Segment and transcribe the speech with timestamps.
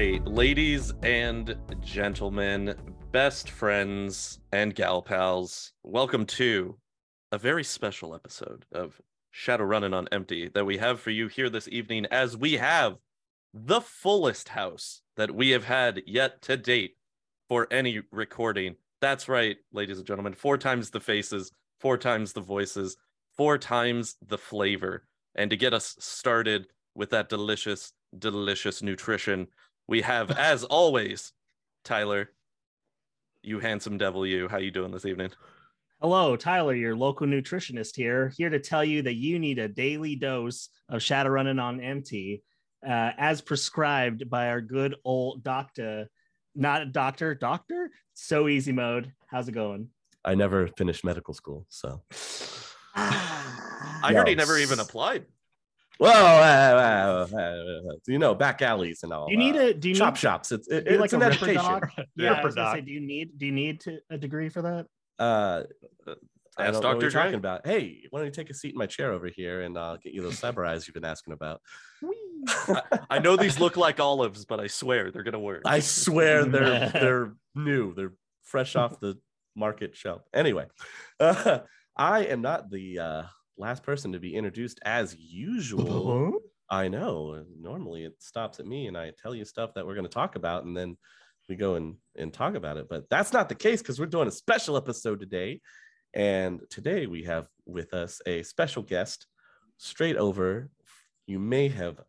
[0.00, 2.74] Right, ladies and gentlemen,
[3.12, 6.78] best friends and gal pals, welcome to
[7.32, 8.98] a very special episode of
[9.30, 12.96] Shadow Running on Empty that we have for you here this evening as we have
[13.52, 16.96] the fullest house that we have had yet to date
[17.46, 18.76] for any recording.
[19.02, 22.96] That's right, ladies and gentlemen, four times the faces, four times the voices,
[23.36, 25.04] four times the flavor.
[25.34, 29.46] And to get us started with that delicious, delicious nutrition,
[29.90, 31.32] we have, as always,
[31.84, 32.30] Tyler,
[33.42, 34.46] you handsome devil, you.
[34.48, 35.32] How you doing this evening?
[36.00, 40.14] Hello, Tyler, your local nutritionist here, here to tell you that you need a daily
[40.14, 42.42] dose of Shadow Running on Empty,
[42.86, 46.08] uh, as prescribed by our good old doctor,
[46.54, 47.90] not a doctor, doctor.
[48.14, 49.12] So easy mode.
[49.26, 49.88] How's it going?
[50.24, 52.00] I never finished medical school, so.
[52.94, 55.26] I heard he never even applied.
[56.00, 59.26] Well, uh, uh, uh, you know, back alleys and all.
[59.26, 59.74] Do you need a?
[59.74, 60.50] Do you chop need, shops?
[60.50, 61.62] It's it, it's like an a Ripper education.
[61.80, 61.90] doc?
[62.16, 63.38] Yeah, I was gonna say, do you need?
[63.38, 64.86] Do you need to, a degree for that?
[65.18, 65.64] Uh,
[66.56, 67.00] I Ask don't know what Dr.
[67.02, 67.22] you're Dre.
[67.22, 67.66] talking about.
[67.66, 70.14] Hey, why don't you take a seat in my chair over here and I'll get
[70.14, 71.60] you those cyber eyes you've been asking about.
[73.10, 75.62] I know these look like olives, but I swear they're gonna work.
[75.66, 77.94] I swear they're they're new.
[77.94, 79.18] They're fresh off the
[79.54, 80.22] market shelf.
[80.32, 80.66] Anyway,
[81.20, 81.58] uh,
[81.96, 83.22] I am not the uh,
[83.60, 86.10] last person to be introduced as usual.
[86.10, 86.38] Uh-huh.
[86.70, 87.44] I know.
[87.60, 90.36] Normally it stops at me and I tell you stuff that we're going to talk
[90.36, 90.96] about and then
[91.48, 92.86] we go and, and talk about it.
[92.88, 95.60] But that's not the case because we're doing a special episode today.
[96.14, 99.26] And today we have with us a special guest
[99.78, 100.70] straight over.
[101.26, 102.00] You may have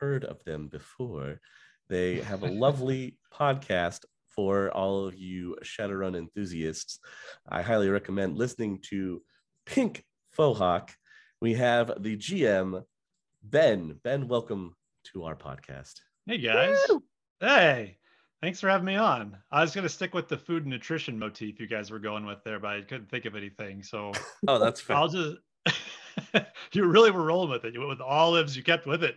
[0.00, 1.40] heard of them before.
[1.88, 7.00] They have a lovely podcast for all of you Shadowrun enthusiasts.
[7.48, 9.22] I highly recommend listening to
[9.64, 10.04] Pink
[10.36, 10.90] Fohawk.
[11.40, 12.82] We have the GM,
[13.44, 14.00] Ben.
[14.02, 14.74] Ben, welcome
[15.12, 16.00] to our podcast.
[16.26, 16.76] Hey guys.
[17.38, 17.98] Hey.
[18.42, 19.36] Thanks for having me on.
[19.52, 22.42] I was gonna stick with the food and nutrition motif you guys were going with
[22.42, 23.84] there, but I couldn't think of anything.
[23.84, 24.10] So
[24.48, 24.96] oh, that's fair.
[24.96, 25.36] I'll just
[26.72, 27.72] you really were rolling with it.
[27.72, 29.14] You went with olives, you kept with it.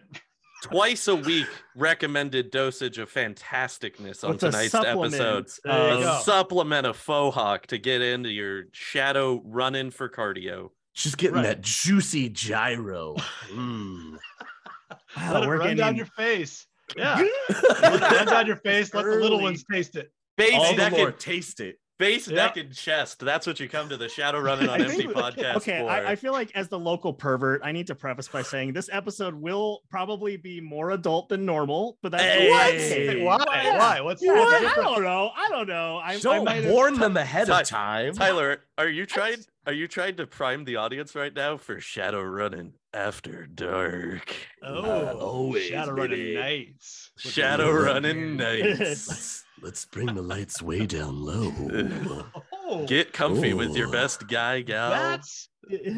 [0.61, 5.49] Twice a week recommended dosage of fantasticness on With tonight's episode.
[5.63, 10.69] There A supplement of faux hawk to get into your shadow running for cardio.
[10.93, 11.43] She's getting Right.
[11.43, 13.15] that juicy gyro.
[13.51, 14.17] Mm.
[15.15, 16.67] Wow, Let it run getting down your face.
[16.97, 17.15] Yeah.
[17.49, 18.93] Let it run down your face.
[18.93, 20.11] Let the little ones taste it.
[20.37, 21.79] Base, All the neck, more taste it.
[22.01, 22.35] Base Yeah.
[22.35, 23.19] neck, and chest.
[23.19, 25.89] That's what you come to the Shadow Running on Empty podcast okay for.
[25.89, 28.89] I, I feel like as the local pervert i need to preface by saying this
[28.91, 32.49] episode will probably be more adult than normal but that's Hey.
[33.09, 33.23] okay.
[33.23, 33.37] Why?
[33.63, 33.77] Yeah.
[33.77, 34.01] Why?
[34.01, 35.31] What's Yeah, what's I don't know.
[35.35, 35.97] I don't know.
[35.97, 38.13] I, I Don't might have- warn them ahead Ty- of time.
[38.13, 39.37] Tyler, are you trying?
[39.67, 44.33] Are you trying to prime the audience right now for Shadow Running After Dark?
[44.63, 47.11] Oh, always, shadow running nights.
[47.17, 47.71] Shadow.
[47.71, 49.43] Running Nights.
[49.61, 51.51] Let's let's bring the lights way down low.
[52.53, 54.89] Oh, Get comfy with your best guy, gal.
[54.91, 55.49] that's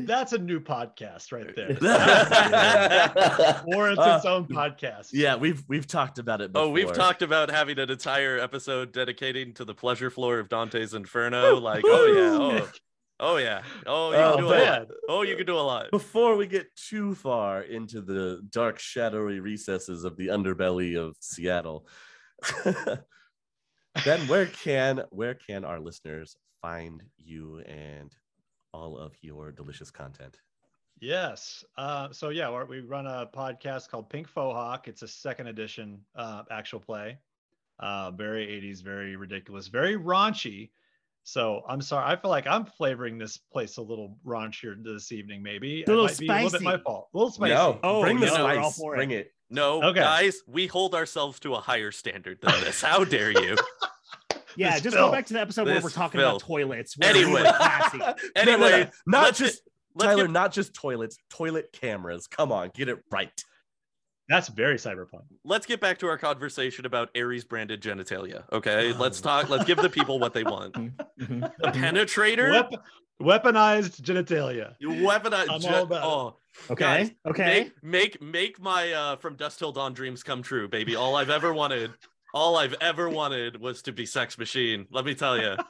[0.05, 1.77] that's a new podcast right there.
[1.81, 5.09] yeah, Warrants Uh, its own podcast.
[5.13, 6.51] Yeah, we've we've talked about it.
[6.51, 6.67] Before.
[6.67, 10.93] Oh, we've talked about having an entire episode dedicating to the pleasure floor of Dante's
[10.93, 11.55] Inferno.
[11.59, 12.71] Like, oh yeah, oh,
[13.19, 14.87] oh yeah, oh you Oh, can do a lot.
[15.09, 15.91] Oh, you can do a lot.
[15.91, 21.87] before we get too far into the dark, shadowy recesses of the underbelly of Seattle,
[24.05, 28.15] then where can where can our listeners find you and
[28.73, 30.37] all of your delicious content?
[30.99, 31.63] Yes.
[31.77, 34.87] Uh, so yeah, we're- run a podcast called Pink Fohawk.
[34.87, 37.17] It's a second edition uh, actual play.
[37.79, 40.69] Uh, very 80s, very ridiculous, very raunchy.
[41.23, 42.05] So I'm sorry.
[42.05, 45.41] I feel like I'm flavoring this place a little raunchier this evening.
[45.41, 47.09] Maybe A little it might be a little bit my fault.
[47.13, 47.53] A little spicy.
[47.53, 48.77] No, Oh, bring the no, spice.
[48.77, 48.97] for it.
[48.97, 49.31] Bring it.
[49.49, 49.99] No, Okay.
[49.99, 52.81] guys, we hold ourselves to a higher standard than this.
[52.81, 53.55] How dare you?
[54.57, 55.09] yeah, just filth.
[55.09, 56.41] go back to the episode where we're talking filth.
[56.41, 56.97] about toilets.
[56.97, 57.43] where we Anyway.
[57.43, 57.51] No,
[57.97, 59.61] no, Anyway, no, not let's just
[59.95, 62.25] Let's Tyler, get- not just toilets, toilet cameras.
[62.27, 63.29] Come on, get it right.
[64.29, 65.25] That's very cyberpunk.
[65.43, 68.43] let's get back to our conversation about Ares branded genitalia.
[68.51, 69.49] Okay, let's talk.
[69.49, 70.73] Let's give the people what they want.
[71.19, 71.51] Mhm.
[71.61, 72.81] A penetrator, Wep-
[73.21, 74.73] weaponized genitalia.
[74.79, 75.47] you weaponize.
[75.49, 76.07] I'm gen- all about it.
[76.07, 76.37] oh,
[76.71, 76.83] Okay.
[76.83, 77.71] Guys, okay.
[77.83, 80.95] Make, make make my uh from Dusk Till Dawn dreams come true, baby.
[80.95, 81.91] All I've ever wanted,
[82.33, 84.87] all I've ever wanted was to be Sex Machine.
[84.91, 85.55] Let me tell you.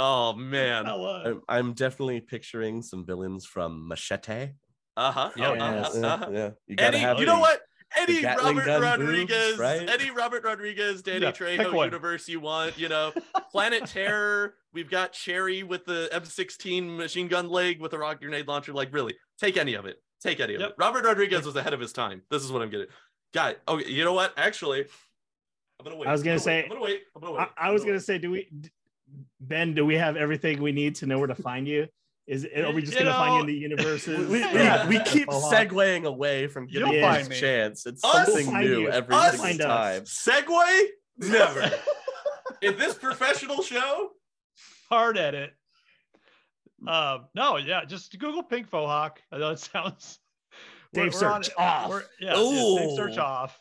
[0.00, 0.86] Oh man.
[0.86, 4.50] I'm, I'm definitely picturing some villains from Machete.
[4.96, 5.30] Uh huh.
[5.36, 5.48] Yeah.
[5.48, 5.90] Oh, uh-huh.
[5.92, 6.30] Yeah, uh-huh.
[6.32, 6.50] yeah.
[6.68, 7.62] You gotta Eddie, have you know what?
[7.96, 9.88] Any Robert gun Rodriguez, boobs, right?
[9.88, 13.12] any Robert Rodriguez, Danny Yeah, Trejo universe you want, you know,
[13.50, 14.54] Planet Terror.
[14.72, 18.72] We've got Cherry with the M16 machine gun leg with a rock grenade launcher.
[18.72, 19.96] Like, really, take any of it.
[20.20, 20.70] Take any of Yep.
[20.70, 20.74] it.
[20.78, 22.22] Robert Rodriguez was ahead of his time.
[22.30, 22.88] This is what I'm getting.
[23.32, 24.34] Guy, okay, you know what?
[24.36, 24.86] Actually,
[25.80, 26.08] I'm gonna wait.
[26.08, 27.02] I was I'm gonna wait, say- I'm gonna wait.
[27.14, 27.48] I'm gonna wait.
[27.56, 28.70] I, I was gonna say, do we, d-
[29.40, 29.74] Ben?
[29.74, 31.86] Do we have everything we need to know where to find you?
[32.26, 34.28] Is are we just You gonna find you in the universes?
[34.28, 34.86] we, we, Yeah.
[34.88, 35.52] we keep Mohawk?
[35.54, 37.36] segueing away from giving You'll you find a me.
[37.40, 37.86] chance.
[37.86, 38.26] It's Us?
[38.26, 38.90] something new you.
[38.90, 39.40] every Us?
[39.40, 40.24] single Find us.
[40.24, 40.42] time.
[40.44, 40.82] Segway?
[41.18, 41.72] Never.
[42.60, 44.10] in this professional show?
[44.90, 45.52] Hard edit.
[46.86, 49.12] Um, no, yeah, just Google Pink Fohawk.
[49.32, 50.18] I know it sounds.
[50.92, 51.88] Dave on- search off.
[51.90, 53.58] we're- yeah, yeah, safe search off.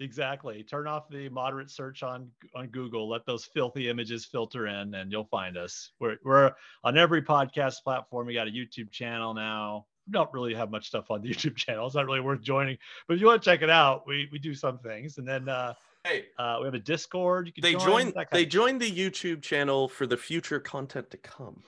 [0.00, 0.62] Exactly.
[0.62, 3.08] Turn off the moderate search on on Google.
[3.08, 5.92] Let those filthy images filter in, and you'll find us.
[6.00, 6.52] We're we're
[6.84, 8.26] on every podcast platform.
[8.26, 9.86] We got a YouTube channel now.
[10.06, 11.86] We don't really have much stuff on the YouTube channel.
[11.86, 12.78] It's not really worth joining.
[13.06, 15.48] But if you want to check it out, we we do some things, and then
[15.48, 15.74] uh,
[16.04, 17.46] Hey, uh, we have a Discord.
[17.46, 18.12] You can they join.
[18.12, 21.62] joined they joined the YouTube channel for the future content to come.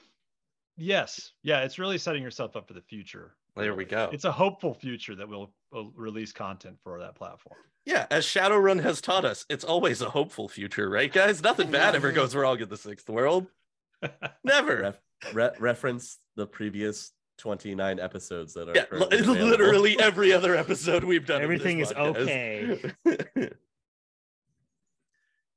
[0.79, 3.37] Yes, yeah, it's really setting yourself up for the future.
[3.55, 4.09] There we go.
[4.11, 7.59] It's a hopeful future that we'll, we'll release content for that platform.
[7.85, 11.43] Yeah, as Shadowrun has taught us, it's always a hopeful future, right, guys?
[11.43, 13.47] Nothing bad ever goes wrong in the sixth world.
[14.45, 14.95] Never.
[15.33, 18.85] Re- reference the previous 29 episodes that are Yeah,
[19.33, 21.43] literally every other episode we've done.
[21.43, 22.93] Everything is podcast.
[23.07, 23.51] okay.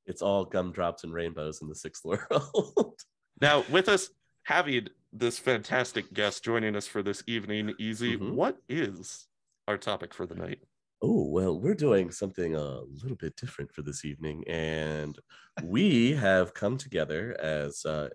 [0.08, 3.00] It's all gumdrops and rainbows in the sixth world.
[3.42, 4.10] now, with us
[4.44, 8.34] having this fantastic guest joining us for this evening, Easy, Mhm.
[8.34, 9.28] what is
[9.68, 10.60] our topic for the night?
[11.02, 14.44] Oh, well, we're doing something a little bit different for this evening.
[14.48, 15.18] And
[15.64, 18.10] we have come together as uh,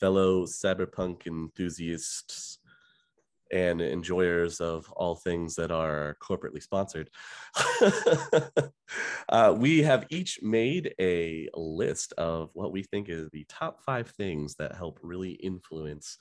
[0.00, 2.58] fellow cyberpunk enthusiasts
[3.52, 7.10] and enjoyers of all things that are corporately sponsored.
[9.28, 14.08] uh, we have each made a list of what we think is the top five
[14.10, 16.16] things that help really influence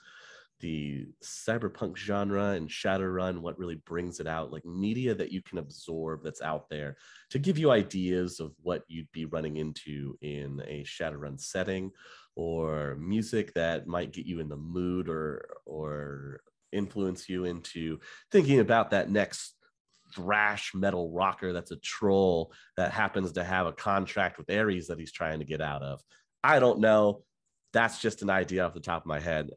[0.59, 5.57] the cyberpunk genre and Shadowrun, what really brings it out, like media that you can
[5.57, 6.97] absorb that's out there
[7.29, 11.91] to give you ideas of what you'd be running into in a Shadowrun setting,
[12.35, 16.41] or music that might get you in the mood or or
[16.71, 17.99] influence you into
[18.31, 19.55] thinking about that next
[20.13, 24.99] thrash metal rocker that's a troll that happens to have a contract with Ares that
[24.99, 26.01] he's trying to get out of.
[26.43, 27.23] I don't know.
[27.73, 29.49] That's just an idea off the top of my head.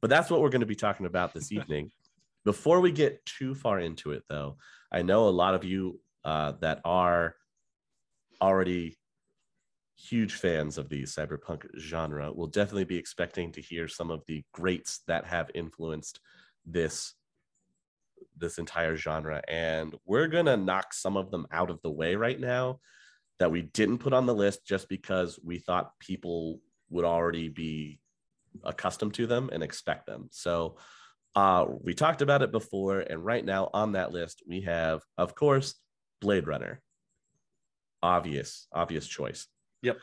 [0.00, 1.90] But that's what we're going to be talking about this evening.
[2.44, 4.56] Before we get too far into it, though,
[4.90, 7.36] I know a lot of you uh, that are
[8.40, 8.96] already
[9.96, 14.42] huge fans of the cyberpunk genre will definitely be expecting to hear some of the
[14.52, 16.20] greats that have influenced
[16.64, 17.14] this
[18.36, 22.14] this entire genre and we're going to knock some of them out of the way
[22.14, 22.80] right now
[23.38, 27.98] that we didn't put on the list just because we thought people would already be
[28.64, 30.28] accustomed to them and expect them.
[30.30, 30.76] So
[31.36, 35.34] uh, we talked about it before, and right now on that list we have, of
[35.34, 35.74] course,
[36.20, 36.80] Blade Runner.
[38.02, 39.46] Obvious, obvious choice.
[39.82, 39.98] Yep.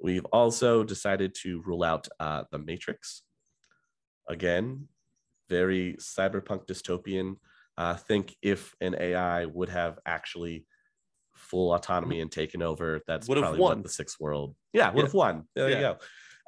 [0.00, 3.22] We've also decided to rule out uh, the Matrix.
[4.28, 4.88] Again,
[5.48, 7.36] very cyberpunk dystopian.
[7.76, 10.66] Uh, think if an AI would have actually
[11.34, 13.78] full autonomy and taken over, that's Would have probably won.
[13.78, 14.54] what the sixth world.
[14.72, 15.04] Yeah, would Yeah.
[15.04, 15.48] have won.
[15.54, 15.76] There Yeah.
[15.76, 15.98] you go.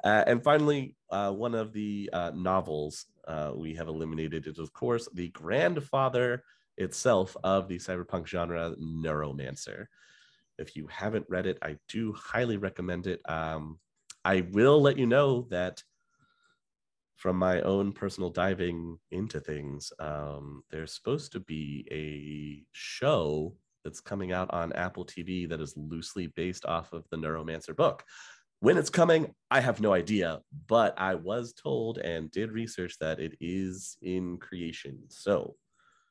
[0.03, 4.73] Uh, and finally, uh, one of the uh, novels uh, we have eliminated is, of
[4.73, 6.43] course, the grandfather
[6.77, 9.85] itself of the cyberpunk genre, Neuromancer.
[10.57, 13.21] If you haven't read it, I do highly recommend it.
[13.29, 13.79] Um,
[14.25, 15.83] I will let you know that
[17.15, 24.01] from my own personal diving into things, um, there's supposed to be a show that's
[24.01, 28.03] coming out on Apple TV that is loosely based off of the Neuromancer book.
[28.61, 33.19] When it's coming, I have no idea, but I was told and did research that
[33.19, 34.99] it is in creation.
[35.07, 35.55] So,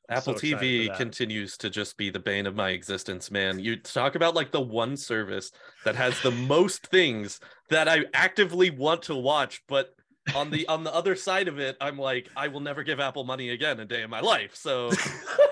[0.09, 3.57] Apple So TV continues to just be the bane of my existence, man.
[3.57, 5.53] You talk about like the one service
[5.85, 7.39] that has the most things
[7.69, 9.95] that I actively want to watch, but
[10.35, 13.23] on the on the other side of it, I'm like, I will never give Apple
[13.23, 14.57] money again a day in my life.
[14.57, 14.91] So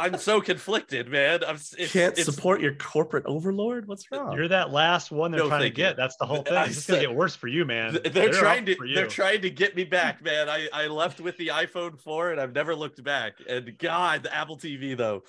[0.00, 1.44] I'm so conflicted, man.
[1.46, 3.86] I'm it's, can't it's, support your corporate overlord.
[3.86, 4.32] What's wrong?
[4.32, 5.84] You're that last one they're No, trying to thank you.
[5.84, 5.96] get.
[5.96, 6.54] That's the whole thing.
[6.56, 7.92] I It's just gonna get worse for you, man.
[7.92, 10.48] th- They're, trying to they're trying to get me back, man.
[10.48, 13.34] I I left with the iPhone 4 and I've never looked back.
[13.48, 15.22] And God, the Apple TV though.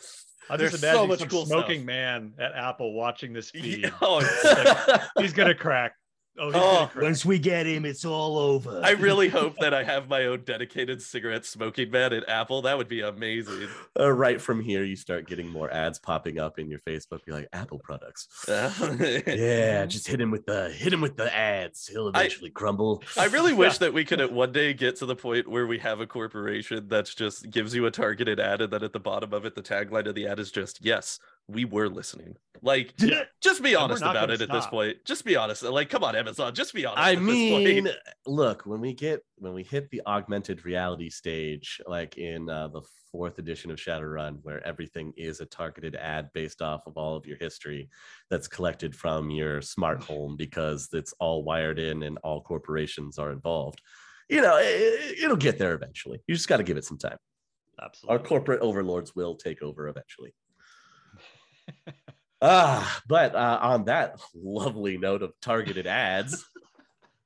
[0.50, 1.86] I there's just so imagine much some cool smoking stuff.
[1.86, 3.92] man at Apple watching this feed.
[4.01, 5.94] Oh, it's- He's gonna crack.
[6.39, 6.89] Oh, Oh.
[7.01, 8.81] Once we get him, it's all over.
[8.83, 12.61] I really hope that I have my own dedicated cigarette smoking man at Apple.
[12.61, 13.67] That would be amazing.
[14.00, 17.19] uh, right from here, you start getting more ads popping up in your Facebook.
[17.27, 18.27] You're like Apple products.
[18.47, 21.88] yeah, just hit him with the hit him with the ads.
[21.88, 23.03] He'll I- eventually crumble.
[23.17, 25.79] I really wish that we could at one day get to the point where we
[25.79, 29.33] have a corporation that's just gives you a targeted ad, and then at the bottom
[29.33, 32.36] of it, the tagline of the ad is just "Yes, we were listening.
[32.62, 33.24] Like, Yeah.
[33.41, 34.98] just be honest about gonna it at this point.
[35.05, 35.63] Just be honest.
[35.63, 36.53] Like, come on, Amazon.
[36.53, 37.01] Just be honest.
[37.01, 37.95] I at this mean, point.
[38.27, 42.81] look, when we get when we hit the augmented reality stage, like in uh, the
[43.12, 47.25] fourth edition of Shadowrun, where everything is a targeted ad based off of all of
[47.25, 47.89] your history
[48.29, 53.31] that's collected from your smart home because it's all wired in and all corporations are
[53.31, 53.81] involved.
[54.29, 56.21] You know, it, it'll get there eventually.
[56.27, 57.17] You just got to give it some time.
[57.81, 58.17] Absolutely.
[58.17, 60.33] Our corporate overlords will take over eventually.
[62.42, 66.44] Ah, but uh, on that lovely note of targeted ads,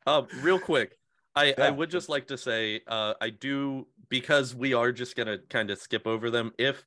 [0.08, 0.98] Um, real quick,
[1.36, 5.40] I, I would just like to say, uh, I do because we are just gonna
[5.50, 6.54] kind of skip over them.
[6.58, 6.86] If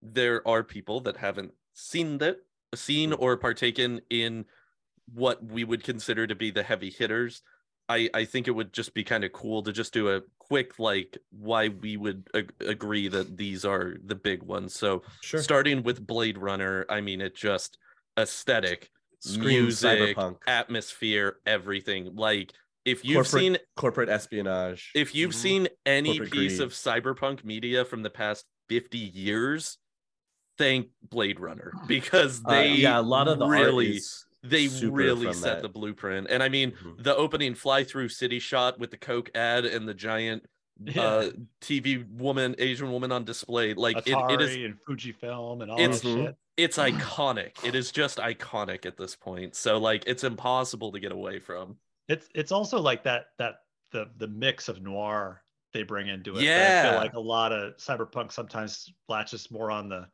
[0.00, 2.38] there are people that haven't seen that,
[2.74, 4.46] seen or partaken in
[5.12, 7.42] what we would consider to be the heavy hitters,
[7.88, 10.78] I I think it would just be kind of cool to just do a quick
[10.80, 14.74] like why we would ag- agree that these are the big ones.
[14.74, 15.40] So sure.
[15.40, 17.78] starting with Blade Runner, I mean, it just
[18.18, 18.90] aesthetic,
[19.20, 20.38] Scream music, cyberpunk.
[20.48, 22.16] atmosphere, everything.
[22.16, 22.52] Like
[22.84, 24.90] if you've Corporate- seen corporate espionage.
[24.96, 25.34] if you've Mhm.
[25.34, 26.66] seen any Corporate piece greed.
[26.66, 29.78] of cyberpunk media from the past 50 years,
[30.58, 34.92] thank Blade Runner because Uh, they yeah, a lot of the really is they super
[34.92, 35.62] really set that.
[35.62, 36.28] the blueprint.
[36.30, 37.02] And I mean, Mhm.
[37.02, 40.46] the opening fly through city shot with the Coke ad and the giant
[40.82, 41.02] Yeah.
[41.02, 41.30] uh
[41.60, 45.78] TV woman, Asian woman on display, like it, Atari it is and Fujifilm and all
[45.78, 46.36] It's- that shit.
[46.56, 47.62] it's iconic.
[47.64, 49.54] It is just iconic at this point.
[49.56, 51.76] So like it's impossible to get away from.
[52.08, 55.42] It's it's also like that that the the mix of noir
[55.72, 56.36] they bring into it.
[56.36, 56.90] that I Yeah.
[56.92, 60.08] feel like a lot of cyberpunk sometimes latches more on the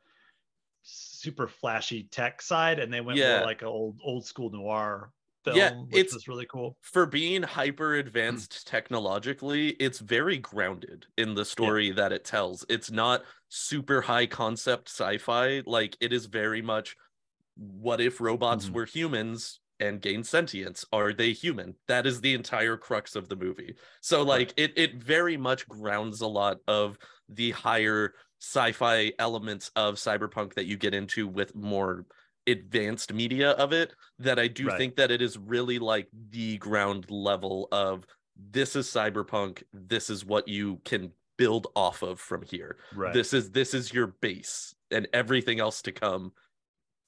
[1.27, 3.39] super flashy tech side, and they went Yeah.
[3.39, 5.11] more like an old old school noir
[5.45, 6.77] film, Yeah, which it's- really cool.
[6.83, 12.65] For being hyper advanced technologically, it's very grounded in the story that it tells.
[12.69, 15.63] It's not super high concept sci-fi.
[15.67, 16.97] Like it is very much
[17.57, 18.73] what if robots Mhm.
[18.73, 20.85] were humans and gain sentience?
[20.93, 21.75] Are they human?
[21.89, 23.75] That is the entire crux of the movie.
[24.01, 29.95] So like it it very much grounds a lot of the higher sci-fi elements of
[29.97, 32.05] cyberpunk that you get into with more
[32.47, 34.79] advanced media of it that I do Right.
[34.79, 38.07] think that it is really like the ground level of
[38.51, 43.13] this is cyberpunk this is what you can build off of from here Right.
[43.13, 46.33] this is this is your base and everything else to come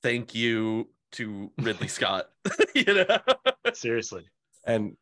[0.03, 2.31] thank you to Ridley Scott
[2.75, 3.19] you know
[3.75, 4.27] Seriously.
[4.67, 4.97] and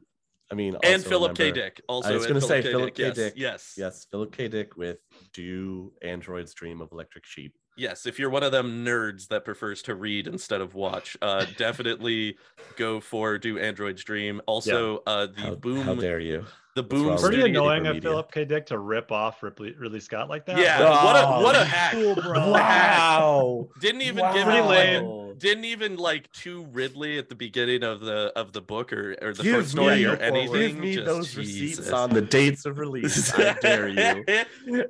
[0.51, 3.05] I mean, and Philip K Dick also I was gonna say Philip K.
[3.05, 3.35] yes, Dick.
[3.37, 4.49] yes Yes, Philip K.
[4.49, 4.99] Dick with
[5.33, 9.83] "Do Androids Dream of Electric Sheep." Yes if you're one of them nerds that prefers
[9.83, 12.37] to read instead of watch uh definitely
[12.77, 16.45] go for do android's dream also uh the How, boom how dare you?
[16.75, 18.03] the boom wrong with Pretty annoying of.
[18.03, 18.45] Philip K.
[18.45, 20.59] Dick to rip off Ripley Ridley Scott like that.
[20.59, 22.51] yeah but- what a Oh, what a hack Cool, bro.
[22.51, 22.99] What a hack.
[23.21, 23.69] Wow!
[23.81, 28.01] didn't even give Pretty him like, didn't even like to Ridley at the beginning of
[28.01, 30.79] the of the book or or the Give first story me- or Give anything.
[30.79, 33.33] me Just those receipts on the dates of release.
[33.35, 34.85] I dare you.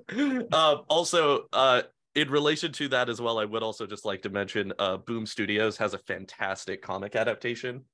[0.52, 1.82] uh, also, uh,
[2.16, 5.26] in relation to that as well, I would also just like to mention uh, Boom
[5.26, 7.84] Studios has a fantastic comic adaptation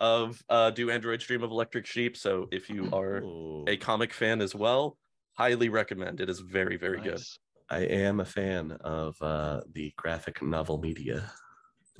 [0.00, 2.16] of uh, Do Androids Dream of Electric Sheep.
[2.16, 4.98] So if you are Ooh, a comic fan as well,
[5.34, 6.20] highly recommend.
[6.20, 7.24] It is very, very good.
[7.70, 11.30] I am a fan of uh, the graphic novel media.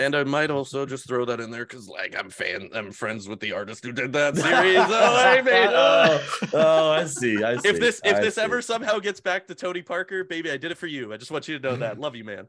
[0.00, 3.28] And I might also just throw that in there because, like, I'm fan, I'm friends
[3.28, 4.78] with the artist who did that series.
[4.78, 7.42] oh, I mean, uh, oh, oh, I see.
[7.42, 7.68] I see.
[7.68, 8.40] if this if I this see.
[8.42, 11.12] ever somehow gets back to Tony Parker, baby, I did it for you.
[11.12, 11.98] I just want you to know that.
[11.98, 12.46] Love you, man.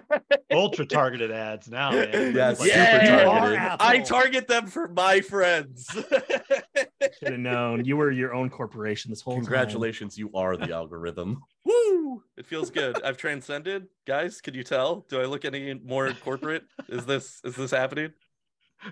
[0.52, 2.34] Ultra targeted ads now, man.
[2.34, 3.24] Yeah, Like, super Yeah.
[3.24, 3.76] targeted.
[3.80, 5.86] I target them for my friends.
[5.92, 7.84] Should have known.
[7.84, 9.42] You were your own corporation this whole time.
[9.42, 11.42] Congratulations, you are the algorithm.
[11.64, 12.22] Woo!
[12.36, 13.02] It feels good.
[13.02, 14.40] I've transcended, guys.
[14.40, 15.04] Could you tell?
[15.08, 16.64] Do I look any more corporate?
[16.88, 18.12] Is this is this happening?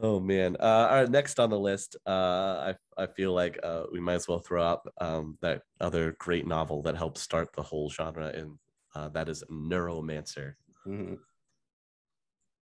[0.00, 0.56] Oh man.
[0.58, 4.14] Uh, all right, next on the list, uh, I I feel like uh, we might
[4.14, 8.28] as well throw out um, that other great novel that helped start the whole genre,
[8.28, 8.58] and
[8.94, 10.54] uh, that is Neuromancer.
[10.86, 11.10] Mhm.
[11.10, 11.20] You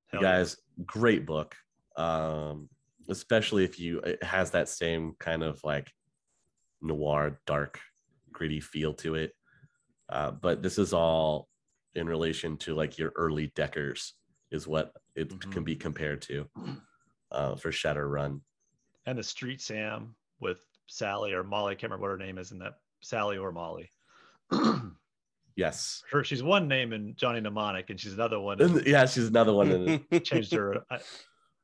[0.08, 0.38] Hell yeah.
[0.39, 1.55] guys, great book.
[1.96, 2.67] Um,
[3.10, 5.91] especially if you it has that same kind of like
[6.81, 7.79] noir, dark,
[8.31, 9.33] gritty feel to it.
[10.09, 11.48] Uh, but this is all
[11.95, 14.13] in relation to like your early deckers
[14.51, 15.51] is what it Mhm.
[15.51, 16.50] can be compared to
[17.31, 18.41] uh, for Shadowrun.
[19.05, 21.71] and the Street Sam with Sally or Molly.
[21.71, 22.74] I can't remember what her name is in that.
[23.01, 23.89] Sally or Molly.
[25.55, 26.03] Yes.
[26.12, 28.62] her, she's one name in Johnny Mnemonic, and she's another one.
[28.62, 29.69] in- yeah, she's another one.
[29.71, 30.83] In, changed her.
[30.91, 31.00] I-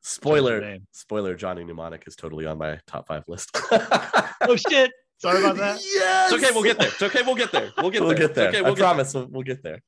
[0.02, 0.86] spoiler, name.
[0.92, 3.52] spoiler, Johnny Mnemonic is totally on my top five list.
[3.72, 4.92] oh shit!
[5.18, 5.80] Sorry about that.
[5.84, 6.32] Yes.
[6.32, 6.54] It's okay.
[6.54, 6.88] We'll get there.
[6.90, 7.22] It's okay.
[7.24, 7.72] We'll get there.
[7.78, 8.18] We'll get we'll there.
[8.28, 8.50] get there.
[8.50, 9.82] Okay, we'll get promise we'll, we'll get there.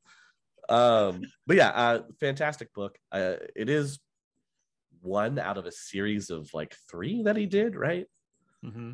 [0.70, 2.98] Um, but yeah, uh, fantastic book.
[3.12, 4.00] Uh, it is
[5.02, 8.06] one out of a series of like three that he did, right?
[8.66, 8.92] Mm-hmm.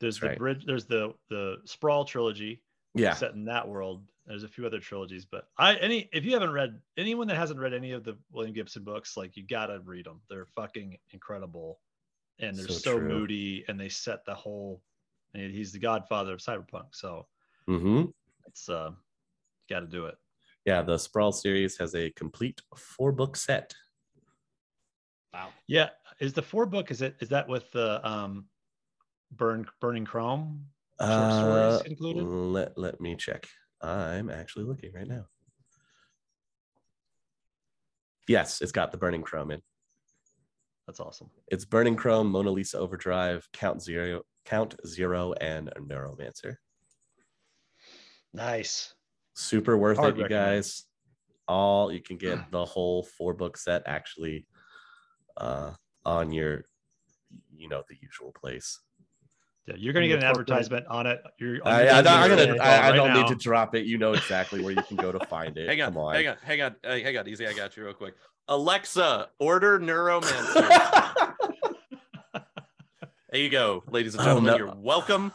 [0.00, 0.64] There's That's the bridge.
[0.66, 2.62] There's the the Sprawl trilogy
[2.94, 3.14] Yeah.
[3.14, 4.04] set in that world.
[4.26, 7.60] There's a few other trilogies, but I any if you haven't read anyone that hasn't
[7.60, 10.20] read any of the William Gibson books, like you gotta read them.
[10.28, 11.78] They're fucking incredible,
[12.38, 14.82] and they're So so, moody, and they set the whole.
[15.36, 17.26] And he's the godfather of cyberpunk, so
[17.66, 18.04] hmm
[18.46, 18.92] it's uh,
[19.68, 20.16] got to do it.
[20.64, 20.80] Yeah.
[20.82, 23.74] The Sprawl series has a complete four book set.
[25.34, 25.50] Wow.
[25.66, 25.90] Yeah,
[26.20, 26.90] is the four book?
[26.90, 28.46] Is it is that with the um,
[29.32, 30.64] burn burning chrome
[31.00, 32.24] short Uh, stories included?
[32.24, 33.46] let, let me check.
[33.82, 35.26] I'm actually looking right now.
[38.26, 39.60] Yes, it's got the Burning Chrome in.
[40.86, 41.30] That's awesome.
[41.48, 46.56] It's Burning Chrome, Mona Lisa Overdrive, Count Zero, Count Zero, and Neuromancer.
[48.32, 48.94] Nice.
[49.34, 50.84] Super worth Hard it, you guys.
[51.48, 54.46] All you can get the whole four book set actually
[55.36, 55.72] uh,
[56.04, 56.64] on your,
[57.56, 58.78] you know, the usual place.
[59.66, 61.20] Yeah, you're gonna get an advertisement on it.
[61.40, 63.84] You're, I, I, don't- I'm gonna, it I, I right don't need to drop it.
[63.84, 65.68] You know exactly where you can go to find it.
[65.68, 66.14] Hang on, Come on.
[66.14, 67.28] hang on, hang on, uh, hang on.
[67.28, 68.14] Easy, I got you real quick.
[68.48, 71.34] Alexa, order Neuromancer.
[73.32, 74.52] there you go, ladies and Oh, gentlemen.
[74.52, 74.56] no.
[74.58, 75.32] You're welcome.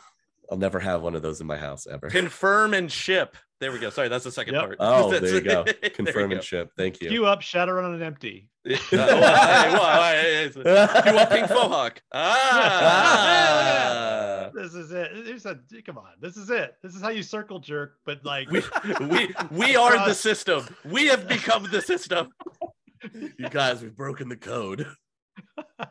[0.49, 2.09] I'll never have one of those in my house ever.
[2.09, 3.37] Confirm and ship.
[3.61, 3.89] There we go.
[3.89, 4.63] Sorry, that's the second Yep.
[4.63, 4.75] part.
[4.79, 5.63] Oh, there you go.
[5.63, 6.35] there you Confirm go.
[6.37, 6.71] and ship.
[6.77, 7.09] Thank you.
[7.09, 8.49] Queue up Shadowrun on an empty.
[8.69, 11.97] Uh, well, hey, well, hey, hey, you want Pink Fohawk?
[13.21, 14.49] Ah.
[14.53, 15.09] This is it.
[15.25, 16.11] There's a come on.
[16.19, 16.75] This is it.
[16.83, 18.61] This is how you circle jerk, but like we
[19.09, 20.65] we we are the system.
[20.85, 22.29] We have become the system.
[23.37, 24.85] You guys, we've broken the code.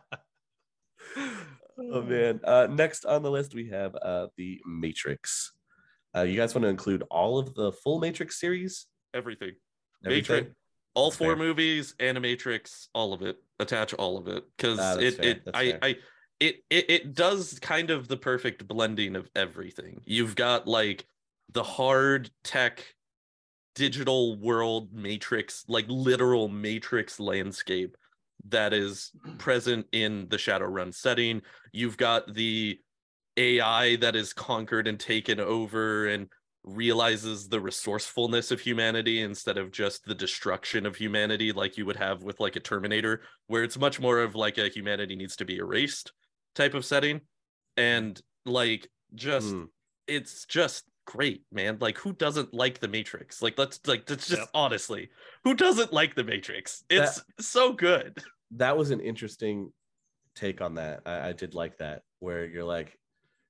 [1.17, 2.41] oh man.
[2.45, 5.53] Uh, next on the list we have uh, the Matrix.
[6.17, 8.87] Uh, you guys want to include all of the full Matrix series?
[9.15, 9.53] Everything.
[10.05, 10.35] Everything?
[10.37, 10.57] Matrix.
[10.95, 11.45] All That's four fair.
[11.47, 13.37] movies, Animatrix, all of it.
[13.61, 15.79] Attach all of it because Ah, it fair, it that's I fair.
[15.83, 15.97] I
[16.41, 20.01] it, it it does kind of the perfect blending of everything.
[20.05, 21.05] You've got like
[21.53, 22.85] the hard tech
[23.75, 27.97] digital world matrix like literal matrix landscape
[28.49, 31.43] that is present in the shadowrun setting.
[31.73, 32.81] You've got the
[33.37, 36.29] ai that is conquered and taken over and
[36.65, 41.97] realizes the resourcefulness of humanity instead of just the destruction of humanity like you would
[41.97, 45.45] have with like a terminator where it's much more of like a humanity needs to
[45.45, 46.13] be erased
[46.55, 47.21] type of setting.
[47.77, 49.65] And like just Hmm.
[50.07, 54.49] it's just great man like who doesn't like the matrix like let's like that's just
[54.55, 55.09] honestly
[55.43, 59.73] who doesn't like the matrix it's so good that was an interesting
[60.35, 61.03] take on that.
[61.07, 62.97] I, I did like that, where you're like,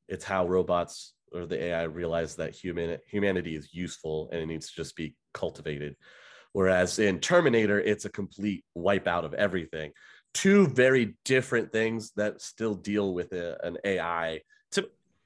[0.08, 4.68] it's how robots or the AI realize that human humanity is useful and it needs
[4.68, 5.94] to just be cultivated.
[6.52, 9.92] Whereas in Terminator, it's a complete wipeout of everything.
[10.34, 14.40] Two very different things that still deal with a, an AI.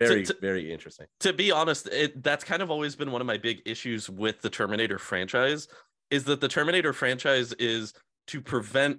[0.05, 1.07] To- very, to- very interesting.
[1.21, 4.41] to be honest, it, that's kind of always been one of my big issues with
[4.41, 5.69] the Terminator franchise
[6.11, 7.93] is that the Terminator franchise is
[8.29, 8.99] to prevent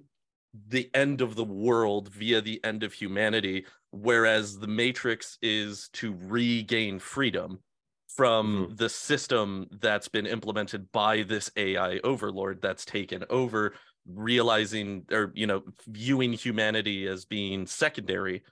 [0.68, 6.16] the end of the world via the end of humanity, whereas the Matrix is to
[6.24, 7.60] regain freedom
[8.08, 8.76] from mm-hmm.
[8.76, 13.74] the system that's been implemented by this AI overlord that's taken over,
[14.08, 18.44] realizing or, you know, viewing humanity as being secondary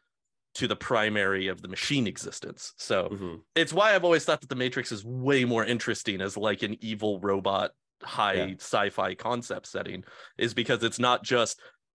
[0.55, 2.73] to the primary of the machine existence.
[2.77, 3.41] So Mhm.
[3.55, 6.77] it's why I've always thought that the Matrix is way more interesting as like an
[6.81, 7.71] evil robot
[8.03, 8.53] high Yeah.
[8.55, 10.03] sci-fi concept setting
[10.37, 11.59] is because it's not just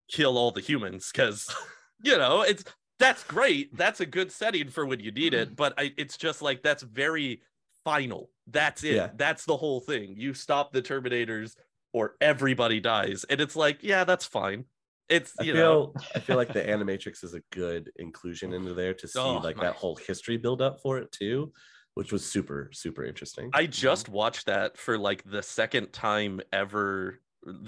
[0.10, 1.48] kill all the humans because
[2.04, 2.66] you know it's
[3.00, 6.42] that's great that's a good setting for when you need it but I, it's just
[6.42, 7.42] like that's very
[7.86, 9.10] final that's it Yeah.
[9.16, 11.56] that's the whole thing you stop the terminators
[11.94, 14.66] or everybody dies and it's like yeah that's fine
[15.14, 18.74] it's I you know feel I feel like the Animatrix is a good inclusion into
[18.74, 21.52] there to see Oh, like my- that whole history build up for it too,
[21.96, 23.50] which was super super interesting.
[23.54, 27.20] I just watched that for like the second time ever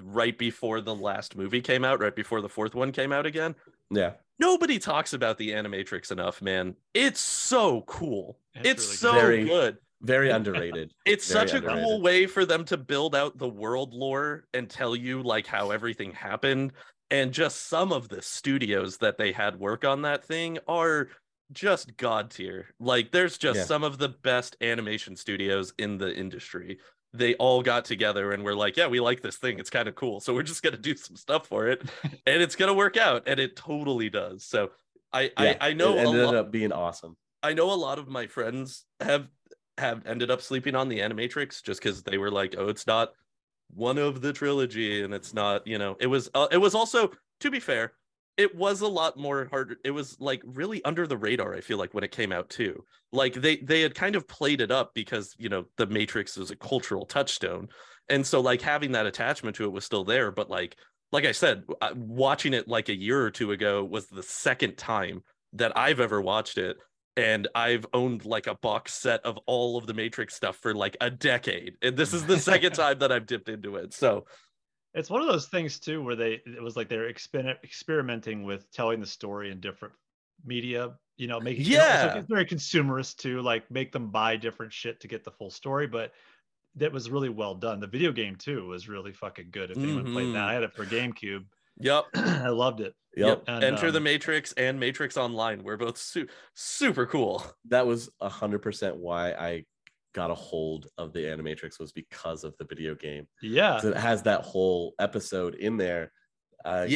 [0.04, 3.56] right before the last movie came out, right before the fourth one came out again.
[3.92, 6.76] yeah, Nobody talks about the Animatrix enough, man.
[6.94, 8.40] It's so cool.
[8.56, 9.22] It's It's, really so good.
[9.22, 9.78] Very- good.
[10.02, 10.94] very underrated.
[11.06, 14.70] It's very such a cool way for them to build out the world lore and
[14.70, 16.72] tell you like how everything happened.
[17.12, 21.10] And just some of the studios that they had work on that thing are
[21.52, 22.68] just god tier.
[22.80, 23.66] Like there's just Yeah.
[23.66, 26.80] some of the best animation studios in the industry.
[27.14, 29.60] They all got together and were like, yeah, we like this thing.
[29.60, 30.20] It's kind of cool.
[30.20, 33.24] So we're just gonna do some stuff for it, and it's gonna work out.
[33.28, 34.44] And it totally does.
[34.44, 34.72] So
[35.14, 36.36] I Yeah, I, I know it ended lot.
[36.36, 37.16] up being awesome.
[37.44, 39.28] I know a lot of my friends have
[39.78, 43.14] have ended up sleeping on the Animatrix just because they were like, oh, it's not
[43.74, 46.30] one of the trilogy, and it's not, you know, it was.
[46.34, 47.94] Uh, it was also, to be fair,
[48.38, 49.78] it was a lot more hard.
[49.84, 51.54] It was like really under the radar.
[51.54, 54.62] I feel like when it came out too, like they they had kind of played
[54.62, 57.70] it up because you know the Matrix was a cultural touchstone,
[58.10, 60.32] and so like having that attachment to it was still there.
[60.32, 60.76] But like
[61.12, 64.78] like I said, uh, watching it like a year or two ago was the second
[64.78, 65.24] time
[65.54, 66.78] that I've ever watched it.
[67.18, 70.98] And I've owned like a box set of all of the Matrix stuff for like
[71.00, 71.78] a decade.
[71.82, 73.94] And this is the second time that I've dipped into it.
[73.94, 74.26] So
[74.94, 78.70] It's one of those things too where they it was like they're exper- experimenting with
[78.72, 79.94] telling the story in different
[80.46, 80.94] media.
[81.18, 82.22] You know, making you know, it's, Yeah.
[82.28, 83.42] very consumerist too.
[83.42, 86.12] Like make them buy different shit to get the full story, but
[86.76, 87.80] that was really well done.
[87.80, 89.72] The video game too was really fucking good.
[89.72, 90.34] If anyone played Mhm.
[90.34, 91.46] that, I had it for GameCube.
[91.80, 92.06] Yep.
[92.16, 92.94] I loved it.
[93.16, 93.44] Yep.
[93.48, 97.46] And, Enter the um, Matrix and Matrix Online We're both su- super cool.
[97.70, 99.64] That was a hundred percent why I
[100.14, 103.28] got a hold of the Animatrix was because of the video game.
[103.42, 103.80] Yeah.
[103.80, 106.12] So it has that whole episode in there.
[106.66, 106.88] Uh,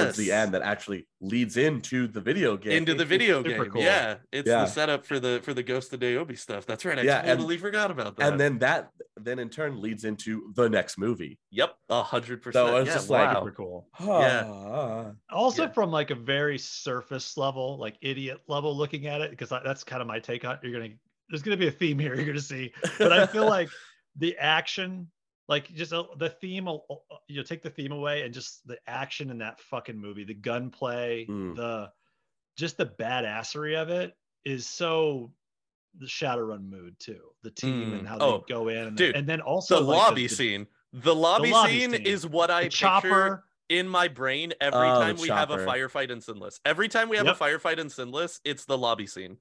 [0.00, 2.72] towards the end that actually leads into the video game.
[2.72, 3.72] Into the video super game.
[3.72, 3.82] cool.
[3.82, 4.16] Yeah.
[4.32, 4.60] It's Yeah.
[4.60, 6.64] the setup for the for the Ghost of Daobi stuff.
[6.64, 6.98] That's right.
[6.98, 8.30] I Yeah, and- totally forgot about that.
[8.32, 8.88] and then that
[9.20, 11.38] then in turn leads into the next movie.
[11.50, 12.66] Yep, a hundred percent.
[12.68, 13.40] So I was Yeah, just like- wow.
[13.42, 13.88] Super cool.
[14.00, 15.10] Yeah.
[15.30, 15.68] Also, Yeah.
[15.72, 20.00] from like a very surface level, like idiot level, looking at it, because that's kind
[20.00, 20.58] of my take on.
[20.62, 20.94] You're gonna,
[21.28, 22.14] there's gonna be a theme here.
[22.14, 23.68] You're gonna see, but I feel like
[24.16, 25.10] the action,
[25.48, 26.76] like just uh, the theme, uh,
[27.26, 30.34] you know, take the theme away, and just the action in that fucking movie, the
[30.34, 31.56] gunplay, Mm.
[31.56, 31.90] the,
[32.56, 35.32] just the badassery of it is so
[35.98, 37.20] the Shadowrun mood too.
[37.42, 37.98] The team Mm.
[38.00, 40.34] and how Oh, they go in, and, dude, and then also the like, lobby the,
[40.34, 40.66] scene.
[40.92, 42.06] The lobby, lobby scene, scene.
[42.06, 43.44] is what I the picture chopper.
[43.70, 46.60] in my brain every Oh, time we have a firefight in Sinless.
[46.64, 47.36] Every time we have Yep.
[47.36, 49.38] a firefight in Sinless, it's the lobby scene.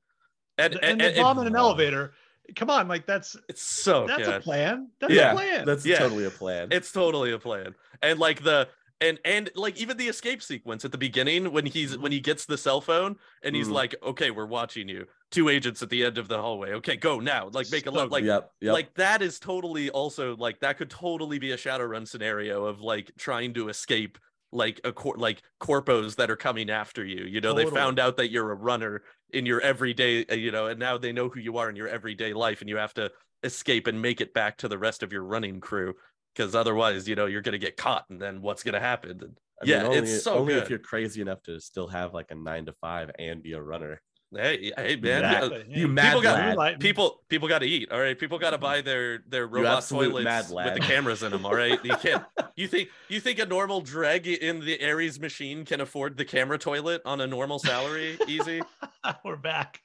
[0.58, 2.14] And, and, and, the and- bomb in an elevator.
[2.56, 4.36] Come on, like that's it's so that's good.
[4.36, 4.90] a plan.
[5.00, 5.66] That's yeah, a plan.
[5.66, 6.00] that's Yeah.
[6.00, 6.70] totally a plan.
[6.72, 7.76] It's totally a plan.
[8.02, 11.98] And like the and and like even the escape sequence at the beginning when he's
[11.98, 13.74] when he gets the cell phone and he's Mhm.
[13.74, 15.06] like, okay, we're watching you.
[15.30, 16.72] Two agents at the end of the hallway.
[16.74, 17.50] Okay, go now.
[17.52, 18.06] Like make a So.
[18.06, 18.74] Like yep, yep.
[18.74, 23.12] like that is totally also like that could totally be a Shadowrun scenario of like
[23.18, 24.18] trying to escape
[24.54, 27.26] like a cor- like corpos that are coming after you.
[27.26, 30.68] You know, they found out that you're a runner in your everyday, uh, you know,
[30.68, 33.12] and now they know who you are in your everyday life, and you have to
[33.44, 35.94] escape and make it back to the rest of your running crew
[36.34, 39.12] because otherwise, you know, you're gonna get caught, and then what's gonna happen?
[39.12, 40.64] And I mean, yeah, only, it's so only good.
[40.64, 43.62] if you're crazy enough to still have like a nine to five and be a
[43.62, 44.02] runner.
[44.36, 45.66] Hey, hey, man, yeah, Exactly.
[45.70, 45.94] you Yeah.
[45.94, 46.80] mad people got lad.
[46.82, 50.12] People people got to eat all right people got to buy their their robot absolute
[50.26, 52.26] toilets with the cameras in them all right you can't
[52.58, 56.58] you think you think a normal dreg in the Ares machine can afford the camera
[56.58, 58.62] toilet on a normal salary easy
[59.24, 59.82] We're back.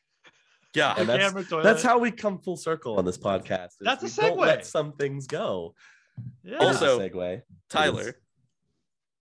[0.74, 3.74] yeah And that's- That's how we come full circle on this podcast.
[3.80, 4.64] That's a we don't let segue.
[4.64, 5.74] some things go.
[6.42, 6.56] yeah.
[6.56, 7.42] It is a Also- segue.
[7.68, 8.16] tyler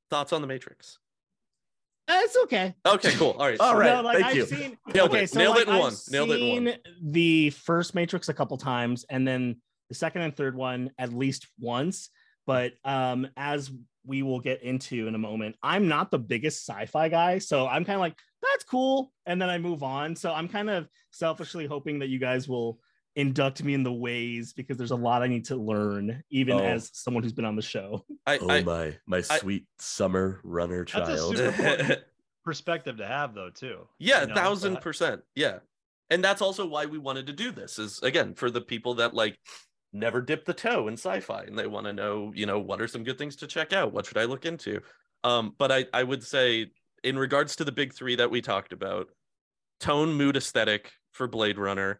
[0.09, 0.97] thoughts on the matrix
[2.19, 2.73] it's okay.
[2.85, 3.59] okay cool All right.
[3.59, 3.95] All right.
[3.95, 4.45] No, like thank I've you.
[4.45, 5.29] seen Nailed okay, it.
[5.29, 5.93] so Nailed like, it in I've one.
[6.09, 6.65] Nailed it one.
[6.65, 9.57] seen the first Matrix a couple times, and then
[9.89, 12.09] the second and third one at least once.
[12.47, 13.71] But um, as
[14.05, 17.85] we will get into in a moment, I'm not the biggest sci-fi guy, so I'm
[17.85, 20.15] kind of like that's cool, and then I move on.
[20.15, 22.79] So I'm kind of selfishly hoping that you guys will
[23.15, 26.63] induct me in the ways because there's a lot I need to learn, even Oh.
[26.63, 28.05] as someone who's been on the show.
[28.25, 30.91] I, Oh I, my my I- sweet summer runner That's
[31.35, 31.97] child.
[32.43, 33.87] perspective to have though too.
[33.99, 35.21] Yeah, you know, thousand but- percent.
[35.35, 35.59] Yeah.
[36.09, 39.13] And that's also why we wanted to do this is again for the people that
[39.13, 39.37] like
[39.93, 42.87] never dip the toe in sci-fi and they want to know, you know, what are
[42.87, 43.93] some good things to check out?
[43.93, 44.81] What should I look into?
[45.23, 46.71] Um, but I, I would say
[47.03, 49.07] in regards to the big three that we talked about,
[49.79, 51.99] tone, mood, aesthetic for Blade Runner,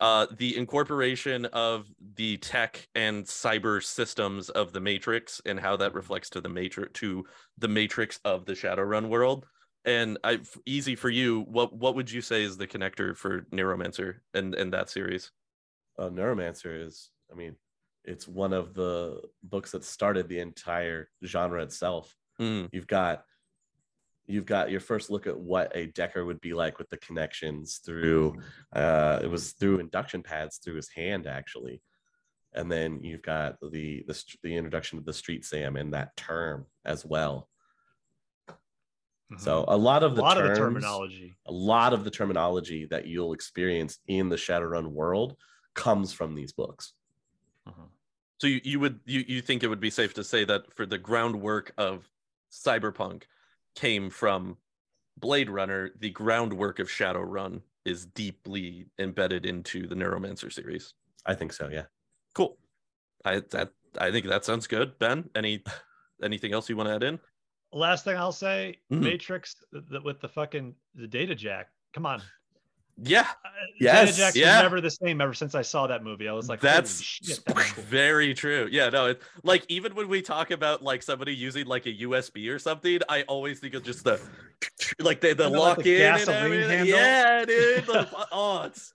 [0.00, 1.86] uh, the incorporation of
[2.16, 6.98] the tech and cyber systems of the Matrix and how that reflects to the Matrix
[7.00, 7.24] to
[7.58, 9.46] the Matrix of the Shadowrun world.
[9.84, 11.40] And I easy for you.
[11.42, 15.30] What what would you say is the connector for Neuromancer and and that series?
[15.98, 17.56] uh, Neuromancer is, I mean,
[18.04, 22.16] it's one of the books that started the entire genre itself.
[22.40, 23.24] Mm, You've got
[24.30, 27.80] you've got your first look at what a Decker would be like with the connections
[27.84, 28.36] through
[28.74, 31.82] uh it was through induction pads through his hand actually.
[32.52, 36.66] And then you've got the the, the introduction of the street Sam in that term
[36.84, 37.48] as well.
[39.38, 41.36] So a lot of a the lot of the terminology.
[41.46, 45.36] a lot of the terminology that you'll experience in the Shadowrun world
[45.74, 46.94] comes from these books.
[48.38, 50.84] So you, you would you you think it would be safe to say that for
[50.86, 52.08] the groundwork of
[52.50, 53.24] cyberpunk
[53.80, 54.56] came from
[55.18, 60.92] Blade Runner, the groundwork of Shadowrun is deeply embedded into the Neuromancer series.
[61.24, 61.68] I think so.
[61.68, 61.84] Yeah.
[62.34, 62.58] Cool.
[63.24, 64.98] I that I think that sounds good.
[64.98, 65.62] Ben, any
[66.22, 67.18] anything else you want to add in?
[67.72, 69.00] Last thing I'll say, Mhm.
[69.02, 71.68] Matrix th- th- with the fucking the data jack.
[71.94, 72.22] Come on.
[73.02, 73.48] Yeah, Uh,
[73.80, 74.60] Yes, Data jack's yeah.
[74.62, 76.28] never the same ever since I saw that movie.
[76.28, 77.84] I was like, that's shit, that was cool.
[77.84, 78.68] very true.
[78.70, 82.48] Yeah, no, it, like even when we talk about like somebody using like a USB
[82.54, 84.20] or something, I always think of just the
[84.98, 86.68] like the, the Kinda like lock the in and gasoline everything.
[86.70, 86.86] handle.
[86.98, 87.84] Yeah, dude.
[87.86, 88.92] the- oh, it's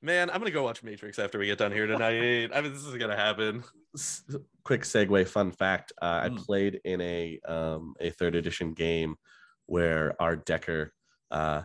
[0.00, 2.50] man, I'm gonna go watch Matrix after we get done here tonight.
[2.54, 3.64] I mean, this is gonna happen.
[4.64, 6.38] Quick segue fun fact uh, Mm.
[6.38, 9.16] i played in a um, a third edition game
[9.66, 10.92] where our decker
[11.30, 11.62] uh,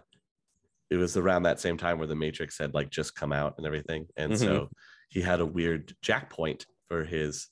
[0.90, 3.66] it was around that same time where the matrix had like just come out and
[3.66, 4.38] everything and Mhm.
[4.40, 4.70] so
[5.10, 7.48] he had a weird jack point for his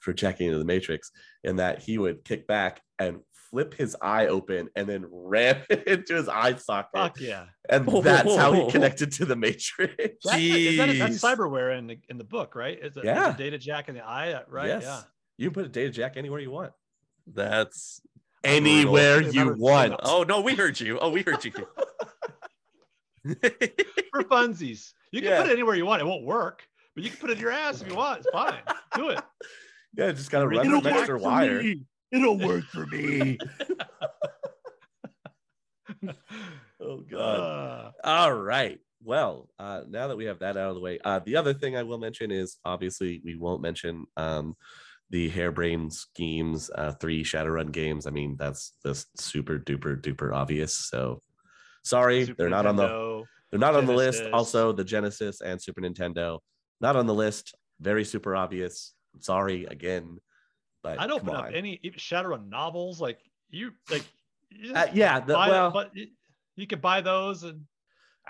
[0.00, 1.10] for checking into the matrix
[1.44, 5.84] in that he would kick back and flip his eye open and then ram it
[5.86, 7.46] into his eye socket Fuck yeah.
[7.68, 11.98] and that's how he connected to the matrix That's, is that, that's cyberware in the
[12.08, 12.78] in the book, right?
[12.80, 13.34] Is it, Yeah.
[13.36, 14.68] data jack in the eye, uh, right?
[14.68, 14.82] Yes.
[14.84, 15.02] Yeah.
[15.38, 16.72] you can put a data jack anywhere you want
[17.26, 18.00] That's
[18.44, 20.98] anywhere you want oh no, we heard you.
[21.00, 21.52] Oh, we heard you.
[23.24, 24.92] For funsies.
[25.12, 25.42] You can Yeah.
[25.42, 26.00] put it anywhere you want.
[26.02, 28.20] It won't work, but you can put it in your ass if you want.
[28.20, 28.62] It's fine.
[28.94, 29.20] Do it.
[29.96, 31.60] Yeah, just gotta run work extra wire.
[31.64, 31.82] me.
[32.12, 33.38] It'll work for me.
[36.82, 38.78] Oh Uh, All right.
[39.02, 41.76] Well, uh, now that we have that out of the way, uh, the other thing
[41.76, 44.54] I will mention is obviously we won't mention um,
[45.10, 48.06] the harebrained schemes, uh, three Shadowrun games.
[48.06, 50.72] I mean, that's just super duper duper obvious.
[50.74, 51.20] So
[51.82, 53.24] sorry, Super they're not on the Nintendo.
[53.50, 54.22] they're not on the list.
[54.32, 56.38] Also, the Genesis and Super Nintendo
[56.80, 57.54] not on the list.
[57.80, 58.92] Very super obvious.
[59.20, 60.18] Sorry again,
[60.82, 61.54] but I'd open up on.
[61.54, 63.00] any Shadowrun novels.
[63.00, 63.18] Like
[63.50, 64.04] you, like
[64.50, 66.08] you Uh, yeah, the- buy- well- but you,
[66.56, 67.62] you could buy those and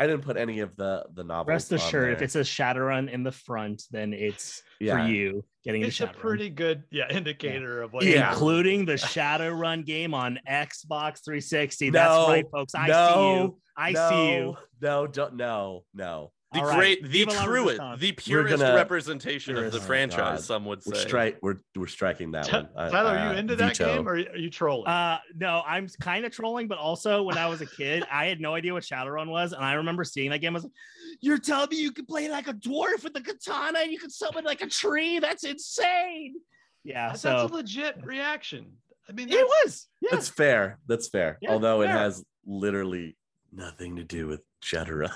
[0.01, 1.49] I didn't put any of the the novels.
[1.49, 2.25] Rest assured, if there.
[2.25, 6.13] it says Shadowrun in the front, then it's yeah, for you getting it's the a
[6.15, 8.05] pretty good yeah indicator of what.
[8.05, 8.33] Yeah.
[8.33, 11.91] including the Shadowrun game on Xbox 360.
[11.91, 12.75] No, That's right, folks.
[12.75, 13.59] I see you.
[13.77, 14.57] I no, see you.
[14.81, 16.33] No, don't no, no.
[16.53, 16.77] The All right.
[16.79, 20.39] great, the Viva truest, the purest gonna- representation of the Oh, franchise.
[20.39, 20.41] God.
[20.41, 21.07] Some would We're say.
[21.07, 21.39] strike.
[21.43, 22.69] We're we're striking that Ty- one.
[22.75, 23.95] Uh, Tyler, are uh, you into that veto.
[23.97, 24.89] game or are you trolling?
[24.89, 28.41] Uh, no, I'm kind of trolling, but also when I was a kid, I had
[28.41, 30.55] no idea what Shadowrun was, and I remember seeing that game.
[30.55, 30.73] I was like,
[31.21, 34.11] "You're telling me you could play like a dwarf with a katana, and you could
[34.11, 35.21] summon like a tree?
[35.21, 36.35] That's insane!"
[36.83, 38.73] Yeah, that's so a legit reaction.
[39.09, 39.87] I mean, it was.
[40.01, 40.81] Yeah, That's fair.
[40.89, 41.39] That's fair.
[41.41, 43.17] Yeah, Although it has literally
[43.53, 45.13] nothing to do with Shadowrun.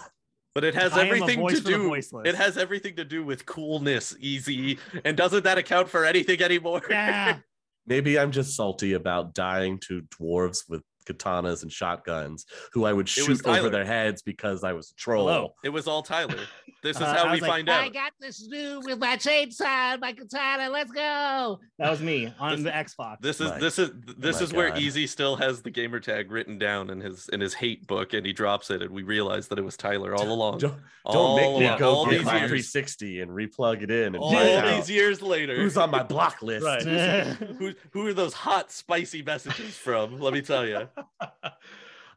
[0.55, 1.95] But it has I am a everything to do.
[2.25, 6.83] It has everything to do with coolness, easy, and doesn't that account for anything anymore?
[6.89, 7.39] yeah.
[7.87, 13.09] Maybe I'm just salty about dying to dwarves with katanas and shotguns, who I would
[13.09, 15.27] shoot over their heads because I was a troll.
[15.29, 15.55] Hello.
[15.65, 16.39] It was all Tyler.
[16.83, 17.81] This is Uh, how we like, find out.
[17.83, 20.69] I got this dude with my chainsaw, and my katana.
[20.71, 21.59] Let's go.
[21.79, 23.17] That was me on This- the Xbox.
[23.21, 24.79] This is My- this is this my is where God.
[24.79, 28.27] Easy still has the gamer tag written down in his in his hate book, and
[28.27, 30.59] he drops it, and we realize that it was Tyler all along.
[30.59, 30.73] Don't,
[31.07, 34.15] don't all make me along- go all get these my 360 and replug it in
[34.15, 35.57] and all find out these years later.
[35.57, 36.65] who's on my block list.
[36.67, 36.83] Right.
[36.83, 40.19] who, who are those hot spicy messages from?
[40.21, 40.87] Let me tell you.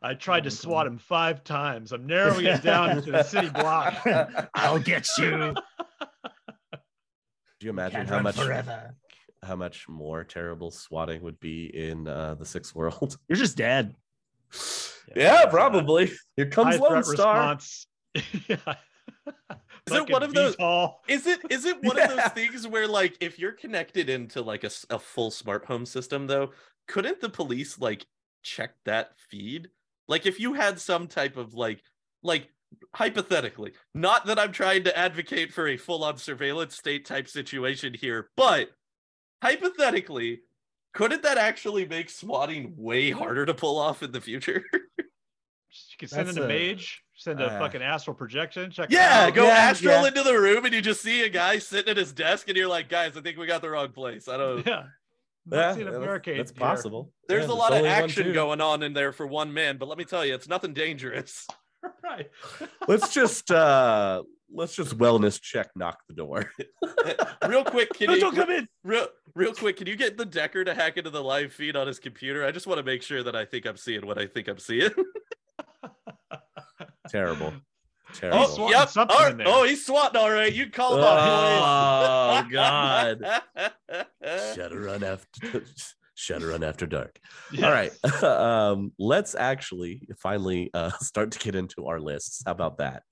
[0.01, 1.91] I tried to swat him five times.
[1.91, 4.05] I'm narrowing it down to the city block.
[4.53, 5.55] I'll get you.
[7.59, 8.95] Do you imagine Can't how much forever.
[9.43, 13.17] how much more terrible swatting would be in uh, the sixth world?
[13.27, 13.95] You're just dead.
[15.15, 16.11] yeah, uh, probably.
[16.35, 17.55] Here comes high Lone Star.
[17.55, 17.87] response.
[18.47, 18.57] yeah.
[19.87, 20.93] Is it one of those- VTOL.
[21.07, 24.63] Is it is it one of those things where like if you're connected into like
[24.63, 26.51] a full smart home system though,
[26.87, 28.05] couldn't the police like
[28.47, 29.69] check that feed?
[30.07, 31.81] Like if you had some type of like
[32.23, 32.49] like
[32.95, 37.93] hypothetically, not that I'm trying to advocate for a full on surveillance state type situation
[37.93, 38.69] here, but
[39.43, 40.41] hypothetically,
[40.93, 44.63] couldn't that actually make swatting way harder to pull off in the future?
[45.91, 48.71] You could send That's in a a- mage, send a uh, fucking astral projection.
[48.71, 49.35] Check Yeah, out.
[49.35, 50.07] go yeah, astral yeah.
[50.07, 52.69] into the room and you just see a guy sitting at his desk and you're
[52.69, 54.27] like, guys, I think we got the wrong place.
[54.27, 54.85] I don't Yeah.
[55.51, 56.59] Yeah, Not a that's- barricade that's here.
[56.59, 57.11] possible.
[57.27, 59.97] There's Yeah, a lot of action going on in there for one man, but let
[59.97, 61.47] me tell you, it's nothing dangerous.
[62.03, 62.29] right.
[62.87, 66.51] Let's just uh let's just wellness check knock the door.
[67.47, 68.67] real quick, can No, you don't come in.
[68.83, 71.87] real, real quick, can you get the Decker to hack into the live feed on
[71.87, 72.45] his computer?
[72.45, 74.57] I just want to make sure that I think I'm seeing what I think I'm
[74.59, 74.91] seeing.
[77.09, 77.53] Terrible.
[78.17, 78.39] Terrible.
[78.39, 78.89] oh, swatting yep.
[78.89, 79.47] something Oh, in there.
[79.47, 80.51] oh, he's swatting all right.
[80.53, 82.51] You can call him out, Oh boys.
[82.51, 83.21] god.
[84.23, 85.63] Shadowrun after
[86.17, 87.19] Shadowrun After Dark.
[87.51, 87.63] Yes.
[87.63, 88.23] All right.
[88.23, 92.41] um, let's actually finally uh, start to get into our lists.
[92.45, 93.03] How about that?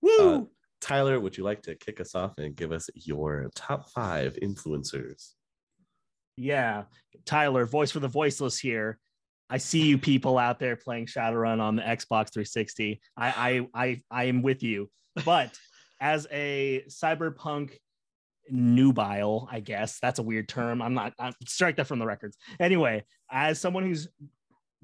[0.00, 0.18] Woo!
[0.34, 0.44] Uh,
[0.80, 5.32] Tyler, would you like to kick us off and give us your top five influencers?
[6.36, 6.84] Yeah,
[7.26, 8.98] Tyler, voice for the voiceless here.
[9.50, 13.00] I see you people out there playing Shadowrun on the Xbox 360.
[13.16, 13.28] I
[13.74, 14.90] I I, I am with you.
[15.24, 15.58] But
[16.00, 17.72] as a cyberpunk
[18.50, 20.82] nubile, I guess that's a weird term.
[20.82, 22.36] I'm not I'm, strike that from the records.
[22.60, 24.08] Anyway, as someone who's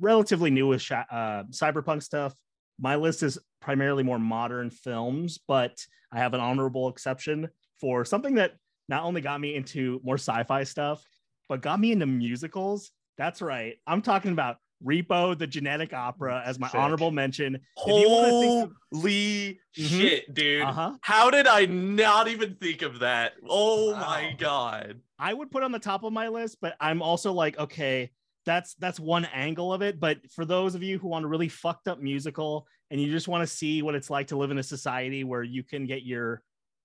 [0.01, 2.35] relatively new with uh, cyberpunk stuff,
[2.79, 5.79] my list is primarily more modern films, but
[6.13, 7.49] I have an honorable exception
[7.81, 8.55] for something that
[8.89, 11.03] not only got me into more sci-fi stuff,
[11.49, 12.91] but got me into musicals.
[13.19, 13.77] That's right.
[13.87, 16.79] I'm talking about Repo the Genetic Opera as my Sick.
[16.81, 17.55] honorable mention.
[17.55, 20.01] If you wanna think of- Holy Mhm.
[20.01, 20.63] shit, dude.
[20.63, 20.97] Uh-huh.
[21.01, 23.35] How did I not even think of that?
[23.49, 25.01] Oh my god.
[25.19, 28.11] I would put on the top of my list, but I'm also like, okay,
[28.45, 29.99] that's that's one angle of it.
[29.99, 33.27] But for those of you who want a really fucked up musical and you just
[33.29, 36.03] want to see what it's like to live in a society where you can get
[36.03, 36.43] your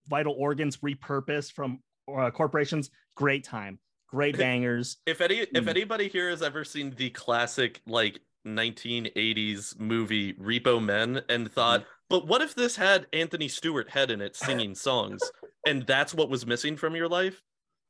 [0.07, 3.77] vital organs repurposed from uh, corporations, great time,
[4.11, 4.97] great bangers.
[5.05, 5.67] If any if Mm.
[5.67, 12.27] anybody here has ever seen the classic like 1980s movie Repo Men and thought, but
[12.27, 15.21] what if this had Anthony Stewart Head in it singing songs
[15.67, 17.41] and that's what was missing from your life?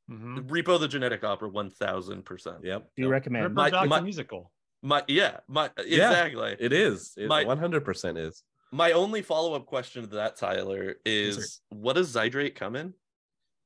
[0.09, 0.47] Mhm.
[0.49, 2.63] Repo the Genetic Opera 1000%.
[2.63, 2.89] Yep.
[2.95, 3.43] Do you recommend?
[3.43, 4.51] Ripper My- my- musical.
[4.81, 6.09] My yeah, my Yeah.
[6.09, 6.55] exactly.
[6.59, 7.13] It is.
[7.17, 8.43] It My- 100% is.
[8.71, 11.41] My only follow-up question to that, Tyler, Yes, sir.
[11.41, 12.93] is what does Zydrate come in?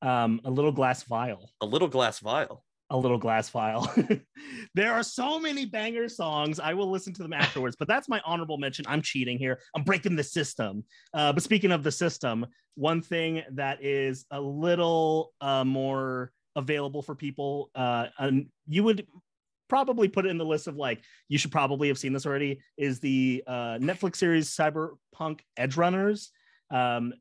[0.03, 1.49] Um, a little glass vial.
[1.61, 2.63] A little glass vial.
[2.89, 3.89] a little glass vial.
[4.75, 6.59] there are so many banger songs.
[6.59, 8.85] I will listen to them afterwards, but that's my honorable mention.
[8.87, 9.59] I'm cheating here.
[9.75, 10.83] I'm breaking the system.
[11.13, 17.01] Uh, but speaking of the system, one thing that is a little uh, more available
[17.01, 19.07] for people, uh, and you would
[19.69, 22.59] probably put it in the list of like you should probably have seen this already
[22.77, 26.27] is the uh, Netflix series Cyberpunk Edgerunners.
[26.69, 27.13] Um,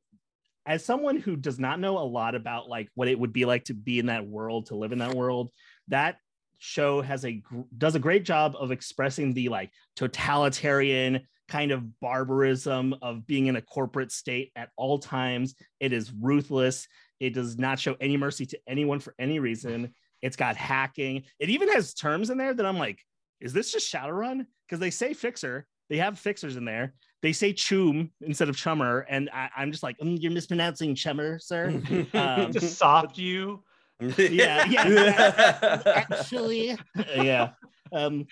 [0.66, 3.64] as someone who does not know a lot about like what it would be like
[3.64, 5.50] to be in that world to live in that world
[5.88, 6.16] that
[6.58, 7.42] show has a
[7.76, 13.56] does a great job of expressing the like totalitarian kind of barbarism of being in
[13.56, 15.54] a corporate state at all times.
[15.80, 16.86] It is ruthless.
[17.18, 19.92] It does not show any mercy to anyone for any reason.
[20.22, 21.24] It's got hacking.
[21.40, 23.00] It even has terms in there that i'm like
[23.40, 24.46] is this just shadowrun?
[24.68, 25.66] Because they say fixer.
[25.90, 29.82] They have fixers in there they say chum instead of chummer and I, i'm just
[29.82, 31.80] like "Mm, you're mispronouncing chummer sir.
[32.14, 33.62] Um, Just soft you.
[34.18, 35.82] yeah, yeah.
[35.86, 36.76] actually.
[37.14, 37.50] Yeah.
[37.92, 38.26] Um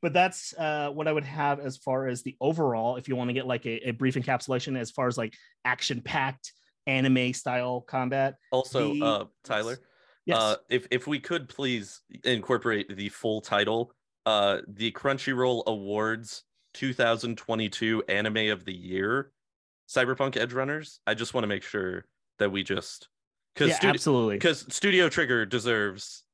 [0.00, 3.28] but that's uh what i would have as far as the overall if you want
[3.28, 6.52] to get like a, a brief encapsulation as far as like action packed
[6.86, 8.36] anime style combat.
[8.50, 9.78] Also, The- uh, Tyler,
[10.26, 10.38] yes.
[10.38, 13.92] uh, if if we could please incorporate the full title,
[14.26, 19.30] uh, the Crunchyroll Awards 2022 Anime of the Year,
[19.88, 20.98] Cyberpunk Edgerunners.
[21.06, 22.04] I just want to make sure
[22.38, 23.08] that we just
[23.54, 26.24] because yeah absolutely because Studio Trigger deserves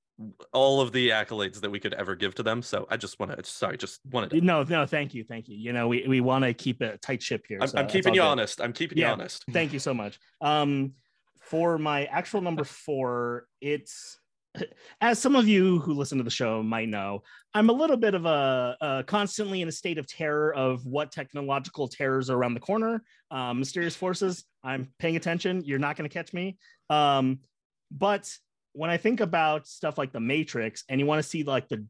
[0.53, 2.61] all of the accolades that we could ever give to them.
[2.62, 4.40] So I just want to sorry, just wanted to.
[4.40, 7.22] no no thank you thank you you know we, we want to keep a tight
[7.22, 8.27] ship here I'm, so I'm keeping you good.
[8.27, 8.61] honest.
[8.61, 9.09] I'm keeping Yeah.
[9.09, 9.44] you honest.
[9.53, 10.92] thank you so much um
[11.40, 14.18] for my actual number four it's
[15.01, 17.23] as some of you who listen to the show might know
[17.55, 21.12] i'm a little bit of a, uh constantly in a state of terror of what
[21.12, 23.03] technological terrors are around the corner.
[23.31, 25.62] Um, mysterious forces i'm paying attention.
[25.64, 26.57] You're not going to catch me.
[26.90, 27.40] Um
[27.90, 28.31] but
[28.73, 31.85] when i think about stuff like the matrix and you want to see like the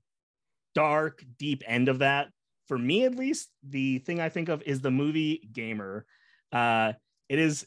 [0.74, 2.28] dark deep end of that
[2.68, 6.06] for me at least the thing i think of is the movie gamer.
[6.52, 6.92] Uh
[7.28, 7.66] it is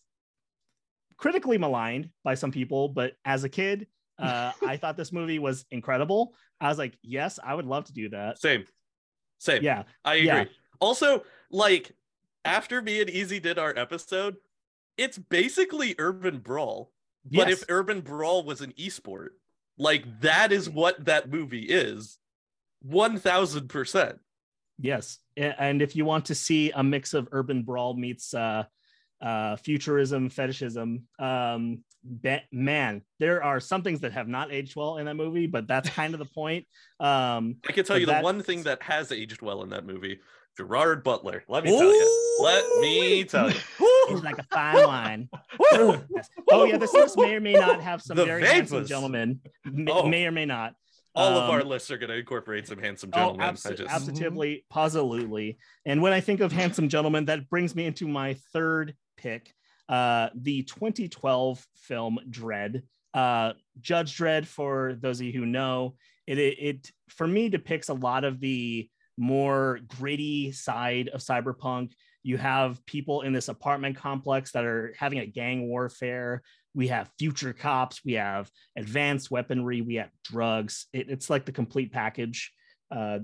[1.22, 3.86] critically maligned by some people, but as a kid,
[4.21, 6.34] uh, I thought this movie was incredible.
[6.60, 8.39] I was like, yes, I would love to do that.
[8.39, 8.65] Same,
[9.39, 9.63] same.
[9.63, 10.28] Yeah, I agree.
[10.28, 10.43] Yeah.
[10.80, 11.91] Also, like
[12.45, 14.36] after me and Easy did our episode,
[14.97, 16.91] it's basically Urban Brawl.
[17.26, 17.61] But Yes.
[17.61, 19.30] if Urban Brawl was an esport,
[19.78, 22.17] like that is what that movie is.
[22.82, 24.17] One thousand percent.
[24.80, 25.19] yes.
[25.38, 28.63] And if you want to see a mix of urban brawl meets uh,
[29.22, 31.84] uh, futurism, fetishism, um,
[32.22, 35.67] be- man, there are some things that have not aged well in that movie, but
[35.67, 36.65] that's kind of the point.
[36.99, 39.86] Um, I can tell But you the one thing that has aged well in that
[39.86, 40.19] movie,
[40.57, 41.43] Gerard Butler.
[41.47, 42.38] Let me tell you.
[42.41, 43.59] Let me tell you.
[44.09, 45.30] he's like a fine wine.
[45.72, 46.30] Yes.
[46.51, 49.39] Oh yeah, this list may or may not have some The very handsome gentlemen.
[49.65, 50.07] May, Oh.
[50.07, 50.74] may or may not.
[51.13, 53.47] All of our Um, lists are going to incorporate some handsome Oh, gentlemen.
[53.47, 55.57] abso- I just absolutely, positively.
[55.86, 59.53] And when I think of handsome gentlemen, that brings me into my third pick,
[59.89, 62.84] uh, the 2012 film Dredd.
[63.13, 65.95] Uh, Judge Dredd, for those of you who know,
[66.28, 71.91] it, it it for me depicts a lot of the more gritty side of cyberpunk.
[72.24, 76.41] You have people in this apartment complex that are having a gang warfare.
[76.74, 78.01] We have future cops.
[78.05, 79.82] We have advanced weaponry.
[79.82, 80.86] We have drugs.
[80.93, 82.51] It, it's like the complete package.
[82.89, 83.19] Uh,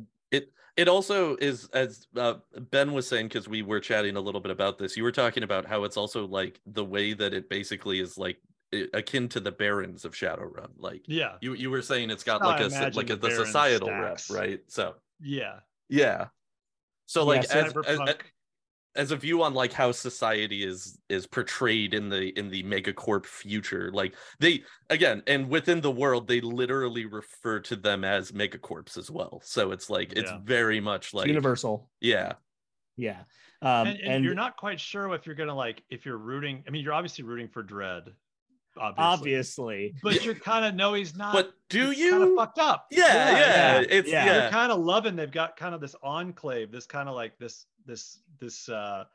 [0.78, 2.36] It also is, as uh,
[2.72, 4.96] Ben was saying, because we were chatting a little bit about this.
[4.96, 8.38] You were talking about how it's also like the way that it basically is like
[8.74, 10.70] i- akin to the Barrens of Shadowrun.
[10.78, 11.34] Like Yeah.
[11.42, 13.36] you, you were saying, it's got like I a so- imagine like a, the the
[13.36, 14.30] societal stacks.
[14.30, 14.60] rep, right?
[14.68, 15.60] So Yeah.
[15.90, 16.28] yeah.
[17.08, 18.20] So like so as, as, Cyberpunk.
[18.98, 23.26] As a view on like how society is is portrayed in the in the megacorp
[23.26, 28.98] future like they again and within the world they literally refer to them as megacorps
[28.98, 30.40] as well so it's like it's Yeah.
[30.44, 31.90] very much it's like universal.
[32.02, 32.34] yeah
[32.98, 33.22] Yeah.
[33.62, 36.64] Um, and, and, you're not quite sure if you're gonna like if you're rooting.
[36.68, 38.10] I mean, you're obviously rooting for Dredd,
[38.78, 39.04] obviously.
[39.04, 39.94] obviously.
[40.04, 41.34] But you're kind of know he's not.
[41.34, 42.86] but do he's kind of you fucked up.
[42.92, 43.40] yeah yeah,
[43.80, 44.26] yeah, it's yeah.
[44.26, 45.16] yeah, You're kind of loving.
[45.16, 49.06] They've got kind of this enclave, this kind of like this this this uh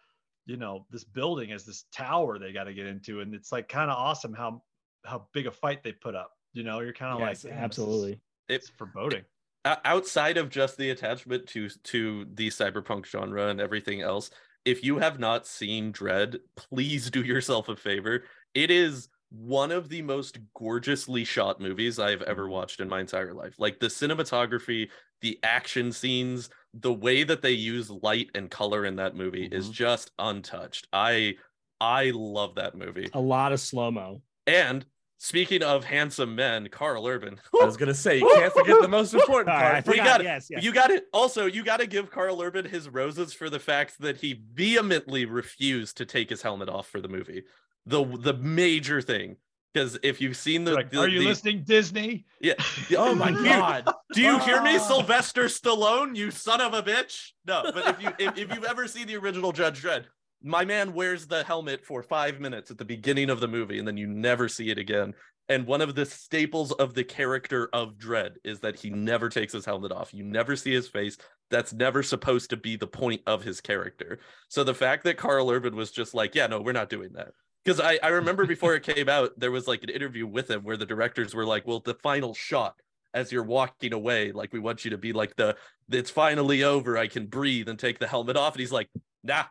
[0.47, 3.69] you know this building as this tower they got to get into, and it's like
[3.69, 4.63] kind of awesome how
[5.05, 6.33] how big a fight they put up.
[6.53, 8.21] You know, you're kind of Yes, like "Damn, is- absolutely.
[8.49, 9.23] It's foreboding.
[9.65, 14.31] Outside of just the attachment to to the cyberpunk genre and everything else
[14.65, 19.89] if you have not seen Dredd please do yourself a favor it is one of
[19.89, 24.89] the most gorgeously shot movies i've ever watched in my entire life like the cinematography
[25.23, 29.69] the action scenes the way that they use light and color in that movie is
[29.69, 29.73] Mhm.
[29.73, 31.35] just untouched i
[31.81, 34.23] i love that movie A lot of slow mo.
[34.47, 34.85] and
[35.19, 39.15] speaking of handsome men carl urban I was gonna say you can't forget the most
[39.15, 39.97] important All right, part.
[39.97, 40.25] we got it.
[40.25, 40.63] yes, yes.
[40.65, 41.05] You got it.
[41.13, 45.25] Also, you got to give Carl Urban his roses for the fact that he vehemently
[45.27, 47.45] refused to take his helmet off for the movie.
[47.87, 49.37] The the major thing,
[49.73, 52.27] because if you've seen the, Like, the- are you the- listening, Disney?
[52.41, 52.55] Yeah.
[52.97, 53.89] Oh my god!
[54.13, 54.79] Do you hear me.
[54.79, 56.17] Sylvester Stallone?
[56.17, 57.31] You son of a bitch.
[57.47, 60.05] No, but if you if, if you've ever seen the original Judge Dredd,
[60.43, 63.87] my man wears the helmet for five minutes at the beginning of the movie, and
[63.87, 65.15] then you never see it again.
[65.49, 69.53] And one of the staples of the character of Dredd is that he never takes
[69.53, 70.15] his helmet off.
[70.15, 71.19] You never see his face.
[71.51, 74.21] That's never supposed to be the point of his character.
[74.49, 77.33] So the fact that Carl Urban was just like, yeah, no, we're not doing that.
[77.65, 80.63] Because I, I remember before it came out, there was like an interview with him
[80.63, 82.75] where the directors were like, well, the final shot
[83.15, 85.57] as you're walking away, like we want you to be like the
[85.91, 86.97] it's finally over.
[86.97, 88.55] I can breathe and take the helmet off.
[88.55, 88.89] And he's like,
[89.23, 89.45] nah,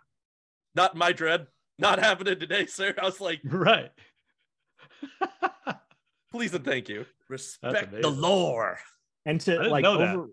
[0.76, 1.46] not my Dredd.
[1.78, 2.94] Not happening today, sir.
[3.02, 3.90] I was like, Right.
[6.32, 7.06] please and thank you.
[7.30, 8.78] Respect the lore.
[9.26, 10.16] and to didn't like know that.
[10.16, 10.28] over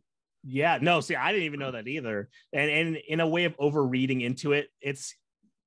[0.45, 3.55] yeah no see i didn't even know that either and and in a way of
[3.59, 5.15] over reading into it it's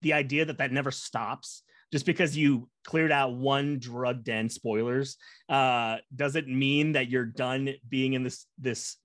[0.01, 5.17] the idea that that never stops just because you cleared out one drug den spoilers
[5.49, 8.97] uh doesn't mean that you're done being in this this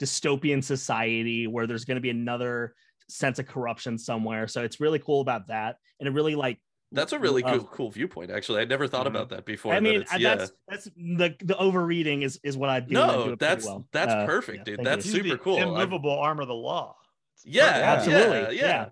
[0.00, 2.74] dystopian society where there's going to be another
[3.08, 6.58] sense of corruption somewhere so it's really cool about that and it really like
[6.90, 8.30] That's a really uh, cool, cool viewpoint.
[8.30, 9.10] Actually, I never thought Mhm.
[9.14, 9.72] about that before.
[9.72, 10.34] I mean, it's- uh, yeah.
[10.34, 13.00] that's that's the the overreading is is what I do.
[13.00, 13.86] and I do no, that's well.
[13.92, 14.84] that's Uh, perfect, yeah, dude.
[14.84, 15.12] That's you.
[15.12, 15.56] He's super the cool.
[15.58, 16.96] I've- Immovable arm of the law.
[17.36, 18.12] It's Yeah, perfect.
[18.12, 18.58] absolutely.
[18.58, 18.88] yeah,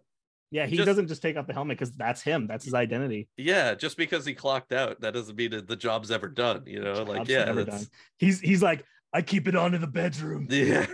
[0.51, 0.64] Yeah, yeah.
[0.64, 0.66] yeah.
[0.70, 2.46] he Just- doesn't just take off the helmet because that's him.
[2.46, 3.28] That's his identity.
[3.36, 6.64] Yeah, just because he clocked out, that doesn't mean that the job's ever done.
[6.66, 7.90] You know, like Job's yeah, never that's- done.
[8.18, 10.46] He's he's like, I keep it on in the bedroom.
[10.51, 10.86] Yeah.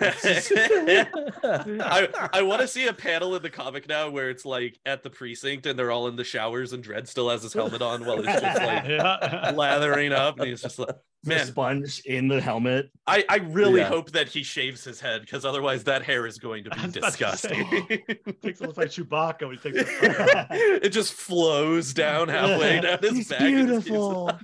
[1.44, 5.02] I, I want to see a panel in the comic now where it's like at
[5.02, 8.04] the precinct and they're all in the showers and Dredd still has his helmet on
[8.04, 8.84] while he's just like
[9.57, 10.96] lathering up and he's just like The
[11.27, 12.91] man sponge in the helmet.
[13.07, 13.89] I, I really Yeah.
[13.89, 16.97] hope that he shaves his head because otherwise that hair is going to be was
[16.97, 17.64] about to say.
[17.64, 18.03] disgusting.
[18.43, 20.47] Takes almost like Chewbacca when he takes the
[20.83, 23.41] it just flows down halfway down his He's back.
[23.41, 24.39] and just keeps- beautiful.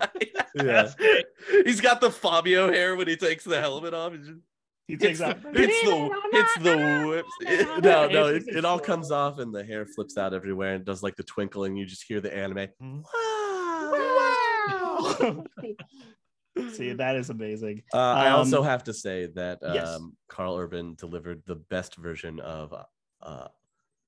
[0.55, 0.91] yeah.
[1.64, 4.12] He's got the Fabio hair when he takes the helmet off.
[4.12, 4.41] He's just-
[4.89, 5.37] He It's takes the, off.
[5.55, 7.83] it's the it's the whips.
[7.83, 11.03] No, no, it, it all comes off and the hair flips out everywhere and does
[11.03, 12.68] like the twinkle and you just hear the anime.
[16.72, 17.82] See, that is amazing.
[17.92, 19.98] Uh, I also Um, have to say that um, yes.
[20.28, 22.72] Carl Urban delivered the best version of
[23.22, 23.48] uh,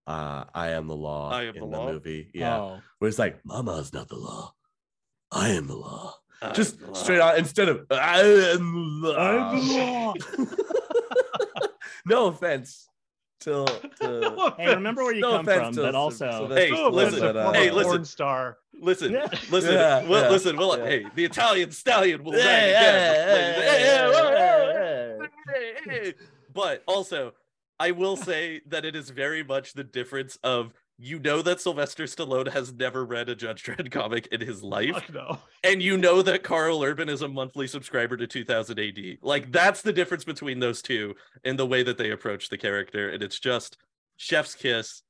[0.06, 1.92] uh, "I Am the Law" I Am in the the Law?
[1.92, 2.30] movie.
[2.34, 2.80] Yeah, Oh.
[2.98, 4.54] where it's like, "Mama's not the law,
[5.32, 7.28] I am the law." I'm Just the straight law.
[7.28, 11.66] out instead of "I am the I'm the law." law.
[12.06, 12.86] no offense
[13.44, 13.64] to,
[14.00, 17.20] to Hey, remember where you no come from, to but also Sylvester Hey, Stallone, listen,
[17.20, 17.90] but, uh, hey, listen.
[17.90, 18.58] porn star.
[18.80, 19.26] Listen, Yeah.
[19.50, 20.56] listen, Yeah, well, yeah, listen.
[20.56, 20.84] Well, yeah.
[20.86, 22.74] hey, the Italian stallion will again.
[26.52, 27.32] But also,
[27.80, 30.72] I will say that it is very much the difference of
[31.04, 34.94] you know that Sylvester Stallone has never read a Judge Dredd comic in his life,
[34.94, 35.38] Fuck no.
[35.64, 38.98] and you know that Carl Urban is a monthly subscriber to 2000 AD.
[39.22, 43.10] Like that's the difference between those two in the way that they approach the character,
[43.10, 43.76] and it's just
[44.16, 45.02] chef's kiss.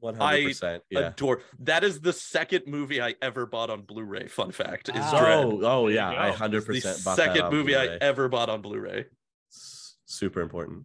[0.00, 0.82] One hundred percent.
[0.90, 0.98] Yeah.
[1.10, 1.42] Adore.
[1.60, 4.26] That is the second movie I ever bought on Blu-ray.
[4.26, 5.12] Fun fact is Ah.
[5.20, 5.44] Dredd.
[5.44, 6.08] Oh, oh There you yeah.
[6.10, 7.98] I It's hundred the percent bought that second on movie I Blu-ray.
[8.00, 9.04] ever bought on Blu-ray.
[9.52, 10.78] S- Super important.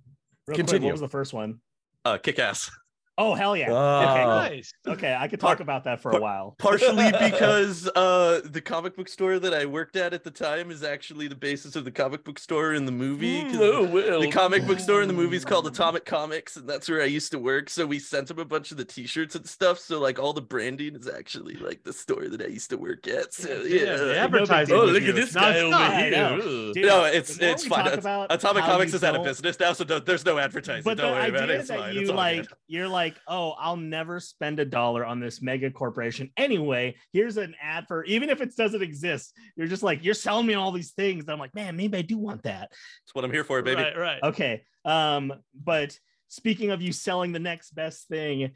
[0.45, 0.86] Real quick, Continue.
[0.89, 1.61] what was the first one?
[2.05, 2.70] Uh, Kick Ass.
[3.20, 3.72] Oh hell yeah.
[3.72, 4.09] Oh.
[4.11, 4.74] Okay, Nice.
[4.88, 6.55] okay, I could Par- talk about that for par- a while.
[6.59, 10.84] partially because uh the comic book store that I worked at at the time is
[10.84, 13.41] actually the basis of the comic book store in the movie.
[13.43, 14.22] 'cause No, Will.
[14.22, 17.05] The comic book store in the movie is called Atomic Comics, and that's where I
[17.05, 17.70] used to work.
[17.72, 19.80] So we sent them a bunch of the T-shirts and stuff.
[19.80, 23.07] So like all the branding is actually like the store that I used to work
[23.07, 23.34] at.
[23.34, 24.76] So Yeah, the yeah, advertising.
[24.76, 25.63] Oh, look at this guy nonstop.
[25.65, 26.11] over I here.
[26.11, 26.36] know.
[26.70, 26.74] Ugh.
[26.76, 27.84] Dude, no, it's it's fine.
[27.86, 30.24] talk At- about Atomic how Comics you is out of business now, so don't, there's
[30.26, 30.84] no advertising.
[30.84, 31.59] But don't the worry about idea it.
[31.61, 31.95] It's that fine.
[31.95, 32.47] you It's like, good.
[32.68, 36.32] you're like, oh, I'll never spend a dollar on this mega corporation.
[36.38, 39.34] Anyway, here's an ad for even if it doesn't exist.
[39.55, 41.24] You're just like, you're selling me all these things.
[41.24, 42.70] And I'm like, man, maybe I do want that.
[42.72, 43.82] That's what I'm here for, baby.
[43.82, 44.24] Right, right.
[44.24, 44.64] Okay.
[44.86, 45.97] Um, but
[46.28, 48.51] speaking of you selling the next best thing,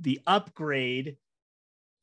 [0.00, 1.16] the upgrade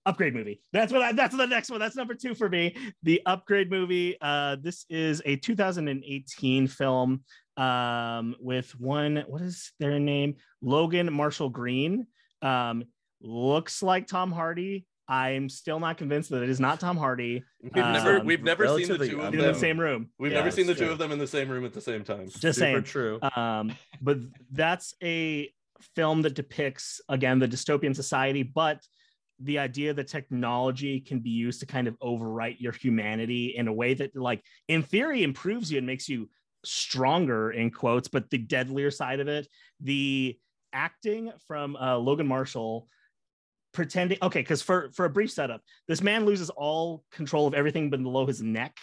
[0.06, 3.22] upgrade movie that's what I, that's the next one that's number two for me the
[3.28, 7.24] upgrade movie uh this is a 2018 film
[7.62, 10.36] um with one what is their name?
[10.62, 12.08] Logan marshall green.
[12.42, 12.84] Um
[13.22, 14.86] looks like tom hardy.
[15.08, 17.44] I'm still not convinced that it is not tom hardy.
[17.62, 19.42] We've never Um, we've never seen the two of them.
[19.42, 20.10] In the same room.
[20.18, 20.40] We've Yeah.
[20.40, 22.28] never seen the it's two of them in the same room at the same time.
[22.28, 22.84] just Super saying.
[22.84, 23.20] true.
[23.36, 24.18] um but
[24.52, 25.52] that's a
[25.96, 28.80] film that depicts again the dystopian society but
[29.44, 33.74] the idea that technology can be used to kind of overwrite your humanity in a
[33.74, 36.30] way that like in theory improves you and makes you
[36.64, 39.48] stronger in quotes but the deadlier side of it
[39.82, 40.38] the
[40.74, 42.88] acting from uh, logan marshall
[43.74, 47.90] pretending okay because for for a brief setup this man loses all control of everything
[47.90, 48.76] below his neck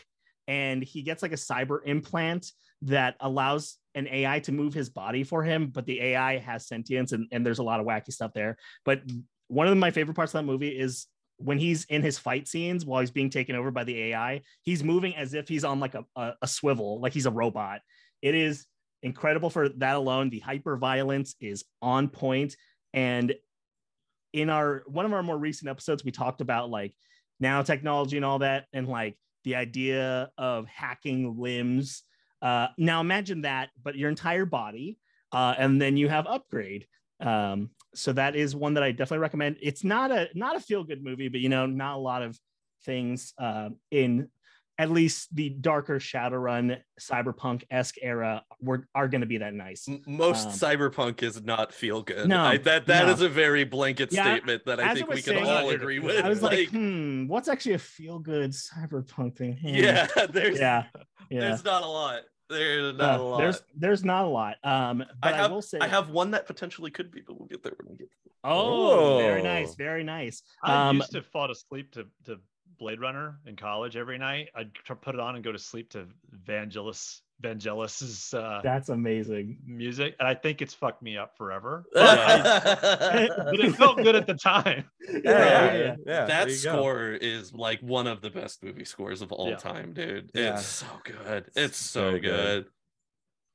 [0.49, 2.51] and he gets like a cyber implant
[2.83, 7.13] that allows an AI to move his body for him, but the AI has sentience
[7.13, 8.57] and, and there's a lot of wacky stuff there.
[8.85, 9.03] But
[9.49, 11.07] one of my favorite parts of that movie is
[11.39, 14.85] when he's in his fight scenes while he's being taken over by the AI, he's
[14.85, 17.81] moving as if he's on like a, a, a swivel, like he's a robot.
[18.23, 18.67] It is
[19.03, 20.31] incredible for that alone.
[20.31, 22.57] The hyper violence is on point.
[22.93, 23.35] And
[24.33, 26.95] in our one of our more recent episodes, we talked about like
[27.43, 32.03] nanotechnology and all that, and like the idea of hacking limbs.
[32.43, 34.99] Uh, now imagine that, but your entire body,
[35.33, 36.87] uh, and then you have upgrade.
[37.21, 39.57] Um, so that is one that I definitely recommend.
[39.63, 42.39] It's not a not a feel good movie, but you know, not a lot of
[42.85, 44.29] things uh, in
[44.81, 49.89] at least the darker Shadowrun cyberpunk esque era were are going to be that nice.
[50.07, 52.29] Most Um, cyberpunk is not feel good.
[52.29, 53.13] No, I, that that no.
[53.13, 56.25] is a very blanket Yeah, statement that I think we can all agree with.
[56.25, 59.57] I was like, hmm, what's actually a feel good cyberpunk thing?
[59.57, 59.69] Hmm.
[59.69, 60.85] yeah, there's yeah,
[61.31, 61.41] yeah.
[61.41, 62.23] there's not a lot.
[62.49, 63.39] There's not Uh, a lot.
[63.39, 64.57] There's there's not a lot.
[64.65, 67.49] Um, but I, have will say I have one that potentially could be, but we'll
[67.49, 68.09] get there when we get.
[68.25, 68.33] There.
[68.53, 70.43] Oh, very nice, very nice.
[70.63, 72.39] I Um, used to fall asleep to, to
[72.79, 74.49] Blade Runner in college every night.
[74.55, 74.73] I'd
[75.03, 76.07] put it on and go to sleep to
[76.47, 79.59] Vangelis Vangelis's uh, That's amazing.
[79.65, 81.85] music, and I think it's fucked me up forever.
[81.95, 83.29] Yeah.
[83.45, 84.85] But it felt good at the time.
[85.11, 86.25] Yeah, Yeah, yeah, yeah, yeah.
[86.27, 86.73] that there you go.
[86.73, 89.57] score is like one of the best movie scores of all Yeah.
[89.57, 90.31] time, dude.
[90.35, 90.55] Yeah.
[90.55, 91.47] It's so good.
[91.57, 92.65] It's so very good.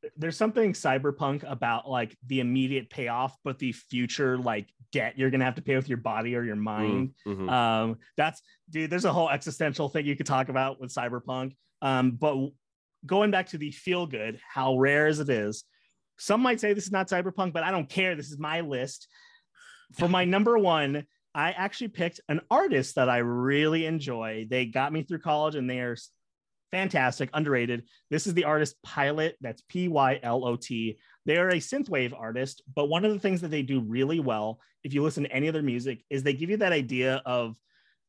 [0.01, 0.11] good.
[0.17, 5.45] There's something cyberpunk about like the immediate payoff, but the future like debt you're gonna
[5.45, 7.13] have to pay with your body or your mind.
[7.27, 7.49] Mhm.
[7.49, 8.89] Um, that's dude.
[8.89, 11.55] There's a whole existential thing you could talk about with cyberpunk.
[11.81, 12.51] Um, but w-
[13.05, 15.63] going back to the feel good, how rare as it is,
[16.17, 18.15] some might say this is not cyberpunk, but I don't care.
[18.15, 19.07] This is my list.
[19.93, 24.47] For my number one, I actually picked an artist that I really enjoy.
[24.49, 25.97] They got me through college, and they are
[26.71, 27.83] fantastic, underrated.
[28.09, 29.33] This is the artist Pylot.
[29.41, 30.97] That's P Y L O T.
[31.25, 34.59] They are a synthwave artist, but one of the things that they do really well,
[34.83, 37.55] if you listen to any of their music, is they give you that idea of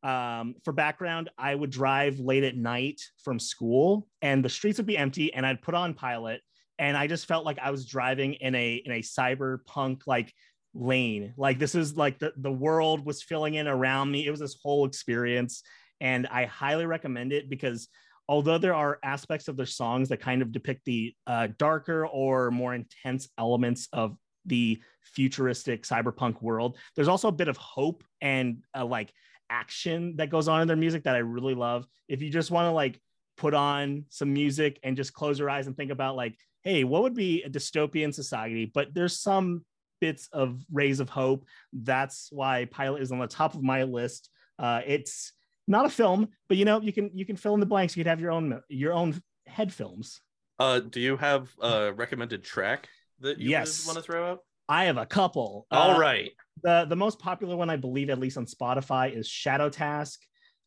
[0.04, 4.86] um, for background, I would drive late at night from school and the streets would
[4.86, 6.40] be empty and I'd put on Pylot
[6.78, 10.32] and I just felt like I was driving in a in a cyberpunk like
[10.74, 11.32] lane.
[11.36, 14.26] Like this is like the, the world was filling in around me.
[14.26, 15.62] It was this whole experience.
[16.00, 17.88] And I highly recommend it because
[18.28, 22.50] although there are aspects of their songs that kind of depict the uh, darker or
[22.50, 28.58] more intense elements of the futuristic cyberpunk world, there's also a bit of hope and
[28.76, 29.12] uh, like
[29.54, 31.86] action that goes on in their music that I really love.
[32.08, 33.00] If you just want to like
[33.36, 37.02] put on some music and just close your eyes and think about like, hey, what
[37.02, 38.70] would be a dystopian society?
[38.72, 39.64] But there's some
[40.00, 41.46] bits of rays of hope.
[41.72, 44.30] That's why Pylot is on the top of my list.
[44.58, 45.32] Uh, it's
[45.66, 47.96] not a film, but you know you can you can fill in the blanks.
[47.96, 50.20] You could have your own your own head films.
[50.58, 52.88] Uh, do you have a recommended track
[53.20, 53.86] that you Yes.
[53.86, 54.40] want to throw out?
[54.68, 55.66] I have a couple.
[55.70, 56.30] All Uh, right.
[56.62, 60.20] The the most popular one i believe at least on spotify is shadow task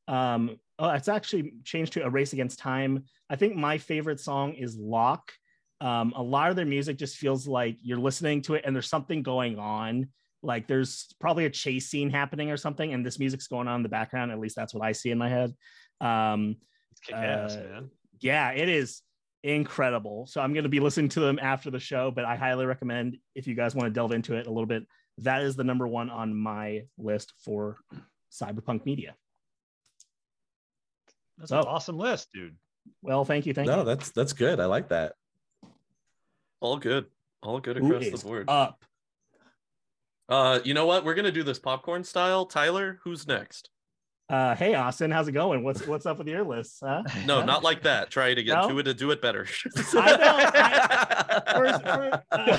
[0.07, 4.53] um oh it's actually changed to a race against time i think my favorite song
[4.53, 5.31] is lock
[5.81, 8.89] um a lot of their music just feels like you're listening to it and there's
[8.89, 10.07] something going on
[10.43, 13.83] like there's probably a chase scene happening or something and this music's going on in
[13.83, 15.53] the background at least that's what i see in my head
[16.01, 16.55] um
[17.05, 17.89] kick ass, Uh, man.
[18.19, 19.01] yeah, it is
[19.43, 20.25] incredible.
[20.27, 23.17] So I'm going to be listening to them after the show, but I highly recommend
[23.35, 24.83] if you guys want to delve into it a little bit.
[25.20, 27.78] That is the number one on my list for
[28.32, 29.15] cyberpunk media.
[31.38, 32.55] That's so- an awesome list, dude.
[33.01, 33.72] Well, thank you, thank you.
[33.74, 33.86] no, you.
[33.86, 34.59] that's that's good.
[34.59, 35.13] I like that.
[36.61, 37.05] All good.
[37.43, 38.45] All good Who across the board.
[38.49, 38.84] up?
[40.30, 41.03] Uh, you know what?
[41.05, 42.45] We're gonna do this popcorn style.
[42.45, 43.70] Tyler, who's next?
[44.30, 45.63] Uh, hey, Austin, how's it going?
[45.63, 46.78] What's what's up with your list?
[46.82, 47.03] Huh?
[47.26, 48.09] No, not like that.
[48.09, 48.55] Try it again.
[48.61, 48.70] No?
[48.70, 49.47] Do it to do it better.
[49.76, 52.57] I First- first- uh,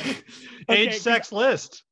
[0.68, 1.82] Age, sex list.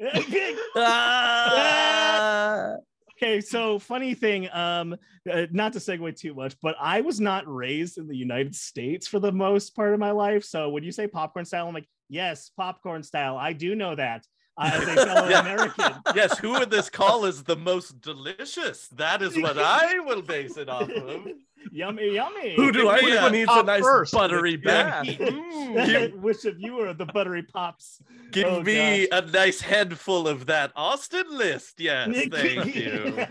[0.76, 2.74] Ah!
[3.16, 4.96] okay so funny thing um
[5.30, 9.06] uh, not to segue too much but i was not raised in the united states
[9.06, 10.42] for the most part of my life.
[10.44, 13.36] So when you say popcorn style i'm like yes popcorn style.
[13.36, 14.26] I do know that
[14.58, 15.40] as a fellow Yeah.
[15.40, 18.88] american yes, who in this call is the most delicious?
[18.88, 21.26] That is what I will base it off of.
[21.72, 25.06] yummy yummy Who do I me think a needs a nice first buttery good bath?
[25.06, 25.18] heat.
[25.20, 26.14] Mm.
[26.20, 28.00] which of you are the buttery pops
[28.32, 31.78] Give Oh, me a nice head full of that Austin list.
[31.80, 33.26] Yes, thank you.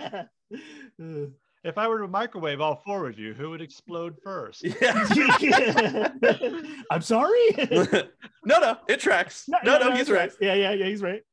[1.64, 4.64] you If I were to microwave all four of you, who would explode first?
[4.82, 6.10] Yeah.
[6.92, 7.40] i'm sorry
[8.46, 9.46] no, no, it tracks.
[9.64, 10.32] No, no, he's right.
[10.42, 11.24] yeah yeah yeah he's right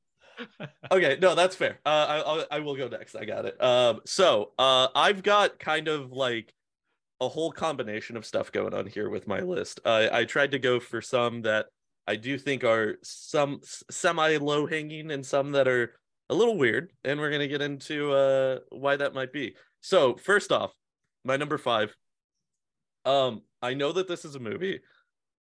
[0.91, 1.81] Okay, no, that's fair.
[1.85, 3.15] Uh, I, I'll, I will go next.
[3.15, 3.63] I got it.
[3.63, 6.55] Um, so uh, I've got kind of like
[7.21, 9.81] a whole combination of stuff going on here with my list.
[9.85, 11.67] I I tried to go for some that
[12.07, 13.61] I do think are some
[13.91, 15.93] semi low hanging and some that are
[16.31, 19.57] a little weird, and we're gonna get into uh why that might be.
[19.81, 20.73] So first off,
[21.25, 21.95] my number five.
[23.05, 24.81] Um, I know that this is a movie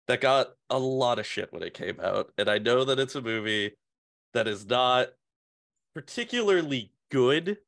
[0.07, 3.14] that got a lot of shit when it came out, and I know that it's
[3.14, 3.72] a movie
[4.35, 5.09] that is not
[5.95, 7.59] particularly good,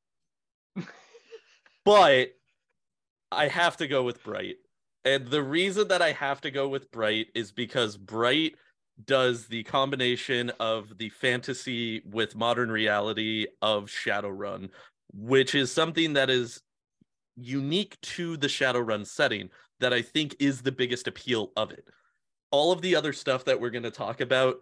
[1.85, 2.29] but
[3.33, 4.57] I have to go with Bright.
[5.05, 8.55] And the reason that I have to go with Bright is because Bright
[9.07, 14.71] does the combination of the fantasy with modern reality of Shadowrun,
[15.13, 16.61] which is something that is
[17.37, 19.51] unique to the Shadowrun setting
[19.81, 21.85] that I think is the biggest appeal of it.
[22.51, 24.57] All of the other stuff that we're going to talk about,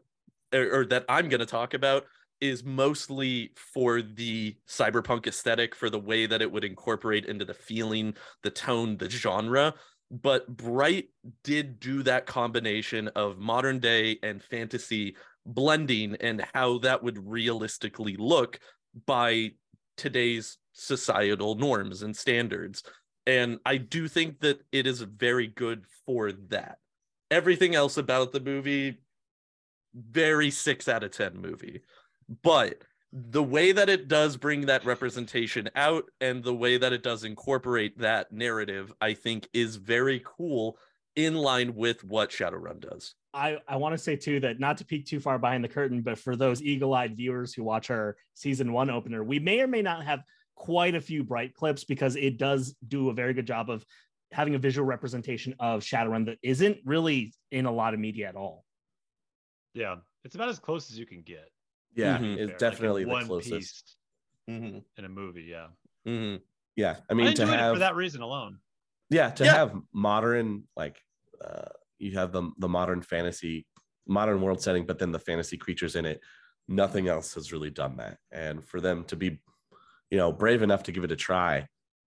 [0.54, 2.04] or, or that I'm going to talk about,
[2.40, 7.54] is mostly for the cyberpunk aesthetic, for the way that it would incorporate into the
[7.54, 9.74] feeling, the tone, the genre.
[10.10, 11.08] But Bright
[11.42, 18.16] did do that combination of modern day and fantasy blending and how that would realistically
[18.16, 18.60] look
[19.06, 19.52] by
[19.98, 22.82] today's societal norms and standards.
[23.26, 26.78] And I do think that it is very good for that.
[27.30, 28.98] Everything else about the movie,
[29.94, 31.82] very six out of 10 movie.
[32.42, 32.82] But
[33.12, 37.24] the way that it does bring that representation out and the way that it does
[37.24, 40.78] incorporate that narrative, I think is very cool
[41.16, 43.14] in line with what Shadowrun does.
[43.38, 46.02] I, I want to say too that not to peek too far behind the curtain,
[46.02, 49.80] but for those eagle-eyed viewers who watch our season one opener, we may or may
[49.80, 50.20] not have
[50.56, 53.84] quite a few bright clips because it does do a very good job of
[54.32, 58.34] having a visual representation of Shadowrun that isn't really in a lot of media at
[58.34, 58.64] all.
[59.72, 61.48] Yeah, it's about as close as you can get.
[61.94, 62.34] Yeah, Mhm.
[62.34, 63.52] Fair, it's like definitely the one closest.
[63.52, 63.94] piece
[64.50, 64.78] Mm-hmm.
[64.96, 65.42] in a movie.
[65.44, 65.68] Yeah,
[66.06, 66.42] Mm-hmm.
[66.74, 68.58] Yeah, I I, mean to enjoyed it have for that reason alone.
[69.10, 69.54] yeah to Yeah.
[69.54, 71.00] have modern like
[71.44, 71.68] uh
[71.98, 73.66] you have the the modern fantasy
[74.06, 76.20] modern world setting but then the fantasy creatures in it
[76.66, 79.38] nothing else has really done that and for them to be
[80.10, 81.60] you know brave enough to give it a try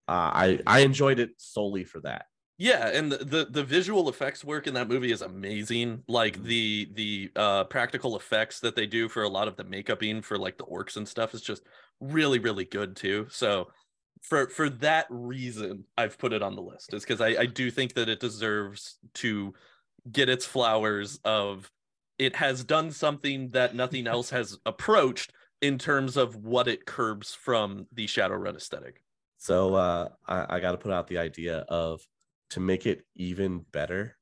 [0.08, 2.26] uh, i i enjoyed it solely for that
[2.58, 6.04] Yeah, and the, the the visual effects work in that movie is amazing.
[6.08, 10.24] Like the the uh practical effects that they do for a lot of the makeuping
[10.24, 11.64] for like the orcs and stuff is just
[12.00, 13.26] really really good too.
[13.32, 13.72] So
[14.22, 16.94] for for that reason, I've put it on the list.
[16.94, 19.56] Is because I I do think that it deserves to
[20.10, 21.70] get its flowers of
[22.18, 27.34] it has done something that nothing else has approached in terms of what it curbs
[27.34, 29.04] from the Shadowrun aesthetic.
[29.38, 32.02] so uh i, I got to put out the idea of
[32.52, 34.18] to make it even better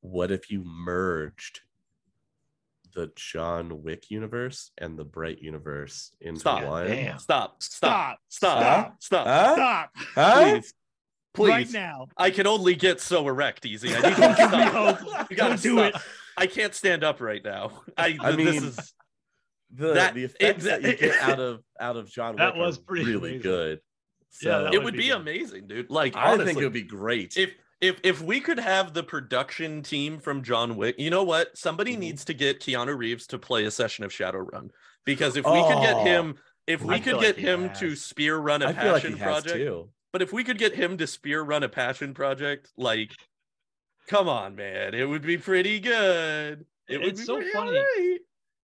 [0.00, 1.60] what if you merged
[2.94, 6.64] the John Wick universe and the Bright universe into Stop.
[6.64, 6.86] one.
[6.86, 7.18] Damn.
[7.18, 7.62] Stop.
[7.62, 8.18] Stop.
[8.28, 9.02] Stop.
[9.02, 9.02] Stop.
[9.02, 9.26] Stop.
[9.26, 9.54] Huh?
[9.54, 10.52] Stop Huh?
[10.54, 10.72] Please.
[11.36, 11.50] Please.
[11.50, 12.08] right now.
[12.16, 13.94] I can only get so erect, easy.
[13.94, 14.72] I need to give me stop.
[14.98, 15.30] hope.
[15.30, 16.02] You gotta Don't do stop.
[16.36, 17.82] I can't stand up right now.
[17.96, 18.92] I, I this mean, is
[19.74, 22.38] The That- the effects it- that you get out of out of John Wick.
[22.40, 23.42] That Wick was pretty really amazing.
[23.42, 23.80] good.
[24.42, 25.90] Yeah, So that it would would be be amazing, dude.
[25.90, 27.36] Like I honestly, think it would be great.
[27.36, 31.56] if if if we could have the production team from John Wick, you know what?
[31.56, 31.98] Somebody Mhm.
[32.00, 34.70] needs to get Keanu Reeves to play a session of Shadowrun
[35.04, 36.04] because if we could get Oh.
[36.04, 36.34] him,
[36.66, 39.02] if we could feel get like he him to spear run a I feel like
[39.02, 39.88] passion he has project, too.
[40.16, 43.10] But if we could get him to spear run a passion project, like,
[44.08, 46.64] come on, man, it would be pretty good.
[46.88, 47.76] It would It's be so funny.
[47.76, 48.20] alright.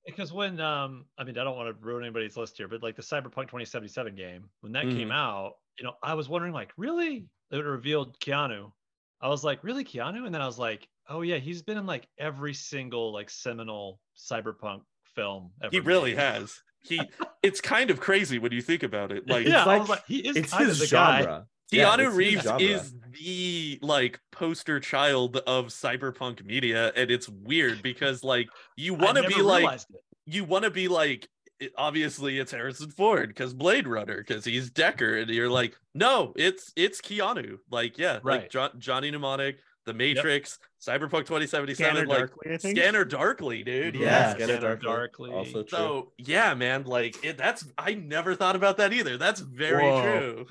[0.06, 2.96] because when um i mean i don't want to ruin anybody's list here but like
[2.96, 4.96] the cyberpunk 2077 game when that Mm-hmm.
[4.96, 8.72] came out you know i was wondering like really it revealed keanu
[9.20, 11.84] i was like really keanu and then i was like oh yeah he's been in
[11.86, 14.80] like every single like seminal cyberpunk
[15.14, 16.18] film ever He really made.
[16.20, 16.62] has.
[16.84, 17.00] He.
[17.42, 19.28] it's kind of crazy when you think about it.
[19.28, 21.46] Like, yeah I like- like, he is It's kind his of the guy genre.
[21.70, 22.60] Yeah, Keanu it's Reeves genre.
[22.62, 29.16] is the like poster child of cyberpunk media, and it's weird because like you want
[29.16, 29.86] to be like it.
[30.26, 31.28] you want to be like
[31.60, 36.32] it- obviously it's Harrison Ford because Blade Runner because he's Deckard, and you're like no,
[36.36, 37.56] it's it's Keanu.
[37.70, 38.50] Like yeah, like Right.
[38.50, 42.78] jo- Johnny Mnemonic, The Matrix, Cyberpunk 2077, Scanner like Darkly, I think.
[42.78, 43.96] Scanner Darkly, dude.
[43.96, 44.30] Yeah, Yeah.
[44.34, 45.30] Scanner Scanner Darkly, Darkly.
[45.32, 45.78] Also true.
[45.78, 49.18] So yeah, man, like it, that's I never thought about that either.
[49.18, 50.02] That's very Whoa.
[50.02, 50.46] true.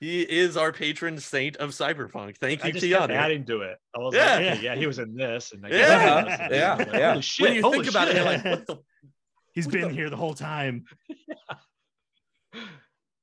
[0.00, 2.36] He is our patron saint of cyberpunk.
[2.38, 3.16] Thank I you, just kept Keanu.
[3.16, 3.78] adding to it.
[3.94, 4.34] I was Yeah.
[4.36, 5.98] like, okay, yeah, he was in this, and I guess Yeah.
[5.98, 6.38] he was.
[6.50, 7.08] Yeah, like, yeah.
[7.10, 7.46] Holy shit!
[7.46, 8.78] when you holy think about it, you're like, what the?
[9.54, 10.84] He's been here the whole time.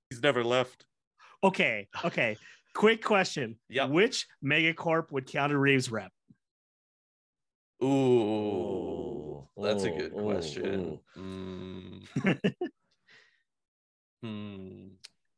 [0.10, 0.86] He's never left.
[1.44, 2.38] Okay, okay.
[2.76, 3.58] Quick question.
[3.70, 3.90] Yep.
[3.90, 6.12] Which megacorp would Keanu Reeves rep?
[7.84, 11.00] Ooh, that's a good ooh, question.
[11.18, 12.02] ooh.
[12.24, 12.42] Mm.
[14.24, 14.88] Hmm.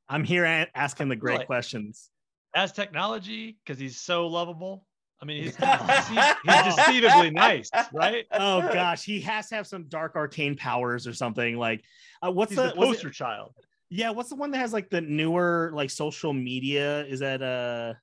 [0.07, 1.45] I'm here asking the great Right.
[1.47, 2.09] questions.
[2.55, 4.85] Aztechnology because he's so lovable.
[5.21, 5.55] I mean, he's,
[6.07, 8.25] he's, he's deceivably nice, right?
[8.31, 11.57] Oh gosh, he has to have some dark arcane powers or something.
[11.57, 11.83] Like,
[12.21, 13.53] uh, what's He's the, the was it- poster child.
[13.89, 17.05] Yeah, what's the one that has like the newer like social media?
[17.05, 17.93] Is that uh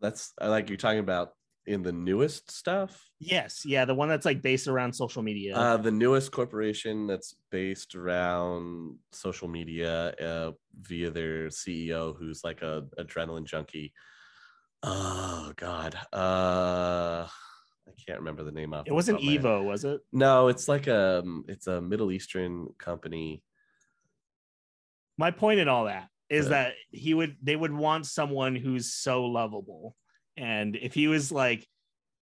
[0.00, 1.32] That's like you're talking about
[1.66, 3.08] in the newest stuff.
[3.20, 5.56] yes, yeah, the one that's like based around social media.
[5.56, 10.52] Uh, the newest corporation that's based around social media uh,
[10.82, 13.92] via their CEO, who's like a adrenaline junkie.
[14.82, 18.90] Oh God, uh, I can't remember the name of it.
[18.90, 20.00] it wasn't Evo, was it?
[20.12, 23.42] No, it's like a it's a Middle Eastern company.
[25.20, 26.50] My point in all that is Yeah.
[26.50, 29.94] that he would they would want someone who's so lovable.
[30.36, 31.66] And if he was like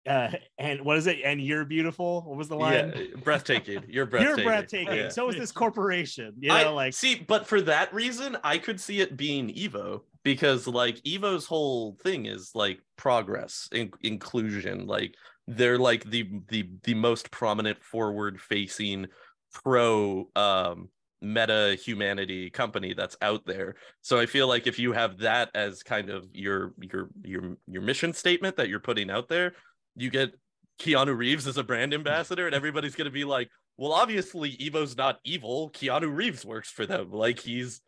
[0.08, 0.30] uh
[0.60, 1.18] and what is it?
[1.26, 2.22] And you're beautiful.
[2.28, 2.94] What was the line?
[2.96, 3.84] Yeah, breathtaking.
[3.88, 4.38] You're breathtaking.
[4.38, 4.96] You're breathtaking.
[4.96, 5.10] Yeah.
[5.10, 6.36] So is this corporation.
[6.40, 10.02] You know, I like see, but for that reason, I could see it being Evo
[10.24, 14.86] because like Evo's whole thing is like progress, in- inclusion.
[14.86, 15.16] Like
[15.48, 19.08] they're like the the the most prominent forward facing
[19.54, 20.90] pro um
[21.26, 23.76] meta humanity company that's out there.
[24.02, 27.82] So i feel like if you have that as kind of your your your your
[27.82, 29.54] mission statement that you're putting out there
[29.96, 30.34] you get
[30.80, 34.96] keanu reeves as a brand ambassador and everybody's going to be like well obviously evo's
[34.96, 35.70] not evil.
[35.72, 37.12] Keanu reeves works for them.
[37.12, 37.82] Like he's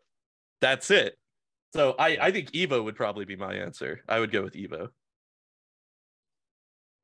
[0.60, 1.16] that's it.
[1.74, 4.02] So i i think evo would probably be my answer.
[4.08, 4.88] I would go with evo.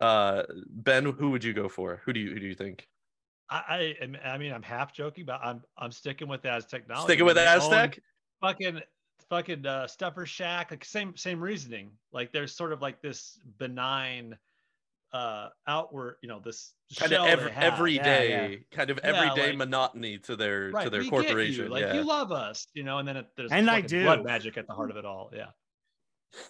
[0.01, 2.03] Uh ben who would you go for?
[2.05, 2.89] Who do you who do you think
[3.51, 7.03] I, I, am- I mean, I'm half joking, but I'm I'm sticking with Aztechnology.
[7.05, 8.01] sticking with They own aztec
[8.41, 8.81] Fucking
[9.31, 11.91] fucking uh, Stuffer Shack, like same same reasoning.
[12.13, 14.37] Like there's sort of like this benign,
[15.13, 17.79] uh, outward, you know, this kind of they every have.
[18.07, 18.57] Yeah, yeah.
[18.71, 21.69] kind of Yeah, everyday like- monotony to their right, to their we corporation Get you.
[21.71, 24.05] Like yeah you love us, you know, and then it, there's And I fucking do.
[24.05, 25.31] blood magic at the heart of it all.
[25.35, 25.47] Yeah.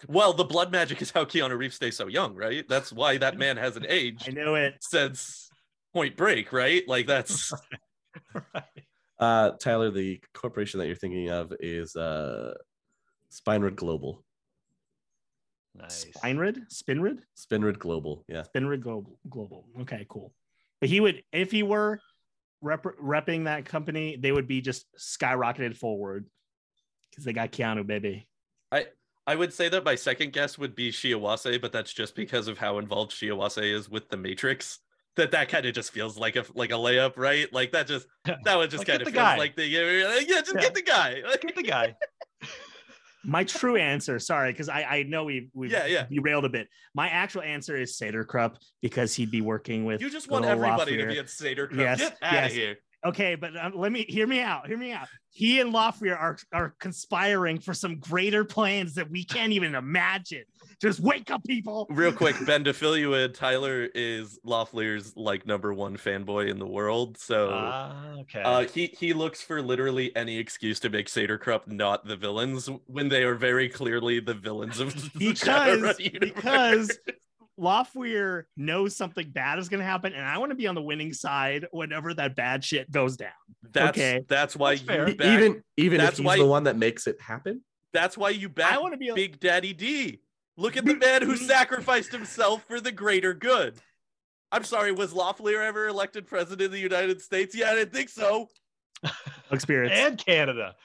[0.07, 3.37] well the blood magic is how keanu reeves stays so young right that's why that
[3.43, 4.23] man hasn't age.
[4.25, 4.75] I aged knew it.
[4.81, 5.44] since
[5.95, 7.53] point break right like that's
[8.53, 8.63] right.
[9.17, 12.53] Uh, Tyler, the corporation that you're thinking of is uh,
[13.31, 14.25] Spinrad Global.
[15.73, 16.05] Nice.
[16.17, 16.67] Spinrad?
[16.69, 17.19] Spinrad?
[17.37, 18.25] Spinrad Global.
[18.27, 18.43] Yeah.
[18.53, 19.17] Spinrad Global.
[19.29, 19.67] Global.
[19.81, 20.33] Okay, cool.
[20.81, 22.01] But he would, if he were
[22.61, 26.25] rep- repping that company, they would be just skyrocketed forward
[27.09, 28.27] because they got Keanu, baby.
[28.69, 28.87] I
[29.25, 32.57] I would say that my second guess would be Shiawase, but that's just because of
[32.57, 34.79] how involved Shiawase is with the Matrix.
[35.17, 37.51] That that kind of just feels like a like a layup, right?
[37.53, 39.37] Like that just that would just Like, kind of the feels guy.
[39.37, 40.61] like the yeah, yeah just Yeah.
[40.61, 41.21] get the guy.
[41.41, 41.95] Get the guy.
[43.27, 46.05] My true answer, sorry, because I, I know we we Yeah, yeah.
[46.11, 46.67] derailed a bit.
[46.93, 50.95] My actual answer is Saeder-Krupp because he'd be working with You just want old everybody
[50.97, 51.09] to Lofwyr.
[51.09, 51.79] be at Saeder-Krupp.
[51.79, 52.51] Yes, Get out yes.
[52.51, 52.75] of here.
[53.05, 54.67] Okay, but um, let me hear me out.
[54.67, 55.07] Hear me out.
[55.29, 60.43] He and Lofwyr are are conspiring for some greater plans that we can't even imagine.
[60.81, 61.85] Just wake up, people.
[61.89, 66.57] Real quick, Ben, to fill you in, Tyler is Lofwyr's like number one fanboy in
[66.57, 67.17] the world.
[67.17, 68.41] So Ah, okay.
[68.41, 73.09] uh, he he looks for literally any excuse to make Saeder-Krupp not the villains when
[73.09, 76.99] they are very clearly the villains of the Shadowrun because because
[77.59, 80.81] Lofwyr knows something bad is going to happen, and I want to be on the
[80.81, 83.29] winning side whenever that bad shit goes down.
[83.71, 84.25] that's okay.
[84.27, 87.07] that's why That's you back, even even that's if he's why- the one that makes
[87.07, 87.61] it happen.
[87.93, 89.11] that's why you back I want to be.
[89.13, 90.19] Big Daddy D.
[90.57, 93.75] Look at the man who sacrificed himself for the greater good.
[94.51, 97.53] I'm sorry, was Lofwyr ever elected president of the United States?
[97.55, 98.47] Yeah, I didn't think so.
[99.51, 99.93] experience.
[99.97, 100.75] and Canada.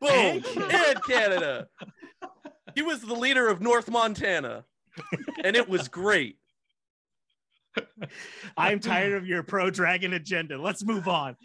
[0.00, 1.68] Boom, And and Canada.
[2.74, 4.64] He was the leader of North Montana,
[5.44, 6.36] and it was great.
[8.56, 10.60] I'm tired of your pro dragon agenda.
[10.60, 11.36] Let's move on.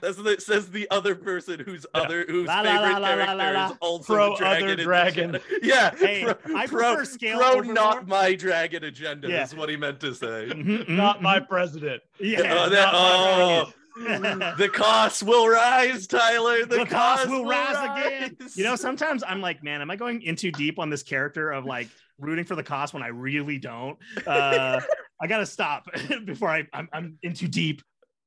[0.00, 3.06] That's the, says the other person whose other whose La, la, favorite la, la, la,
[3.08, 3.66] character la, la.
[3.66, 4.64] is also Pro the dragon.
[4.70, 5.38] other dragon.
[5.62, 8.20] Yeah, Hey, pro, I pro, prefer scale pro over not more.
[8.20, 9.28] my dragon agenda.
[9.28, 9.42] Yeah.
[9.44, 10.48] Is what he meant to say.
[10.50, 11.48] Mhm, mhm, Not my mhm.
[11.48, 12.02] president.
[12.18, 12.38] Yeah.
[12.64, 13.72] Oh, that- not my oh, dragon.
[13.96, 16.64] The costs will rise, Tyler.
[16.66, 18.36] The, the cost will rise again.
[18.54, 21.50] You know, sometimes I'm like, man, am I going in too deep on this character
[21.50, 21.88] of like
[22.18, 23.98] rooting for the cost when I really don't?
[24.26, 24.80] Uh,
[25.20, 25.86] I gotta stop
[26.24, 27.82] before I I'm, I'm in too deep.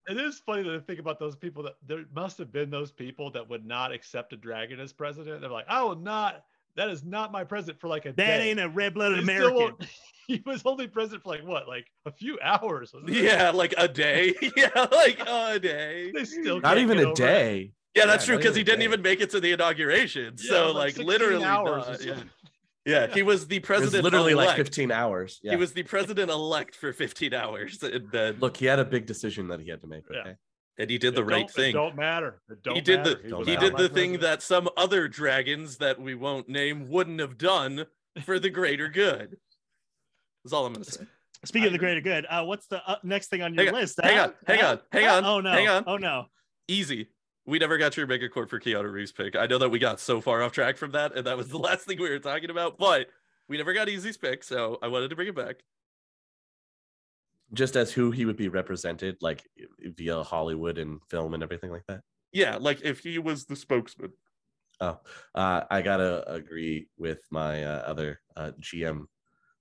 [0.08, 3.32] It is funny to think about those people that there must have been those people
[3.32, 5.42] that would not accept a dragon as president.
[5.42, 6.44] They're like, I will not.
[6.76, 8.50] That is not my president for like a That day.
[8.52, 9.88] ain't a red blooded They still American.
[10.30, 12.92] won't- He was only president for like what, like a few hours.
[12.94, 13.24] wasn't it?
[13.24, 14.34] yeah, like a day.
[14.58, 16.12] yeah, like a day.
[16.14, 17.16] They still Not even a over it.
[17.16, 17.72] day.
[17.96, 18.86] Yeah, that's Yeah, true because he didn't day.
[18.86, 20.36] even make it to the inauguration.
[20.38, 21.88] Yeah, so, it was like, literally, hours.
[21.88, 22.14] not, yeah.
[22.16, 22.30] something.
[22.86, 24.04] yeah, he was the It was president.
[24.04, 25.40] literally like 15 hours.
[25.42, 25.52] Yeah.
[25.52, 29.06] He was the president elect for 15 hours, and then Look, he had a big
[29.06, 30.04] decision that he had to make.
[30.12, 30.34] Yeah.
[30.78, 31.74] And he did the It right don't- It thing.
[31.74, 32.42] don't matter.
[32.50, 33.16] It don't he did matter.
[33.24, 33.70] the Don't he matter.
[33.70, 34.22] did the thing president.
[34.22, 37.86] that some other dragons that we won't name wouldn't have done
[38.26, 39.38] for the greater good.
[40.46, 41.06] That's all I'm gonna say.
[41.44, 41.88] Speaking I of the agree.
[41.88, 44.00] greater good, uh, what's the uh, next thing on your Hang on, list?
[44.02, 45.52] hang on, hang on, hang on, Oh no!
[45.52, 45.84] hang on.
[45.88, 46.26] Oh no!
[46.68, 47.10] Easy.
[47.48, 49.36] We never got your megacorp for Keanu Reeves pick.
[49.36, 51.58] I know that we got so far off track from that, and that was the
[51.60, 53.08] last thing we were talking about, but
[53.50, 55.58] we never got Easy's pick, so I wanted to bring it back.
[57.54, 59.44] Just as who he would be represented, like
[59.80, 62.02] via Hollywood and film and everything like that.
[62.32, 64.14] Yeah, like if he was the spokesman.
[64.82, 65.00] Oh,
[65.34, 69.06] uh, I gotta agree with my uh, other uh, GM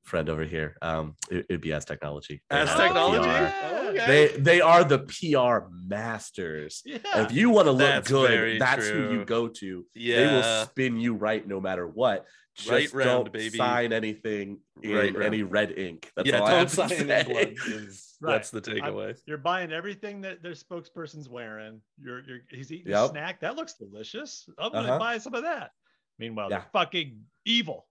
[0.05, 0.77] friend over here.
[0.83, 2.41] Um, it, would be Aztechnology.
[2.51, 3.29] They As are the technology?
[3.29, 4.07] PR Okay.
[4.33, 6.83] They they are the PR masters.
[6.85, 6.99] Yeah.
[7.17, 9.85] If you want to look That's good, that's who you go to.
[9.95, 10.17] yeah.
[10.17, 12.27] They will spin you right no matter what.
[12.57, 13.57] Just Right round, don't baby.
[13.57, 15.27] sign anything in Right round.
[15.27, 16.11] any red ink.
[16.17, 17.55] That's yeah, all I don't have to sign in say.
[17.67, 18.33] Is, Right.
[18.35, 19.19] That's the takeaway.
[19.27, 21.81] You're buying everything that their spokesperson's wearing.
[22.01, 23.41] You're you're he's eating a snack.
[23.41, 24.49] That looks delicious.
[24.59, 24.99] I'm gonna Uh-huh.
[24.99, 25.71] buy some of that.
[26.19, 26.59] Meanwhile, Yeah.
[26.61, 27.87] they're fucking evil.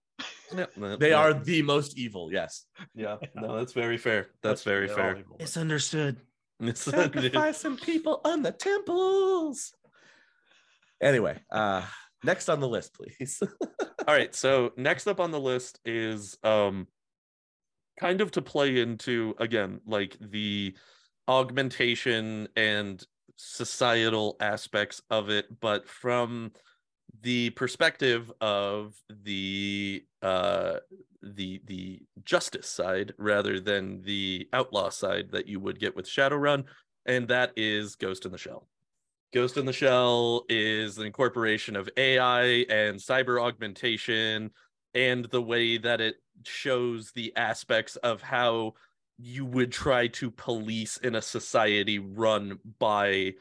[0.55, 2.31] Yeah, no, They no, are the most evil.
[2.31, 2.65] Yes.
[2.93, 4.27] Yeah, no, that's very fair.
[4.41, 5.17] That's very they're fair.
[5.17, 5.37] evil.
[5.39, 6.21] Misunderstood.
[6.59, 9.73] It's some people on the temples.
[11.01, 11.81] Anyway, uh,
[12.23, 13.41] next on the list, please.
[14.07, 16.87] All right, so next up on the list is um
[17.99, 20.75] kind of to play into again like the
[21.27, 23.03] augmentation and
[23.35, 26.51] societal aspects of it but from
[27.21, 30.77] the perspective of the uh
[31.21, 36.65] the the justice side rather than the outlaw side that you would get with Shadowrun
[37.05, 38.67] and that is Ghost in the Shell.
[39.33, 44.51] Ghost in the Shell is the incorporation of AI and cyber augmentation
[44.93, 48.73] and the way that it shows the aspects of how
[49.17, 53.33] you would try to police in a society run by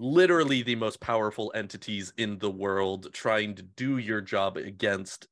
[0.00, 5.28] literally the most powerful entities in the world trying to do your job against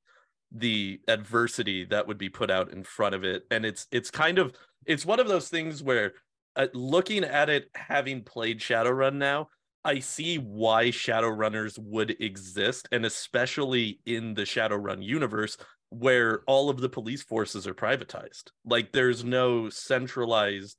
[0.53, 4.39] the adversity that would be put out in front of it and it's it's kind
[4.39, 4.53] of
[4.87, 6.13] it's one of those things where
[6.57, 9.49] uh, looking at it having played shadowrun now
[9.85, 15.57] I see why Shadowrunners would exist, and especially in the Shadowrun universe,
[15.91, 18.51] where all of the police forces are privatized.
[18.67, 20.77] Like, there's no centralized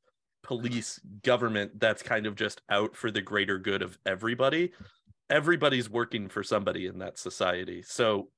[0.50, 4.72] police government that's kind of just out for the greater good of everybody.
[5.30, 7.84] Everybody's working for somebody in that society.
[7.84, 8.30] So,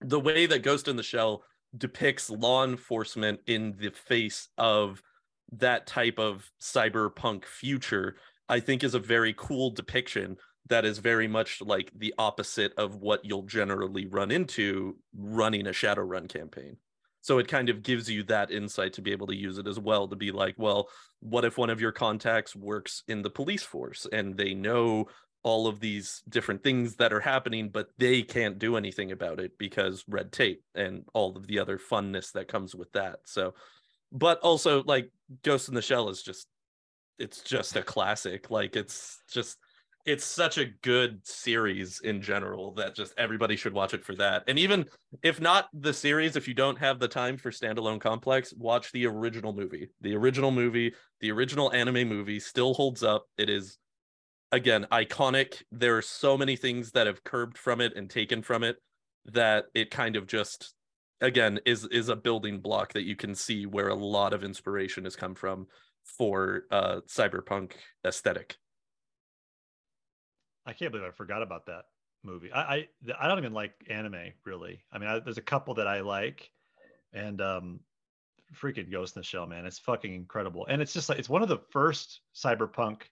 [0.00, 1.44] the way that Ghost in the Shell
[1.78, 5.00] depicts law enforcement in the face of
[5.52, 8.16] that type of cyberpunk future
[8.48, 10.36] I think is a very cool depiction
[10.68, 15.70] that is very much like the opposite of what you'll generally run into running a
[15.70, 16.76] Shadowrun campaign.
[17.24, 19.78] So it kind of gives you that insight to be able to use it as
[19.78, 23.62] well to be like, well, what if one of your contacts works in the police
[23.62, 25.06] force and they know
[25.42, 29.52] all of these different things that are happening, but they can't do anything about it
[29.56, 33.20] because red tape and all of the other funness that comes with that.
[33.24, 33.54] So,
[34.12, 35.10] but also like
[35.42, 36.46] Ghost in the Shell is just,
[37.18, 38.50] it's just a classic.
[38.50, 39.56] Like it's just
[40.04, 44.44] it's such a good series in general that just everybody should watch it for that.
[44.46, 44.84] And even
[45.22, 49.06] if not the series, if you don't have the time for standalone complex, watch the
[49.06, 49.88] original movie.
[50.02, 53.24] The original movie, the original anime movie still holds up.
[53.38, 53.78] It is
[54.52, 55.62] again iconic.
[55.72, 58.76] There are so many things that have curbed from it and taken from it
[59.26, 60.74] that it kind of just
[61.22, 65.04] again is is a building block that you can see where a lot of inspiration
[65.04, 65.66] has come from
[66.04, 67.72] for uh cyberpunk
[68.06, 68.58] aesthetic
[70.66, 71.84] I can't believe I forgot about that
[72.22, 72.52] movie.
[72.52, 72.88] I I,
[73.20, 74.82] I don't even like anime really.
[74.92, 76.50] I mean, I, there's a couple that I like,
[77.12, 77.80] and um,
[78.54, 80.66] freaking Ghost in the Shell, man, it's fucking incredible.
[80.68, 83.02] And it's just like it's one of the first cyberpunk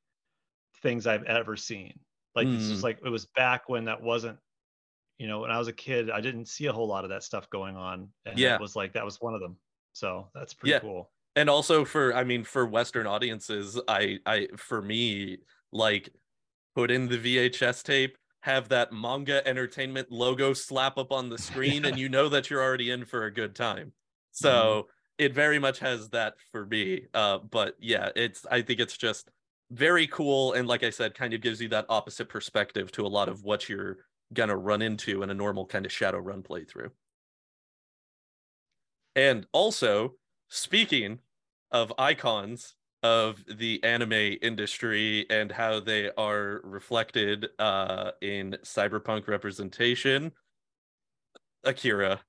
[0.83, 1.99] things I've ever seen.
[2.35, 2.57] Like mm.
[2.57, 2.87] it's just hmm.
[2.87, 4.39] like it was back when that wasn't,
[5.19, 7.23] you know, when I was a kid, I didn't see a whole lot of that
[7.23, 8.09] stuff going on.
[8.25, 9.57] And yeah, it was like that was one of them.
[9.93, 10.81] So that's pretty yeah.
[10.81, 11.11] cool.
[11.37, 15.39] And also for, I mean, for Western audiences, I, I, for me,
[15.73, 16.11] like
[16.75, 21.85] put in the VHS tape, have that manga entertainment logo slap up on the screen,
[21.85, 23.93] and you know that you're already in for a good time.
[24.33, 24.89] So mm-hmm.
[25.19, 27.07] it very much has that for me.
[27.15, 29.31] Uh, but yeah, it's I think it's just
[29.71, 33.09] very cool, and like I said, kind of gives you that opposite perspective to a
[33.09, 33.99] lot of what you're
[34.33, 36.91] gonna run into in a normal kind of Shadowrun playthrough.
[39.15, 40.15] And also,
[40.49, 41.19] speaking
[41.71, 50.33] of icons of the anime industry and how they are reflected uh, in cyberpunk representation.
[51.65, 52.21] Akira,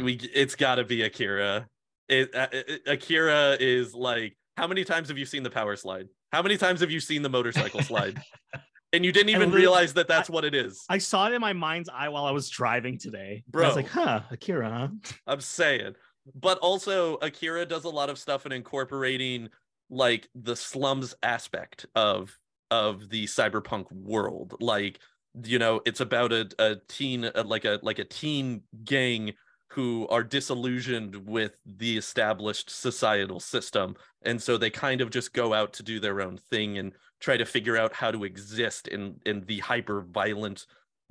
[0.00, 1.68] we it's got to be Akira.
[2.08, 6.08] It, uh, it, Akira is like, how many times have you seen the power slide?
[6.32, 8.20] How many times have you seen the motorcycle slide?
[8.92, 10.84] and you didn't even realize that that's I, what it is.
[10.88, 13.42] I saw it in my mind's eye while I was driving today.
[13.48, 14.88] Bro, I was like, huh, Akira, huh?
[15.26, 15.94] I'm saying.
[16.34, 19.48] But also, Akira does a lot of stuff in incorporating
[19.90, 22.36] like the slums aspect of
[22.70, 24.56] of the cyberpunk world.
[24.60, 24.98] Like
[25.44, 29.34] you know it's about a, a teen a, like a like a teen gang
[29.74, 33.96] who are disillusioned with the established societal system.
[34.22, 37.36] And so they kind of just go out to do their own thing and try
[37.36, 40.66] to figure out how to exist in in the hyper violent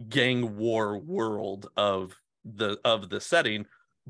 [0.07, 2.15] gang war world of
[2.45, 3.65] the of the setting.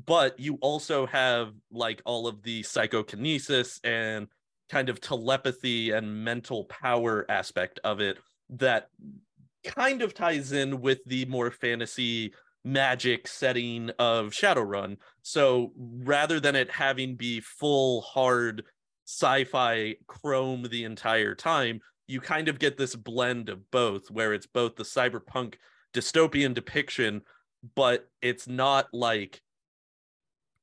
[0.06, 4.28] But you also have like all of the psychokinesis and
[4.74, 8.18] kind of telepathy and mental power aspect of it
[8.50, 8.88] that
[9.64, 14.96] kind of ties in with the more fantasy magic setting of Shadowrun.
[15.22, 18.64] So rather than it having be full hard
[19.06, 24.46] sci-fi chrome the entire time, you kind of get this blend of both where it's
[24.46, 25.54] both the cyberpunk
[25.94, 27.22] dystopian depiction
[27.76, 29.40] but it's not like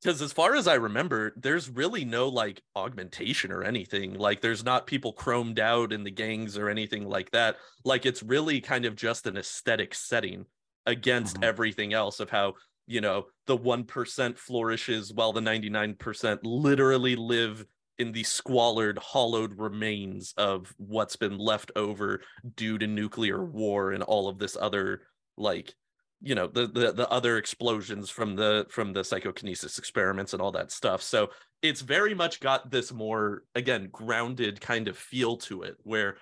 [0.02, 4.16] because as far as I remember, there's really no like augmentation or anything.
[4.16, 7.58] Like there's not people chromed out in the gangs or anything like that.
[7.86, 10.46] Like it's really kind of just an aesthetic setting
[10.88, 11.44] against mm-hmm.
[11.44, 12.56] everything else of how,
[12.88, 17.64] you know, the 1% flourishes while the 99% literally live
[18.00, 22.22] in the squalid, hollowed remains of what's been left over
[22.56, 25.04] due to nuclear war and all of this other
[25.38, 25.76] like
[26.22, 30.52] you know the, the the other explosions from the from the psychokinesis experiments and all
[30.52, 31.02] that stuff.
[31.02, 31.30] So
[31.62, 36.18] it's very much got this more again grounded kind of feel to it where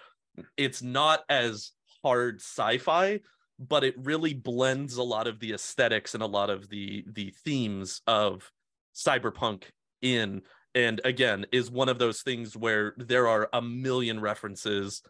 [0.57, 1.71] it's not as
[2.03, 3.19] hard sci-fi
[3.59, 7.33] but it really blends a lot of the aesthetics and a lot of the the
[7.43, 8.51] themes of
[8.95, 9.63] cyberpunk
[10.01, 10.41] in
[10.75, 15.01] and again is one of those things where there are a million references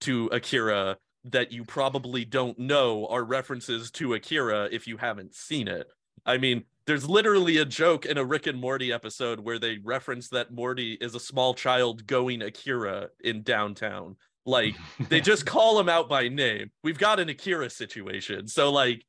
[0.00, 5.68] to akira that you probably don't know are references to Akira if you haven't seen
[5.68, 5.86] it.
[6.26, 10.28] I mean, there's literally a joke in a Rick and Morty episode where they reference
[10.30, 14.16] that Morty is a small child going Akira in downtown.
[14.44, 14.74] Like
[15.08, 16.70] they just call him out by name.
[16.82, 18.48] We've got an Akira situation.
[18.48, 19.04] So like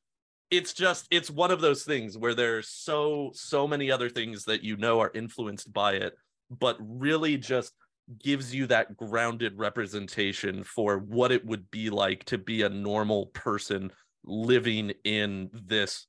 [0.52, 4.64] it's just it's one of those things where there's so so many other things that
[4.64, 6.14] you know are influenced by it,
[6.50, 7.74] but really just
[8.20, 13.28] gives you that grounded representation for what it would be like to be a normal
[13.28, 13.92] person
[14.24, 16.08] living in this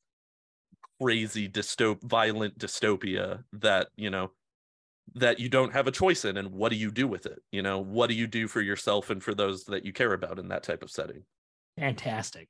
[1.01, 4.31] crazy dystop violent dystopia that you know
[5.15, 7.63] that you don't have a choice in and what do you do with it you
[7.63, 10.49] know what do you do for yourself and for those that you care about in
[10.49, 11.23] that type of setting
[11.79, 12.49] fantastic.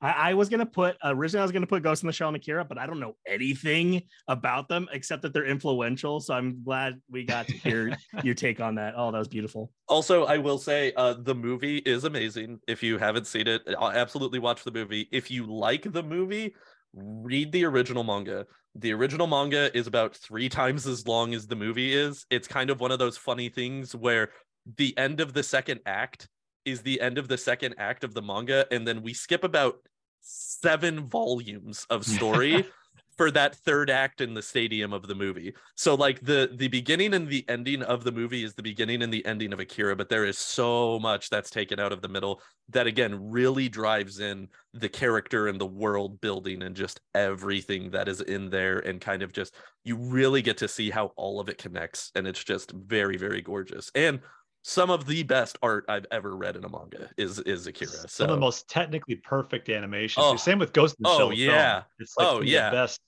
[0.00, 2.36] I, I was gonna put originally I was gonna put Ghost in the Shell and
[2.36, 6.20] Akira, but I don't know anything about them except that they're influential.
[6.20, 8.94] So I'm glad we got to hear your take on that.
[8.96, 9.70] Oh, that was beautiful.
[9.88, 12.60] Also, I will say uh, the movie is amazing.
[12.66, 15.08] If you haven't seen it, I'll absolutely watch the movie.
[15.12, 16.54] If you like the movie,
[16.94, 18.46] read the original manga.
[18.76, 22.24] The original manga is about three times as long as the movie is.
[22.30, 24.30] It's kind of one of those funny things where
[24.76, 26.28] the end of the second act
[26.64, 29.76] is the end of the second act of the manga, and then we skip about
[30.20, 32.64] seven volumes of story
[33.20, 35.52] for that third act in the stadium of the movie.
[35.74, 39.12] So like the the beginning and the ending of the movie is the beginning and
[39.12, 42.40] the ending of Akira, but there is so much that's taken out of the middle
[42.70, 48.08] that again really drives in the character and the world building and just everything that
[48.08, 49.54] is in there and kind of just
[49.84, 53.42] you really get to see how all of it connects and it's just very very
[53.42, 53.90] gorgeous.
[53.94, 54.20] And
[54.62, 57.90] some of the best art I've ever read in a manga is is Akira.
[57.90, 60.24] So Some of the most technically perfect animations.
[60.26, 60.36] Oh.
[60.36, 61.28] Same with Ghost in the Oh, Shell.
[61.30, 61.38] film.
[61.40, 61.82] yeah.
[61.98, 62.70] It's like Oh, yeah.
[62.70, 63.00] the best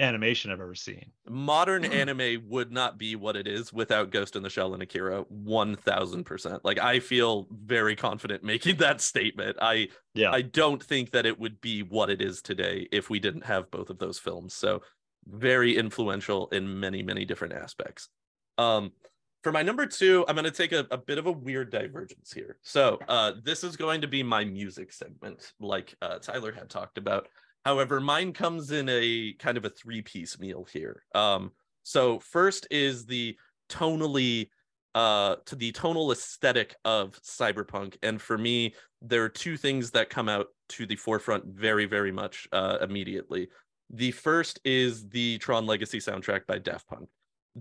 [0.00, 1.10] animation I've ever seen.
[1.28, 5.24] modern anime would not be what it is without Ghost in the Shell and Akira
[5.24, 6.60] 1000%.
[6.62, 9.56] Like I feel very confident making that statement.
[9.60, 10.30] I Yeah.
[10.30, 13.70] I don't think that it would be what it is today if we didn't have
[13.70, 14.54] both of those films.
[14.54, 14.82] So
[15.26, 18.08] very influential in many many different aspects.
[18.56, 18.92] Um
[19.42, 22.32] for my number 2, I'm going to take a, a bit of a weird divergence
[22.32, 22.58] here.
[22.62, 26.98] So, uh this is going to be my music segment like uh Tyler had talked
[26.98, 27.28] about.
[27.64, 31.02] However, mine comes in a kind of a three-piece meal here.
[31.14, 31.52] Um,
[31.88, 33.34] so first is the
[33.70, 34.50] tonally
[34.94, 40.10] uh to the tonal aesthetic of cyberpunk and for me there are two things that
[40.10, 43.48] come out to the forefront very very much uh immediately
[43.90, 47.08] the first is the tron legacy soundtrack by daft punk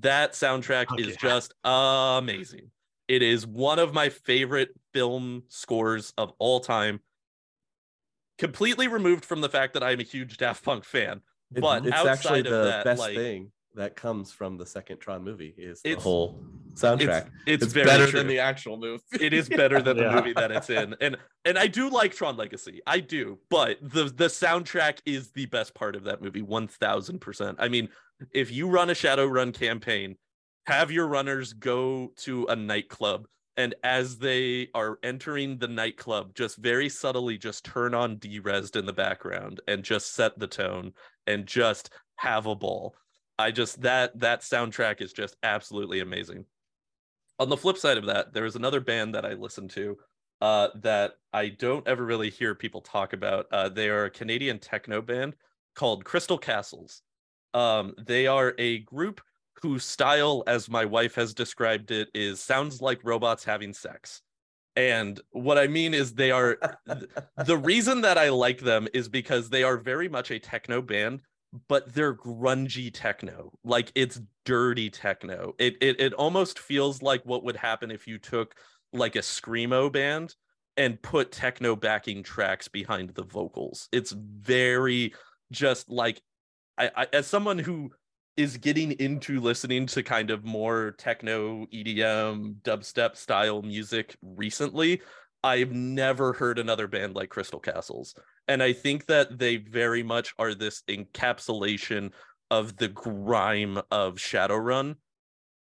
[0.02, 2.72] that soundtrack Oh, is just amazing
[3.08, 7.00] it is one of my favorite film scores of all time
[8.38, 11.22] completely removed from the fact that i'm a huge daft punk fan
[11.56, 14.66] It- but it's outside actually of the that, best like- thing that comes from the
[14.66, 16.44] second Tron movie is the whole
[16.74, 17.30] soundtrack.
[17.46, 18.20] it's, It's, very better true.
[18.22, 19.04] than the actual movie.
[19.22, 22.38] it is better than the movie that it's in and and i do like tron
[22.38, 27.56] legacy i do but the the soundtrack is the best part of that movie 1000%
[27.60, 27.88] i mean
[28.34, 30.16] if you run a shadow run campaign
[30.66, 36.58] have your runners go to a nightclub and as they are entering the nightclub just
[36.58, 40.94] very subtly just turn on Derezzed in the background and just set the tone
[41.26, 42.96] and just have a ball
[43.40, 46.46] i just that that soundtrack is just absolutely amazing
[47.40, 49.98] on the flip side of that, there is another band that I listen to
[50.42, 53.46] uh, that I don't ever really hear people talk about.
[53.52, 55.36] Uh, they are a Canadian techno band
[55.76, 57.02] called Crystal Castles.
[57.54, 59.22] Um, they are a group
[59.62, 64.22] whose style, as my wife has described it, is sounds like robots having sex.
[64.76, 66.60] And what I mean is, they are
[67.46, 71.24] the reason that I like them is because they are very much a techno band,
[71.68, 73.52] but they're grungy techno.
[73.64, 75.54] Like it's dirty techno.
[75.58, 78.54] It it it almost feels like what would happen if you took
[78.94, 80.36] like a screamo band
[80.78, 83.90] and put techno backing tracks behind the vocals.
[83.92, 85.14] It's very
[85.52, 86.22] just like
[86.78, 87.92] I, I as someone who
[88.36, 95.02] is getting into listening to kind of more techno EDM dubstep style music recently,
[95.44, 98.14] I've never heard another band like Crystal Castles.
[98.48, 102.12] And I think that they very much are this encapsulation
[102.52, 104.96] of the grime of Shadowrun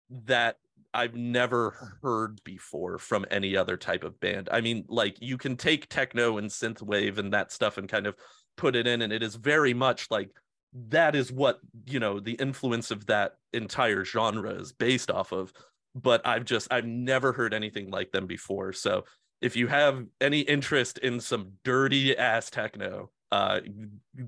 [0.09, 0.57] that
[0.93, 4.49] I've never heard before from any other type of band.
[4.51, 8.15] I mean, like you can take techno and synthwave and that stuff and kind of
[8.57, 10.29] put it in, and it is very much like
[10.73, 15.53] that is what you know the influence of that entire genre is based off of.
[15.93, 18.71] But I've just I've never heard anything like them before.
[18.73, 19.03] So
[19.41, 23.59] if you have any interest in some dirty ass techno, uh,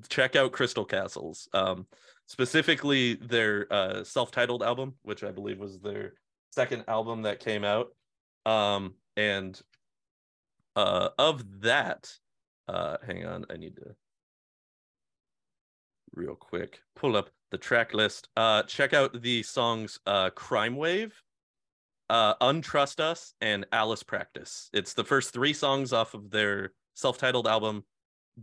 [0.10, 1.48] check out Crystal Castles.
[1.54, 1.86] Um,
[2.26, 6.14] specifically their uh, self-titled album, which I believe was their
[6.52, 7.90] second album that came out.
[8.46, 9.60] Um, and
[10.76, 12.12] uh, of that,
[12.68, 13.96] uh, hang on, I need to
[16.14, 18.30] real quick pull up the track list.
[18.38, 21.14] Uh, check out the songs uh, "Crime Wave."
[22.10, 24.70] uh, Untrust Us and Alice Practice.
[24.74, 27.86] It's the first three songs off of their self-titled album.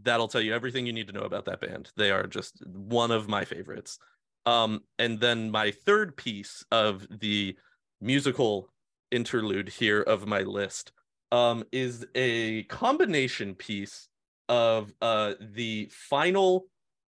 [0.03, 1.91] That'll tell you everything you need to know about that band.
[1.97, 3.99] They are just one of my favorites.
[4.47, 7.57] Um, and then my third piece of the
[8.01, 8.73] musical
[9.11, 10.93] interlude here of my list
[11.31, 14.09] um, is a combination piece
[14.49, 16.65] of uh, the final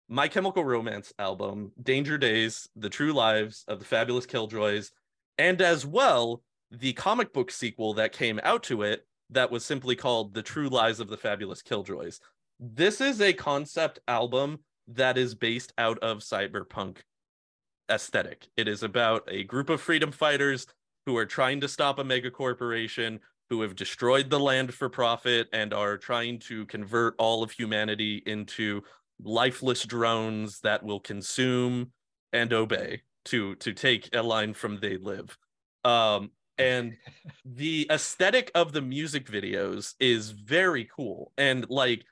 [0.07, 4.91] My Chemical Romance album, Danger Days, The True Lives of the Fabulous Killjoys,
[5.39, 9.95] and as well the comic book sequel that came out to it that was simply
[9.95, 12.19] called The True Lives of the Fabulous Killjoys.
[12.59, 16.97] This is a concept album that is based out of cyberpunk
[17.89, 18.47] aesthetic.
[18.57, 20.67] It is about a group of freedom fighters
[21.07, 23.19] who are trying to stop a mega corporation
[23.49, 28.21] who have destroyed the land for profit and are trying to convert all of humanity
[28.25, 28.83] into
[29.23, 31.91] lifeless drones that will consume
[32.33, 35.37] and obey to to take a line from they live.
[35.83, 36.97] Um and
[37.45, 41.31] the aesthetic of the music videos is very cool.
[41.37, 42.05] And like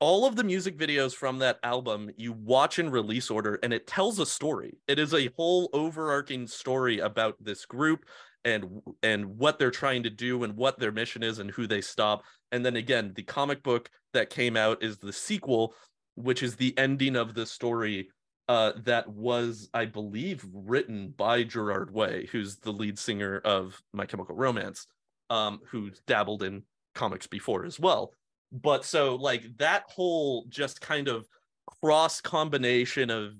[0.00, 3.86] all of the music videos from that album you watch in release order and it
[3.86, 4.78] tells a story.
[4.86, 8.04] It is a whole overarching story about this group
[8.44, 11.80] and and what they're trying to do and what their mission is and who they
[11.80, 12.22] stop.
[12.52, 15.74] And then again the comic book that came out is the sequel
[16.18, 18.08] which is the ending of the story
[18.48, 24.06] uh, that was, I believe, written by Gerard Way, who's the lead singer of My
[24.06, 24.86] Chemical Romance,
[25.30, 26.62] um, who's dabbled in
[26.94, 28.12] comics before as well.
[28.50, 31.28] But so, like, that whole just kind of
[31.82, 33.34] cross combination of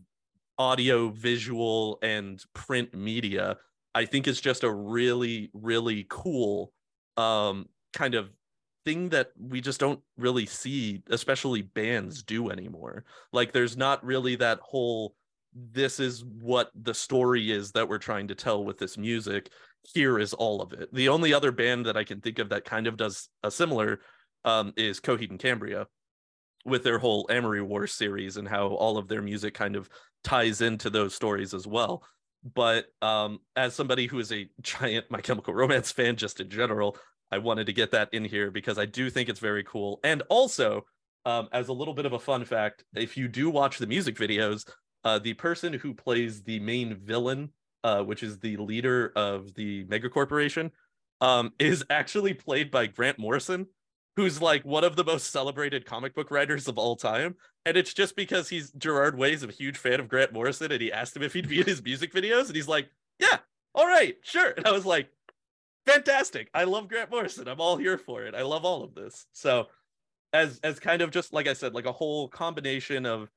[0.58, 3.56] audio, visual, and print media,
[3.94, 6.72] I think is just a really, really cool
[7.16, 8.30] um, kind of
[8.84, 13.04] thing that we just don't really see especially bands do anymore.
[13.32, 15.14] Like there's not really that whole
[15.54, 19.50] this is what the story is that we're trying to tell with this music.
[19.82, 20.92] Here is all of it.
[20.92, 24.00] The only other band that i can think of that kind of does a similar
[24.44, 25.86] um, is coheed and cambria
[26.64, 29.88] with their whole amory wars series and how all of their music kind of
[30.24, 32.02] ties into those stories as well.
[32.54, 36.96] But um, as somebody who is a giant my chemical romance fan just in general
[37.30, 40.00] I wanted to get that in here because I do think it's very cool.
[40.02, 40.86] And also,
[41.24, 44.16] um, as a little bit of a fun fact, if you do watch the music
[44.16, 44.68] videos,
[45.04, 47.50] uh, the person who plays the main villain,
[47.84, 50.70] uh, which is the leader of the mega corporation,
[51.20, 53.66] um, is actually played by Grant Morrison,
[54.16, 57.36] who's like one of the most celebrated comic book writers of all time.
[57.66, 60.90] And it's just because he's Gerard Way's a huge fan of Grant Morrison, and he
[60.90, 62.88] asked him if he'd be in his music videos, and he's like,
[63.18, 63.38] "Yeah,
[63.74, 65.10] all right, sure." And I was like,
[65.88, 66.50] fantastic.
[66.54, 67.48] I love Grant Morrison.
[67.48, 68.34] I'm all here for it.
[68.34, 69.26] I love all of this.
[69.32, 69.66] So
[70.32, 73.30] as as kind of just like I said, like a whole combination of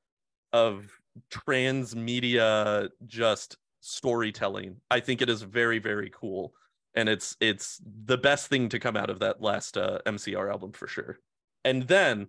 [0.52, 0.90] of
[1.30, 4.76] transmedia just storytelling.
[4.90, 6.54] I think it is very, very cool.
[6.94, 10.72] And it's it's the best thing to come out of that last uh, MCR album
[10.72, 11.18] for sure.
[11.64, 12.28] And then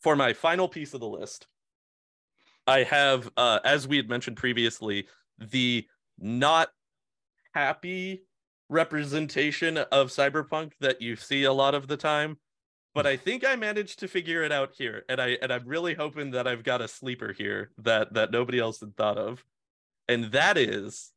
[0.00, 1.46] for my final piece of the list,
[2.66, 5.06] I have uh as we had mentioned previously,
[5.38, 5.86] the
[6.18, 6.70] not
[7.54, 8.22] happy
[8.68, 12.36] representation of cyberpunk that you see a lot of the time
[12.94, 13.12] but hmm.
[13.12, 16.32] i think i managed to figure it out here and i and i'm really hoping
[16.32, 19.44] that i've got a sleeper here that that nobody else had thought of
[20.08, 21.12] and that is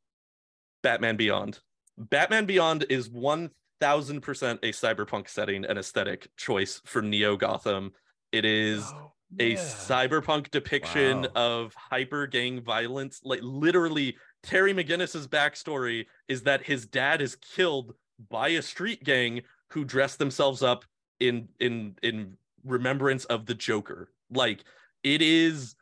[0.81, 1.59] batman beyond.
[1.97, 3.51] Batman beyond is 1000%
[3.81, 7.91] a cyberpunk setting and aesthetic choice for neo gotham.
[8.31, 11.29] It is oh, a cyberpunk depiction wow.
[11.35, 17.93] of hyper gang violence like literally Terry McGinnis's backstory is that his dad is killed
[18.29, 20.85] by a street gang who dress themselves up
[21.19, 24.11] in in in remembrance of the Joker.
[24.31, 24.63] Like
[25.03, 25.75] it is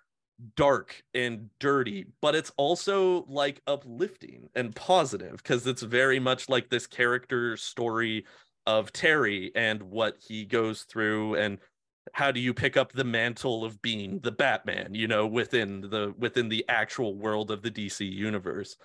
[0.55, 6.69] dark and dirty, but it's also like uplifting and positive because it's very much like
[6.69, 8.25] this character story
[8.65, 11.57] of Terry and what he goes through and
[12.13, 16.13] how do you pick up the mantle of being the batman you know within the
[16.17, 18.77] within the actual world of the dc universe?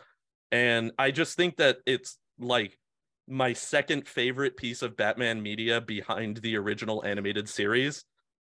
[0.51, 2.79] And i just think that it's like
[3.29, 8.05] my second favorite piece of batman media behind the original animated series.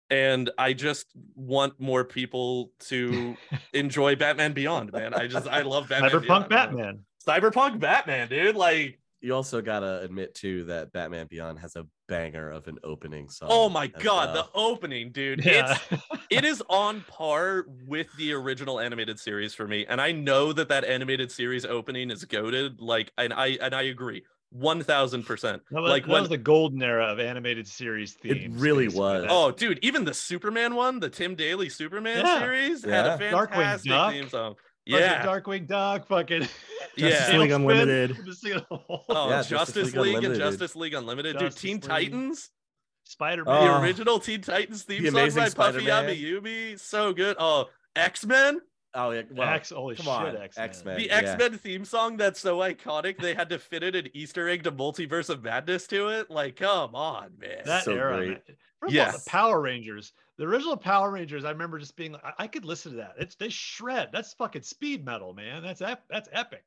[0.10, 3.36] And i just want more people to
[3.74, 5.14] enjoy batman beyond man.
[5.14, 6.86] I just i love batman cyberpunk beyond, batman.
[6.86, 7.00] Man.
[7.28, 8.56] cyberpunk batman dude.
[8.56, 13.30] Like you also gotta admit too that Batman Beyond has a banger of an opening
[13.30, 13.50] song.
[13.52, 14.44] Oh my god, well.
[14.44, 15.46] the opening, dude!
[15.46, 15.78] Yeah.
[15.92, 20.52] It's it is on par with the original animated series for me, and I know
[20.54, 22.82] that that animated series opening is goaded.
[22.82, 24.24] Like, and I and I agree.
[24.50, 25.62] One thousand percent.
[25.72, 28.58] Like that when, was the golden era of animated series themes.
[28.58, 29.26] It really was.
[29.30, 32.40] Oh, dude, even the Superman one, the Tim Daly Superman yeah.
[32.40, 32.96] series, yeah.
[32.96, 34.56] had a fantastic Darkwing theme song
[34.86, 36.48] yeah, Darkwing Duck, fucking
[36.98, 38.18] yeah, League Unlimited.
[38.72, 41.62] oh, yeah, Justice, Justice League, League and Justice League Unlimited, Justice dude.
[41.62, 41.84] Teen League.
[41.84, 42.50] Titans,
[43.04, 43.82] Spider Man, the oh.
[43.82, 47.36] original Teen Titans theme the song by Puffy Amiyumi, so good.
[47.40, 48.60] Oh, X Men.
[48.94, 50.98] Oh yeah, well, X, holy come shit, on, X Men.
[50.98, 54.50] The X Men theme song that's so iconic, they had to fit in an Easter
[54.50, 56.30] egg to Multiverse of Madness to it.
[56.30, 57.62] Like, come on, man.
[57.66, 58.30] That so era, great.
[58.30, 58.58] Man.
[58.90, 59.24] Yes.
[59.24, 60.12] the Power Rangers.
[60.42, 63.14] The original Power Rangers, I remember just being, I, I could listen to that.
[63.20, 64.10] It's they shred.
[64.12, 65.62] That's fucking speed metal, man.
[65.62, 66.64] That's ep- that's epic.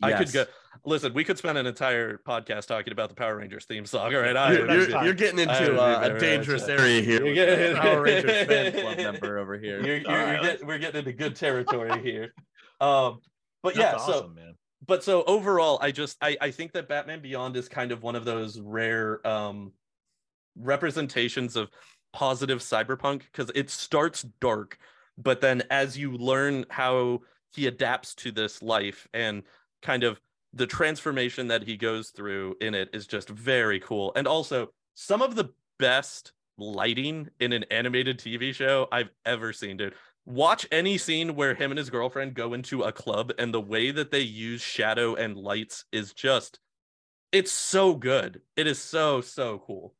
[0.00, 0.46] I could go.
[0.86, 4.14] Listen, we could spend an entire podcast talking about the Power Rangers theme song.
[4.14, 6.80] All right, I You're, you're- you're getting into uh, be a dangerous upset.
[6.80, 7.22] area here.
[7.22, 9.84] You're getting- Power Rangers fan club member over here.
[9.84, 12.32] you're, you're, you're let's- getting, we're getting into good territory here.
[12.80, 13.20] Um,
[13.62, 14.54] but That's yeah, so man.
[14.86, 18.16] but so overall, I just I I think that Batman Beyond is kind of one
[18.16, 19.72] of those rare um
[20.58, 21.68] representations of
[22.12, 24.78] positive cyberpunk because it starts dark,
[25.18, 27.20] but then as you learn how
[27.52, 29.42] he adapts to this life and
[29.82, 30.20] kind of
[30.52, 34.12] the transformation that he goes through in it is just very cool.
[34.16, 39.76] And also some of the best lighting in an animated TV show I've ever seen,
[39.76, 39.94] dude.
[40.24, 43.90] Watch any scene where him and his girlfriend go into a club and the way
[43.90, 46.58] that they use shadow and lights is just
[47.32, 48.40] it's so good.
[48.56, 49.94] It is so so cool.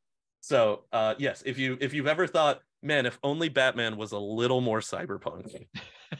[0.47, 4.19] So, uh yes, if you if you've ever thought, man, if only Batman was a
[4.19, 5.67] little more cyberpunk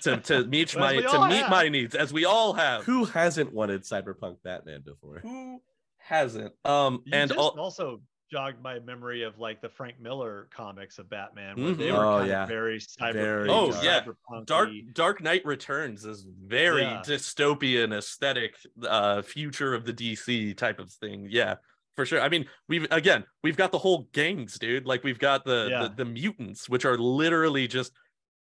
[0.03, 1.51] to to meet my to meet have.
[1.51, 2.83] my needs as we all have.
[2.85, 5.21] Who hasn't wanted Cyberpunk Batman before?
[5.21, 5.63] Who
[5.99, 6.53] hasn't?
[6.65, 10.99] Um You and just all, also jogged my memory of like the Frank Miller comics
[10.99, 11.97] of Batman, where they Mhm.
[11.97, 12.43] were Oh, kind yeah.
[12.43, 13.13] of very cyber.
[13.13, 13.85] Very Oh, dark.
[13.85, 14.01] yeah.
[14.03, 14.45] cyberpunk-y.
[14.47, 17.03] Dark Dark Knight Returns is very Yeah.
[17.07, 21.29] dystopian aesthetic uh future of the DC type of thing.
[21.31, 21.59] Yeah,
[21.97, 22.21] for sure.
[22.21, 24.87] I mean, we've again, we've got the whole gangs, dude.
[24.87, 25.83] Like we've got the Yeah.
[25.89, 27.93] the, the mutants, which are literally just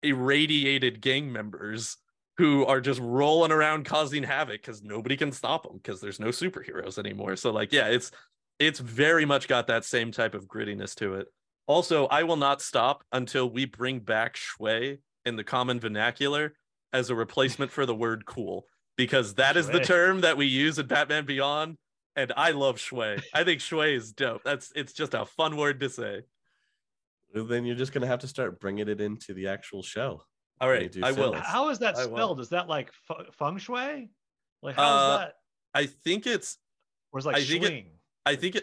[0.02, 1.96] irradiated gang members
[2.38, 6.28] who are just rolling around causing havoc because nobody can stop them because there's no
[6.28, 7.36] superheroes anymore.
[7.36, 8.10] So like, yeah, it's
[8.58, 11.26] it's very much got that same type of grittiness to it.
[11.66, 16.54] Also, I will not stop until we bring back schway in the common vernacular
[16.92, 18.66] as a replacement for the word cool,
[18.96, 21.76] because that is the term that we use in Batman Beyond.
[22.20, 23.22] And I love schway.
[23.32, 24.42] I think schway is dope.
[24.44, 26.22] That's it's just a fun word to say.
[27.34, 30.22] Well, Then you're just gonna have to start bringing it into the actual show.
[30.60, 31.32] All When you right, do I will.
[31.32, 31.44] sales.
[31.46, 32.40] How is that spelled?
[32.40, 34.10] Is that like fu- feng shui?
[34.62, 35.34] Like how's Uh, that?
[35.74, 36.58] I think it's
[37.12, 37.86] Or is it like I think it-
[38.26, 38.54] I think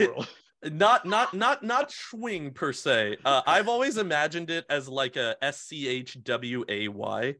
[0.00, 0.28] it
[0.72, 3.16] not not not not swing per se.
[3.24, 7.34] Uh, I've always imagined it as like a S C H W A Y.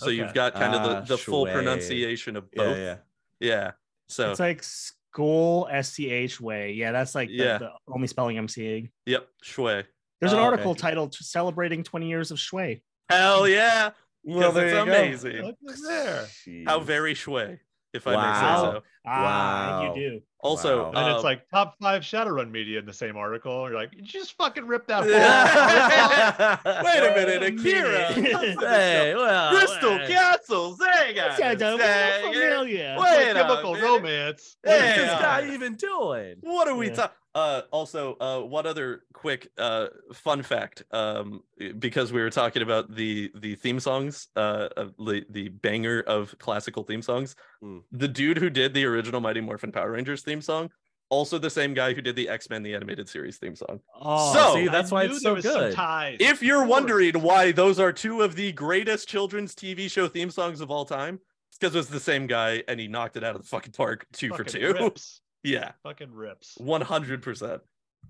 [0.00, 1.52] So you've got kind of Ah, the, the full shui.
[1.54, 2.76] pronunciation of Yeah, both.
[2.78, 2.96] yeah.
[3.38, 3.70] Yeah.
[4.10, 6.72] So It's like school S C H way.
[6.72, 7.58] Yeah, that's like the, Yeah.
[7.58, 8.90] the only spelling I'm seeing.
[9.06, 9.84] yep, schway.
[10.20, 10.50] There's an Oh, okay.
[10.50, 13.90] article titled "Celebrating 20 Years of Shui." Hell yeah.
[14.22, 14.92] Well, 'cause there it's you go.
[14.92, 15.46] amazing.
[15.46, 16.28] Look at there.
[16.66, 17.58] How very schway,
[17.94, 18.82] if I may say so.
[19.06, 19.94] Ah, Wow.
[19.94, 20.22] you do.
[20.42, 20.88] Also, Wow.
[20.88, 23.68] And uh, it's like top five Shadowrun media in the same article.
[23.68, 25.04] You're like, you just fucking ripped that.
[26.84, 28.12] wait a minute, Akira.
[28.12, 30.08] hey, well, Crystal hey.
[30.08, 30.78] Castles.
[30.80, 31.30] Hang on.
[31.38, 32.32] Yeah, a don't second.
[32.32, 32.96] familiar.
[32.98, 33.86] Wait chemical minute.
[33.86, 34.56] romance.
[34.62, 36.36] What's this uh, guy even doing?
[36.40, 36.94] What are we Yeah.
[36.94, 37.16] talking?
[37.32, 41.44] Uh, also, uh, one other quick uh fun fact, um,
[41.78, 44.68] because we were talking about the the theme songs, uh,
[44.98, 47.36] the the banger of classical theme songs.
[47.62, 47.82] Mm.
[47.92, 50.70] The dude who did the original Mighty Morphin Power Rangers theme song,
[51.08, 53.80] also the same guy who did the X Men the animated series theme song.
[54.00, 55.74] Oh, So- see, that's I why knew it's so good.
[56.20, 60.60] If you're wondering why those are two of the greatest children's TV show theme songs
[60.60, 61.18] of all time,
[61.50, 64.06] it's because it's the same guy and he knocked it out of the fucking park
[64.12, 64.72] two for two.
[64.72, 65.20] rips.
[65.42, 65.72] yeah.
[65.82, 66.54] Fucking rips.
[66.58, 67.60] One hundred percent.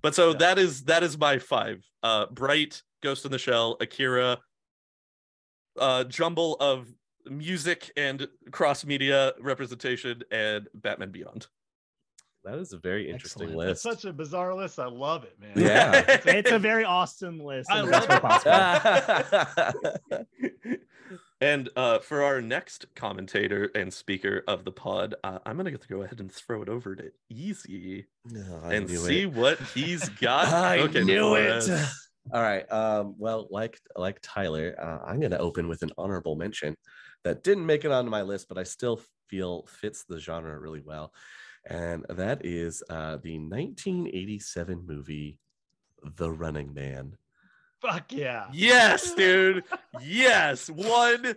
[0.03, 0.37] But so Yeah.
[0.39, 1.83] that is that is my five.
[2.03, 4.39] Uh Bright, Ghost in the Shell, Akira,
[5.79, 6.87] uh jumble of
[7.27, 11.47] music and cross media representation, and Batman Beyond.
[12.45, 13.71] That is a very interesting Excellent.
[13.71, 14.01] It's list.
[14.03, 14.79] such a bizarre list.
[14.79, 15.53] I love it, man.
[15.55, 16.05] Yeah.
[16.25, 17.71] it's a very awesome list.
[17.71, 18.21] I in the best way
[20.13, 20.27] love
[20.71, 20.81] it.
[21.43, 25.83] and uh for our next commentator and speaker of the pod, uh, I'm gonna get
[25.83, 29.33] to go ahead and throw it over to Easy No, and see it.
[29.33, 30.49] what he's got.
[30.49, 31.51] I cooking knew for it.
[31.51, 32.09] us.
[32.33, 32.71] All right.
[32.71, 36.77] Um, well, like like Tyler, uh, I'm going to open with an honorable mention
[37.25, 40.81] that didn't make it onto my list, but I still feel fits the genre really
[40.85, 41.13] well,
[41.69, 45.39] and that is uh, the 1987 movie
[46.17, 47.17] The Running Man.
[47.81, 48.47] Fuck yeah.
[48.53, 49.65] Yes, dude.
[50.03, 51.35] yes, one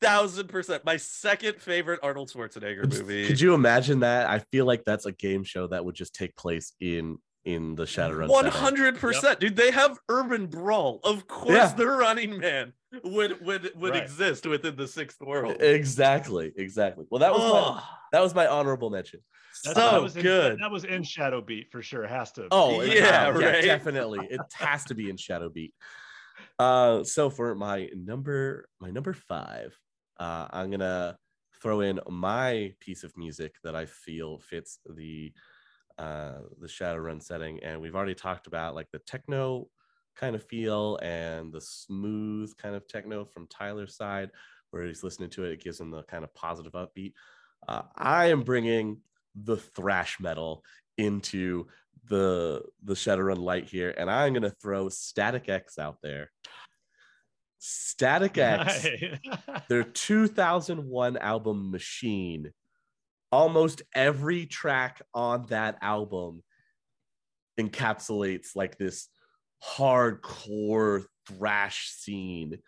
[0.00, 0.84] thousand percent.
[0.84, 3.26] My second favorite Arnold Schwarzenegger movie.
[3.26, 4.28] Could you imagine that?
[4.28, 7.84] I feel like that's a game show that would just take place in in the
[7.84, 8.28] Shadowrun.
[8.28, 9.56] One hundred percent, dude.
[9.56, 11.00] They have urban brawl.
[11.04, 11.72] Of course, Yeah.
[11.74, 12.74] the Running Man
[13.04, 14.02] would would would Right.
[14.02, 15.56] exist within the sixth world.
[15.62, 16.52] Exactly.
[16.56, 17.06] Exactly.
[17.10, 17.82] Well, that was my,
[18.12, 19.20] that was my honorable mention.
[19.64, 20.58] That's- that so was in- good.
[20.60, 22.06] that was in Shadowbeat for sure.
[22.06, 22.48] Has to.
[22.50, 23.62] Oh Yeah, yeah, right.
[23.64, 24.26] definitely.
[24.30, 25.72] It has to be in Shadowbeat.
[26.58, 29.78] Uh, so for my number, my number five,
[30.18, 31.18] uh, I'm gonna
[31.62, 35.32] throw in my piece of music that I feel fits the
[35.98, 39.68] uh the Shadowrun setting, and we've already talked about like the techno
[40.16, 44.30] kind of feel and the smooth kind of techno from Tyler's side,
[44.70, 47.12] where he's listening to it, it gives him the kind of positive upbeat.
[47.68, 48.98] Uh, I am bringing
[49.34, 50.62] the thrash metal
[50.96, 51.66] into
[52.08, 56.30] the the Shadowrun light here, and I'm gonna throw Static X out there.
[57.58, 58.86] Static X,
[59.68, 62.52] their 2001 album Machine.
[63.30, 66.42] Almost every track on that album
[67.58, 69.08] encapsulates like this
[69.62, 72.58] hardcore thrash scene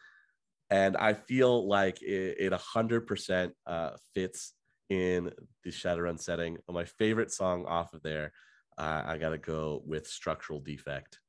[0.70, 4.52] and i feel like it, it 100% uh, fits
[4.90, 5.30] in
[5.64, 8.32] the shadowrun setting my favorite song off of there
[8.76, 11.20] uh, i gotta go with structural defect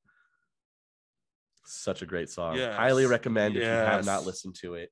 [1.63, 2.75] such a great song Yes.
[2.75, 4.89] highly recommend if you have not listened to it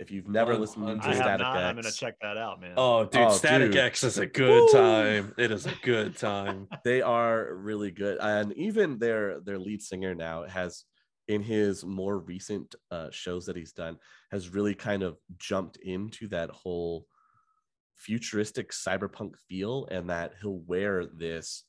[0.00, 1.04] if you've never listened to 100%.
[1.04, 1.56] I have static not.
[1.56, 2.74] X, I'm gonna check that out, man.
[2.76, 3.76] Oh, dude, Oh, Static dude.
[3.76, 4.72] X is a good Woo!
[4.72, 5.34] time.
[5.38, 6.66] It is a good time.
[6.84, 10.84] they are really good and even their their lead singer now has
[11.28, 13.96] in his more recent uh, shows that he's done
[14.32, 17.06] has really kind of jumped into that whole
[17.96, 21.64] futuristic cyberpunk feel and that he'll wear this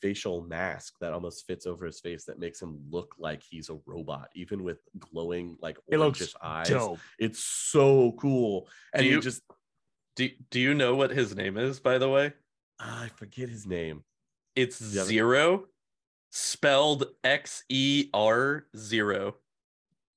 [0.00, 3.78] facial mask that almost fits over his face that makes him look like he's a
[3.86, 6.98] robot even with glowing like It looks orangish eyes Dope.
[7.18, 9.42] it's so cool and Do you you- just
[10.16, 12.32] Do, do you know what his name is, by the way?
[12.80, 14.04] Ah, i forget his name
[14.54, 15.64] It's Yeah, Zero,
[16.30, 19.36] spelled X E R Zero.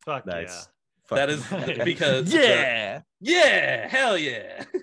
[0.05, 0.67] Fuck nice
[1.09, 4.63] That Fucking- is because yeah Yeah, hell yeah.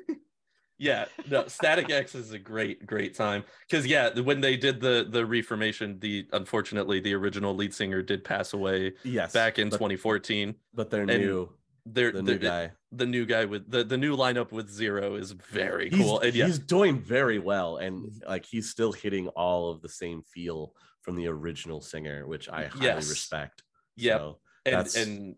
[0.78, 3.44] yeah, no, Static X is a great, great time.
[3.68, 8.24] Because yeah, when they did the the reformation, the unfortunately the original lead singer did
[8.24, 10.54] pass away yes back in but, 2014.
[10.74, 11.48] but they're and new
[11.86, 15.14] They're, the the new guy the new guy with the, the new lineup with Zero
[15.16, 16.20] is very he's, cool.
[16.20, 20.22] And yeah, he's doing very well and like he's still hitting all of the same
[20.22, 20.72] feel
[21.02, 23.08] from the original singer which i highly Yes.
[23.10, 23.62] respect
[23.96, 25.36] yeah So, and and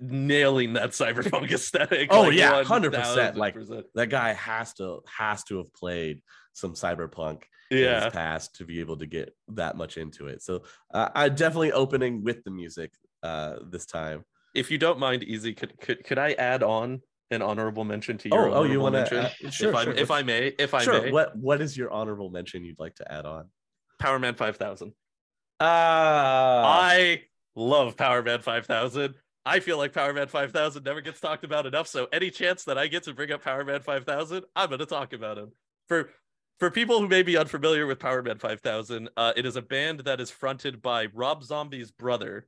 [0.00, 2.08] nailing that cyberpunk aesthetic.
[2.12, 3.56] Oh, like, yeah, 100%, like,
[3.94, 6.22] that guy has to has to have played
[6.52, 10.62] some cyberpunk in his past to be able to get that much into it so
[10.94, 12.90] uh, i definitely opening with the music
[13.22, 14.24] uh this time
[14.54, 18.28] If you don't mind, Easy, could could could I add on an honorable mention to
[18.30, 19.26] your oh oh you want mention?
[19.42, 19.92] to sure if I sure.
[19.92, 22.94] if I may, if I sure may, what what is your honorable mention you'd like
[22.96, 23.50] to add on
[24.02, 24.92] Powerman 5000.
[25.60, 27.22] ah I
[27.54, 29.14] love Powerman 5000.
[29.48, 31.88] I feel like Powerman 5000 never gets talked about enough.
[31.88, 35.14] So any chance that I get to bring up Powerman 5000, I'm going to talk
[35.14, 35.52] about him.
[35.88, 36.10] For
[36.58, 40.20] for people who may be unfamiliar with Powerman 5000, uh, it is a band that
[40.20, 42.46] is fronted by Rob Zombie's brother.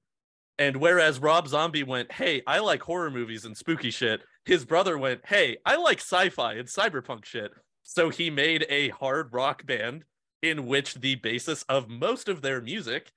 [0.58, 4.98] And whereas Rob Zombie went, "Hey, I like horror movies and spooky shit," his brother
[4.98, 7.52] went, "Hey, I like sci-fi and cyberpunk shit."
[7.82, 10.04] So he made a hard rock band
[10.42, 13.10] in which the basis of most of their music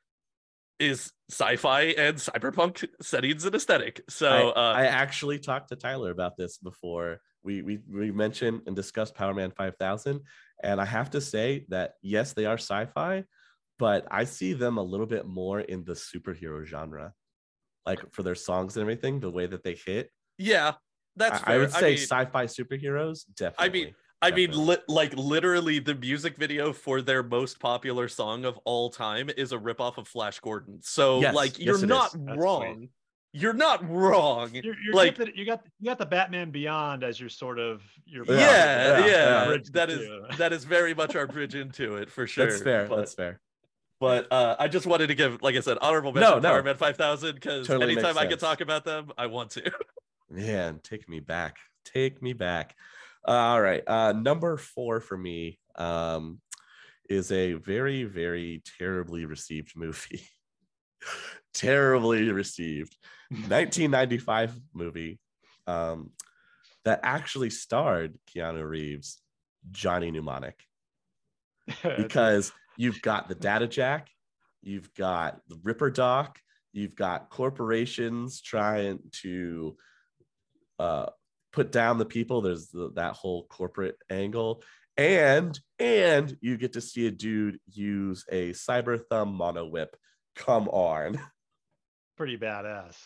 [0.80, 4.02] is sci-fi and cyberpunk settings and aesthetic.
[4.10, 7.20] So I, uh, I actually talked to Tyler about this before.
[7.44, 10.22] We, we we mentioned and discussed Powerman 5000,
[10.64, 13.26] and I have to say that yes, they are sci-fi,
[13.78, 17.14] but I see them a little bit more in the superhero genre,
[17.86, 20.10] like for their songs and everything, the way that they hit.
[20.38, 20.74] yeah,
[21.16, 23.66] that's I, I would say mean, sci-fi superheroes, definitely.
[23.66, 23.96] I mean,
[24.32, 24.66] Definitely.
[24.66, 29.52] li- like literally, the music video for their most popular song of all time is
[29.52, 30.80] a ripoff of Flash Gordon.
[30.82, 31.84] So, Yes, like, you're it is.
[31.84, 32.90] not That's wrong.
[33.36, 34.52] You're not wrong.
[34.54, 37.82] You're, you're Like- like you got you got the Batman Beyond as your sort of
[38.06, 39.58] your Yeah, Yeah, yeah, yeah.
[39.72, 42.46] that is that is very much our bridge into it for sure.
[42.46, 42.86] that's fair.
[42.88, 43.40] But, that's fair.
[44.00, 46.62] but uh, I just wanted to give, like I said, honorable No, mention to no.
[46.62, 49.72] Powerman 5000 because Totally anytime I can talk about them, I want to.
[50.30, 51.58] Man, take me back.
[51.86, 52.76] Take me back.
[53.26, 53.84] All right.
[53.88, 56.42] Uh, number four for me um,
[57.10, 60.28] is a very, very terribly received movie.
[61.54, 62.96] terribly received.
[63.30, 65.20] 1995 movie
[65.66, 66.12] um,
[66.86, 69.22] that actually starred Keanu Reeves,
[69.72, 70.60] Johnny Mnemonic,
[71.98, 74.10] because you've got the data jack,
[74.62, 76.38] you've got the Ripper Doc,
[76.74, 79.78] you've got corporations trying to
[80.78, 81.08] uh,
[81.54, 82.42] put down the people.
[82.42, 84.64] There's the, that whole corporate angle,
[84.98, 89.96] and and you get to see a dude use a cyber thumb mono whip.
[90.36, 91.20] Come on,
[92.18, 92.98] pretty badass.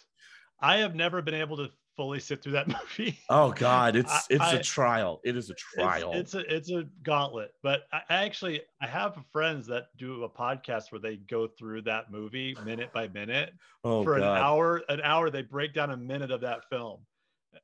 [0.60, 2.68] I have never been able to fully sit through that
[2.98, 3.20] movie.
[3.30, 5.20] oh god, it's it's I- a trial.
[5.24, 6.14] It is a trial.
[6.14, 7.52] It's, it's a it's a gauntlet.
[7.62, 12.12] But I, actually I have friends that do a podcast where they go through that
[12.12, 13.54] movie minute by minute
[13.84, 14.84] oh for an hour.
[14.88, 17.02] An hour they break down a minute of that film,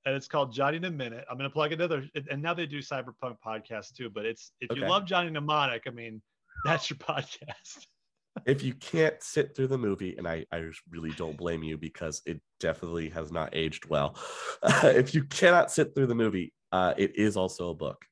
[0.06, 1.26] and it's called Johnny in a Minute.
[1.30, 4.10] I'm gonna plug another, and now they do cyberpunk podcasts too.
[4.10, 6.22] But it's if you love Johnny Mnemonic, I mean,
[6.66, 7.86] that's your podcast.
[8.46, 12.22] if you can't sit through the movie, and I, I really don't blame you because
[12.26, 14.18] it definitely has not aged well.
[14.84, 18.06] if you cannot sit through the movie, uh, it is also a book.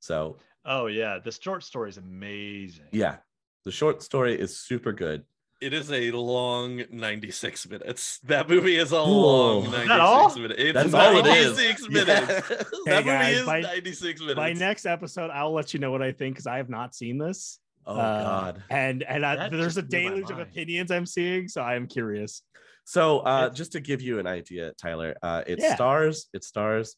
[0.00, 2.86] So Oh yeah, the short story is amazing.
[2.92, 3.16] yeah,
[3.64, 5.24] the short story is super good.
[5.60, 8.18] It is a long 96 minutes.
[8.24, 9.58] That movie is a Whoa.
[9.58, 10.36] long 96 all?
[10.38, 10.54] minutes.
[10.62, 11.56] It's That's all it is.
[11.58, 12.04] 96 Yeah.
[12.04, 12.48] minutes.
[12.48, 12.56] Hey,
[12.86, 14.36] that movie guys, is by- 96 minutes.
[14.36, 17.18] By next episode, I'll let you know what I think because I have not seen
[17.18, 17.58] this.
[17.86, 18.62] Oh Uh, God.
[18.70, 21.74] And and I, there's a just blew my deluge of opinions I'm seeing, so I
[21.76, 22.42] am curious.
[22.84, 25.74] So uh, It's- just to give you an idea, Tyler, uh, it Yeah.
[25.74, 26.96] stars it stars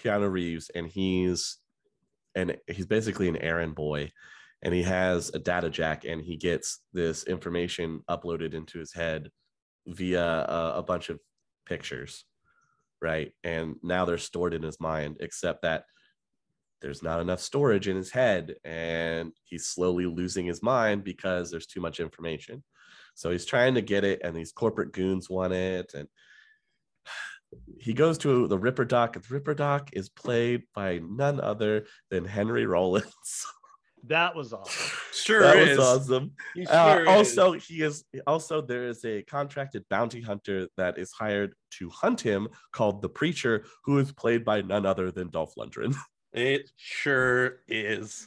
[0.00, 1.58] Keanu Reeves, and he's
[2.34, 4.10] and he's basically an errand boy,
[4.62, 9.30] and he has a data jack, and he gets this information uploaded into his head
[9.86, 11.18] via a, a bunch of
[11.66, 12.24] pictures,
[13.00, 13.32] right?
[13.42, 15.84] And now they're stored in his mind, except that
[16.80, 21.66] there's not enough storage in his head, and he's slowly losing his mind because there's
[21.66, 22.62] too much information.
[23.14, 25.92] So he's trying to get it, and these corporate goons want it.
[25.94, 26.08] And
[27.78, 29.14] he goes to the Ripper Doc.
[29.14, 33.46] The Ripper Doc is played by none other than Henry Rollins.
[34.04, 34.98] That was awesome.
[35.12, 35.78] sure that is.
[35.78, 36.32] was awesome.
[36.54, 37.08] He Uh, sure is.
[37.08, 42.20] also, he is also there is a contracted bounty hunter that is hired to hunt
[42.20, 45.94] him called the Preacher, who is played by none other than Dolph Lundgren.
[46.34, 48.26] It sure is.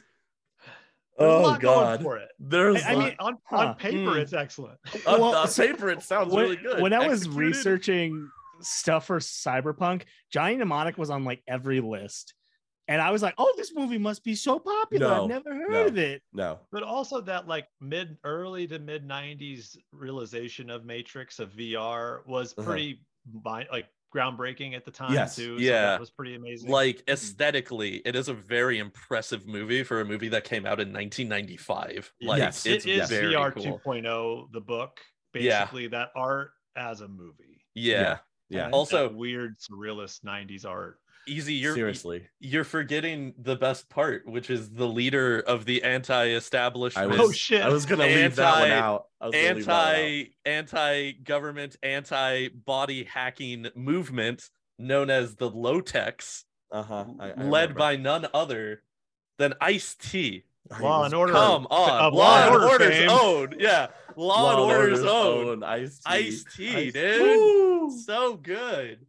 [1.18, 2.28] There's a oh lot going God, for it.
[2.38, 4.18] there's I I mean, mean, on, huh, on paper, hmm.
[4.18, 4.78] it's excellent.
[5.08, 6.80] on, well, on paper it sounds when, really good.
[6.80, 8.30] when I was Executed- researching
[8.60, 12.32] stuff for Cyberpunk, Johnny Mnemonic was on like every list.
[12.88, 15.08] And I was like, oh, this movie must be so popular.
[15.08, 15.86] No, I've never heard no.
[15.86, 16.22] of it.
[16.32, 22.24] no, But also that like mid early to mid 90s realization of Matrix of VR
[22.26, 22.66] was Uh-huh.
[22.68, 23.00] pretty
[23.42, 25.34] like groundbreaking at the time Yes.
[25.34, 25.58] too.
[25.58, 25.82] So Yeah.
[25.86, 26.70] that was pretty amazing.
[26.70, 30.92] Like aesthetically, it is a very impressive movie for a movie that came out in
[30.92, 32.12] 1995.
[32.22, 32.64] Like Yes.
[32.66, 33.64] it's it is very VR cool.
[33.80, 35.00] 2.0, the book,
[35.34, 35.60] Yeah.
[35.64, 37.64] basically that art as a movie.
[37.74, 38.18] Yeah.
[38.48, 41.00] yeah, And Also- that weird surrealist 90s art.
[41.28, 42.26] Easy, you're seriously.
[42.38, 47.62] you're forgetting the best part, which is the leader of the anti-establishment, was, Oh, shit.
[47.62, 49.06] I was gonna leave that one Anti- out.
[49.20, 49.94] I was gonna leave that one out.
[49.96, 57.04] anti anti-government, anti-body hacking movement known as the LoTeks, Uh-huh.
[57.18, 57.74] I- I led remember.
[57.78, 58.82] by none other
[59.38, 60.44] than Ice-T.
[60.70, 61.32] I Law and Order.
[61.32, 63.08] Come on, of Law, and Order Order's fame.
[63.10, 63.86] own, yeah,
[64.16, 67.90] Law, and Order's, own, Ice Ice-T, Ice- dude, Woo!
[68.04, 69.06] so good.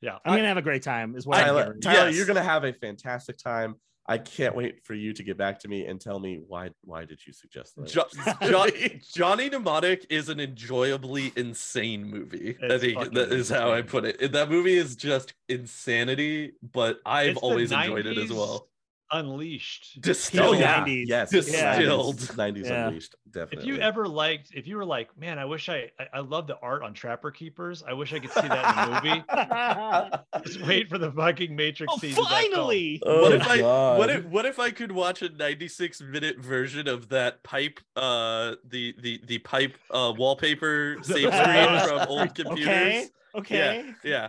[0.00, 0.18] Yeah.
[0.24, 1.80] I'm gonna have a great time, is what I'm Tyler, hearing.
[1.80, 2.16] Tyler Yes.
[2.16, 3.76] you're gonna have a fantastic time.
[4.10, 6.70] I can't wait for you to get back to me and tell me why.
[6.82, 7.88] Why did you suggest that?
[7.88, 8.06] Jo-
[8.42, 8.66] Jo-
[9.12, 12.56] Johnny Mnemonic is an enjoyably insane movie.
[12.62, 14.32] I It's think fucking that is how I put it.
[14.32, 18.68] That movie is just insanity, but I've It's always enjoyed it as well.
[19.10, 19.94] Unleashed.
[19.96, 20.58] oh Distilled.
[20.58, 21.04] yeah, 90s.
[21.06, 22.16] yes, Distilled.
[22.18, 22.86] 90s, 90s Yeah.
[22.88, 23.58] unleashed, definitely.
[23.58, 26.46] If you ever liked, if you were like, man, I wish I, I, I love
[26.46, 27.82] the art on Trapper Keepers.
[27.86, 30.44] I wish I could see that in the movie.
[30.46, 32.10] Just wait for the fucking Matrix oh, scene.
[32.10, 32.52] of that film.
[32.52, 33.02] finally!
[33.06, 33.62] oh, what if I
[33.96, 38.54] what if what if I could watch a 96 minute version of that pipe uh
[38.64, 42.66] the the the pipe uh wallpaper save screen from old computers?
[42.66, 43.84] Okay, okay.
[44.04, 44.28] yeah, Yeah.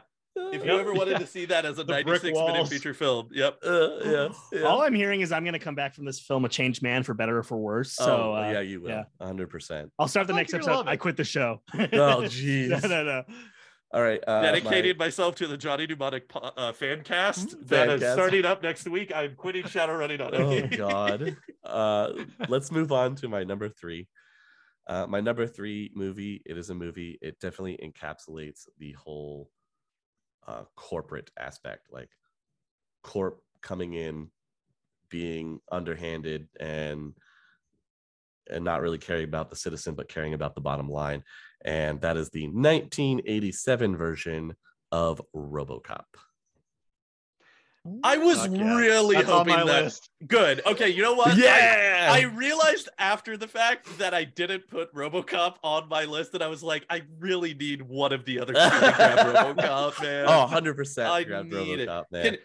[0.54, 1.18] If you ever wanted yeah.
[1.20, 3.30] to see that as a The 96 minute feature film.
[3.32, 3.60] Yep.
[3.64, 4.62] Uh, yeah, yeah.
[4.62, 7.14] All I'm hearing is I'm gonna come back from this film a changed man for
[7.14, 7.94] better or for worse.
[7.94, 8.90] So oh, uh, yeah, you will.
[8.90, 9.04] yeah.
[9.22, 9.90] 100%.
[10.00, 10.88] I'll start the I next episode.
[10.88, 11.62] I quit the show.
[11.74, 12.70] Oh, jeez.
[12.70, 13.24] no, no, no.
[13.92, 14.24] All right.
[14.26, 18.14] Uh, dedicated myself to the Johnny Mnemonic po- uh, fan cast Fan that is cast.
[18.14, 19.12] starting up next week.
[19.14, 20.74] I'm quitting Shadowrunning on it.
[20.74, 21.38] oh, God.
[21.64, 22.10] Uh,
[22.48, 24.08] let's move on to my number three.
[24.88, 27.18] Uh, my number three movie, it is a movie.
[27.22, 29.50] It definitely encapsulates the whole
[30.48, 32.10] uh, corporate aspect, like
[33.04, 34.30] corp coming in,
[35.10, 37.14] being underhanded and
[38.52, 41.24] and not really caring about the citizen, but caring about the bottom line.
[41.64, 44.56] And that is the 1987 version
[44.92, 46.06] of RoboCop.
[48.04, 48.76] I was Fuck yeah.
[48.78, 49.84] really That's on hoping my that.
[49.84, 50.10] list.
[50.28, 50.62] Good.
[50.66, 50.90] Okay.
[50.90, 51.30] You know what?
[51.30, 52.10] I- Yeah.
[52.12, 56.48] I realized after the fact that I didn't put RoboCop on my list, and I
[56.48, 60.26] was like, I really need one of the other two to grab RoboCop, man.
[60.28, 61.90] oh, 100% I grabbed need it.
[61.90, 62.24] RoboCop, man.
[62.24, 62.38] Can,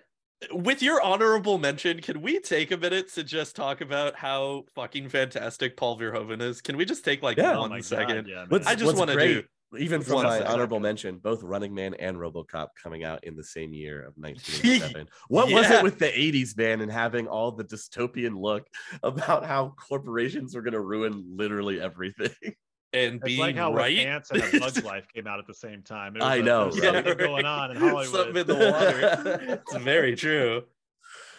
[0.63, 5.09] with your honorable mention, can we take a minute to just talk about how fucking
[5.09, 6.61] fantastic Paul Verhoeven is?
[6.61, 7.57] Can we just take like Yeah.
[7.57, 7.71] Oh one?
[7.71, 8.47] God, yeah, man.
[8.49, 9.45] What's, I just what's wanna great, do-
[9.79, 13.45] even from one my honorable mention, both Running Man and RoboCop coming out in the
[13.45, 15.09] same year of 1987.
[15.29, 18.67] what was it with the 80s, man, and having all the dystopian look
[19.03, 22.31] about how corporations were going to ruin literally everything?
[22.93, 23.99] And It's being like how right.
[23.99, 26.15] Antz and A Bug's Life came out at the same time.
[26.15, 26.95] It was I a- know, there was right?
[27.07, 28.07] something going on in Hollywood.
[28.07, 29.63] Something in the water.
[29.67, 30.63] it's very true.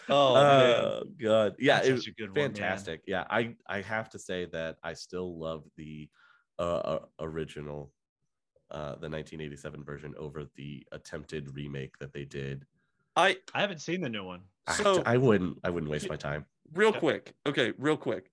[0.10, 0.76] Oh man.
[0.84, 1.56] Oh, God.
[1.58, 3.04] Yeah, That's it was a good one, fantastic.
[3.08, 6.10] Yeah, I, I have to say that I still love the
[6.60, 7.94] uh, uh, original,
[8.72, 12.66] uh, the 1987 version over the attempted remake that they did.
[13.16, 14.42] I I haven't seen the new one.
[14.68, 15.60] I- So- I, wouldn't.
[15.64, 16.46] I wouldn't waste my time.
[16.74, 17.00] real Yeah.
[17.00, 18.32] quick okay real quick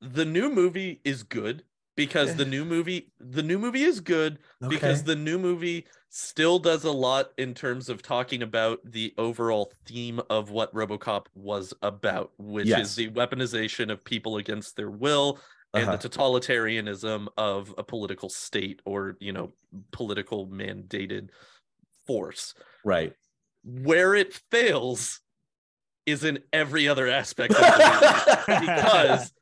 [0.00, 1.62] the new movie is good
[1.94, 4.38] because the new movie the new movie is good
[4.68, 9.70] because the new movie still does a lot in terms of talking about the overall
[9.84, 12.88] theme of what RoboCop was about, which Yes.
[12.90, 15.38] is the weaponization of people against their will
[15.74, 15.96] and Uh-huh.
[15.96, 19.52] the totalitarianism of a political state or, you know,
[19.92, 21.30] political mandated
[22.06, 22.54] force.
[22.84, 23.12] right.
[23.64, 25.20] Where it fails
[26.06, 29.32] is in every other aspect of the movie because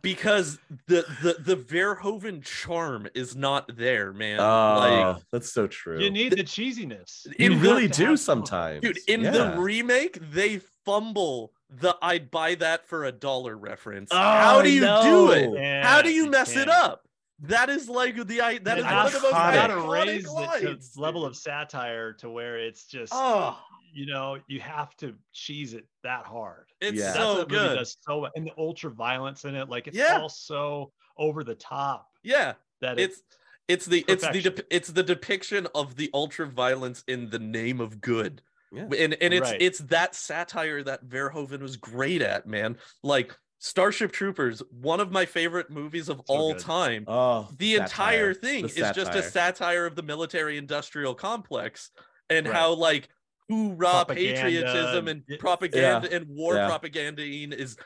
[0.00, 0.58] because
[0.88, 4.40] the the the Verhoeven charm is not there, man.
[4.40, 4.78] Oh,
[5.14, 6.00] like that's so true.
[6.00, 7.26] You need the cheesiness.
[7.38, 9.30] You really do sometimes, dude, in Yeah.
[9.30, 14.10] the remake, they fumble the I'd buy that for a dollar reference.
[14.12, 15.32] Oh, How do I you do know.
[15.32, 15.84] it?
[15.84, 17.06] How do you mess it up?
[17.40, 19.52] That is like the I that is And one of the most iconic.
[19.54, 20.90] gotta raise the lines.
[20.92, 23.58] to level of satire to where it's just Oh,
[23.92, 26.66] you know you have to cheese it that hard.
[26.80, 27.04] it's Yeah.
[27.06, 27.78] That's so movie good.
[27.78, 30.20] does so and the ultra violence in it, like it's Yeah.
[30.20, 33.22] all so over the top Yeah, that it's
[33.68, 34.54] it's it's the it's the Perfection.
[34.54, 38.40] dep- it's the depiction of the ultra violence in the name of good.
[38.72, 38.84] Yeah.
[38.98, 39.60] and and it's Right.
[39.62, 42.78] it's that satire that Verhoeven was great at, man.
[43.02, 46.62] Like Starship Troopers, one of my favorite movies of So all good.
[46.62, 47.04] time.
[47.06, 49.30] Oh, The entire thing The is just a satire.
[49.30, 51.90] satire of the military-industrial complex
[52.28, 52.56] and Right.
[52.56, 53.08] how like
[53.48, 56.68] hoorah Propaganda patriotism and- and propaganda and war Yeah.
[56.70, 57.76] propagandine is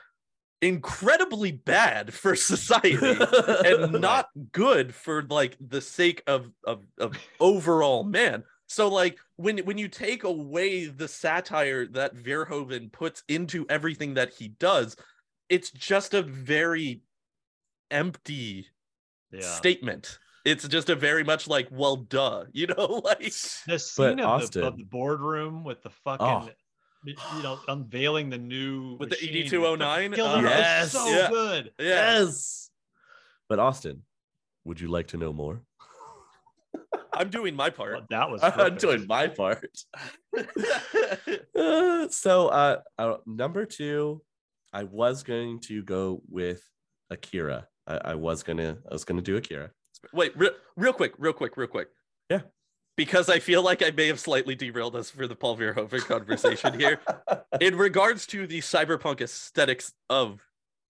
[0.63, 2.97] incredibly bad for society
[3.65, 9.59] and not good for like the sake of of, of overall man so like when
[9.59, 14.97] when you take away the satire that verhoeven puts into everything that he does
[15.49, 17.03] it's just a very
[17.91, 18.67] empty
[19.31, 19.41] yeah.
[19.41, 23.33] statement it's just a very much like well duh you know like
[23.67, 26.49] the scene of the, of the boardroom with the fucking Oh.
[27.07, 30.15] you know unveiling the new With the 8209?
[30.15, 31.29] Uh, Yes, so yeah.
[31.31, 31.73] good.
[31.79, 32.71] yeah Yes.
[33.49, 34.03] But Austin,
[34.65, 35.63] would you like to know more?
[37.17, 39.69] I'm doing my part Well, that was I'm doing my part.
[41.57, 44.23] Uh, so uh, uh number two
[44.73, 46.63] i was going to go with
[47.11, 49.71] akira I, I was gonna i was gonna do akira
[50.13, 51.89] Wait, re- real quick, real quick, real quick.
[52.31, 52.43] Yeah.
[52.97, 56.79] Because I feel like I may have slightly derailed us for the Paul Verhoeven conversation
[56.79, 57.01] here.
[57.61, 60.43] In regards to the cyberpunk aesthetics of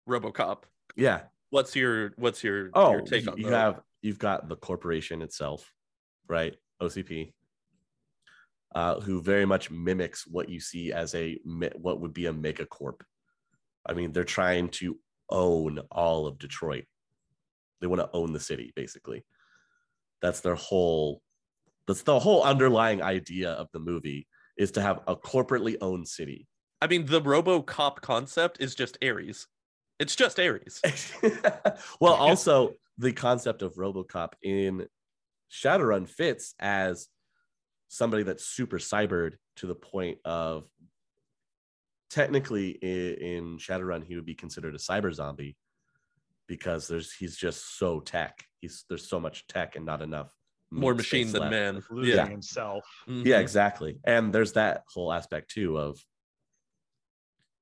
[0.08, 0.64] RoboCop,
[0.96, 1.20] yeah
[1.50, 3.52] what's your what's your oh your take you, on you that?
[3.52, 5.72] have you've got the corporation itself
[6.28, 6.54] right?
[6.82, 7.32] Ocp
[8.74, 11.38] uh, who very much mimics what you see as a
[11.80, 13.02] what would be a mega corp.
[13.86, 14.98] I mean they're trying to
[15.30, 16.84] own all of detroit.
[17.80, 19.24] They want to own the city basically.
[20.20, 21.22] That's their whole
[21.86, 24.26] that's the whole underlying idea of the movie
[24.58, 26.46] is to have a corporately owned city.
[26.82, 29.46] I mean, the RoboCop concept is just Ares.
[29.98, 30.82] It's just Ares.
[32.00, 34.86] well, also the concept of RoboCop in
[35.50, 37.08] Shadowrun fits as
[37.88, 40.68] somebody that's super cybered to the point of
[42.10, 42.86] technically i-
[43.22, 45.56] in Shadowrun he would be considered a cyber zombie
[46.46, 48.44] because there's he's just so tech.
[48.60, 50.34] He's there's so much tech and not enough
[50.70, 51.50] More meat machine than left.
[51.50, 51.82] man.
[51.90, 52.26] losing Yeah.
[52.28, 52.84] himself.
[53.06, 53.40] Yeah, Mhm.
[53.40, 54.00] exactly.
[54.04, 55.98] And there's that whole aspect too of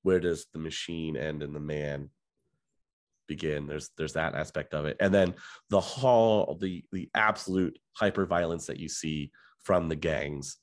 [0.03, 2.11] where does the machine end and the man
[3.27, 3.67] begin?
[3.67, 4.97] There's there's that aspect of it.
[5.01, 5.35] And then
[5.71, 9.31] the whole the the absolute hyper violence that you see
[9.63, 10.57] from the gangs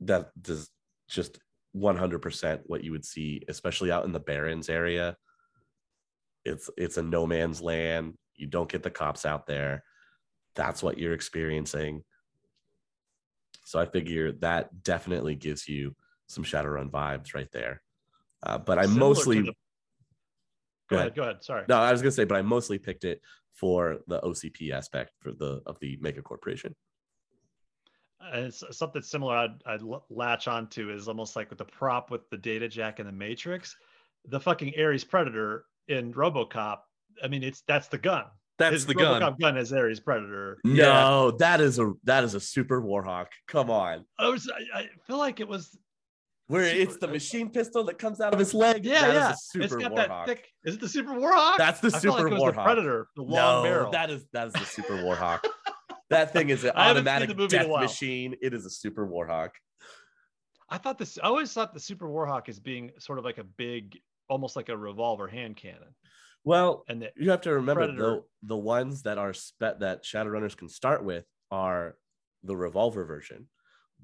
[0.00, 0.68] that does
[1.08, 1.38] just
[1.76, 5.16] 100% what you would see especially out in the barrens area
[6.44, 9.82] it's it's a no man's land you don't get the cops out there
[10.54, 12.04] that's what you're experiencing
[13.64, 15.96] so I figure that definitely gives you
[16.28, 17.82] some Shadowrun vibes right there.
[18.42, 19.54] Uh, but I Similar mostly the-
[20.90, 21.14] Go ahead.
[21.14, 21.42] Go ahead.
[21.42, 21.64] Sorry.
[21.68, 23.20] no, I was gonna say, but I mostly picked it
[23.52, 26.74] for the OCP aspect for the of the mega corporation.
[28.32, 32.10] And it's something similar I'd, I'd l- latch onto is almost like with the prop
[32.10, 33.76] with the data jack in the Matrix,
[34.26, 36.78] the fucking Ares Predator in RoboCop.
[37.22, 38.24] I mean, it's that's the gun.
[38.58, 39.20] That's His the gun.
[39.20, 40.58] RoboCop gun is Ares Predator.
[40.64, 43.26] No, that is a that is a super Warhawk.
[43.46, 45.76] Come on, I was I, I feel like it was
[46.48, 48.84] where Super- it's the machine pistol that comes out of his leg.
[48.84, 49.30] yeah that is yeah.
[49.32, 49.96] a super it's got Warhawk.
[50.08, 50.48] that thick.
[50.64, 51.56] Is it the Super Warhawk?
[51.56, 52.64] That's the I super like it was the Warhawk.
[52.64, 53.90] Predator, the long no, barrel.
[53.92, 55.44] that is that is the super Warhawk.
[56.10, 58.34] that thing is an I haven't seen automatic the movie in a death machine.
[58.42, 59.50] It is a super Warhawk.
[60.70, 61.18] I thought this.
[61.22, 63.98] I always thought the Super Warhawk is being sort of like a big,
[64.28, 65.94] almost like a revolver hand cannon,
[66.42, 68.02] Well, and the, you have to remember Predator.
[68.02, 71.96] the the ones that are spe- that Shadowrunners can start with are
[72.42, 73.46] the revolver version,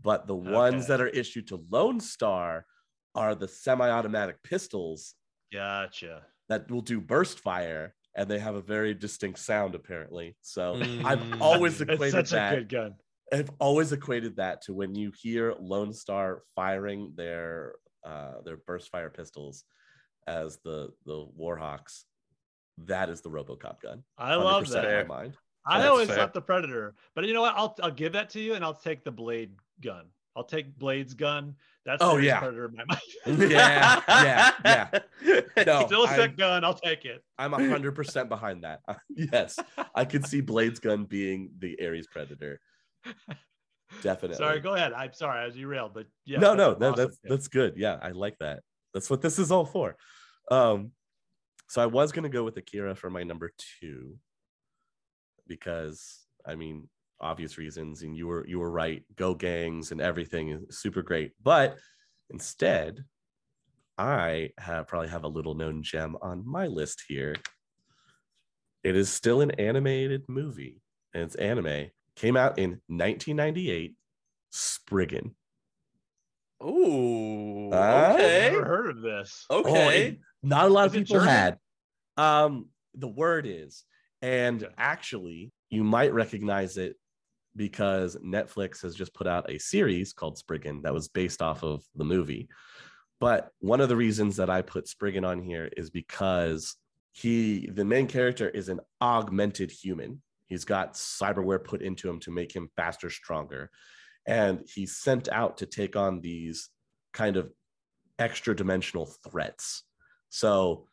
[0.02, 2.66] but the ones that are issued to Lone Star
[3.14, 5.14] are the semi-automatic pistols
[5.52, 6.22] Gotcha.
[6.48, 10.36] that will do burst fire, and they have a very distinct sound apparently.
[10.42, 10.74] So
[11.04, 11.40] I've Mm.
[11.40, 12.52] always equated such that.
[12.52, 12.94] a good gun.
[13.32, 17.74] I've always equated that to when you hear Lone Star firing their
[18.04, 19.64] uh, their burst fire pistols
[20.26, 22.04] as the the Warhawks.
[22.78, 24.02] That is the RoboCop gun.
[24.16, 25.06] I love that.
[25.66, 26.16] I always fair.
[26.16, 27.54] thought the Predator, but you know what?
[27.56, 30.06] I'll I'll give that to you, and I'll take the Blade gun.
[30.36, 31.56] I'll take Blade's gun.
[31.84, 32.38] That's Oh, yeah.
[32.40, 33.00] Predator in my mind.
[33.50, 34.50] Yeah, yeah,
[35.22, 35.40] yeah.
[35.66, 36.64] No, Still a I'm- sick gun.
[36.64, 37.22] I'll take it.
[37.38, 38.80] I'm hundred percent behind that.
[39.08, 39.58] yes,
[39.94, 42.60] I could see Blade's gun being the Ares Predator.
[44.02, 44.36] Definitely.
[44.36, 44.92] Sorry, go ahead.
[44.92, 46.38] I'm sorry, I was derailed, but yeah.
[46.38, 47.74] no, no, no, awesome that's that's good.
[47.76, 48.60] Yeah, I like that.
[48.94, 49.96] That's what this is all for.
[50.50, 50.92] Um,
[51.68, 53.50] so I was gonna go with Akira for my number
[53.80, 54.16] two
[55.46, 56.88] because I mean,
[57.20, 59.04] obvious reasons, and you were you were right.
[59.16, 61.76] Go gangs and everything is super great, but
[62.30, 63.04] instead,
[63.98, 67.34] I have probably have a little known gem on my list here.
[68.82, 70.80] It is still an animated movie,
[71.14, 71.90] and it's anime.
[72.16, 73.94] Came out in 1998.
[74.50, 75.34] Spriggan.
[76.62, 78.14] Ah.
[78.14, 78.50] Okay.
[78.52, 79.46] Never heard of this.
[79.50, 80.08] Oh, Okay.
[80.08, 81.58] it- not a lot of Is it people had.
[82.16, 83.84] Um, the word is,
[84.22, 86.96] and actually, you might recognize it
[87.56, 91.82] because Netflix has just put out a series called Spriggan that was based off of
[91.94, 92.48] the movie.
[93.18, 96.76] But one of the reasons that I put Spriggan on here is because
[97.12, 100.22] he, the main character, is an augmented human.
[100.46, 103.70] He's got cyberware put into him to make him faster, stronger.
[104.26, 106.70] And he's sent out to take on these
[107.12, 107.50] kind of
[108.18, 109.82] extra dimensional threats.
[110.28, 110.86] So,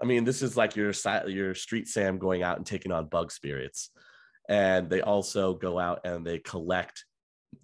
[0.00, 0.92] I mean, this is like your
[1.26, 3.90] your street Sam going out and taking on bug spirits,
[4.48, 7.04] and they also go out and they collect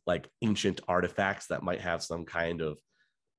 [0.07, 2.79] like ancient artifacts that might have some kind of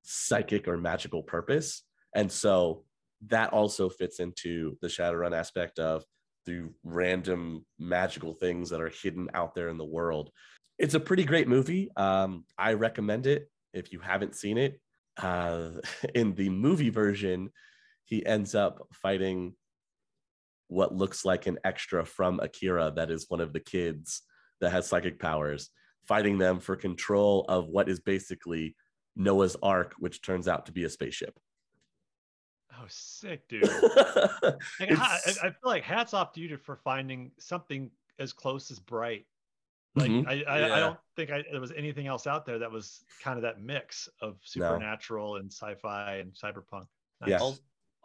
[0.03, 1.83] psychic or magical purpose,
[2.15, 2.83] and so
[3.27, 6.03] that also fits into the Shadowrun aspect of
[6.45, 10.29] the random magical things that are hidden out there in the world.
[10.77, 11.89] It's a pretty great movie.
[11.95, 14.79] Um, I recommend it if you haven't seen it
[15.21, 15.69] uh,
[16.15, 17.49] in the movie version,
[18.05, 19.55] he ends up fighting
[20.67, 24.21] what looks like an extra from Akira that is one of the kids
[24.61, 25.69] that has psychic powers,
[26.07, 28.75] fighting them for control of what is basically
[29.15, 31.37] Noah's Ark, which turns out to be a spaceship.
[32.71, 33.63] Oh, sick, dude.
[34.79, 38.79] Like, I, I feel like hats off to you for finding something as close as
[38.79, 39.25] bright.
[39.95, 40.27] Like Mhm.
[40.27, 40.75] I, I, Yeah.
[40.75, 43.61] I don't think I, there was anything else out there that was kind of that
[43.61, 46.87] mix of supernatural and sci-fi and cyberpunk.
[47.27, 47.37] Yeah.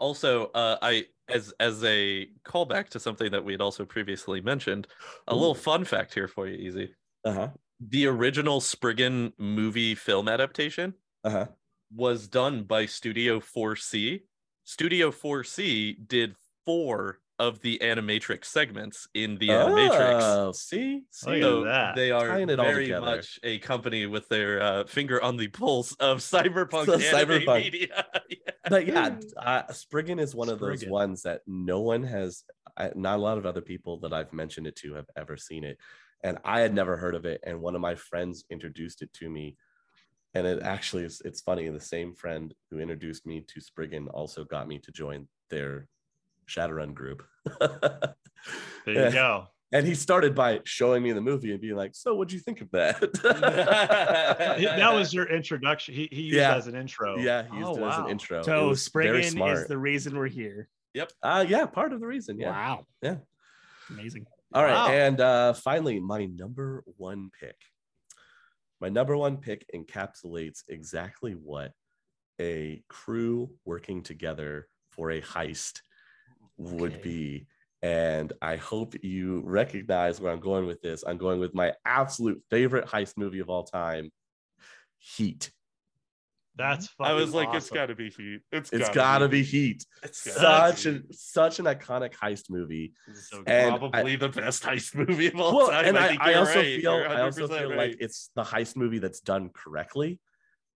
[0.00, 4.40] Al- Also, uh, I as as a callback to something that we had also previously
[4.40, 4.86] mentioned,
[5.26, 6.94] a little fun fact here for you, Easy.
[7.24, 7.48] Uh-huh.
[7.80, 10.94] The original Spriggan movie film adaptation
[11.24, 11.46] Uh-huh.
[11.94, 14.22] was done by Studio 4C.
[14.64, 16.34] Studio 4C did
[16.64, 20.18] four of the animatrix segments in the animatrix.
[20.20, 21.02] Oh, see?
[21.10, 21.40] See?
[21.40, 21.94] So that.
[21.94, 23.06] they are Tying it very together.
[23.06, 27.62] much a company with their uh, finger on the pulse of cyberpunk So anime cyberpunk.
[27.64, 28.06] media.
[28.30, 28.52] Yeah.
[28.68, 32.44] but yeah, uh, Spriggan is one of those ones that no one has,
[32.76, 35.64] I, not a lot of other people that I've mentioned it to have ever seen
[35.64, 35.78] it.
[36.22, 37.40] And I had never heard of it.
[37.46, 39.56] And one of my friends introduced it to me.
[40.34, 41.68] And it actually is, it's funny.
[41.68, 45.88] The same friend who introduced me to Spriggan also got me to join their
[46.48, 47.22] Shadowrun group.
[48.86, 49.48] There you go.
[49.70, 52.62] And he started by showing me the movie and being like, So what'd you think
[52.62, 53.00] of that?
[54.78, 55.94] That was your introduction.
[55.94, 56.50] He, he used Yeah.
[56.50, 57.18] that as an intro.
[57.18, 58.42] yeah, he used Oh, it as an intro.
[58.42, 60.68] So was Spriggan is the reason we're here.
[60.94, 61.12] Yep.
[61.22, 62.38] Uh yeah, part of the reason.
[62.38, 62.50] Yeah.
[62.50, 62.86] Wow.
[63.02, 63.16] Yeah.
[63.90, 64.26] Amazing.
[64.54, 64.72] All right.
[64.72, 64.88] Wow.
[64.88, 67.56] And uh, finally, my number one pick.
[68.80, 71.72] My number one pick encapsulates exactly what
[72.40, 75.80] a crew working together for a heist
[76.58, 77.02] would Okay.
[77.02, 77.46] be.
[77.80, 81.04] And I hope you recognize where I'm going with this.
[81.06, 84.10] I'm going with my absolute favorite heist movie of all time,
[84.98, 85.52] Heat.
[86.56, 88.40] That's I was fucking like, it's got to be Heat.
[88.50, 89.86] It's, It's gotta be Heat.
[90.02, 92.94] It's Such a such an iconic heist movie.
[93.14, 95.84] so and I- probably the best heist movie of all well, time.
[95.84, 96.80] and I, I, think I you're also right.
[96.80, 97.78] feel You're I also feel right.
[97.90, 100.18] like it's the heist movie that's done correctly,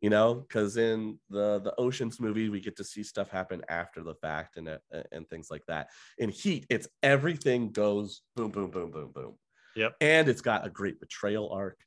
[0.03, 4.03] you know, because in the the Ocean's movie we get to see stuff happen after
[4.03, 4.79] the fact and uh,
[5.13, 5.89] and things like that.
[6.19, 9.35] In Heat, it's everything goes boom, boom, boom, boom, boom.
[9.75, 9.95] Yep.
[10.03, 11.79] and it's got a great betrayal arc,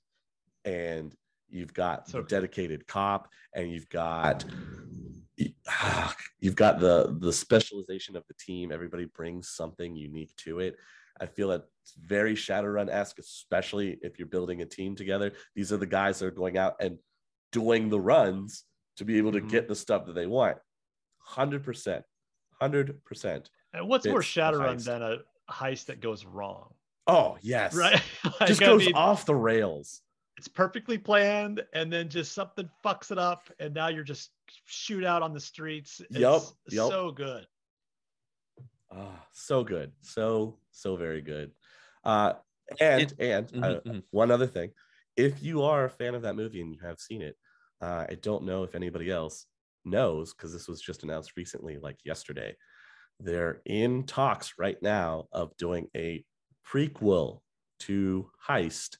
[0.63, 1.13] and
[1.49, 4.45] you've got So the dedicated cop, and you've got
[6.39, 10.77] you've got the the specialization of the team everybody brings something unique to it
[11.19, 15.31] I feel it's very Shadowrun esque, especially if you're building a team together.
[15.55, 16.97] These are the guys that are going out and
[17.51, 18.63] doing the runs
[18.97, 19.49] to be able to Mhm.
[19.49, 20.57] get the stuff that they want.
[21.19, 22.05] Hundred percent,
[22.61, 23.49] hundred percent.
[23.73, 25.17] And what's more It's Shadowrun than a
[25.51, 26.73] heist that goes wrong?
[27.07, 28.01] Oh yes, Right?
[28.39, 30.01] Like, Just I goes mean, off the rails.
[30.37, 34.31] it's perfectly planned and then just something fucks it up and now you're just
[34.65, 35.99] shoot out on the streets.
[36.01, 36.89] It's Yup, yup.
[36.91, 37.47] so good.
[38.91, 41.51] Ah, so good, so so very good.
[42.03, 42.33] Uh,
[42.79, 44.03] and It- and uh, Mhm, mhm.
[44.11, 44.73] one other thing,
[45.17, 47.35] if you are a fan of that movie and you have seen it,
[47.81, 49.45] uh, I don't know if anybody else
[49.83, 52.55] knows because this was just announced recently, like yesterday.
[53.19, 56.25] They're in talks right now of doing a
[56.67, 57.39] prequel
[57.81, 58.97] to Heist,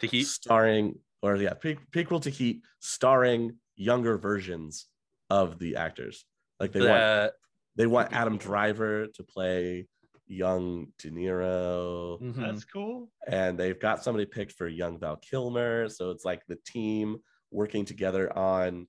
[0.00, 0.24] To heat.
[0.24, 4.86] starring or yeah, pre- prequel to Heat, starring younger versions
[5.30, 6.24] of the actors.
[6.58, 7.32] Like they want
[7.76, 8.36] they want Adam.
[8.38, 9.86] Driver to play
[10.26, 12.36] young De Niro, Mhm.
[12.36, 13.10] That's cool.
[13.26, 15.88] and they've got somebody picked for young Val Kilmer.
[15.88, 17.18] So it's like the team
[17.50, 18.86] working together on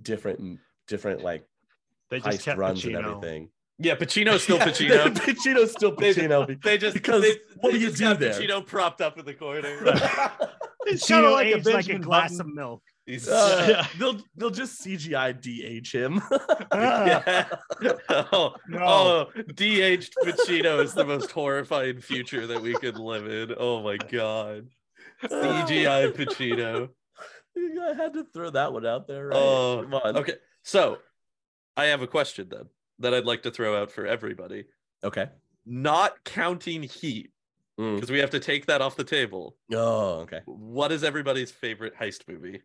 [0.00, 1.44] different different like
[2.10, 3.50] They just heist kept runs and everything.
[3.78, 5.14] yeah, Pacino's still Yeah, Pacino.
[5.14, 6.46] Pacino's still They- Pacino.
[6.46, 8.32] be- They just Because they, what they do you do got there?
[8.32, 9.76] Pacino propped up in the corner.
[10.86, 12.82] It's kind Pacino of like a aged like a glass of milk.
[13.08, 13.86] He's Uh, Yeah.
[13.98, 16.20] They'll they'll just CGI DH him.
[16.72, 17.48] yeah.
[18.10, 18.78] oh, No.
[18.84, 19.24] oh,
[19.54, 23.54] DH Pacino is the most horrifying future that we could live in.
[23.58, 24.68] Oh my god.
[25.24, 26.90] CGI Pacino.
[27.56, 29.36] I had to throw that one out there, right?
[29.36, 30.16] Oh, Come on.
[30.18, 30.98] Okay, so
[31.76, 32.66] I have a question then
[33.00, 34.66] that I'd like to throw out for everybody.
[35.02, 35.28] Okay.
[35.66, 37.32] Not counting Heat,
[37.80, 37.94] Mm.
[37.94, 39.56] because we have to take that off the table.
[39.72, 40.40] Oh, okay.
[40.46, 42.62] What is everybody's favorite heist movie?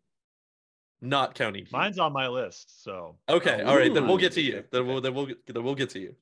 [1.04, 1.72] Not counting Heat.
[1.74, 2.82] Mine's on my list.
[2.82, 4.60] So Okay, Oh, all right, then we'll get to you.
[4.60, 6.16] okay, Then we'll then we'll get, then we'll get to you.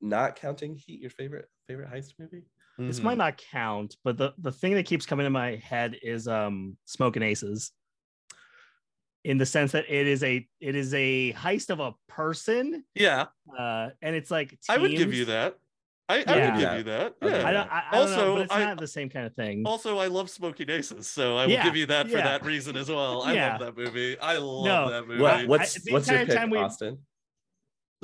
[0.00, 2.42] Not counting Heat, your favorite favorite heist movie?
[2.78, 3.04] This Mhm.
[3.04, 6.76] might not count, but the, the thing that keeps coming to my head is um
[6.84, 7.70] smoking aces.
[9.24, 13.26] In the sense that it is a it is a heist of a person, Yeah,
[13.56, 15.60] uh, and it's like I would give you that.
[16.12, 16.50] I, I Yeah.
[16.54, 17.14] would give you that.
[17.22, 17.48] I'll Yeah.
[17.48, 19.34] I don't, I, I don't know, Also, but it's I- not the same kind of
[19.34, 19.62] thing.
[19.66, 22.24] Also, I love Smoking Aces, so I will Yeah, give you that for yeah.
[22.24, 23.22] that reason as well.
[23.22, 23.56] I Yeah.
[23.56, 24.18] love that movie.
[24.18, 25.22] I love No, that movie.
[25.22, 26.98] What, I- what's the what's your entire pick, time we- Austin?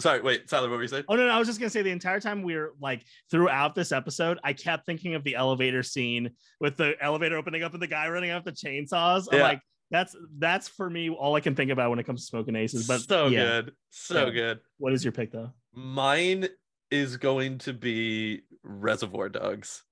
[0.01, 1.05] Sorry, wait, Tyler, what were you saying?
[1.09, 3.75] Oh no, no, I was just gonna say the entire time we were like throughout
[3.75, 6.31] this episode, I kept thinking of the elevator scene
[6.61, 9.27] with the elevator opening up and the guy running off the chainsaws.
[9.33, 9.43] I'm Yeah.
[9.45, 9.61] like,
[9.91, 12.87] that's that's for me all I can think about when it comes to smoking aces.
[12.87, 14.31] But so yeah, good, so Yeah.
[14.31, 14.61] good.
[14.77, 15.51] what is your pick though?
[15.75, 16.49] Mine
[16.91, 19.85] is going to be Reservoir Dogs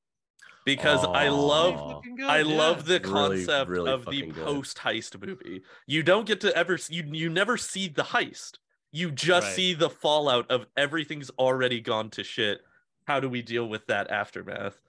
[0.64, 2.00] because I love Aw.
[2.26, 5.62] I love the concept really of the post heist movie.
[5.86, 8.58] You don't get to ever you you never see the heist.
[8.92, 9.54] You just Right.
[9.56, 12.60] see the fallout of everything's already gone to shit.
[13.06, 14.80] How do we deal with that aftermath?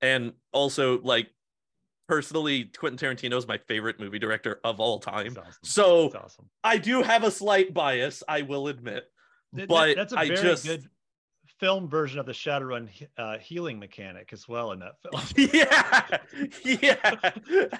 [0.00, 1.30] And also like
[2.06, 5.36] personally Quentin Tarantino is my favorite movie director of all time.
[5.38, 5.52] Awesome.
[5.62, 6.50] So awesome.
[6.62, 9.10] I do have a slight bias, I will admit.
[9.56, 10.84] Th- th- but that's a I very just- good
[11.60, 15.22] film version of the Shadowrun he- uh, healing mechanic as well in that film.
[15.52, 16.18] yeah.
[16.64, 17.30] Yeah.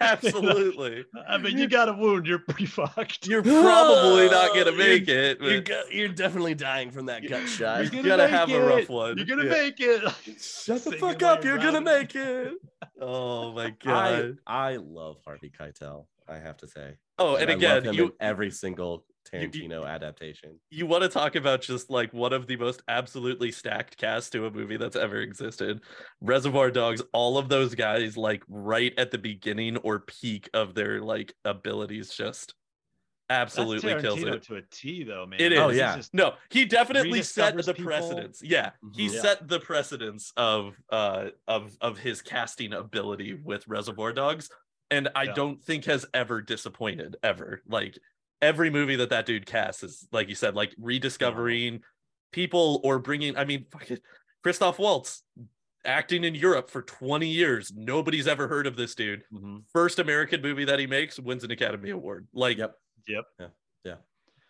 [0.00, 1.04] Absolutely.
[1.28, 3.26] I mean, you got a wound, you're pretty fucked.
[3.26, 5.40] You're probably not gonna you're- make it.
[5.40, 7.92] You're, go- you're definitely dying from that gut shot.
[7.92, 9.16] You gotta have a rough one.
[9.16, 9.50] You're gonna Yeah.
[9.50, 10.02] make it.
[10.40, 11.44] Shut the fuck up!
[11.44, 12.52] You're gonna make it.
[13.00, 14.38] Oh my I god.
[14.46, 16.06] I love Harvey Keitel.
[16.28, 16.94] I have to say.
[17.18, 20.58] oh, and I love again, you every single you- you- adaptation.
[20.70, 24.46] you want to talk about just like one of the most absolutely stacked cast to
[24.46, 25.80] a movie that's ever existed.
[26.20, 31.00] Reservoir Dogs, all of those guys like right at the beginning or peak of their
[31.00, 32.54] like abilities just
[33.30, 34.42] absolutely kills it.
[34.42, 35.40] to a T, though, man.
[35.40, 35.96] It This Oh, yeah.
[35.96, 37.84] just- No, he definitely set the people.
[37.90, 38.42] precedence.
[38.42, 39.06] Yeah, he.
[39.08, 39.20] Yeah.
[39.22, 44.50] set the precedence of uh of of his casting ability with Reservoir Dogs,
[44.90, 45.32] and I Yeah.
[45.32, 47.62] don't think has ever disappointed ever.
[47.66, 47.98] Like
[48.44, 51.80] every movie that that dude casts is like you said, like rediscovering
[52.32, 53.36] people or bringing.
[53.36, 53.66] I mean,
[54.42, 55.22] Christoph Waltz
[55.84, 57.72] acting in Europe for 20 years.
[57.74, 59.22] Nobody's ever heard of this dude.
[59.32, 59.62] Mhm.
[59.72, 62.26] First American movie that he makes wins an Academy Award.
[62.32, 62.74] Like, Yep.
[63.06, 63.24] Yep.
[63.84, 63.96] Yeah.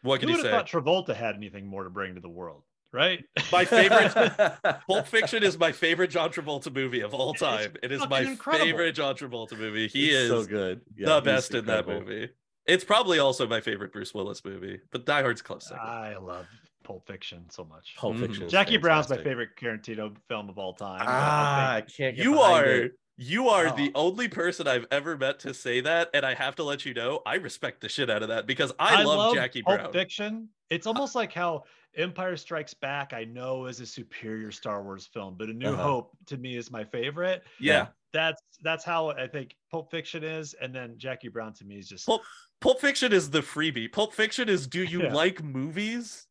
[0.02, 0.50] What Who can you would say?
[0.50, 2.62] thought Travolta had anything more to bring to the world,
[2.92, 3.24] right?
[3.50, 4.12] My favorite
[4.86, 7.72] Pulp Fiction is my favorite John Travolta movie of all time.
[7.82, 8.66] It is my incredible.
[8.66, 9.88] favorite John Travolta movie.
[9.88, 10.82] He He's is so good.
[10.96, 12.28] Yeah, the best in that movie.
[12.66, 15.86] It's probably also my favorite Bruce Willis movie, but Die Hard's close second.
[15.86, 16.46] I love
[16.82, 17.94] Pulp Fiction so much.
[17.96, 18.20] Pulp Mhm.
[18.20, 18.42] Fiction.
[18.44, 21.02] is Jackie Brown's my favorite Tarantino film of all time.
[21.04, 22.16] Ah, I can't.
[22.16, 22.92] Get you are it.
[23.16, 23.76] You are Oh.
[23.76, 26.94] the only person I've ever met to say that, and I have to let you
[26.94, 29.92] know I respect the shit out of that because I, love, Jackie Pulp Brown.
[29.92, 30.48] Fiction.
[30.70, 31.64] It's almost like how
[31.96, 33.12] Empire Strikes Back.
[33.12, 35.82] I know is a superior Star Wars film, but A New Uh-huh.
[35.82, 37.44] Hope to me is my favorite.
[37.60, 41.78] Yeah, That's that's how I think Pulp Fiction is, and then Jackie Brown to me
[41.78, 42.22] is just Pulp
[42.64, 43.92] Pulp Fiction is the freebie.
[43.92, 45.12] Pulp Fiction is do you Yeah.
[45.12, 46.26] like movies?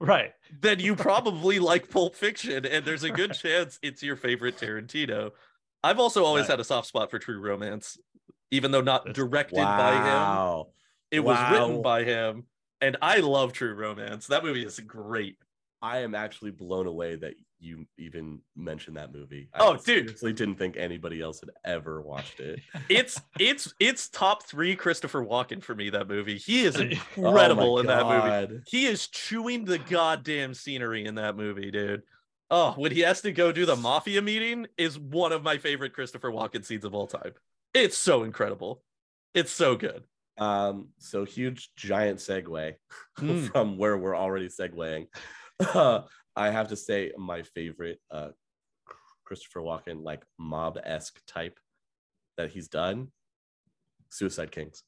[0.00, 0.32] right.
[0.60, 5.30] Then you probably like Pulp Fiction, and there's a good chance it's your favorite Tarantino.
[5.84, 6.50] I've also always Right.
[6.50, 7.96] had a soft spot for True Romance,
[8.50, 10.02] even though not That's- directed by him.
[10.02, 10.68] Wow.
[11.12, 12.46] It was written by him,
[12.80, 14.26] and I love True Romance.
[14.26, 15.36] That movie is great.
[15.80, 19.48] I am actually blown away that you even mentioned that movie.
[19.54, 19.82] I Oh, dude.
[19.82, 22.60] seriously didn't think anybody else had ever watched it.
[22.88, 25.90] It's it's it's top three Christopher Walken for me.
[25.90, 28.62] That movie, he is Oh incredible my in that movie.
[28.66, 32.02] He is chewing the goddamn scenery in that movie, dude.
[32.50, 35.92] Oh, when he has to go do the mafia meeting is one of my favorite
[35.94, 37.32] Christopher Walken scenes of all time.
[37.74, 38.82] It's so incredible.
[39.34, 40.04] It's so good.
[40.38, 42.74] Um, so huge giant segue
[43.18, 43.48] Mm.
[43.52, 45.06] from where we're already segueing.
[45.58, 46.02] Uh,
[46.36, 48.28] I have to say my favorite uh
[49.24, 51.58] Christopher Walken like mob esque type
[52.36, 53.08] that he's done.
[54.10, 54.82] Suicide Kings.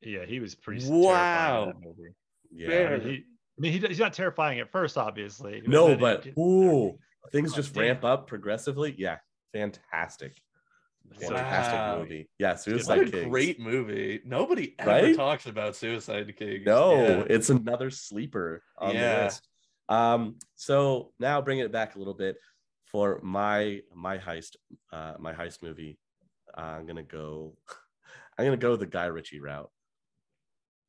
[0.00, 1.12] Yeah, he was pretty Wow.
[1.12, 2.14] terrifying in that movie.
[2.54, 2.68] Yeah.
[2.68, 2.94] Fair.
[2.94, 5.62] I mean, he, I mean, he, he's not terrifying at first, obviously.
[5.66, 6.98] No, then he but get- ooh,
[7.30, 7.82] things Oh, just damn.
[7.84, 8.94] ramp up progressively.
[8.98, 9.18] Yeah,
[9.52, 10.36] fantastic.
[11.20, 11.98] Fantastic Wow.
[12.00, 12.28] movie.
[12.38, 13.28] Yeah, What Suicide a Kings.
[13.28, 14.20] great movie.
[14.24, 15.16] Nobody ever Right?
[15.16, 16.64] talks about Suicide King.
[16.64, 17.24] No, Yeah.
[17.28, 19.16] it's another sleeper on Yeah.
[19.18, 19.48] the list.
[19.88, 22.36] Um, so now bringing it back a little bit
[22.86, 24.56] for my my heist,
[24.92, 25.98] uh, my heist movie.
[26.54, 27.56] I'm gonna go.
[28.38, 29.70] I'm gonna go the Guy Ritchie route.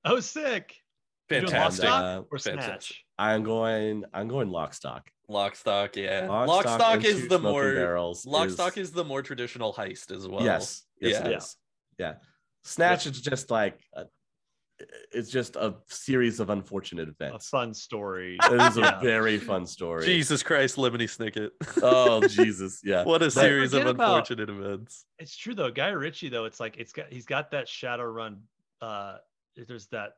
[0.05, 0.75] oh, sick.
[1.29, 1.85] Fantastic.
[1.85, 2.63] Lock, Uh, or fantastic.
[2.65, 3.05] Snatch?
[3.17, 4.03] I'm going.
[4.13, 5.09] I'm going Lock Stock.
[5.29, 6.27] Lock, stock, yeah.
[6.29, 8.25] Lock, Lock, stock, is the more barrels.
[8.25, 10.43] Lock, stock is the more traditional heist as well.
[10.43, 11.27] yes, yes, Yeah.
[11.27, 11.55] it is.
[11.97, 12.13] Yeah,
[12.65, 14.05] Snatch is just like a,
[15.11, 17.47] it's just a series of unfortunate events.
[17.47, 18.37] A fun story.
[18.51, 18.99] It is Yeah.
[18.99, 20.05] a very fun story.
[20.05, 21.51] Jesus Christ, Lemony Snicket.
[21.81, 23.03] Oh Jesus, yeah.
[23.03, 25.05] what a series of forget about- unfortunate events.
[25.19, 25.71] It's true though.
[25.71, 28.37] Guy Ritchie though, it's like it's got he's got that Shadowrun.
[28.81, 29.17] Uh,
[29.55, 30.13] there's that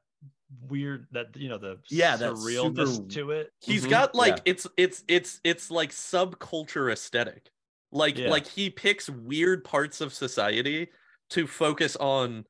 [0.68, 3.52] weird that you know the Yeah, that surrealness super- to it.
[3.62, 4.42] He's Mhm, got like yeah.
[4.52, 7.50] it's it's it's it's like subculture aesthetic.
[7.92, 8.30] Like Yeah.
[8.30, 10.88] like he picks weird parts of society
[11.32, 12.46] to focus on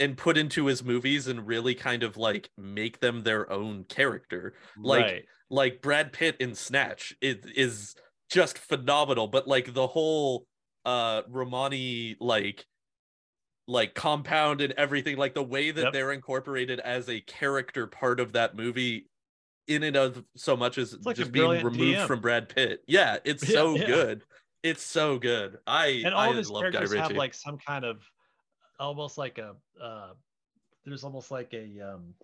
[0.00, 4.54] and put into his movies and really kind of like make them their own character.
[4.76, 5.24] Like right.
[5.50, 7.94] like Brad Pitt in Snatch is is
[8.30, 10.46] just phenomenal, but like the whole
[10.84, 12.64] uh Romani like
[13.66, 15.92] like compound and everything, like the way that Yep.
[15.92, 19.06] they're incorporated as a character part of that movie
[19.66, 22.06] in and of so much as like just being removed DM.
[22.06, 22.80] from Brad Pitt.
[22.86, 23.86] Yeah, it's Yeah, so yeah.
[23.86, 24.22] good.
[24.62, 25.58] It's so good.
[25.66, 28.02] I and all I of his characters have like some kind of
[28.78, 30.10] almost like a uh
[30.84, 32.14] there's almost like a um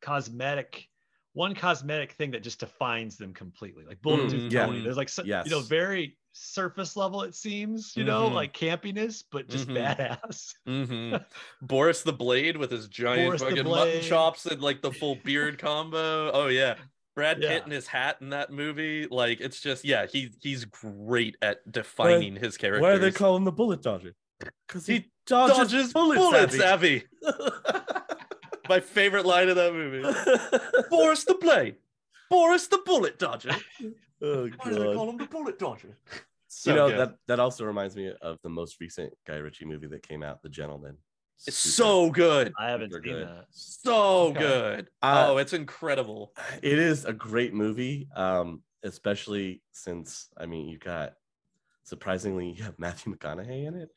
[0.00, 0.88] cosmetic
[1.34, 4.66] one cosmetic thing that just defines them completely like Bullet Tooth Mm, yeah.
[4.66, 4.80] Tony.
[4.82, 8.34] there's like so, you know very surface level it seems you know Mhm.
[8.34, 9.76] like campiness but just Mhm.
[9.96, 11.16] badass hmm
[11.66, 15.58] Boris the Blade with his giant Boris fucking mutton chops and like the full beard
[15.58, 16.30] combo.
[16.32, 16.76] Oh yeah.
[17.14, 17.62] Brad Pitt Yeah.
[17.64, 22.36] and his hat in that movie, like it's just yeah, he he's great at defining
[22.36, 24.14] his character Why are they calling the bullet dodger?
[24.66, 27.04] Because He he dodges, dodges bullets, bullets, Avi.
[27.22, 27.92] Avi.
[28.68, 30.02] My favorite line of that movie.
[30.90, 31.76] Boris the Blade.
[32.30, 33.50] Boris the Bullet Dodger.
[34.22, 35.98] oh Why do they call him the Bullet Dodger?
[36.48, 36.98] So you know good.
[36.98, 40.42] that that also reminds me of the most recent Guy Ritchie movie that came out,
[40.42, 40.96] The Gentlemen.
[41.46, 42.52] it's Super- so good.
[42.58, 43.26] i haven't Super seen good.
[43.28, 44.38] that So Okay.
[44.38, 44.90] good.
[45.02, 46.32] Uh, oh, it's incredible.
[46.62, 51.14] it is a great movie um especially since i mean you got
[51.84, 53.90] surprisingly you have matthew mcconaughey in it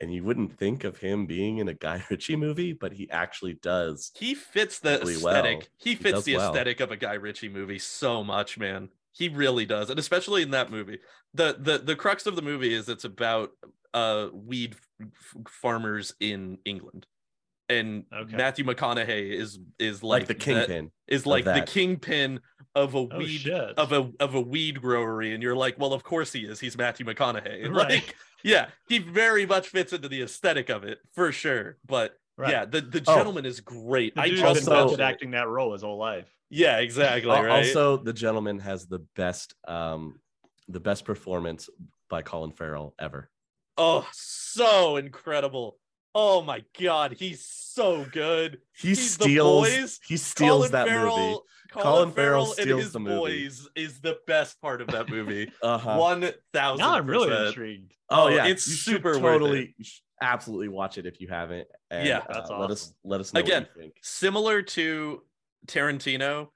[0.00, 3.54] and you wouldn't think of him being in a guy ritchie movie but he actually
[3.54, 5.68] does He fits the really aesthetic.
[5.76, 6.50] He He fits does the well.
[6.50, 8.90] aesthetic of a Guy Ritchie movie so much, man.
[9.12, 10.98] He really does, and especially in that movie.
[11.32, 13.52] the the The crux of the movie is it's about
[13.92, 17.06] uh weed f- farmers in England,
[17.68, 18.36] and Okay.
[18.36, 22.40] Matthew McConaughey is is like, like, the kingpin is like the kingpin
[22.74, 25.92] of a oh weed shit of a of a weed growery, and you're like, well,
[25.92, 26.60] of course he is.
[26.60, 27.68] He's Matthew McConaughey.
[27.72, 27.90] Right.
[27.90, 31.78] Like, yeah, he very much fits into the aesthetic of it for sure.
[31.86, 33.14] But right yeah, the the Oh.
[33.16, 34.14] gentlemen is great.
[34.14, 37.30] the I dude's trust been also- acting that role his whole life Yeah, exactly.
[37.30, 37.48] Right.
[37.48, 40.18] also the gentlemen has the best um
[40.68, 41.70] the best performance
[42.10, 43.30] by colin farrell ever
[43.78, 45.78] oh, so incredible.
[46.14, 48.60] Oh my god, he's so good.
[48.76, 49.68] He He's the steals.
[49.68, 50.00] boys.
[50.06, 51.38] He steals Colin that Farrell, movie.
[51.70, 53.16] Colin, Colin Farrell, Farrell and steals his the movie.
[53.16, 55.50] boys is the best part of that movie.
[55.62, 55.96] Uh-huh.
[55.98, 56.84] One thousand.
[56.84, 57.94] Now I'm really intrigued.
[58.10, 59.38] Oh Oh, yeah, it's you super should worth it.
[59.40, 59.74] totally,
[60.22, 61.66] absolutely watch it if you haven't.
[61.90, 62.18] And, Yeah.
[62.18, 63.94] uh, That's Let us let us know Again, what you think.
[64.02, 65.22] Similar to
[65.66, 66.48] Tarantino,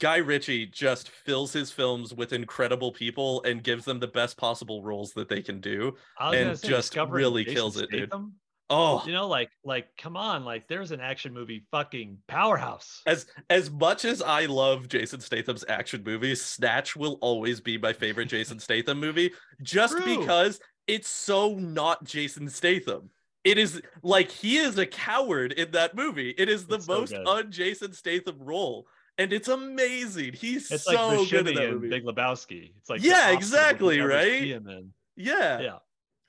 [0.00, 4.82] Guy Ritchie just fills his films with incredible people and gives them the best possible
[4.82, 5.94] roles that they can do.
[6.18, 8.08] I was and say, just really Jason kills it, dude.
[8.08, 8.34] Statham,
[8.70, 13.02] Oh, You know, like, like, come on, like, there's an action movie fucking powerhouse.
[13.06, 17.92] as as much as I love Jason Statham's action movies, Snatch will always be my
[17.92, 19.32] favorite Jason Statham movie
[19.62, 20.04] just True.
[20.04, 23.10] because it's so not Jason Statham.
[23.42, 26.30] It is like he is a coward in that movie.
[26.30, 27.26] It is the It's most good.
[27.26, 28.86] un-Jason Statham role,
[29.16, 30.34] and it's amazing.
[30.34, 31.88] He's It's so like good in that movie.
[31.88, 32.74] Big Lebowski.
[32.76, 34.38] It's like Yeah, opposite of what exactly, right?
[34.38, 34.94] see him in.
[35.16, 35.78] yeah, Yeah.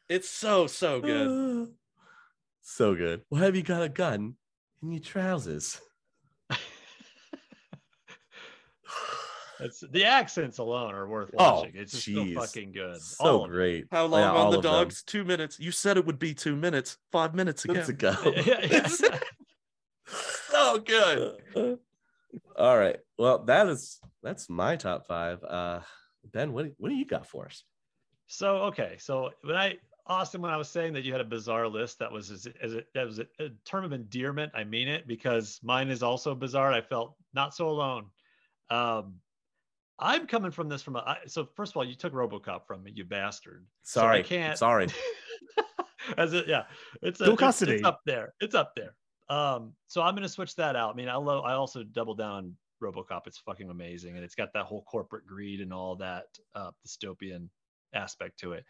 [0.10, 1.36] it's so so good.
[2.76, 3.22] so good.
[3.30, 4.36] Well, have you got a gun
[4.82, 5.80] in your trousers?
[9.64, 11.74] It's the accents alone are worth Oh, watching.
[11.76, 12.34] it's just jeez.
[12.34, 13.00] so fucking good.
[13.00, 13.86] So All great.
[13.92, 14.72] How Oh, long yeah, on the of them.
[14.72, 15.04] dogs?
[15.04, 15.60] Two minutes.
[15.60, 16.98] You said it would be two minutes.
[17.12, 17.74] Five minutes ago.
[17.74, 18.16] Minutes ago.
[18.44, 18.88] Yeah, yeah.
[20.50, 21.38] so good.
[22.58, 22.98] All right.
[23.20, 25.44] Well, that is that's my top five.
[25.44, 25.82] Uh
[26.34, 27.64] Ben, what do- what do you got for us?
[28.26, 29.78] So okay, so when I
[30.08, 32.74] Austin, when I was saying that you had a bizarre list, that was as, as
[32.74, 34.52] it, that was a, a term of endearment.
[34.56, 36.72] I mean it because mine is also bizarre.
[36.74, 38.06] I felt not so alone.
[38.70, 39.16] Um,
[40.00, 42.84] I'm coming from this from a I, so first of all, you took RoboCop from
[42.84, 43.66] me, you bastard.
[43.84, 44.24] So I Sorry.
[44.24, 44.88] can't- Sorry.
[46.18, 46.64] As it, yeah,
[47.04, 48.34] it's a, it's- It's, up there.
[48.42, 48.96] It's up there.
[49.30, 50.94] Um, so I'm gonna switch that out.
[50.94, 51.46] I mean, I love.
[51.46, 53.28] I also double down on RoboCop.
[53.28, 56.26] It's fucking amazing, and it's got that whole corporate greed and all that
[56.56, 57.48] uh, dystopian
[57.94, 58.66] aspect to it.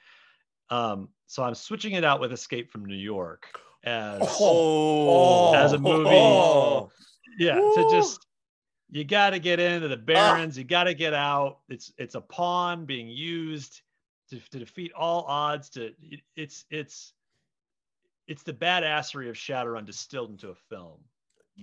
[0.71, 3.45] Um, so I'm switching it out with Escape from New York
[3.83, 6.09] as Oh, As a movie.
[6.09, 6.89] Oh.
[7.39, 7.75] yeah Woo.
[7.75, 8.25] to just
[8.89, 12.21] you got to get into the barrens you got to get out it's it's a
[12.21, 13.81] pawn being used
[14.29, 17.13] to, to defeat all odds to it- it's it's
[18.27, 20.99] it's the badassery of shadowrun distilled into a film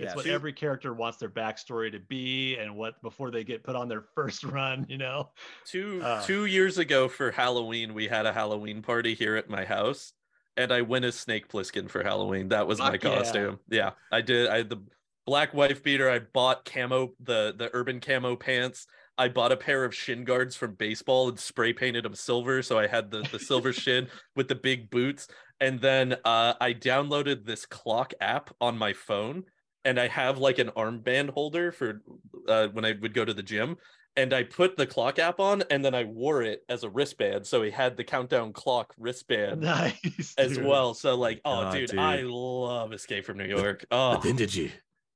[0.00, 3.62] it's what See- every character wants their backstory to be and what before they get
[3.64, 5.30] put on their first run you know
[5.66, 6.22] Two Uh.
[6.24, 10.12] two years ago for Halloween, we had a Halloween party here at my house,
[10.56, 12.48] and I went as Snake Plissken for Halloween.
[12.48, 13.16] That was my Fuck yeah.
[13.18, 13.58] costume.
[13.70, 14.48] Yeah, I did.
[14.48, 14.82] I had the
[15.26, 16.08] black wife beater.
[16.10, 18.86] I bought camo the the urban camo pants.
[19.20, 22.78] I bought a pair of shin guards from baseball and spray painted them silver, so
[22.78, 25.28] I had the the silver shin with the big boots.
[25.60, 29.42] And then uh, I downloaded this clock app on my phone,
[29.84, 32.02] and I have like an armband holder for
[32.48, 33.76] uh, when I would go to the gym
[34.16, 37.46] and I put the clock app on and then I wore it as a wristband.
[37.46, 40.66] So he had the countdown clock wristband nice as dude.
[40.66, 40.92] well.
[40.94, 42.00] So like, oh God, dude, dude.
[42.00, 43.84] I love Escape from New York.
[43.90, 44.70] Oh, then did you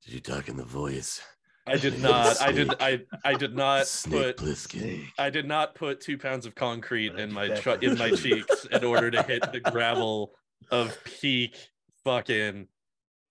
[0.05, 1.21] did you talk in the voice?
[1.67, 2.41] I did not.
[2.41, 2.73] I did.
[2.79, 4.37] I I did not put.
[4.37, 5.05] Plissken.
[5.17, 8.83] I did not put two pounds of concrete in my tr- in my cheeks in
[8.83, 10.33] order to hit the gravel
[10.71, 11.57] of peak
[12.03, 12.67] fucking.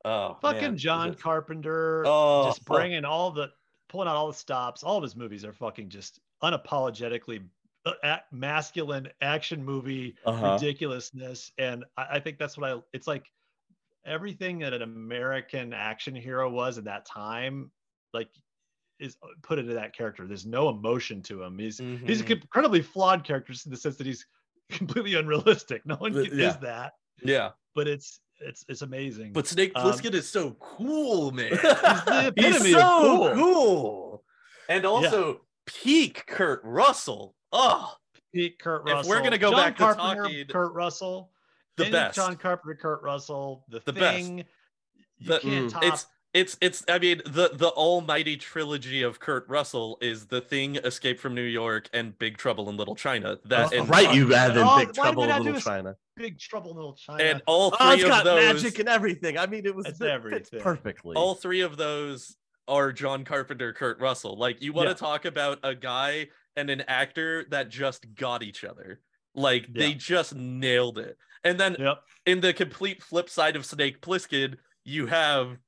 [0.05, 0.77] Oh, fucking man.
[0.77, 3.51] john carpenter Oh, just bringing all the
[3.89, 4.83] pulling out all the stops.
[4.83, 7.45] All of his movies are fucking just unapologetically
[7.85, 10.53] uh, masculine action movie Uh-huh.
[10.61, 11.53] ridiculousness.
[11.59, 13.27] And I, I think that's what i it's like
[14.05, 17.71] everything that an american action hero was at that time
[18.13, 18.29] like
[18.99, 20.27] is uh, put into that character.
[20.27, 21.59] There's no emotion to him.
[21.59, 24.27] He's he's an incredibly flawed character in the sense that he's
[24.71, 25.85] completely unrealistic.
[25.87, 26.93] No one Uh, is that.
[27.23, 31.51] Yeah, but it's it's it's amazing but Snake Um, is so cool, man.
[31.53, 33.35] he's the He's so cool.
[33.35, 34.25] cool.
[34.69, 37.35] And also peak Kurt Russell.
[37.53, 37.95] Oh,
[38.35, 39.01] Pete, Kurt Russell.
[39.01, 41.31] If we're gonna go John back to Carpenter, talking- Kurt Russell,
[41.77, 42.17] the best.
[42.17, 44.29] John Carpenter, Kurt Russell, the, The best.
[44.29, 44.45] You
[45.21, 46.01] The- can't Mm, top.
[46.35, 50.77] It's it's it's I mean the the almighty trilogy of Kurt Russell is The Thing,
[50.77, 53.39] Escape from New York, and Big Trouble in Little China.
[53.45, 55.61] That Oh, and right, you added in Oh, Big Trouble in Little?
[55.61, 55.97] China.
[56.17, 57.23] Big Trouble in Little China.
[57.23, 59.39] and all oh, three Oh, it's of got those magic and everything.
[59.39, 60.61] I mean, it was It's it fits everything.
[60.61, 61.17] perfectly.
[61.17, 62.37] all three of those
[62.69, 64.39] are John Carpenter, Kurt Russell.
[64.39, 65.09] Like you want to Yeah.
[65.09, 69.01] talk about a guy and an actor that just got each other.
[69.35, 71.17] Like they just nailed it.
[71.45, 72.03] And then yep.
[72.25, 75.59] in the complete flip side of Snake Plissken, you have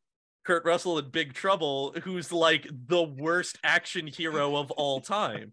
[0.45, 5.53] Kurt Russell in Big Trouble, who's like the worst action hero of all time.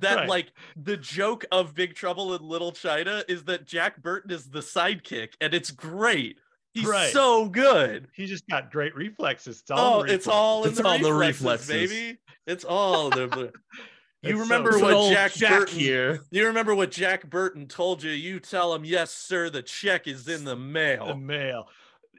[0.00, 0.28] That Right.
[0.28, 4.60] like the joke of Big Trouble in Little China is that Jack Burton is the
[4.60, 6.38] sidekick, and it's great.
[6.74, 7.12] He's Right.
[7.12, 8.08] so good.
[8.14, 9.60] He just got great reflexes.
[9.60, 11.90] It's all Oh, in it's all in It's the, all the reflexes, reflexes.
[11.90, 12.18] baby.
[12.46, 13.26] It's all the.
[13.28, 13.52] the-
[14.22, 15.78] you It's so remember what old Jack, Burton?
[15.78, 16.20] here.
[16.30, 18.10] You remember what Jack Burton told you?
[18.12, 19.50] You tell him, yes, sir.
[19.50, 21.06] The check is in the mail.
[21.06, 21.38] the mail.
[21.38, 21.68] mail.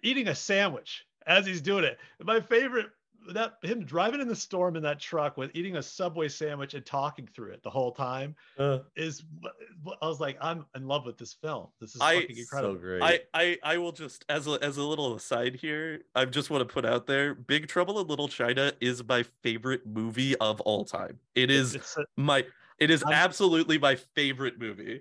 [0.04, 1.98] eating a sandwich as he's doing it.
[2.24, 2.88] My favorite
[3.34, 6.86] that him driving in the storm in that truck with eating a subway sandwich and
[6.86, 9.24] talking through it the whole time Uh, is
[10.02, 11.68] I was like, I'm in love with this film.
[11.80, 12.74] This is I- fucking incredible.
[12.76, 13.02] so great.
[13.02, 16.68] I, I I will just as a as a little aside here, I just want
[16.68, 20.84] to put out there, Big Trouble in Little China is my favorite movie of all
[20.84, 21.18] time.
[21.34, 22.46] It is a- my
[22.78, 25.00] it is I'm- absolutely my favorite movie.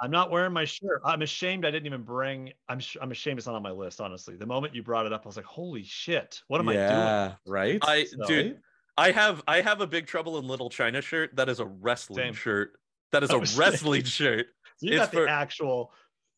[0.00, 1.00] I'm not wearing my shirt.
[1.04, 2.52] I'm ashamed I didn't even bring.
[2.68, 4.00] I'm sh- I'm ashamed it's not on my list.
[4.00, 6.72] Honestly, the moment you brought it up, I was like, holy shit, what am I
[6.74, 6.84] doing?
[6.84, 7.78] yeah, right?
[7.82, 8.58] I So- dude,
[8.98, 12.18] I have I have a Big Trouble in Little China shirt that is a wrestling
[12.18, 12.34] Same.
[12.34, 12.72] shirt.
[13.12, 14.46] That is oh, a wrestling shirt.
[14.80, 15.90] You It's got the actual.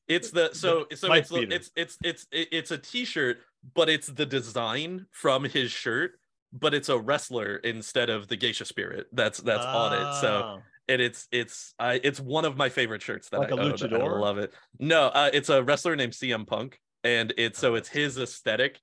[0.06, 3.38] It's the so so it's it's it's it's it's a t-shirt,
[3.74, 6.12] but it's the design from his shirt,
[6.52, 10.20] but it's a wrestler instead of the geisha spirit that's that's on it.
[10.20, 10.62] So Oh.
[10.88, 14.02] And it's it's I it's one of my favorite shirts that Like I a own.
[14.02, 14.52] I love it.
[14.78, 18.80] No, uh, it's a wrestler named CM Punk, and it's so it's his aesthetic,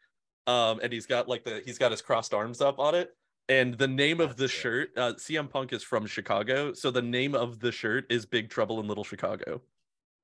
[0.47, 3.09] um, and he's got like the he's got his crossed arms up on it,
[3.49, 4.61] and the name of the That's sick.
[4.61, 8.49] shirt, uh, CM Punk is from Chicago, so the name of the shirt is Big
[8.49, 9.61] Trouble in Little Chicago.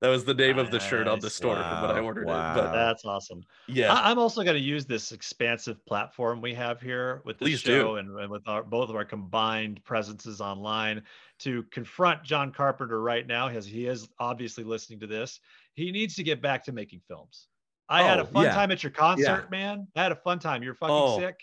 [0.02, 2.22] That was the name of the shirt on the store from when I Wow, ordered
[2.22, 2.26] it.
[2.26, 2.54] wow.
[2.56, 3.44] But That's awesome.
[3.68, 7.46] yeah, I, I'm also going to use this expansive platform we have here with this
[7.46, 7.80] Please do.
[7.80, 11.02] show and, and with our both of our combined presences online
[11.38, 13.46] to confront John Carpenter right now.
[13.46, 15.38] As he is obviously listening to this,
[15.74, 17.46] he needs to get back to making films.
[17.88, 18.54] I had a Oh, fun yeah.
[18.54, 19.86] time at your concert, man.
[19.94, 20.64] I had a fun time.
[20.64, 21.38] You're fucking Oh, sick,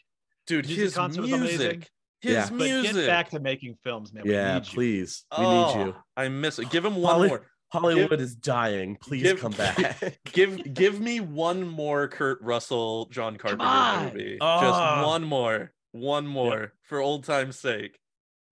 [0.47, 1.57] dude, music his concert was amazing.
[1.59, 2.47] music, his Yeah.
[2.49, 2.93] but music.
[2.95, 4.23] get back to making films, man.
[4.25, 4.73] We yeah, need you.
[4.73, 5.23] please.
[5.37, 5.95] We Oh, need you.
[6.17, 6.69] I miss it.
[6.71, 7.45] Give him one Holly- more.
[7.71, 8.95] Hollywood is dying.
[8.97, 10.19] Please give- come back.
[10.31, 14.05] give give me one more Kurt Russell John Carpenter on.
[14.13, 14.37] movie.
[14.41, 14.61] Ah.
[14.61, 15.71] Just one more.
[15.91, 17.97] One more for old time's sake.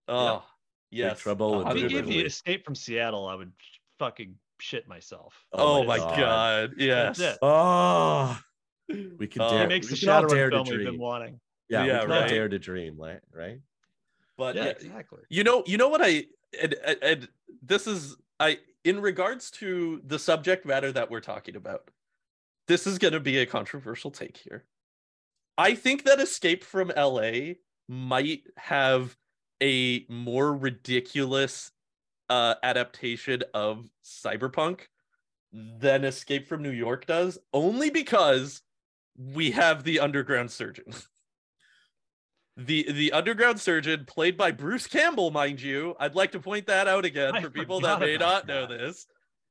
[0.07, 0.44] Oh
[0.91, 1.19] yes.
[1.19, 3.52] Trouble in If he Little gave me Escape from Seattle, I would
[3.99, 5.34] fucking shit myself.
[5.53, 6.73] Oh, my god.
[6.77, 7.22] Yes.
[7.41, 8.39] Oh,
[9.18, 9.49] we can Oh.
[9.52, 9.61] dare.
[9.61, 10.99] He makes we the can all Shadowrun dare to film we've been dream.
[10.99, 11.39] wanting.
[11.69, 12.30] Yeah, Yeah, we can all right.
[12.30, 13.19] dare to dream, right?
[13.31, 13.60] Right?
[14.38, 15.19] But Yeah, yeah, exactly.
[15.30, 16.26] you know, you know what I
[16.61, 17.30] and, and- and
[17.61, 21.89] this is I in regards to the subject matter that we're talking about.
[22.67, 24.65] This is going to be a controversial take here.
[25.57, 27.53] I think that Escape from LA
[27.87, 29.15] might have
[29.61, 31.71] a more ridiculous
[32.29, 34.81] uh adaptation of cyberpunk
[35.51, 38.61] than Escape from New York does, only because
[39.17, 40.85] we have the underground surgeon.
[42.57, 45.95] The the underground surgeon, played by Bruce Campbell, mind you.
[45.99, 49.05] I'd like to point that out again I for people that may not know this.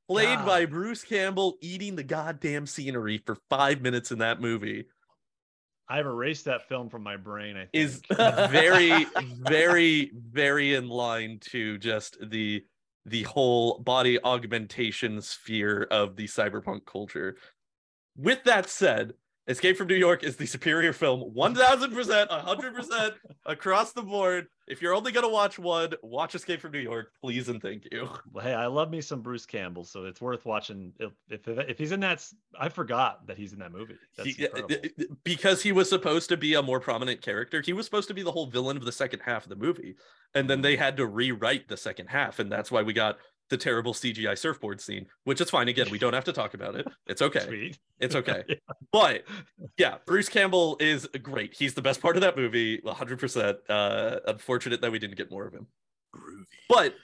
[0.09, 4.85] Played by Bruce Campbell eating the goddamn scenery for five minutes in that movie
[5.89, 7.55] I've erased that film from my brain.
[7.55, 7.69] I think.
[7.73, 9.05] is very,
[9.39, 12.63] very, very in line to just the
[13.05, 17.37] the whole body augmentation sphere of the cyberpunk culture.
[18.17, 19.13] With that said,
[19.47, 23.11] Escape from New York is the superior film, 1000%, 100%
[23.45, 24.47] across the board.
[24.67, 27.87] If you're only going to watch one, watch Escape from New York, please and thank
[27.89, 28.09] you.
[28.33, 30.91] Well, hey, I love me some Bruce Campbell, so it's worth watching.
[30.99, 32.25] If if, if he's in that,
[32.59, 33.95] I forgot that he's in that movie.
[34.17, 34.47] That's He-
[35.23, 38.23] because he was supposed to be a more prominent character, he was supposed to be
[38.23, 39.95] the whole villain of the second half of the movie.
[40.35, 42.39] And then they had to rewrite the second half.
[42.39, 43.17] And that's why we got
[43.49, 45.67] the terrible CGI surfboard scene, which is fine.
[45.67, 46.87] Again, we don't have to talk about it.
[47.07, 47.39] It's okay.
[47.45, 47.79] Sweet.
[47.99, 48.43] It's okay.
[48.49, 48.55] Yeah.
[48.91, 49.23] But
[49.77, 51.53] yeah, Bruce Campbell is great.
[51.53, 53.57] He's the best part of that movie, 100%.
[53.69, 55.67] Uh, unfortunate that we didn't get more of him.
[56.69, 56.95] But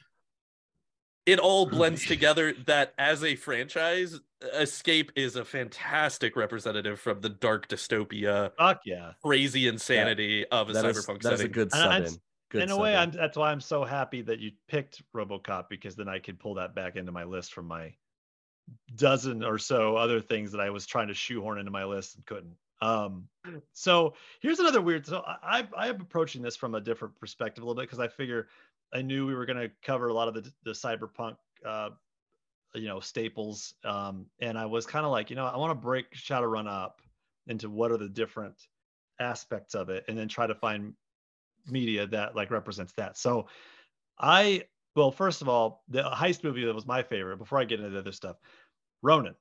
[1.26, 4.20] it all blends together that as a franchise,
[4.54, 9.12] Escape is a fantastic representative from the dark dystopia, Fuck yeah.
[9.24, 11.52] crazy insanity of a That is, cyberpunk that is a setting.
[11.54, 12.20] good And I- sub in.
[12.54, 12.96] Good in a way.
[12.96, 16.54] I'm, that's why I'm so happy that you picked RoboCop because then I could pull
[16.56, 17.94] that back into my list from my
[18.96, 22.26] dozen or so other things that I was trying to shoehorn into my list and
[22.28, 22.56] couldn't.
[22.80, 23.28] Um,
[23.74, 25.08] so here's another weird.
[25.08, 28.08] So I, I am approaching this from a different perspective a little bit because I
[28.08, 28.48] figure
[28.94, 31.90] I knew we were going to cover a lot of the the cyberpunk, uh,
[32.76, 33.74] you know, staples.
[33.84, 37.02] Um, and I was kind of like, you know, I want to break Shadowrun up
[37.48, 38.56] into what are the different
[39.20, 40.94] aspects of it, and then try to find
[41.68, 43.18] media that like represents that.
[43.18, 43.48] So
[44.20, 44.64] I
[44.96, 47.92] well, first of all, the heist movie that was my favorite before I get into
[47.92, 48.38] the other stuff,
[49.02, 49.36] Ronin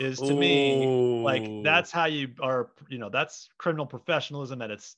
[0.00, 0.86] is to me
[1.24, 4.96] like that's how you are, you know, that's criminal professionalism at its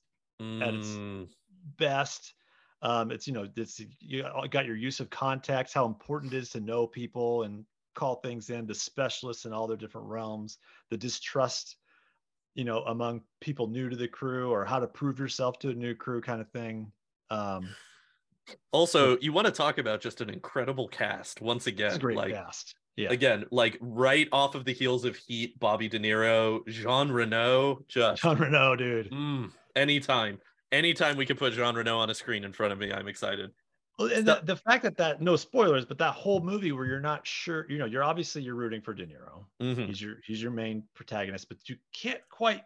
[0.61, 1.29] at its- Mm,
[1.77, 2.35] best.
[2.83, 6.51] Um, it's you know, it's you got your use of context, how important it is
[6.51, 7.65] to know people and
[7.95, 10.59] call things in, the specialists in all their different realms,
[10.91, 11.77] the distrust,
[12.55, 15.75] you know, among people new to the crew or how to prove yourself to a
[15.75, 16.93] new crew kind of thing.
[17.31, 17.69] Um,
[18.73, 21.99] Also, you want to talk about just an incredible cast once again.
[21.99, 22.75] great like cast.
[22.97, 23.11] Yeah.
[23.11, 28.21] Again, like right off of the heels of Heat, Bobby De Niro, Jean Reno, just
[28.23, 29.11] Jean Reno, dude.
[29.11, 30.39] mm, anytime,
[30.73, 33.51] anytime we can put Jean Reno on a screen in front of me, I'm excited.
[34.03, 37.01] Well, and the, the fact that that no spoilers, but that whole movie where you're
[37.01, 39.45] not sure, you know, you're obviously you're rooting for De Niro.
[39.61, 39.87] Mhm.
[39.87, 42.63] He's your he's your main protagonist, but you can't quite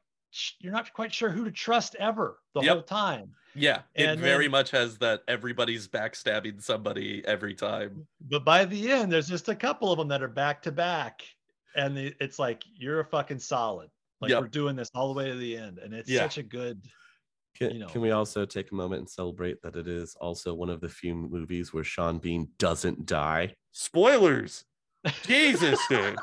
[0.59, 2.73] you're not quite sure who to trust ever the Yep.
[2.73, 3.33] whole time.
[3.55, 8.07] Yeah, it very then- much has that everybody's backstabbing somebody every time.
[8.21, 11.23] But by the end, there's just a couple of them that are back to back,
[11.75, 13.89] and the, it's like you're a fucking solid.
[14.21, 14.43] Like Yep.
[14.43, 16.21] we're doing this all the way to the end, and it's Yeah.
[16.23, 16.83] such a good.
[17.59, 17.87] Can, you know.
[17.87, 20.89] can we also take a moment and celebrate that it is also one of the
[20.89, 23.55] few movies where Sean Bean doesn't die?
[23.73, 24.65] Spoilers.
[25.24, 26.16] Jesus, dude.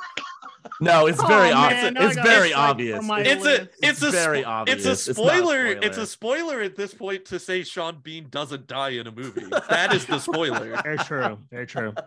[0.80, 2.16] No, it's Oh, very man, obvious.
[2.16, 2.98] now I very strike obvious.
[2.98, 3.70] from my It- It's a list.
[3.82, 4.78] it's a very spo- obvious.
[4.78, 5.66] It's a It's a spoiler.
[5.68, 9.46] It's a spoiler at this point to say Sean Bean doesn't die in a movie.
[9.70, 10.82] That is the spoiler.
[10.84, 11.38] Very true.
[11.52, 11.94] Very true.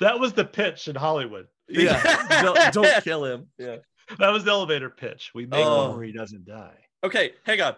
[0.00, 1.46] That was the pitch in Hollywood.
[1.70, 3.46] yeah, don't, don't kill him.
[3.58, 3.76] Yeah.
[4.18, 5.30] That was the elevator pitch.
[5.34, 5.86] We make Oh.
[5.88, 6.76] one where he doesn't die.
[7.02, 7.74] Okay, hang on,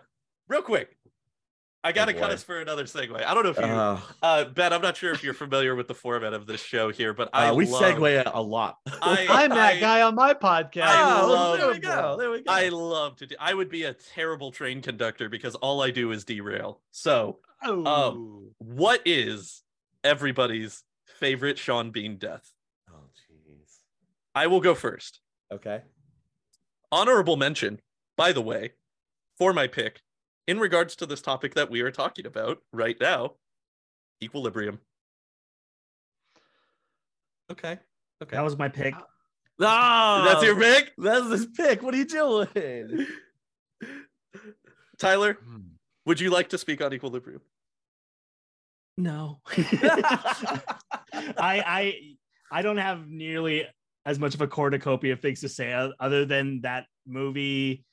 [0.48, 0.96] real quick.
[1.84, 3.24] I gotta cut us for another segue.
[3.24, 4.72] I don't know if you, Uh, uh, Ben.
[4.72, 7.48] I'm not sure if you're familiar with the format of this show here, but I
[7.48, 8.78] uh, we love, segue a, a lot.
[9.00, 10.82] I- I'm that I- guy on my podcast.
[10.82, 12.16] I Oh, love- there we go.
[12.18, 12.50] There we go.
[12.52, 13.36] I love to do.
[13.38, 16.80] I would be a terrible train conductor because all I do is derail.
[16.90, 19.62] So, Oh, what is
[20.02, 20.82] everybody's
[21.20, 22.52] favorite Sean Bean death?
[22.90, 22.94] oh,
[23.30, 23.76] jeez.
[24.34, 25.20] I will go first.
[25.52, 25.82] Okay.
[26.90, 27.80] Honorable mention,
[28.16, 28.72] by the way,
[29.38, 30.00] for my pick
[30.46, 33.34] in regards to this topic that we are talking about right now
[34.22, 34.80] equilibrium.
[37.50, 37.78] Okay.
[38.22, 38.36] Okay.
[38.36, 38.94] That was my pick.
[39.60, 40.92] Ah, That's your pick?
[40.98, 41.82] That's his pick.
[41.82, 43.06] What are you doing?
[44.98, 45.58] Tyler, Hmm.
[46.06, 47.40] would you like to speak on equilibrium?
[48.96, 49.40] No.
[49.56, 50.64] I
[51.38, 52.16] I
[52.50, 53.66] I don't have nearly
[54.06, 57.84] as much of a cornucopia of things to say other than that movie.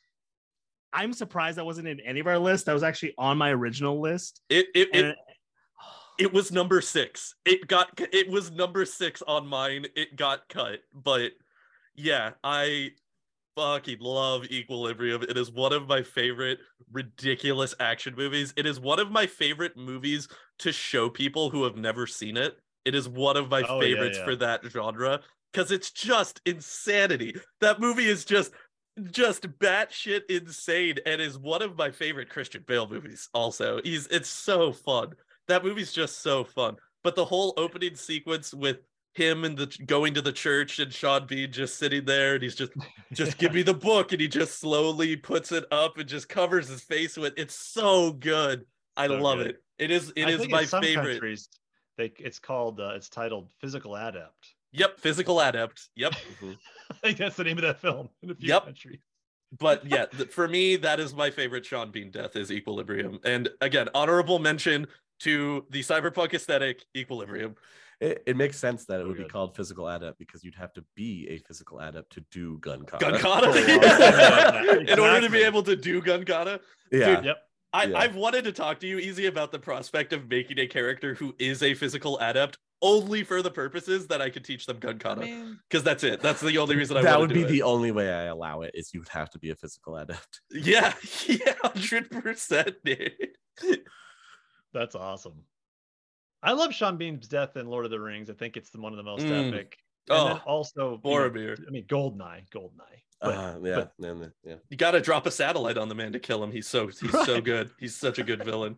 [0.93, 2.65] I'm surprised that wasn't in any of our lists.
[2.65, 4.41] That was actually on my original list.
[4.49, 5.15] It it, it And
[6.19, 7.33] it was number six.
[7.45, 9.87] It got it was number six on mine.
[9.95, 11.31] It got cut, but
[11.95, 12.91] yeah, I
[13.55, 15.23] fucking love Equilibrium.
[15.23, 16.59] It is one of my favorite
[16.91, 18.53] ridiculous action movies.
[18.57, 20.27] It is one of my favorite movies
[20.59, 22.57] to show people who have never seen it.
[22.85, 24.25] It is one of my Oh, yeah, favorites yeah.
[24.25, 25.19] for that genre
[25.51, 27.35] because it's just insanity.
[27.61, 28.51] That movie is just
[29.11, 33.29] just batshit insane and is one of my favorite Christian Bale movies.
[33.33, 35.13] Also, he's it's so fun.
[35.47, 36.77] That movie's just so fun.
[37.03, 38.77] But the whole opening sequence with
[39.13, 42.55] him and the going to the church and Sean Bean just sitting there and he's
[42.55, 42.71] just
[43.13, 46.67] just give me the book and he just slowly puts it up and just covers
[46.67, 48.65] his face with it's so good.
[48.95, 49.47] I So love good.
[49.47, 49.63] it.
[49.79, 51.21] It is it I is my favorite.
[51.97, 52.79] They, it's called.
[52.79, 54.55] Uh, it's titled Physical Adept.
[54.73, 55.89] Yep, physical adept.
[55.95, 56.13] Yep.
[56.13, 56.51] Mm-hmm.
[56.91, 58.65] I think that's the name of that film in a few Yep.
[58.65, 58.99] countries.
[59.59, 63.19] but yeah, th- for me, that is my favorite Sean Bean death is Equilibrium.
[63.23, 64.87] And again, honorable mention
[65.21, 67.55] to the cyberpunk aesthetic, Equilibrium.
[68.01, 69.31] It, it makes sense that it So would be good.
[69.31, 73.11] called physical adept because you'd have to be a physical adept to do gun kata.
[73.11, 73.47] Gun kata.
[73.49, 74.79] wow.
[74.93, 76.59] In order to be able to do gun kata.
[76.91, 77.15] Yeah.
[77.15, 77.37] Dude, Yep.
[77.71, 77.97] I, Yeah.
[77.97, 81.33] I've wanted to talk to you, Easy, about the prospect of making a character who
[81.39, 84.97] is a physical adept only for the purposes that I could teach them gun I
[84.99, 85.21] kata.
[85.21, 86.21] mean, Because that's it.
[86.21, 87.47] That's the only reason I would do that would do be it.
[87.47, 90.41] the only way I allow it is you would have to be a physical adept.
[90.51, 90.93] Yeah,
[91.27, 93.13] yeah, hundred percent, dude.
[94.73, 95.43] that's awesome.
[96.41, 98.29] I love Sean Bean's death in Lord of the Rings.
[98.29, 99.47] I think it's the, one of the most Mm.
[99.53, 99.77] epic.
[100.09, 103.01] And Oh, also, you know, I mean, Goldeneye, Goldeneye.
[103.21, 104.55] But Uh, yeah, but- and the- yeah.
[104.69, 106.51] You gotta drop a satellite on the man to kill him.
[106.51, 107.71] He's so he's so good.
[107.79, 108.75] He's such a good villain.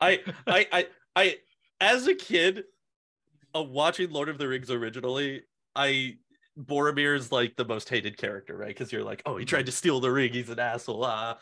[0.00, 1.38] I I I I
[1.80, 2.64] as a kid,
[3.54, 5.42] uh, watching Lord of the Rings originally,
[5.74, 6.16] I
[6.58, 8.68] Boromir is like the most hated character, right?
[8.68, 10.32] Because you're like, oh, he tried to steal the ring.
[10.32, 11.04] He's an asshole.
[11.04, 11.38] Ah.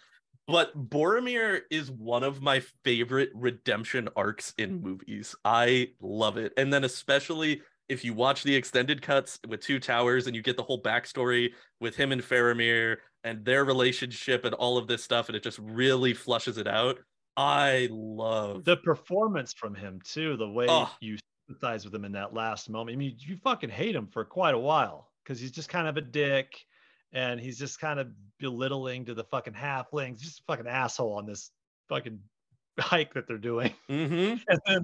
[0.48, 5.34] But Boromir is one of my favorite redemption arcs in movies.
[5.44, 6.52] I love it.
[6.56, 10.56] And then especially if you watch the extended cuts with Two Towers and you get
[10.56, 15.28] the whole backstory with him and Faramir and their relationship and all of this stuff,
[15.28, 16.98] and it just really flushes it out.
[17.36, 20.90] I love the performance from him too, the way Oh.
[21.00, 21.18] you
[21.52, 22.94] sympathize with him in that last moment.
[22.94, 25.96] I mean, you fucking hate him for quite a while because he's just kind of
[25.96, 26.64] a dick
[27.12, 28.08] and he's just kind of
[28.38, 31.50] belittling to the fucking halflings, just a fucking asshole on this
[31.88, 32.18] fucking
[32.78, 33.72] hike that they're doing.
[33.88, 34.82] hmm And then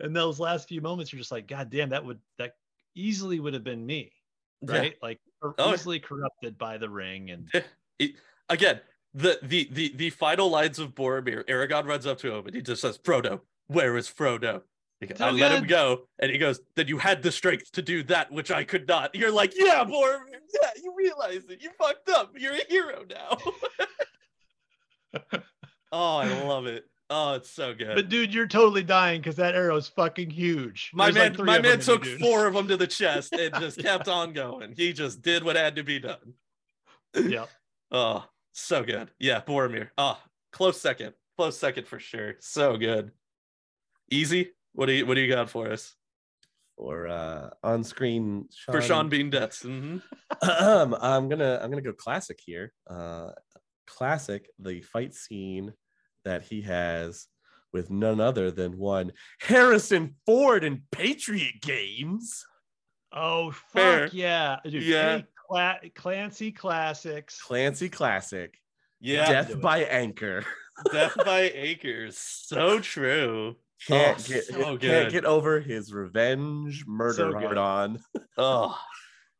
[0.00, 2.54] in those last few moments, you're just like, God damn, that would that
[2.94, 4.12] easily would have been me,
[4.62, 4.94] right?
[5.02, 5.74] Like or Oh.
[5.74, 7.50] easily corrupted by the ring and
[8.48, 8.80] Again,
[9.12, 12.62] the, the the the final lines of Boromir, Aragorn runs up to him and he
[12.62, 14.62] just says, Frodo, where is Frodo?
[15.00, 17.70] He goes, So I let him go, and he goes, "Then you had the strength
[17.72, 20.20] to do that which I could not." You're like, "Yeah, Boromir,
[20.62, 21.62] yeah, you realize it.
[21.62, 22.32] You fucked up.
[22.38, 23.38] You're a hero now."
[25.92, 26.86] oh, I love it.
[27.08, 27.94] Oh, it's so good.
[27.94, 30.90] But dude, you're totally dying because that arrow is fucking huge.
[30.92, 32.18] my There's man, like my man took dude.
[32.20, 34.74] four of them to the chest and just kept on going.
[34.76, 36.34] He just did what had to be done.
[37.14, 37.48] Yep.
[37.92, 39.12] Oh, so good.
[39.20, 39.90] Yeah, Boromir.
[39.96, 40.18] Oh,
[40.50, 41.14] close second.
[41.36, 42.34] Close second for sure.
[42.40, 43.12] So good.
[44.10, 44.50] Easy.
[44.76, 45.94] What do you What do you got for us
[46.76, 49.62] Or uh, on screen for Sean Bean Deaths?
[49.62, 49.98] hmm
[50.42, 52.72] um, I'm gonna I'm gonna go classic here.
[52.88, 53.30] Uh,
[53.86, 55.72] classic, the fight scene
[56.24, 57.26] that he has
[57.72, 62.44] with none other than one Harrison Ford in Patriot Games.
[63.12, 64.08] Oh fuck Fair.
[64.12, 64.82] yeah, dude.
[64.82, 65.22] Yeah.
[65.48, 67.40] Cla- Clancy classics.
[67.40, 68.58] Clancy classic.
[69.00, 69.60] Yeah, Death do it.
[69.62, 70.44] by Anchor.
[70.92, 72.08] Death by anchor.
[72.10, 73.56] So true.
[73.86, 77.98] Can't Oh, get so can't get over his revenge murder So hard on.
[78.38, 78.78] Oh,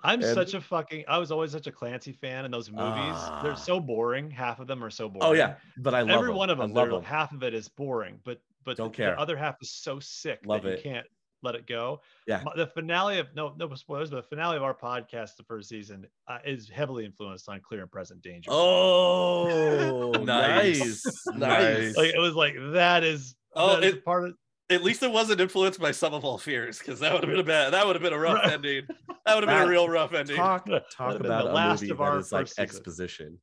[0.03, 1.05] I'm And- such a fucking.
[1.09, 2.83] I was always such a Clancy fan in those movies.
[3.17, 3.41] Ah.
[3.43, 4.31] They're so boring.
[4.31, 5.23] Half of them are so boring.
[5.29, 6.37] Oh yeah, but I love every him.
[6.37, 6.75] one of I them.
[6.75, 9.11] love they're- Half of it is boring, but but Don't the, care.
[9.15, 10.85] the other half is so sick Love that it.
[10.85, 11.07] you can't
[11.43, 12.01] let it go.
[12.27, 12.43] Yeah.
[12.57, 16.07] The finale of no no spoilers, but the finale of our podcast, the first season,
[16.29, 18.51] uh, is heavily influenced on Clear and Present Danger.
[18.53, 20.79] Oh, Nice.
[20.81, 21.39] nice, Nice.
[21.39, 21.97] nice.
[21.97, 24.35] like it was like that is Oh, that is it- part of
[24.69, 27.39] at least it wasn't influenced by Sum of All Fears, because that would have been
[27.39, 27.73] a bad.
[27.73, 28.85] That would have been a rough ending.
[29.25, 30.35] That would have been a real rough ending.
[30.37, 32.65] talk That'd talk have been about the last movie of our is like first season.
[32.65, 33.39] exposition.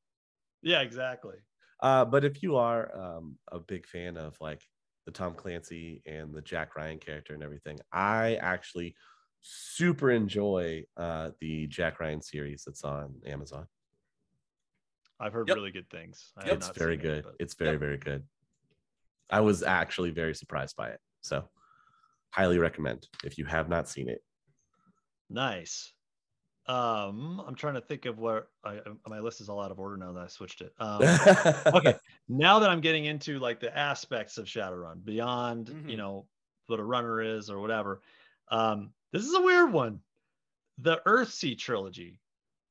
[0.61, 1.35] yeah exactly.
[1.81, 4.61] Uh, but if you are um, a big fan of like
[5.05, 8.93] the Tom Clancy and the Jack Ryan character and everything, I actually
[9.39, 13.65] super enjoy uh, the Jack Ryan series that's on Amazon.
[15.21, 15.55] I've heard Yep.
[15.55, 16.31] really good things.
[16.37, 17.23] I have it's very seen it, good.
[17.23, 18.23] but- it's very very good.
[19.33, 21.49] I was actually very surprised by it, so
[22.29, 24.21] highly recommend if you have not seen it.
[25.29, 25.91] Nice.
[26.67, 29.97] Um, I'm trying to think of where I, my list is all out of order
[29.97, 30.71] now that I switched it.
[30.79, 31.01] Um,
[31.75, 31.95] okay,
[32.29, 35.97] now that I'm getting into like the aspects of Shadowrun beyond, you Mhm.
[35.97, 36.27] know,
[36.67, 38.01] what a runner is or whatever.
[38.49, 39.99] Um, this is a weird one.
[40.77, 42.19] The Earthsea trilogy,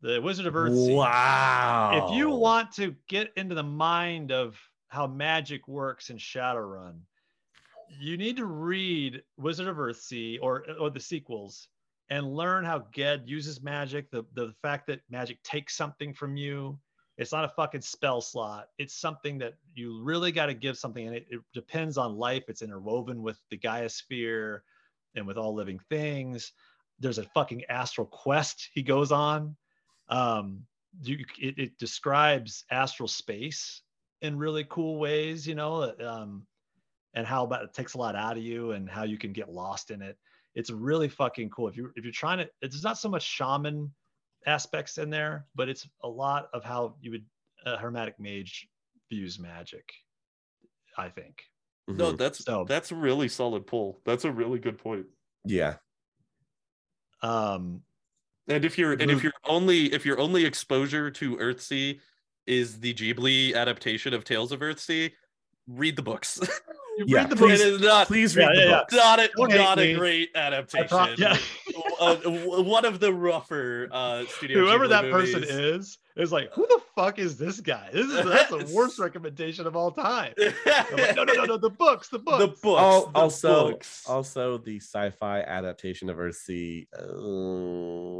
[0.00, 0.96] the Wizard of Earthsea.
[0.96, 2.06] Wow.
[2.08, 4.56] If you want to get into the mind of
[4.92, 6.98] how magic works in Shadowrun,
[7.98, 11.68] you need to read Wizard of Earthsea or or the sequels
[12.10, 14.10] and learn how Ged uses magic.
[14.10, 16.78] The the fact that magic takes something from you.
[17.16, 18.68] It's not a fucking spell slot.
[18.78, 22.44] It's something that you really got to give something, and it, it depends on life.
[22.48, 24.62] It's interwoven with the Gaia sphere
[25.14, 26.52] and with all living things.
[27.00, 29.56] There's a fucking astral quest he goes on.
[30.08, 30.66] Um,
[31.02, 33.82] you, it, it describes astral space
[34.22, 36.46] in really cool ways, you know, um,
[37.14, 39.50] and how about it takes a lot out of you and how you can get
[39.50, 40.16] lost in it.
[40.54, 41.68] It's really fucking cool.
[41.68, 43.92] If you if you're trying to, it's not so much shaman
[44.46, 47.24] aspects in there, but it's a lot of how you would
[47.66, 48.66] a hermetic mage
[49.10, 49.92] views magic.
[50.96, 51.42] I think.
[51.88, 52.18] No, Mhm.
[52.18, 54.00] that's So- that's a really solid pull.
[54.04, 55.06] That's a really good point.
[55.44, 55.78] yeah.
[57.22, 57.82] Um,
[58.48, 62.00] And if you're and Blue- if your only if your only exposure to Earthsea
[62.46, 65.10] is the Ghibli adaptation of Tales of Earthsea,
[65.68, 66.40] read the books.
[66.98, 68.96] you Yeah, the please- it is not Please Yeah, read the yeah, yeah.
[68.98, 70.88] not a, Don't a great adaptation.
[70.88, 71.36] thought, yeah.
[72.02, 76.66] Uh, one of the rougher uh studio Whoever Ghibli that person is is like, who
[76.66, 77.88] the fuck is this guy?
[77.92, 80.34] This is that's the worst recommendation of all time.
[80.66, 82.38] I'm like, no, no, no, no, the books, the books.
[82.38, 84.02] the books Al- the also, books.
[84.06, 86.86] also the sci-fi adaptation of Earthsea.
[86.96, 87.02] Uh,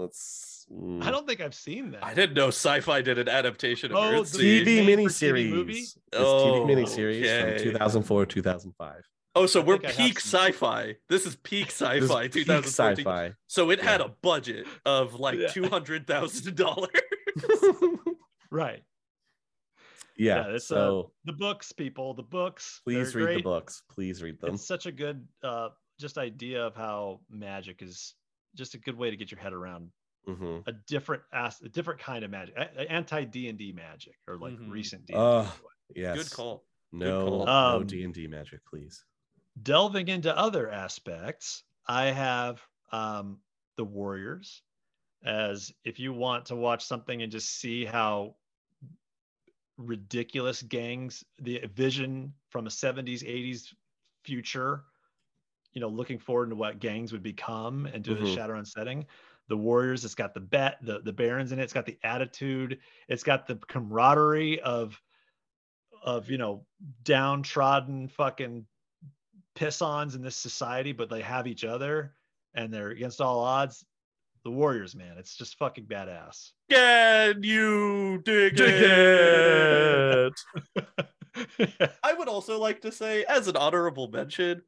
[0.01, 0.67] let's.
[0.73, 2.03] mm, I don't think I've seen that.
[2.05, 4.65] I didn't know sci-fi did an adaptation of Oh, the Earthsea.
[4.65, 5.73] TV TV made-for-TV movie?
[5.75, 5.97] miniseries.
[6.13, 7.59] It's Oh, TV miniseries okay.
[7.59, 9.03] from 2004 2005.
[9.35, 10.97] Oh, so I we're think I have peak sci-fi.
[11.09, 12.23] This is peak This is sci-fi.
[12.29, 12.97] peak 2014.
[13.05, 13.33] sci-fi.
[13.47, 15.49] So it had a budget of like Yeah.
[15.49, 16.91] two hundred thousand dollars.
[18.51, 18.83] right.
[20.17, 20.47] yeah.
[20.47, 22.81] Yeah, it's, uh, so The books, people, the books.
[22.85, 23.83] please they're read the books.
[23.91, 24.55] Please read them.
[24.55, 28.15] It's such a good uh just idea of how magic is
[28.57, 29.89] just a good way to get your head around
[30.27, 32.55] hmm a different as a different kind of magic,
[32.91, 34.71] anti D and D magic, or like Mhm.
[34.71, 35.15] recent D.
[35.15, 35.47] Uh,
[35.95, 36.17] Yes.
[36.17, 36.65] Good call.
[36.93, 37.47] No, call.
[37.47, 39.05] no Um, D and D magic, please.
[39.61, 43.43] Delving into other aspects, I have um,
[43.77, 44.63] the Warriors.
[45.25, 48.37] As if you want to watch something and just see how
[49.77, 53.75] ridiculous gangs, the vision from a 70s, 80s
[54.25, 54.85] future,
[55.73, 58.25] you know, looking forward to what gangs would become and to the Mhm.
[58.25, 59.07] Shadowrun setting.
[59.49, 61.65] The Warriors, it's got the bet, the the Barrens in it.
[61.65, 62.81] It's got the attitude.
[63.09, 65.03] It's got the camaraderie of,
[66.03, 66.67] of you know,
[67.03, 68.67] downtrodden fucking
[69.55, 72.15] piss-ons in this society, but they have each other
[72.55, 73.85] and they're against all odds.
[74.45, 76.51] The Warriors, man, it's just fucking badass.
[76.69, 80.33] Can you dig, Dig it?
[80.75, 81.93] it.
[82.03, 84.63] I would also like to say, as an honorable mention,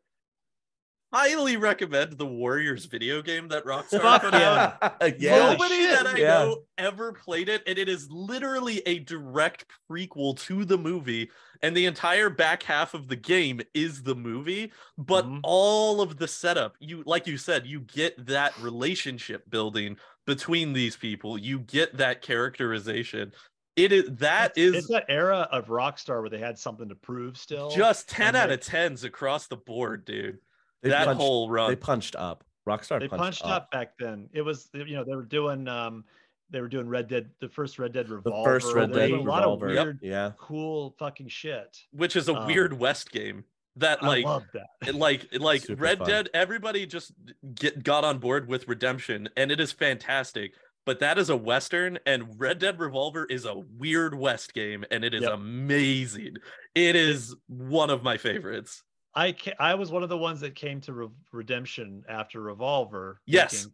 [1.15, 4.77] highly recommend the Warriors video game that Rockstar Fuck put out.
[4.83, 5.11] yeah.
[5.19, 5.37] yeah.
[5.53, 6.27] Nobody shit, that I yeah.
[6.45, 11.31] know ever played it, and it is literally a direct prequel to the movie.
[11.63, 15.41] And the entire back half of the game is the movie, but Mhm.
[15.45, 19.97] all of the setup, you like you said, you get that relationship building
[20.27, 21.39] between these people.
[21.39, 23.33] You get that characterization.
[23.77, 26.95] It is that it's, is it's that era of Rockstar where they had something to
[26.95, 27.71] prove still.
[27.71, 30.39] just 10 and out they- of 10s across the board, dude.
[30.85, 31.71] They that punched, whole run.
[31.71, 32.45] they punched up.
[32.69, 33.71] Rockstar they punched, punched up.
[33.71, 34.29] back then.
[34.33, 36.05] It was you know they were doing um
[36.51, 38.23] they were doing Red Dead the first Red Dead Revolver.
[38.23, 38.61] The Revolver.
[38.61, 39.67] first Red Dead doing a lot Revolver.
[39.67, 40.33] of weird, Yeah.
[40.39, 41.77] cool fucking shit.
[41.93, 43.45] which is a Um, weird West game
[43.77, 44.95] that like I love that.
[44.95, 46.09] like like Super Red fun.
[46.09, 47.13] Dead everybody just
[47.55, 50.53] get got on board with Redemption and it is fantastic
[50.87, 55.05] but that is a western and Red Dead Revolver is a weird west game and
[55.05, 55.33] it is Yep.
[55.33, 56.37] amazing
[56.75, 58.83] it is one of my favorites
[59.15, 63.21] I ca- I was one of the ones that came to Re- Redemption after Revolver.
[63.27, 63.53] Yes.
[63.53, 63.73] thinking,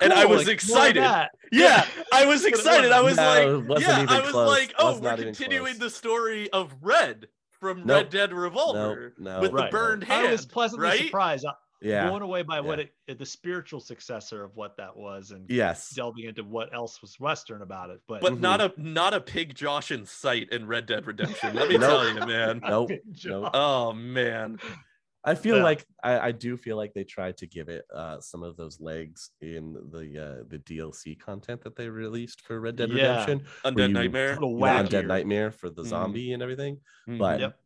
[0.00, 1.02] And I was like, excited.
[1.02, 4.48] that." yeah I was excited I was No, like wasn't yeah even I was close.
[4.48, 5.78] like oh Was we're continuing close.
[5.78, 7.96] the story of Red from Nope.
[7.96, 9.66] Red Dead Revolver no, with Right.
[9.66, 11.00] the burned hand I was pleasantly right?
[11.06, 11.46] surprised.
[11.84, 12.08] I- Yeah.
[12.08, 15.90] blown away by what it the spiritual successor of what that was and Yes.
[15.90, 18.40] delving into what else was western about it but, but Mhm.
[18.40, 21.54] not a not a pig Josh in sight in Red Dead Redemption.
[21.54, 21.88] Let me Nope.
[21.90, 22.60] tell you, man.
[22.68, 22.88] Nope.
[22.88, 23.50] Big nope.
[23.54, 24.58] Oh man,
[25.26, 25.62] I feel Yeah.
[25.64, 28.78] like I, I do feel like they tried to give it uh, some of those
[28.80, 33.20] legs in the uh, the DLC content that they released for Red Dead Yeah.
[33.20, 33.46] Redemption.
[33.62, 34.32] Where Undead you- Nightmare.
[34.34, 34.88] little You know, wackier.
[34.88, 35.86] Undead Nightmare for the Mhm.
[35.88, 36.80] zombie and everything.
[37.08, 37.18] Mhm.
[37.18, 37.58] But Yep.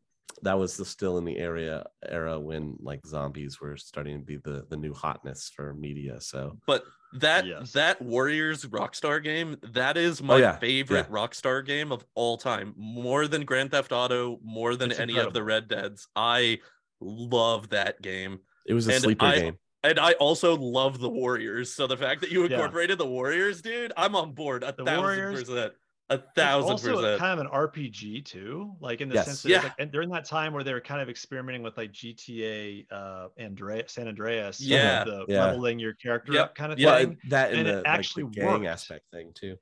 [0.42, 4.36] That was the, still in the area era when like zombies were starting to be
[4.36, 6.20] the the new hotness for media.
[6.20, 6.84] So but
[7.14, 7.72] that Yes.
[7.72, 12.36] that Warriors Rockstar game, that is oh, my Oh, yeah, favorite Rockstar game of all
[12.36, 12.74] time.
[12.76, 15.42] More than Grand Theft Auto, more than It's any of the.
[15.42, 16.06] Red Deads.
[16.14, 16.58] I
[17.00, 18.40] love that game.
[18.66, 19.58] it was a And sleeper I- game.
[19.84, 21.72] And I also love the Warriors.
[21.72, 22.56] So the fact that you Yeah.
[22.56, 25.72] incorporated the Warriors, dude, I'm on board a The thousand Warriors- percent.
[26.10, 27.18] A It's thousand also percent.
[27.18, 29.26] kind of an RPG too, like in the Yes.
[29.26, 29.62] sense that Yeah.
[29.64, 33.28] like, and during that time where they were kind of experimenting with like GTA, uh,
[33.36, 35.04] Andrea, San Andreas, Yeah.
[35.04, 35.44] the Yeah.
[35.46, 36.44] leveling your character Yep.
[36.44, 36.86] up kind of Yeah.
[36.86, 37.18] Well, thing.
[37.28, 38.66] that and, and it the, like, the actually gang worked.
[38.66, 39.58] aspect thing too.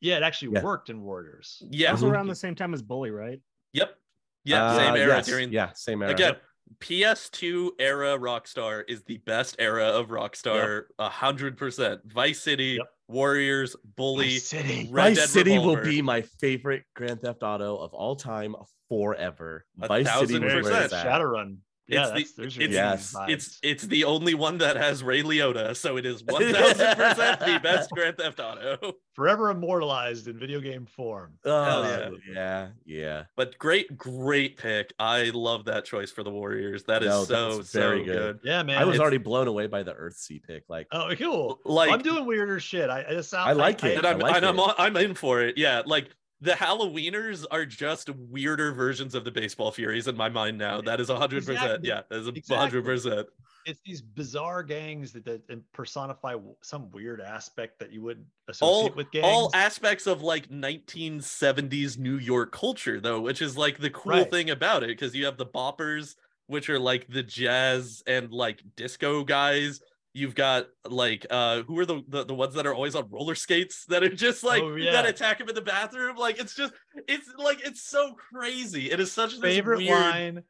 [0.00, 0.62] Yeah, it actually Yeah.
[0.62, 1.62] worked in Warriors.
[1.70, 1.92] Yeah.
[1.92, 2.12] Also Mhm.
[2.12, 3.40] around the same time as Bully, right?
[3.72, 3.96] Yep.
[4.44, 4.76] Yeah.
[4.76, 6.12] same Uh, era yes, during yeah, same era.
[6.12, 6.36] again
[6.80, 12.86] ps2 era rockstar is the best era of rockstar a hundred percent vice city Yep.
[13.08, 14.88] warriors bully Vice City.
[14.90, 15.80] Red Vice Dead City Revolver.
[15.80, 18.54] will be my favorite Grand Theft Auto of all time
[18.88, 19.64] forever.
[19.80, 20.84] A Vice City thousand was where percent.
[20.86, 21.06] it's at.
[21.06, 21.56] Shadowrun.
[21.88, 23.16] Yeah, It's the- that's, there's your it's- Yes.
[23.28, 27.90] it's it's the only one that has ray liotta so it is 1000% the best
[27.90, 31.32] grand theft auto forever immortalized in video game form.
[31.44, 32.10] Oh, yeah.
[32.34, 33.22] yeah, yeah.
[33.36, 37.50] but great great pick i love that choice for the warriors that is No, so
[37.62, 38.06] very so good.
[38.06, 38.78] good Yeah, man.
[38.78, 40.64] I was it's- already blown away by the Earthsea pick.
[40.68, 41.60] Like, Oh, cool.
[41.64, 42.90] like I'm doing weirder shit.
[42.90, 43.48] I, I just sound.
[43.48, 43.96] I like it.
[43.98, 44.74] and I'm, like and I'm, it.
[44.78, 45.56] I'm in for it.
[45.56, 46.08] Yeah, like
[46.46, 50.80] the Halloweeners are just weirder versions of the baseball Furies in my mind now.
[50.80, 51.84] That is hundred percent.
[51.84, 51.88] Exactly.
[51.88, 52.56] Yeah, that is Exactly.
[52.56, 53.26] hundred percent.
[53.66, 58.24] It's these bizarre gangs that, that personify some weird aspect that you would
[58.60, 59.24] All associate with gangs.
[59.26, 64.30] all aspects of like 1970s New York culture, though, which is like the cool Right.
[64.30, 66.14] thing about it, because you have the boppers,
[66.46, 69.80] which are like the jazz and like disco guys.
[70.16, 73.34] You've got like uh who are the, the the ones that are always on roller
[73.34, 76.16] skates that are just like Oh, that attack him in the bathroom?
[76.16, 76.72] Like it's just
[77.06, 78.90] it's like it's so crazy.
[78.90, 80.42] It is such this favorite weird, line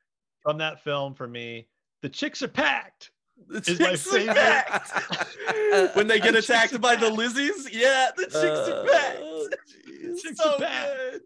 [0.42, 1.66] from that film for me.
[2.02, 3.10] The chicks are packed.
[3.48, 4.36] The is my chicks are favorite.
[4.36, 5.36] packed.
[5.96, 7.10] when they get The attacked are by the.
[7.10, 9.20] Lizzies, yeah, the chicks are Uh, packed.
[9.88, 10.22] jeez.
[10.22, 10.92] Chicks so are packed.
[11.10, 11.20] good.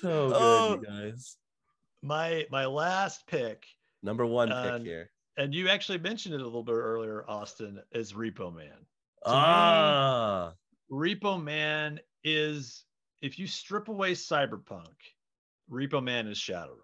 [0.00, 0.80] so good, Oh.
[0.82, 1.36] you guys.
[2.02, 3.64] My my last pick,
[4.02, 5.10] Number one And- pick here.
[5.36, 8.66] And you actually mentioned it a little bit earlier, Austin, is Repo Man.
[8.66, 8.86] me-
[9.26, 10.54] Ah,
[10.90, 12.84] Repo Man is
[13.22, 14.94] if you strip away Cyberpunk,
[15.70, 16.78] Repo Man is Shadowrun.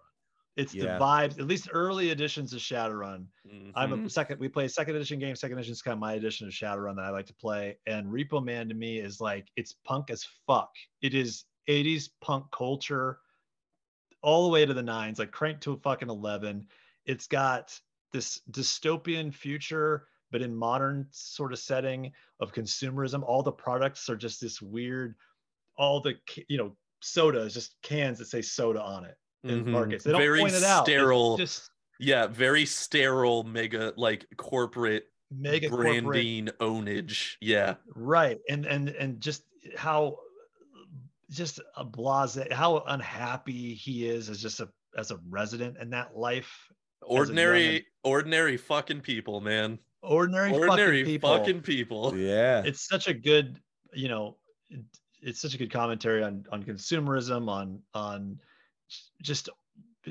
[0.57, 0.97] It's Yeah.
[0.97, 3.27] the vibes, at least early editions of Shadowrun.
[3.75, 4.05] I'm Mhm.
[4.05, 4.39] a second.
[4.39, 5.35] We play second edition game.
[5.35, 7.77] Second edition is kind of my edition of Shadowrun that I like to play.
[7.85, 10.75] And Repo Man to me is like it's punk as fuck.
[11.01, 13.21] It is 80s punk culture,
[14.23, 16.67] all the way to the nines, like crank to a fucking eleven.
[17.05, 17.79] It's got
[18.11, 23.23] this dystopian future, but in modern sort of setting of consumerism.
[23.23, 25.15] All the products are just this weird.
[25.77, 26.15] All the
[26.47, 29.69] you know soda is just cans that say soda on it in Mhm.
[29.69, 30.03] markets.
[30.03, 30.87] They don't Very point it out.
[30.87, 31.37] It's sterile.
[31.37, 31.69] just
[31.99, 37.37] Yeah, very sterile, mega like corporate mega corporate branding ownage.
[37.41, 37.75] Yeah.
[37.95, 39.43] right and and and just
[39.77, 40.17] how
[41.29, 46.17] just a blase how unhappy he is as just a as a resident in that
[46.17, 46.67] life
[47.01, 49.79] Ordinary, ordinary fucking people, man.
[50.01, 52.13] ordinary, Ordinary fucking people fucking people.
[52.17, 52.63] Yeah.
[52.65, 53.59] it's such a good
[53.93, 54.37] you know
[54.69, 54.85] it-
[55.21, 58.39] it's such a good commentary on on consumerism on on
[59.21, 59.49] just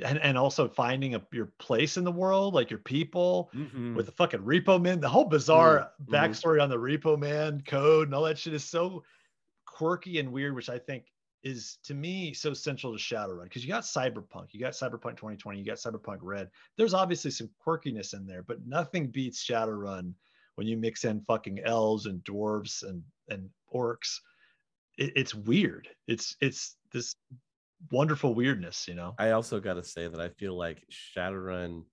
[0.05, 3.97] and, and also finding a, your place in the world like your people Mhm.
[3.97, 6.13] with the fucking repo man the whole bizarre Mhm.
[6.13, 9.03] backstory on the repo man code and all that shit is so
[9.67, 11.07] quirky and weird which i think
[11.43, 15.59] is to me so central to shadowrun because you got cyberpunk you got cyberpunk 2020
[15.59, 16.49] you got cyberpunk red.
[16.77, 20.15] There's obviously some quirkiness in there but nothing beats shadowrun
[20.57, 24.19] when you mix in fucking elves and dwarves and and orcs.
[24.99, 25.89] It, it's weird.
[26.07, 27.17] It's it's this
[27.91, 29.15] wonderful weirdness you know?
[29.19, 30.85] I also got to say that I feel like
[31.17, 31.85] Shadowrun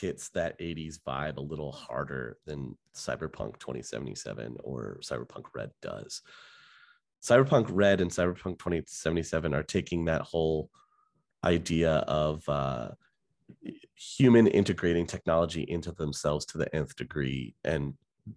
[0.00, 6.22] hits that 80s vibe a little harder than Cyberpunk 2077 or Cyberpunk Red does.
[7.24, 10.68] Cyberpunk Red and Cyberpunk 2077 are taking that whole
[11.42, 12.88] idea of uh,
[13.94, 17.94] human integrating technology into themselves to the nth degree and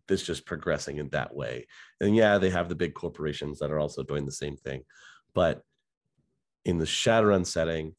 [0.07, 1.67] this just progressing in that way.
[1.99, 4.83] And yeah, they have the big corporations that are also doing the same thing.
[5.33, 5.63] But
[6.63, 7.93] in the Shadowrun setting,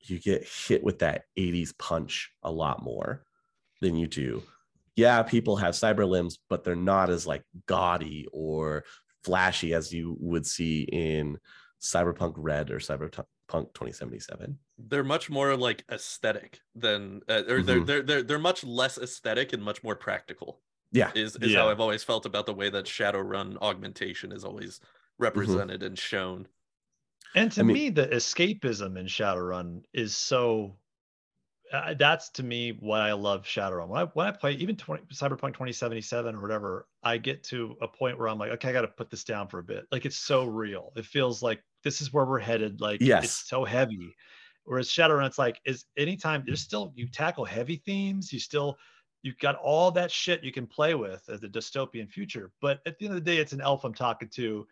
[0.00, 3.24] you get hit with that 80s punch a lot more
[3.80, 4.42] than you do.
[4.94, 8.84] Yeah, people have cyber limbs, but they're not as like gaudy or
[9.24, 11.38] flashy as you would see in
[11.80, 14.58] Cyberpunk Red or Cyberpunk 2077.
[14.78, 17.86] They're much more like aesthetic than, uh, or they're, Mhm.
[17.86, 20.60] they're they're they're much less aesthetic and much more practical.
[20.94, 21.10] Yeah.
[21.14, 24.78] is is how I've always felt about the way that Shadowrun augmentation is always
[25.18, 26.46] represented and shown.
[27.34, 30.76] And to I mean- me, the escapism in Shadowrun is so.
[31.72, 33.88] Uh, that's to me what I love Shadowrun.
[33.88, 37.88] When I when I play even 20, Cyberpunk 2077 or whatever, I get to a
[37.88, 39.86] point where I'm like, okay, I got to put this down for a bit.
[39.90, 40.92] Like it's so real.
[40.96, 42.80] It feels like this is where we're headed.
[42.80, 43.24] Like Yes.
[43.24, 44.14] it's so heavy.
[44.64, 48.32] Whereas Shadowrun, it's like is anytime there's still you tackle heavy themes.
[48.32, 48.76] You still
[49.22, 52.52] you've got all that shit you can play with as a dystopian future.
[52.60, 54.66] But at the end of the day, it's an elf I'm talking to.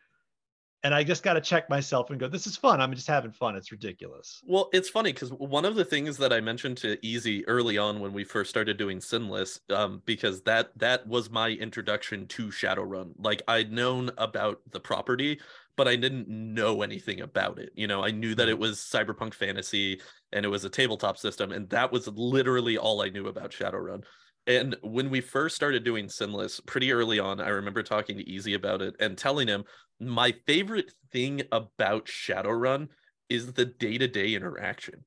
[0.83, 2.81] And I just got to check myself and go, this is fun.
[2.81, 3.55] I'm just having fun.
[3.55, 4.43] It's ridiculous.
[4.47, 8.01] Well, it's funny because one of the things that I mentioned to Easy early on
[8.01, 13.13] when we first started doing Sinless, um, because that that was my introduction to Shadowrun.
[13.19, 15.39] Like I'd known about the property,
[15.77, 17.73] but I didn't know anything about it.
[17.75, 20.01] You know, I knew that it was cyberpunk fantasy
[20.33, 24.05] and it was a tabletop system, and that was literally all I knew about Shadowrun.
[24.47, 28.55] And when we first started doing Sinless, pretty early on, I remember talking to Easy
[28.55, 29.65] about it and telling him
[30.01, 32.89] my favorite thing about Shadowrun
[33.29, 35.05] is the day-to-day interaction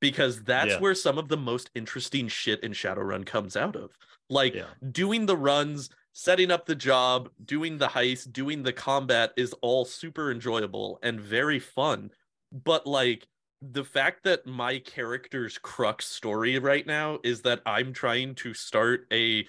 [0.00, 0.80] because that's Yeah.
[0.80, 3.96] where some of the most interesting shit in Shadowrun comes out of.
[4.28, 4.74] Like Yeah.
[4.90, 9.84] doing the runs, setting up the job, doing the heist, doing the combat is all
[9.84, 12.10] super enjoyable and very fun.
[12.50, 13.28] But like
[13.62, 19.06] the fact that my character's crux story right now is that I'm trying to start
[19.12, 19.46] a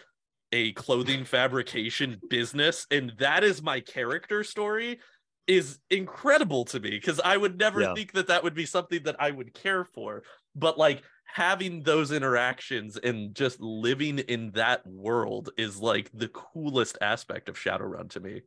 [0.52, 5.00] a clothing fabrication business and that is my character story
[5.48, 7.94] is incredible to me because I would never Yeah.
[7.96, 10.24] think that that would be something that I would care for
[10.56, 16.98] but like having those interactions and just living in that world is like the coolest
[17.02, 18.44] aspect of Shadowrun to me.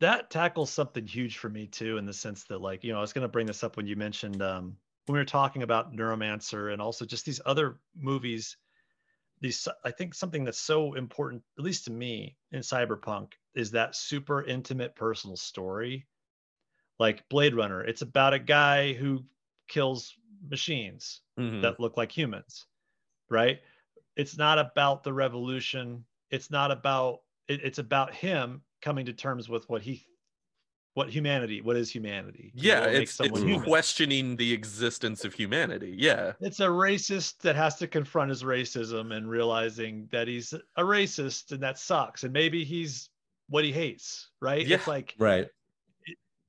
[0.00, 3.00] That tackles something huge for me too, in the sense that, like, you know, I
[3.00, 5.92] was going to bring this up when you mentioned um, when we were talking about
[5.92, 8.56] Neuromancer and also just these other movies.
[9.40, 13.96] These, I think, something that's so important, at least to me, in cyberpunk, is that
[13.96, 16.06] super intimate personal story.
[16.98, 19.24] Like Blade Runner, it's about a guy who
[19.68, 20.16] kills
[20.48, 21.60] machines Mhm.
[21.60, 22.66] that look like humans,
[23.30, 23.62] right?
[24.16, 26.06] It's not about the revolution.
[26.30, 30.06] It's not about it, it's about him coming to terms with what he
[30.94, 32.52] what humanity, what is humanity?
[32.54, 33.62] Yeah, what it's it's human.
[33.62, 35.94] questioning the existence of humanity.
[35.96, 36.32] Yeah.
[36.40, 41.52] It's a racist that has to confront his racism and realizing that he's a racist
[41.52, 42.24] and that sucks.
[42.24, 43.08] And maybe he's
[43.48, 44.66] what he hates, right?
[44.66, 44.76] Yeah.
[44.76, 45.48] It's like Right.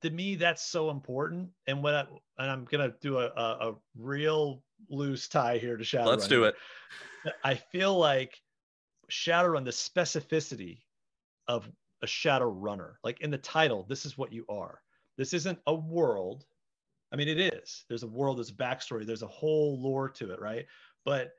[0.02, 2.00] to me that's so important and what I,
[2.38, 6.06] and i'm gonna do a, a, a real loose tie here to Shadowrun.
[6.06, 6.54] Let's do it.
[7.42, 8.38] i feel like
[9.10, 10.80] shadowrun the specificity
[11.48, 11.66] of
[12.04, 14.80] a shadow runner like in the title this is what you are
[15.16, 16.44] this isn't a world
[17.12, 20.30] i mean it is there's a world there's a backstory there's a whole lore to
[20.30, 20.66] it right
[21.04, 21.32] but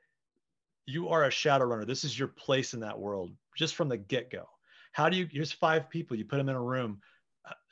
[0.86, 3.96] you are a shadow runner this is your place in that world just from the
[3.96, 4.44] get-go
[4.92, 7.00] how do you here's five people you put them in a room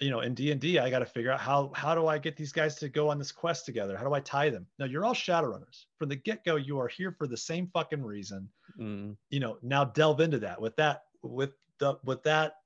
[0.00, 2.18] you know, in D and D, I got to figure out how how do I
[2.18, 3.96] get these guys to go on this quest together?
[3.96, 4.66] How do I tie them?
[4.78, 6.56] Now you're all Shadowrunners from the get go.
[6.56, 8.48] You are here for the same fucking reason.
[8.78, 9.16] Mm.
[9.30, 12.56] You know, now delve into that with that with the with that,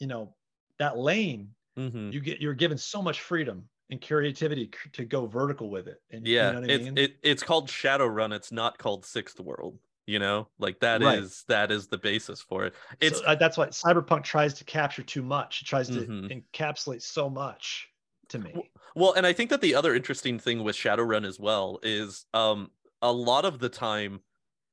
[0.00, 0.36] you know,
[0.78, 1.54] that lane.
[1.76, 2.12] Mhm.
[2.12, 6.02] You get you're given so much freedom and creativity to go vertical with it.
[6.10, 6.96] And you Yeah, know what I it's mean?
[6.96, 8.32] it, it's called Shadowrun.
[8.34, 9.78] It's not called Sixth World.
[10.06, 11.44] You know, like that is Right.
[11.48, 12.74] that is the basis for it.
[13.00, 15.62] It's So, uh, that's why cyberpunk tries to capture too much.
[15.62, 16.30] It tries to Mhm.
[16.30, 17.88] encapsulate so much
[18.28, 18.72] to me.
[18.94, 22.70] Well, and I think that the other interesting thing with Shadowrun as well is um
[23.02, 24.20] a lot of the time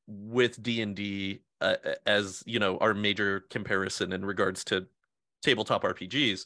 [0.07, 4.87] with D&D uh, as, you know, our major comparison in regards to
[5.47, 6.45] tabletop RPGs,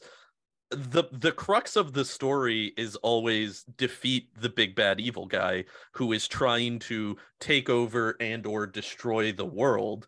[0.70, 6.12] the the crux of the story is always defeat the big bad evil guy who
[6.12, 10.06] is trying to take over and or destroy the world.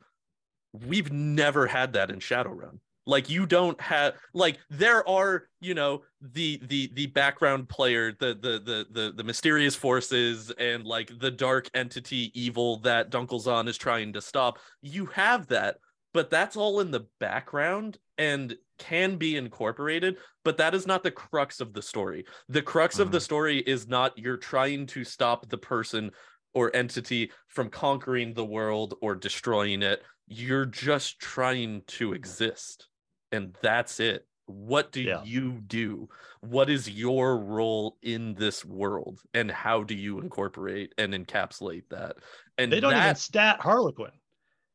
[0.73, 2.78] We've never had that in Shadowrun.
[3.06, 8.28] Like you don't have like there are you know the the the background player the
[8.28, 13.76] the the the, the mysterious forces and like the dark entity evil that Dunkelzahn is
[13.76, 14.58] trying to stop.
[14.81, 15.76] You have that
[16.14, 17.98] but that's all in the background.
[18.16, 22.98] And can be incorporated but that is not the crux of the story the crux
[22.98, 23.24] of the mm-hmm.
[23.24, 26.10] story is not you're trying to stop the person
[26.54, 32.88] or entity from conquering the world or destroying it you're just trying to exist
[33.32, 35.22] and that's it what do Yeah.
[35.24, 36.08] you do
[36.40, 42.16] what is your role in this world and how do you incorporate and encapsulate that
[42.58, 44.10] and They don't even stat Harlequin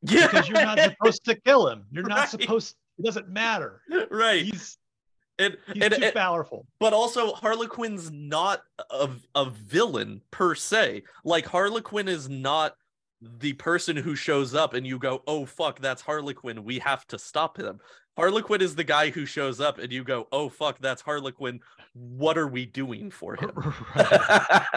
[0.02, 1.84] yeah because you're not supposed to kill him.
[1.90, 2.16] You're Right.
[2.16, 2.74] not supposed.
[3.00, 3.80] It doesn't matter.
[4.10, 4.76] right He's
[5.38, 6.66] and, he's and, too and- powerful.
[6.78, 12.74] but also harlequin's not a, a villain per se like harlequin is not
[13.22, 17.18] the person who shows up and you go oh fuck that's harlequin we have to
[17.18, 17.80] stop him
[18.18, 21.58] harlequin is the guy who shows up and you go oh fuck that's harlequin
[21.94, 23.50] what are we doing for him
[23.96, 24.74] right.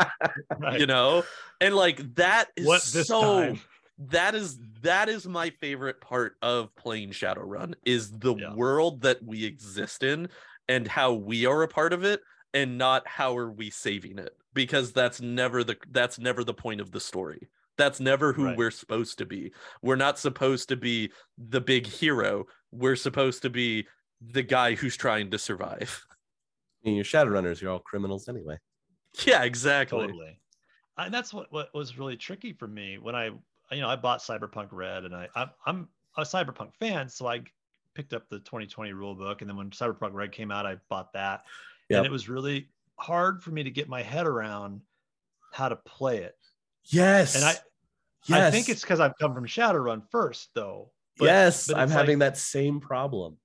[0.59, 0.79] right.
[0.79, 1.23] you know
[1.59, 3.55] and like that is what so?
[3.97, 8.53] That is that is my favorite part of playing shadowrun is the Yeah.
[8.55, 10.29] world that we exist in
[10.67, 12.21] and how we are a part of it
[12.53, 16.81] and not how are we saving it because that's never the that's never the point
[16.81, 18.57] of the story that's never who Right.
[18.57, 23.49] we're supposed to be we're not supposed to be the big hero we're supposed to
[23.49, 23.87] be
[24.21, 26.03] the guy who's trying to survive
[26.85, 27.61] I mean, you're Shadowrunners.
[27.61, 28.57] You're all criminals anyway.
[29.25, 30.39] yeah exactly Totally.
[30.97, 33.31] And that's what, what was really tricky for me when I,
[33.73, 35.87] you know, I bought Cyberpunk Red and I, I'm, I'm
[36.17, 37.09] a Cyberpunk fan.
[37.09, 37.43] So I
[37.95, 39.41] picked up the 2020 rule book.
[39.41, 41.43] And then when Cyberpunk Red came out, I bought that.
[41.89, 41.97] Yep.
[41.97, 44.81] And it was really hard for me to get my head around
[45.51, 46.35] how to play it.
[46.85, 47.35] Yes.
[47.35, 47.55] And I,
[48.25, 48.47] yes.
[48.47, 50.91] I think it's because I've come from Shadowrun first, though.
[51.17, 53.37] But- yes, but I'm having like- that same problem.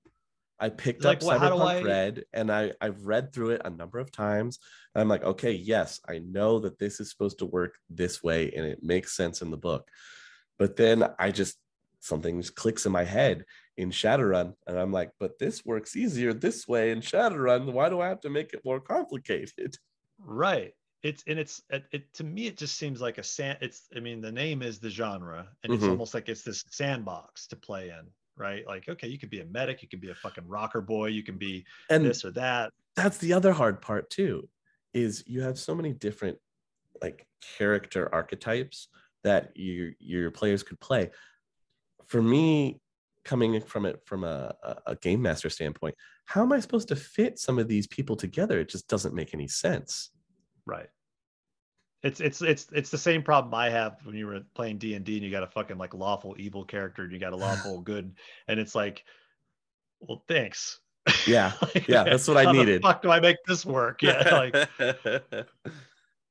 [0.60, 3.70] I picked Like, up well, Cyberpunk I- Red and I, I've read through it a
[3.70, 4.58] number of times.
[4.94, 8.50] And I'm like, okay, yes, I know that this is supposed to work this way
[8.56, 9.88] and it makes sense in the book.
[10.58, 11.58] But then I just,
[12.00, 13.44] something just clicks in my head
[13.76, 14.54] in Shadowrun.
[14.66, 17.72] And I'm like, but this works easier this way in Shadowrun.
[17.72, 19.76] Why do I have to make it more complicated?
[20.18, 20.74] Right.
[21.04, 24.00] It's and it's it, it to me it just seems like a sand it's I
[24.00, 25.88] mean the name is the genre and it's Mhm.
[25.88, 28.66] almost like it's this sandbox to play in, right?
[28.66, 31.22] Like okay, you could be a medic, you can be a fucking rocker boy, you
[31.22, 32.72] can be And this or that.
[32.96, 34.48] that's the other hard part too
[34.92, 36.38] is you have so many different
[37.00, 38.88] like character archetypes
[39.24, 41.10] that your your players could play
[42.06, 42.80] for me
[43.24, 44.54] coming from it from a,
[44.86, 48.58] a, game master standpoint how am i supposed to fit some of these people together
[48.58, 50.10] it just doesn't make any sense
[50.68, 50.88] Right.
[52.02, 55.04] It's it's it's it's the same problem I have when you were playing D and
[55.04, 57.80] D and you got a fucking like lawful evil character and you got a lawful
[57.80, 58.14] good
[58.46, 59.02] and it's like,
[59.98, 60.78] well, thanks.
[61.26, 62.82] Yeah, Like, yeah, that's what I how the needed.
[62.82, 64.02] fuck do I make this work?
[64.02, 64.68] Yeah, like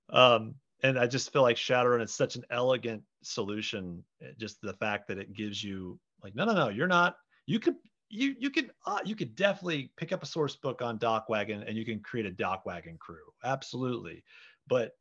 [0.10, 4.74] um and i just feel like shadowrun is such an elegant solution eh, just the
[4.74, 7.76] fact that it gives you like no no no you're not you could
[8.10, 11.78] you you could uh, you could definitely pick up a source book on DocWagon and
[11.78, 13.24] you can create a DocWagon crew.
[13.44, 14.24] Absolutely.
[14.68, 14.92] But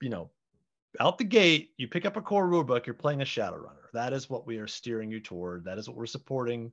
[0.00, 0.30] you know
[1.00, 3.90] out the gate you pick up a core rule book you're playing a shadowrunner.
[3.92, 5.64] That is what we are steering you toward.
[5.64, 6.72] That is what we're supporting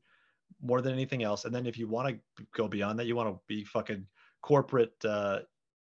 [0.61, 1.45] more than anything else.
[1.45, 4.05] And then if you want to go beyond that you want to be fucking
[4.41, 5.39] corporate uh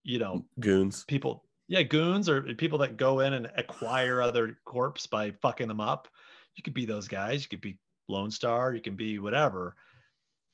[0.03, 1.05] you know goons.
[1.07, 5.79] people yeah goons or people that go in and acquire other corps by fucking them
[5.79, 6.07] up.
[6.55, 7.43] You could be those guys.
[7.43, 8.73] You could be lone star.
[8.73, 9.75] You can be whatever.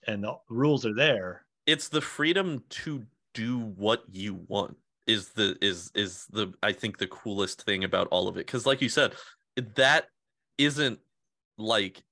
[0.07, 1.45] And the rules are there.
[1.65, 4.75] It's the freedom to do what you want
[5.07, 8.45] is the is is the i think the coolest thing about all of it.
[8.45, 9.13] Because like you said
[9.75, 10.07] that
[10.57, 10.99] isn't
[11.57, 12.03] like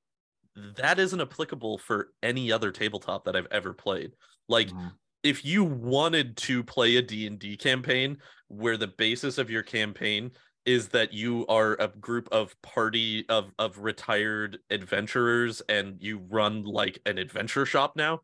[0.76, 4.14] that isn't applicable for any other tabletop that I've ever played.
[4.50, 4.88] Like Mm-hmm.
[5.28, 10.32] If you wanted to play a D&D campaign where the basis of your campaign
[10.66, 16.64] is that you are a group of party of of retired adventurers and you run
[16.64, 18.22] like an adventure shop now,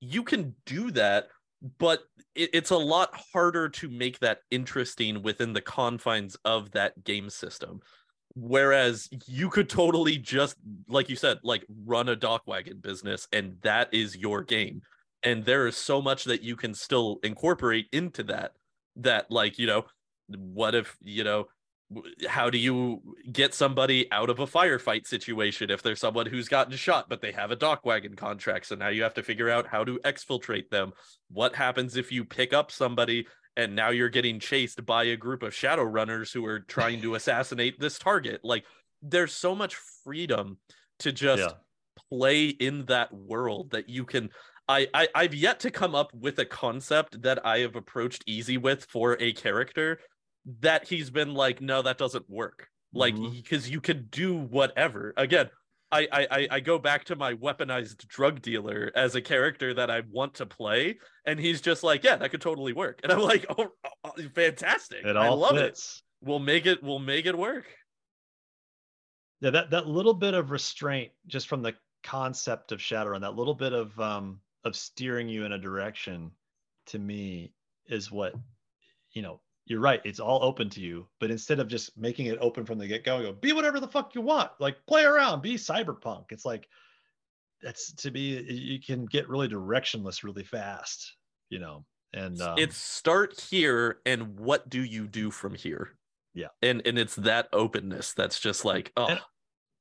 [0.00, 1.28] you can do that,
[1.76, 2.04] but
[2.34, 7.28] it, it's a lot harder to make that interesting within the confines of that game
[7.28, 7.80] system.
[8.34, 10.56] Whereas you could totally just,
[10.88, 14.80] like you said, like run a DocWagon business, and that is your game.
[15.26, 18.52] And there is so much that you can still incorporate into that.
[18.96, 19.84] That, like, you know,
[20.28, 21.48] what if, you know,
[22.28, 26.76] how do you get somebody out of a firefight situation if there's someone who's gotten
[26.76, 29.84] shot but they have a DocWagon contract so now you have to figure out how
[29.84, 30.90] to exfiltrate them
[31.30, 33.24] what happens if you pick up somebody
[33.56, 37.14] and now you're getting chased by a group of shadow runners who are trying to
[37.20, 38.64] assassinate this target like
[39.00, 40.58] there's so much freedom
[40.98, 41.52] to just Yeah.
[42.10, 44.30] play in that world that you can
[44.68, 48.58] I, I I've yet to come up with a concept that I have approached easy
[48.58, 50.00] with for a character
[50.60, 52.68] that he's been like, no, that doesn't work.
[52.92, 55.12] Like because you can do whatever.
[55.16, 55.50] Again,
[55.92, 60.02] I, I I go back to my weaponized drug dealer as a character that I
[60.10, 63.00] want to play, and he's just like, yeah, that could totally work.
[63.02, 63.68] And I'm like, oh,
[64.04, 65.04] oh, fantastic!
[65.04, 65.78] It I love it.
[66.22, 66.82] We'll make it.
[66.82, 67.66] We'll make it work.
[69.40, 73.54] Yeah, that that little bit of restraint just from the concept of Shadowrun, that little
[73.54, 76.30] bit of um of steering you in a direction,
[76.86, 77.52] to me
[77.86, 78.34] is what
[79.12, 79.40] you know.
[79.68, 81.08] You're right; it's all open to you.
[81.18, 83.88] But instead of just making it open from the get go, go be whatever the
[83.88, 86.26] fuck you want, like play around, be cyberpunk.
[86.30, 86.68] It's like
[87.62, 91.14] that's to be you can get really directionless really fast,
[91.48, 91.84] you know.
[92.12, 95.96] And um, it's start here, and what do you do from here?
[96.32, 96.48] Yeah.
[96.62, 99.20] and and it's that openness that's just like, oh, And-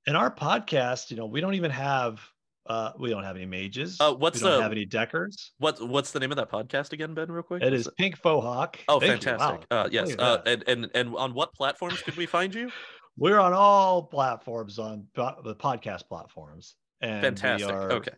[0.07, 2.22] in our podcast, you know, we don't even have
[2.68, 3.98] uh we don't have any mages.
[4.00, 5.52] Uh, what's we don't the- have any deckers.
[5.60, 7.32] What what's the name of that podcast again, Ben?
[7.32, 7.61] Real quick.
[7.64, 8.76] It is Pink Fohawk.
[8.88, 9.66] Oh, Thank fantastic!
[9.72, 9.82] Wow.
[9.84, 10.16] Uh, yes.
[10.18, 12.72] Uh, and and and on what platforms could we find you?
[13.18, 16.76] We're on all platforms on the podcast platforms.
[17.02, 17.69] And Fantastic.
[17.72, 18.11] are- Okay,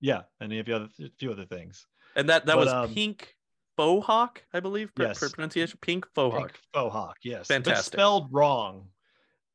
[0.00, 1.86] Yeah, and a few other a few other things.
[2.16, 3.34] and that that But, was um, Pink
[3.78, 4.90] Fohawk, I believe.
[4.98, 5.18] Yes.
[5.18, 6.32] pr- pronunciation Pink Fohawk.
[6.32, 6.60] Pink Hawk.
[6.74, 7.48] Faux Hawk, yes.
[7.48, 7.92] But Fantastic.
[7.94, 8.88] spelled wrong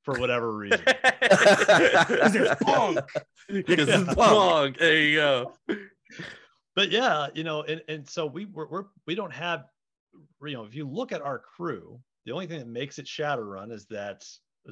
[0.04, 0.82] for whatever reason.
[1.22, 3.00] Because it's punk.
[3.48, 4.02] Because Yeah.
[4.02, 4.76] it's long.
[4.78, 5.54] There you go.
[6.76, 9.66] but yeah, you know, and, and so we we're, we're we don't have,
[10.44, 13.72] you know, if you look at our crew, the only thing that makes it Shadowrun
[13.72, 14.26] is that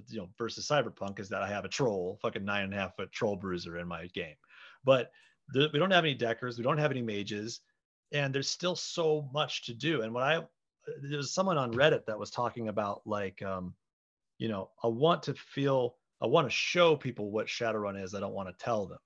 [0.09, 2.95] you know versus Cyberpunk is that I have a troll, fucking nine and a half
[2.95, 4.35] foot troll bruiser in my game,
[4.83, 5.11] but
[5.53, 7.61] the, we don't have any deckers, we don't have any mages,
[8.11, 10.01] and there's still so much to do.
[10.01, 10.41] And what I
[11.01, 13.74] there was someone on Reddit that was talking about like, um,
[14.40, 18.16] you know, I want to feel, I want to show people what Shadowrun is.
[18.16, 18.98] I don't want to tell them.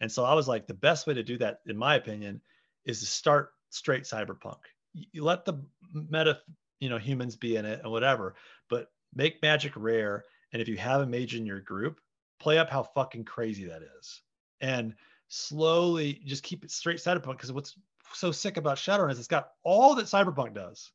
[0.00, 2.40] And so I was like, the best way to do that, in my opinion,
[2.84, 4.58] is to start straight cyberpunk.
[4.92, 6.40] You let the meta,
[6.78, 8.36] you know, humans be in it and whatever,
[8.68, 10.24] but make magic rare.
[10.52, 12.00] And if you have a mage in your group,
[12.38, 14.20] play up how fucking crazy that is.
[14.60, 14.94] And
[15.28, 17.32] slowly just keep it straight cyberpunk.
[17.32, 17.78] Because what's
[18.12, 20.92] so sick about Shadowrun is it's got all that cyberpunk does.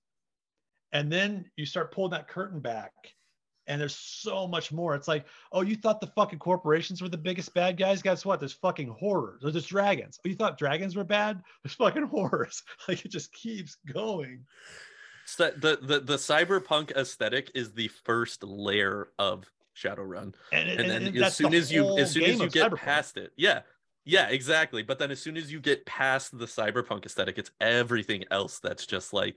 [0.93, 2.93] And then you start pulling that curtain back
[3.67, 4.95] and there's so much more.
[4.95, 8.01] It's like, oh, you thought the fucking corporations were the biggest bad guys?
[8.01, 8.39] Guess what?
[8.39, 9.39] There's fucking horrors.
[9.41, 10.19] There's just dragons.
[10.25, 11.41] Oh, you thought dragons were bad?
[11.63, 12.63] There's fucking horrors.
[12.87, 14.45] Like it just keeps going.
[15.25, 19.45] So the, the the cyberpunk aesthetic is the first layer of
[19.77, 20.33] Shadowrun.
[20.51, 22.71] And, it- and then and as soon the as you as soon as you get
[22.71, 22.77] Cyberpunk.
[22.77, 23.61] past it yeah
[24.03, 28.23] yeah exactly but then as soon as you get past the cyberpunk aesthetic it's everything
[28.31, 29.35] else that's just like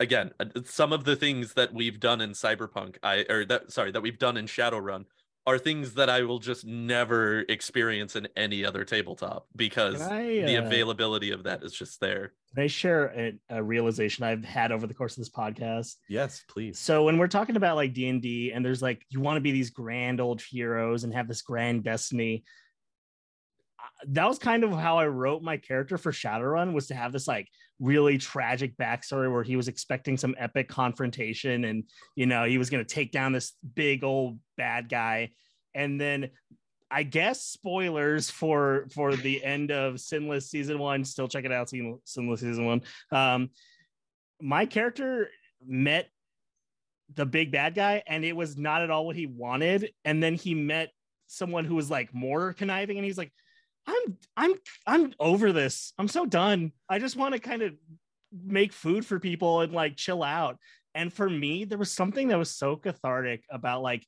[0.00, 3.90] again uh, some of the things that we've done in cyberpunk i or that sorry
[3.90, 5.04] that we've done in shadowrun
[5.46, 10.26] are things that i will just never experience in any other tabletop because Can I,
[10.44, 13.06] the uh, availability of that is just there Can I share
[13.50, 15.96] a, a realization I've had over the course of this podcast?
[16.08, 16.78] Yes, please.
[16.78, 19.42] So when we're talking about like D and D, and there's like you want to
[19.42, 22.44] be these grand old heroes and have this grand destiny.
[24.08, 27.26] That was kind of how I wrote my character for Shadowrun was to have this
[27.26, 27.48] like
[27.80, 31.84] really tragic backstory where he was expecting some epic confrontation and
[32.14, 35.30] you know he was going to take down this big old bad guy
[35.74, 36.30] and then
[36.90, 41.04] I guess spoilers for for the end of Sinless season one.
[41.04, 42.82] Still check it out, Sinless season one.
[43.10, 43.50] Um,
[44.40, 45.28] my character
[45.66, 46.08] met
[47.14, 49.90] the big bad guy, and it was not at all what he wanted.
[50.04, 50.90] And then he met
[51.26, 53.32] someone who was like more conniving, and he's like,
[53.86, 54.54] "I'm I'm
[54.86, 55.92] I'm over this.
[55.98, 56.72] I'm so done.
[56.88, 57.74] I just want to kind of
[58.44, 60.58] make food for people and like chill out."
[60.94, 64.06] And for me, there was something that was so cathartic about like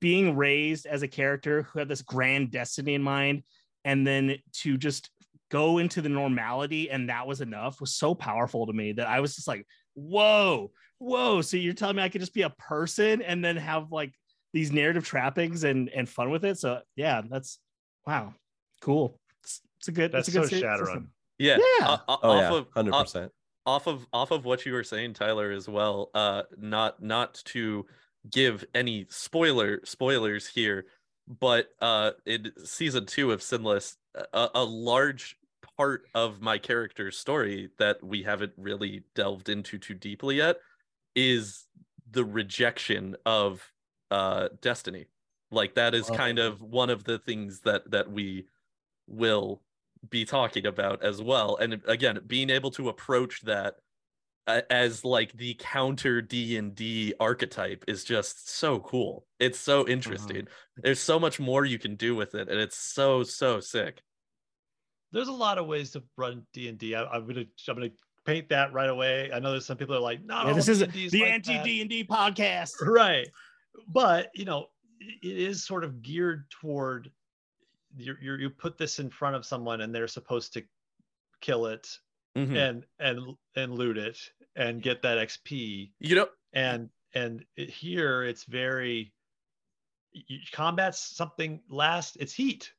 [0.00, 3.42] being raised as a character who had this grand destiny in mind
[3.84, 5.10] and then to just
[5.50, 9.20] go into the normality and that was enough was so powerful to me that I
[9.20, 11.40] was just like, whoa, whoa.
[11.40, 14.12] So you're telling me I could just be a person and then have like
[14.52, 16.58] these narrative trappings and and fun with it.
[16.58, 17.58] So yeah, that's
[18.06, 18.34] wow,
[18.80, 19.18] cool.
[19.42, 20.12] It's, it's a good.
[20.12, 20.84] That's it's a good so se- Shadowrun.
[20.86, 21.10] system.
[21.38, 21.58] Yeah.
[21.80, 21.86] Yeah.
[21.86, 23.32] o- o- Oh off yeah, of hundred o- percent.
[23.66, 27.86] off of off of what you were saying tyler as well uh not not to
[28.30, 30.86] give any spoiler spoilers here
[31.40, 33.96] but uh in season two of sinless
[34.32, 35.36] a, a large
[35.76, 40.56] part of my character's story that we haven't really delved into too deeply yet
[41.14, 41.66] is
[42.10, 43.70] the rejection of
[44.10, 45.06] uh destiny
[45.52, 48.46] like that is kind of one of the things that that we
[49.08, 49.62] will
[50.08, 51.56] be talking about as well.
[51.56, 53.76] And again being able to approach that
[54.46, 59.26] uh, as like the counter d&d archetype is just so cool.
[59.38, 59.92] It's so uh-huh.
[59.92, 60.48] interesting.
[60.76, 64.02] There's so much more you can do with it and it's so so sick.
[65.10, 66.94] There's a lot of ways to run D and D.
[66.94, 67.90] I'm gonna I'm gonna
[68.24, 69.30] paint that right away.
[69.32, 71.22] I know there's some people that are like, not Yeah, this is D&D is the
[71.22, 72.72] like anti-d&d podcast.
[72.86, 73.28] right.
[73.88, 74.66] But you know
[75.00, 77.10] it is sort of geared toward
[77.96, 80.62] you you you put this in front of someone and they're supposed to
[81.40, 81.88] kill it
[82.36, 82.56] Mhm.
[82.56, 83.20] and and
[83.56, 84.18] and loot it
[84.54, 89.12] and get that xp you know and and it, here it's very
[90.12, 92.72] you, combat's something last it's heat.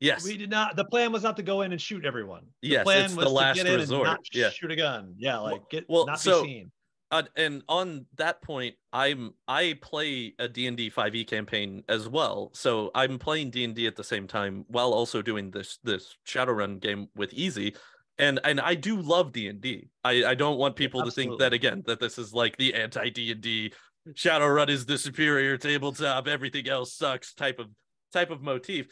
[0.00, 0.24] Yes.
[0.24, 2.46] We did not the plan was not to go in and shoot everyone.
[2.62, 4.50] The Yes, plan it's the was last to get in resort, and not yeah.
[4.50, 5.14] shoot a gun.
[5.16, 6.72] Yeah like get well, not so- be seen
[7.14, 12.50] uh, and on that point i'm i play a d&d 5e campaign as well.
[12.54, 17.08] So i'm playing d&d at the same time while also doing this this shadowrun game
[17.14, 17.76] with easy.
[18.18, 21.84] And and i do love d&d i i don't want people to think that again
[21.86, 23.72] that this is like the anti d&d
[24.12, 27.68] shadowrun is the superior tabletop everything else sucks type of
[28.12, 28.86] type of motif.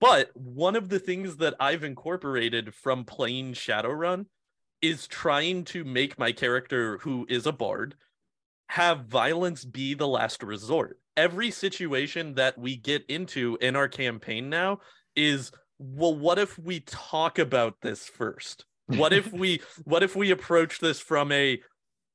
[0.00, 4.26] But one of the things that i've incorporated from playing shadowrun
[4.80, 7.94] is trying to make my character who is a bard
[8.68, 10.98] have violence be the last resort.
[11.16, 14.80] Every situation that we get into in our campaign now
[15.16, 18.66] is well what if we talk about this first?
[18.86, 21.60] What if we what if we approach this from a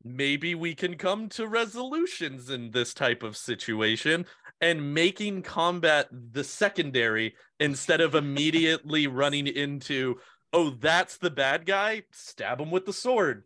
[0.03, 4.25] maybe we can come to resolutions in this type of situation
[4.61, 10.15] and making combat the secondary instead of immediately running into
[10.53, 13.43] oh that's the bad guy stab him with the sword.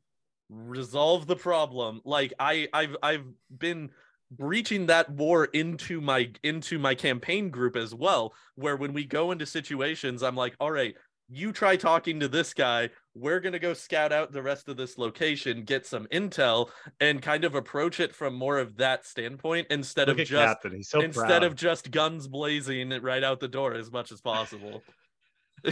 [0.50, 2.02] Resolve the problem.
[2.06, 3.26] Like i i've i've
[3.58, 3.90] been
[4.30, 9.32] breaching that war into my into my campaign group as well where when we go
[9.32, 10.96] into situations i'm like all right
[11.30, 12.90] you try talking to this guy.
[13.14, 16.70] We're going to go scout out the rest of this location get some intel
[17.00, 21.02] and kind of approach it from more of that standpoint instead Look of just so
[21.02, 21.44] instead proud.
[21.44, 24.84] of just guns blazing right out the door as much as possible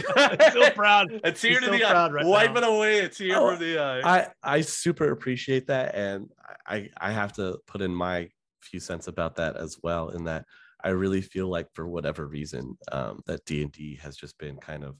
[0.52, 1.20] so proud.
[1.24, 2.58] It's here He's to so the eye proud right wipe now.
[2.58, 6.30] it away a tear Oh, from the eye I I super appreciate that, and
[6.66, 8.28] I I have to put in my
[8.62, 10.10] few cents about that as well.
[10.10, 10.44] In that
[10.82, 14.56] I really feel like for whatever reason, um, that D and D has just been
[14.58, 14.96] kind of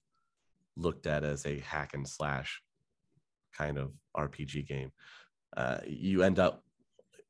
[0.77, 2.61] looked at as a hack and slash
[3.57, 4.93] kind of RPG game.
[5.57, 6.63] Uh, you end up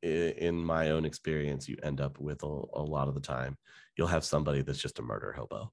[0.03, 3.57] in my own experience, you end up with a, a lot of the time,
[3.97, 5.73] you'll have somebody that's just a murder hobo.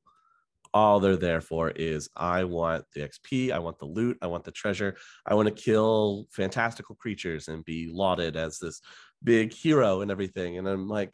[0.74, 4.43] All they're there for is I want the XP, I want the loot, I want
[4.43, 8.82] the treasure, I want to kill fantastical creatures and be lauded as this
[9.24, 10.58] big hero and everything.
[10.58, 11.14] And I'm like,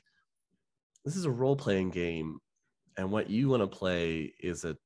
[1.03, 2.39] this is a role playing game.
[2.97, 4.77] And what you want to play is a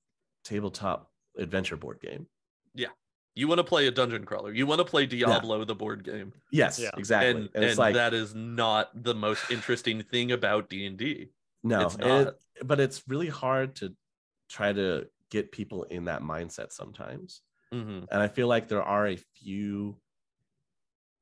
[0.43, 2.27] tabletop adventure board game.
[2.74, 2.90] Yeah.
[3.35, 6.34] You want to play a dungeon crawler you want to play diablo the board game
[6.52, 6.92] Yes, Yeah.
[6.98, 7.42] exactly.
[7.42, 11.30] and, And, and like, that is not the most interesting thing about d&d
[11.64, 12.35] no, it's and it-
[12.68, 13.95] but it's really hard to
[14.49, 17.41] try to get people in that mindset sometimes.
[17.72, 18.07] Mhm.
[18.11, 19.99] And I feel like there are a few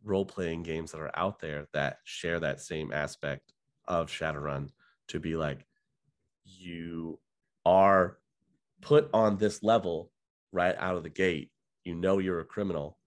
[0.04, 3.54] role playing games that are out there that share that same aspect
[3.86, 4.72] of Shadowrun
[5.08, 5.66] to be like,
[6.44, 7.20] you
[7.66, 8.18] are
[8.82, 10.12] put on this level
[10.52, 11.52] right out of the gate.
[11.86, 12.98] You know you're a criminal,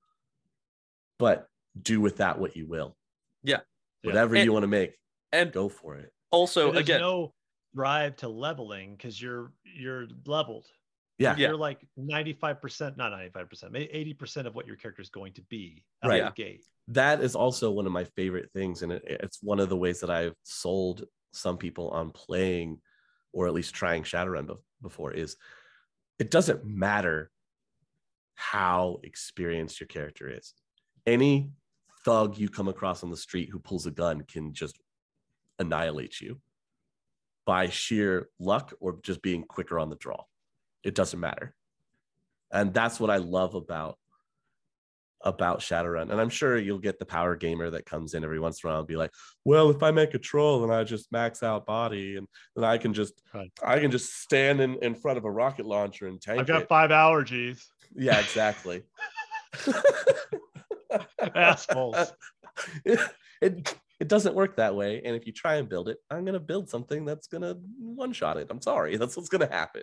[1.19, 1.49] but
[1.81, 2.97] do with that what you will.
[3.43, 3.61] Yeah.
[4.03, 4.09] Yeah.
[4.11, 4.99] Whatever And- you want to make,
[5.33, 6.13] and go for it.
[6.31, 7.35] also again no
[7.75, 10.67] drive to leveling because you're you're leveled.
[11.19, 11.35] Yeah.
[11.37, 11.49] Yeah.
[11.49, 16.09] You're like 95%, not 95%, 80% of what your character is going to be out
[16.09, 16.23] Right.
[16.23, 16.65] of the gate.
[16.89, 20.01] that is also one of my favorite things and it, it's one of the ways
[20.01, 22.79] that i've sold some people on playing
[23.33, 25.37] or at least trying shadowrun bef- before is
[26.19, 27.31] it doesn't matter
[28.35, 30.53] how experienced your character is
[31.07, 31.51] any
[32.05, 34.79] thug you come across on the street who pulls a gun can just
[35.59, 36.39] annihilate you
[37.47, 40.23] by sheer luck or just being quicker on the draw.
[40.83, 41.55] It doesn't matter.
[42.53, 43.99] And that's what I love about
[45.25, 46.11] about Shadowrun.
[46.11, 48.73] And I'm sure you'll get the power gamer that comes in every once in a
[48.73, 49.11] while and be like,
[49.45, 52.77] well, if I make a troll and I just max out body and then I
[52.77, 53.51] can just Right.
[53.65, 56.63] I can just stand in, in front of a rocket launcher and tank I've got
[56.63, 56.69] it.
[56.69, 57.65] five allergies.
[57.97, 58.83] Yeah, exactly.
[61.35, 62.13] Assholes.
[62.85, 63.01] it,
[63.41, 63.75] it
[64.05, 65.01] it doesn't work that way.
[65.03, 68.37] And if you try and build it, I'm gonna build something that's gonna one shot
[68.37, 68.49] it.
[68.51, 68.97] I'm sorry.
[68.99, 69.83] That's what's gonna happen.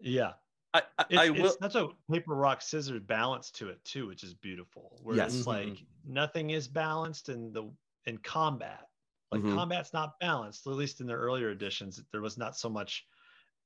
[0.00, 0.32] Yeah.
[0.72, 4.22] I, I, It's, I it's such a paper rock scissors balance to it too, which
[4.22, 4.98] is beautiful.
[5.02, 5.34] Where Yes.
[5.34, 5.46] it's Mhm.
[5.46, 7.70] like nothing is balanced in the
[8.06, 8.86] in combat.
[9.32, 9.54] Like Mhm.
[9.54, 10.66] combat's not balanced.
[10.66, 13.06] At least in the earlier editions, there was not so much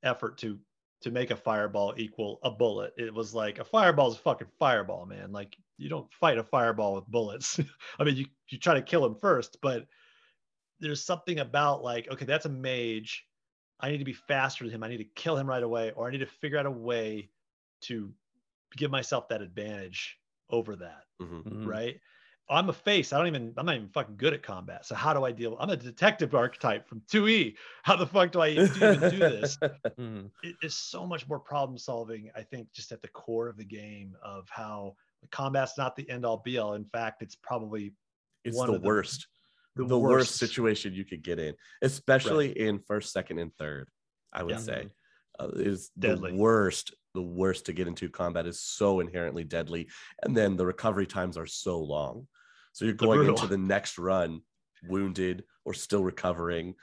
[0.02, 0.58] effort to
[1.04, 2.94] to make a fireball equal a bullet.
[2.98, 5.32] It was like a fireball is a fucking fireball, man.
[5.32, 7.60] Like you don't fight a fireball with bullets.
[8.00, 9.88] I mean, you you try to kill him first, but
[10.80, 13.26] there's something about like, okay, that's a mage.
[13.80, 14.82] I need to be faster than him.
[14.82, 17.30] I need to kill him right away, or I need to figure out a way
[17.82, 18.14] to
[18.76, 20.18] give myself that advantage
[20.50, 21.42] over that, Mhm.
[21.48, 21.68] Mhm.
[21.68, 22.00] right?
[22.50, 23.12] I'm a face.
[23.12, 24.84] I don't even, I'm not even fucking good at combat.
[24.84, 25.56] So how do I deal?
[25.58, 27.54] I'm a detective archetype from 2E.
[27.84, 29.56] How the fuck do I even do this?
[29.98, 30.30] Mhm.
[30.42, 33.64] It is so much more problem solving, I think, just at the core of the
[33.64, 34.94] game of how
[35.30, 36.74] combat's not the end all be all.
[36.74, 37.94] In fact, it's probably
[38.44, 39.26] It's the the- worst.
[39.76, 40.28] the, the worst.
[40.28, 43.88] worst situation you could get in, especially in first, second, and third.
[44.34, 44.60] I would Yeah.
[44.60, 44.88] say
[45.40, 46.32] uh, is Deadly.
[46.32, 46.94] the worst.
[47.14, 49.88] The worst to get into combat is so inherently deadly,
[50.24, 52.26] and then the recovery times are so long.
[52.74, 53.34] So you're going brutal.
[53.36, 54.42] into the next run
[54.88, 56.74] wounded or still recovering.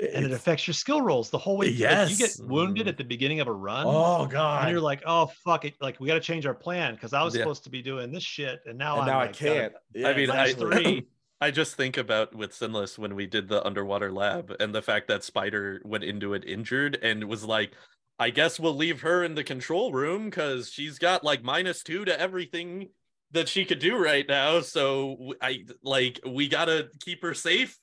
[0.00, 1.68] and it affects your skill rolls the whole way.
[1.68, 3.86] Like, you get wounded at the beginning of a run.
[3.86, 6.94] oh and god, you're like, oh fuck it, like we got to change our plan
[6.94, 7.42] because I was Yeah.
[7.42, 9.72] supposed to be doing this shit, and now and I'm now I like, gotta- can't.
[9.94, 11.06] Yeah, I mean, I- three.
[11.40, 15.06] I just think about with Sinless when we did the underwater lab and the fact
[15.08, 17.72] that Spider went into it injured and was like,
[18.18, 22.06] I guess we'll leave her in the control room because she's got like minus two
[22.06, 22.88] to everything
[23.32, 24.60] that she could do right now.
[24.60, 27.76] So I like we gotta keep her safe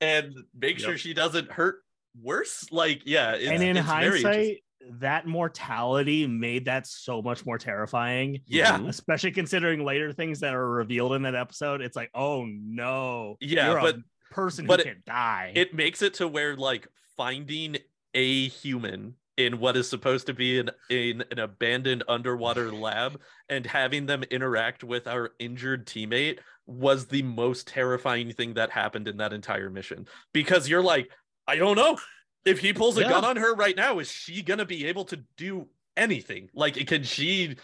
[0.00, 1.80] and make sure she doesn't hurt
[2.20, 2.66] worse.
[2.70, 4.56] Like, yeah, it's, and in it's very hindsight,
[5.00, 8.40] that mortality made that so much more terrifying.
[8.46, 8.88] yeah, Mhm.
[8.88, 11.80] Especially considering later things that are revealed in that episode.
[11.82, 13.36] It's like, oh no.
[13.40, 14.02] Yeah, you're but- a
[14.34, 15.52] person but who can die.
[15.54, 16.86] it makes it to where like
[17.16, 17.76] finding
[18.14, 23.64] a human in what is supposed to be an in an abandoned underwater lab and
[23.64, 29.16] having them interact with our injured teammate was the most terrifying thing that happened in
[29.16, 30.06] that entire mission.
[30.34, 31.08] Because you're like
[31.46, 31.96] I don't know.
[32.44, 33.10] If he pulls a Yeah.
[33.10, 36.50] gun on her right now is she going to be able to do anything?
[36.52, 37.56] Like can she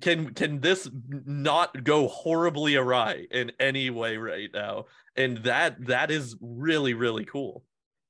[0.00, 4.86] can can this not go horribly awry in any way right now?
[5.14, 7.64] And that that is really really cool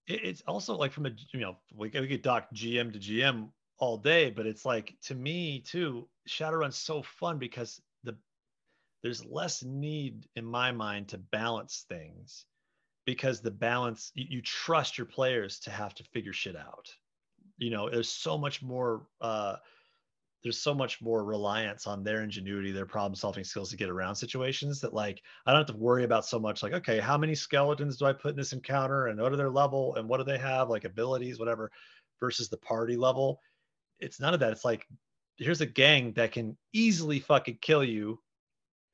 [0.09, 3.53] it- it's also like from a you know we we could dock GM to GM
[3.78, 8.17] all day, but it's like to me too, Shadowrun's so fun because the
[9.03, 12.47] there's less need in my mind to balance things
[13.07, 16.89] because the balance you, you trust your players to have to figure shit out.
[17.59, 19.57] You know, there's so much more uh
[20.42, 24.15] there's so much more reliance on their ingenuity, their problem solving skills to get around
[24.15, 27.34] situations that like I don't have to worry about so much like, okay, how many
[27.34, 30.25] skeletons do I put in this encounter and what are their level and what do
[30.25, 31.70] they have, like abilities, whatever,
[32.20, 33.41] versus the party level.
[33.99, 34.52] It's none of that.
[34.52, 34.86] It's like,
[35.39, 38.20] here's a gang that can easily fucking kill you,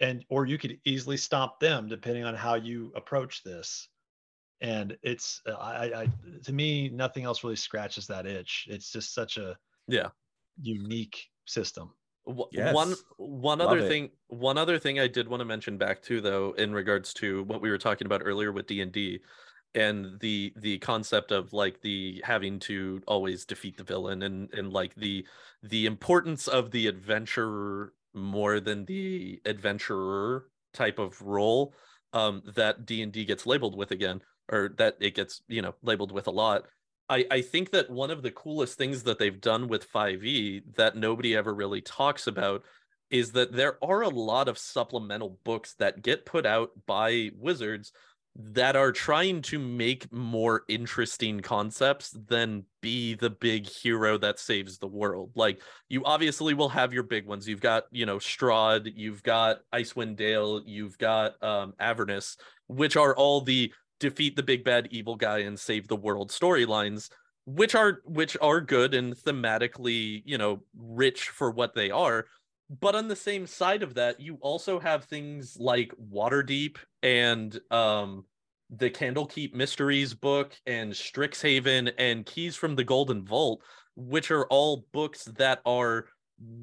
[0.01, 3.89] and or you could easily stomp them depending on how you approach this.
[4.61, 6.09] And it's uh, I, I
[6.45, 8.67] to me, nothing else really scratches that itch.
[8.71, 9.59] It's just such a
[9.89, 10.09] Yeah.
[10.61, 11.91] unique system.
[12.51, 12.75] Yes.
[12.75, 13.89] One one Love other it.
[13.89, 17.43] thing one other thing I did want to mention back to though in regards to
[17.45, 19.21] what we were talking about earlier with D&D
[19.75, 24.73] and the the concept of like the having to always defeat the villain and and
[24.73, 25.27] like the
[25.63, 31.75] the importance of the adventurer more than the adventurer type of role
[32.15, 36.27] um that D&D gets labeled with again or that it gets you know labeled with
[36.27, 36.65] a lot
[37.09, 40.97] I, I think that one of the coolest things that they've done with 5e that
[40.97, 42.65] nobody ever really talks about
[43.11, 47.93] is that there are a lot of supplemental books that get put out by wizards
[48.37, 54.79] that are trying to make more interesting concepts than be the big hero that saves
[54.79, 55.31] the world.
[55.37, 57.47] Like you obviously will have your big ones.
[57.47, 63.15] You've got, you know, Strahd, you've got Icewind Dale, you've got um Avernus, which are
[63.15, 67.11] all the defeat the big bad evil guy and save the world storylines
[67.47, 72.27] which are which are good and thematically you know rich for what they are
[72.81, 78.25] but on the same side of that you also have things like waterdeep and um
[78.71, 83.63] the Candlekeep Mysteries book and Strixhaven and Keys from the Golden Vault,
[83.95, 86.07] which are all books that are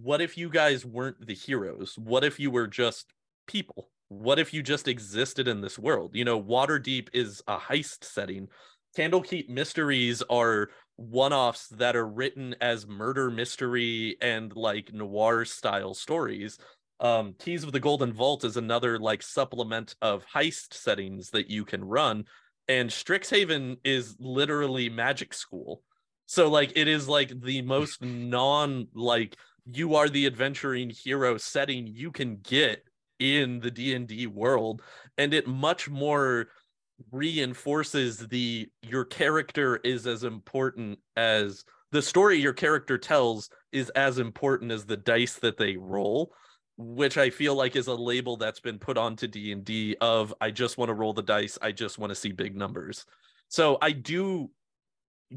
[0.01, 1.97] what if you guys weren't the heroes?
[1.97, 3.13] What if you were just
[3.47, 3.89] people?
[4.11, 6.11] What if you just existed in this world?
[6.15, 8.49] You know, Waterdeep is a heist setting.
[8.97, 10.67] Candlekeep Mysteries are
[10.97, 16.59] one-offs that are written as murder mystery and like noir style stories
[16.99, 21.65] um keys of the golden vault is another like supplement of heist settings that you
[21.65, 22.23] can run
[22.67, 25.81] and strixhaven is literally magic school
[26.27, 31.87] so like it is like the most non like you are the adventuring hero setting
[31.87, 32.83] you can get
[33.21, 34.81] in the D&D world
[35.17, 36.47] and it much more
[37.11, 44.17] reinforces the your character is as important as the story your character tells is as
[44.17, 46.33] important as the dice that they roll
[46.77, 50.77] which i feel like is a label that's been put onto d&d of i just
[50.77, 53.05] want to roll the dice i just want to see big numbers.
[53.47, 54.49] So i do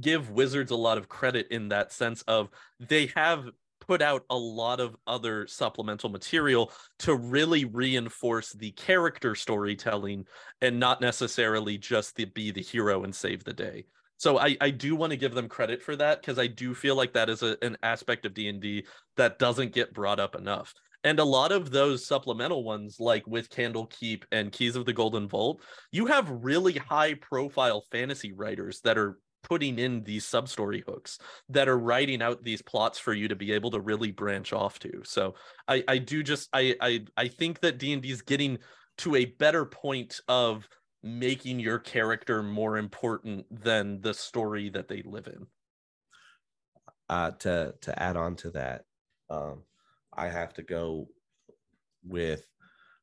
[0.00, 2.48] give wizards a lot of credit in that sense of
[2.80, 3.44] they have
[3.86, 10.24] put out a lot of other supplemental material to really reinforce the character storytelling
[10.60, 13.84] and not necessarily just the, be the hero and save the day.
[14.16, 16.96] So I, I do want to give them credit for that because I do feel
[16.96, 20.72] like that is a, an aspect of D&D that doesn't get brought up enough.
[21.02, 25.28] And a lot of those supplemental ones, like with Candlekeep and Keys of the Golden
[25.28, 25.60] Vault,
[25.92, 31.18] you have really high profile fantasy writers that are putting in these sub story hooks
[31.48, 34.78] that are writing out these plots for you to be able to really branch off
[34.81, 35.02] to.
[35.05, 35.34] So
[35.68, 38.58] i i do just i i, I think that d&d is getting
[38.98, 40.68] to a better point of
[41.02, 45.47] making your character more important than the story that they live in.
[47.08, 48.84] Uh to to add on to that
[49.31, 49.62] um
[50.12, 51.06] i have to go
[52.02, 52.47] with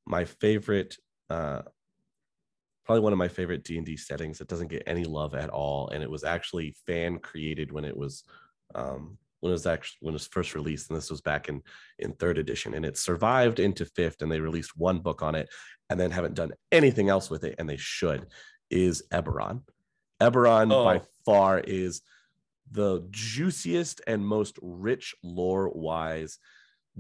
[0.06, 0.98] my favorite
[1.30, 1.62] uh
[2.86, 6.04] probably one of my favorite d&d settings that doesn't get any love at all and
[6.04, 8.24] it was actually fan created when it was
[8.76, 11.62] um, when it was actually when it was first released and this was back in
[12.00, 15.50] in third edition and it survived into fifth and they released one book on it
[15.90, 18.28] and then haven't done anything else with it and they should
[18.70, 19.62] is eberron
[20.22, 20.86] eberron oh.
[20.86, 22.02] by far is
[22.72, 26.38] the juiciest and most rich lore wise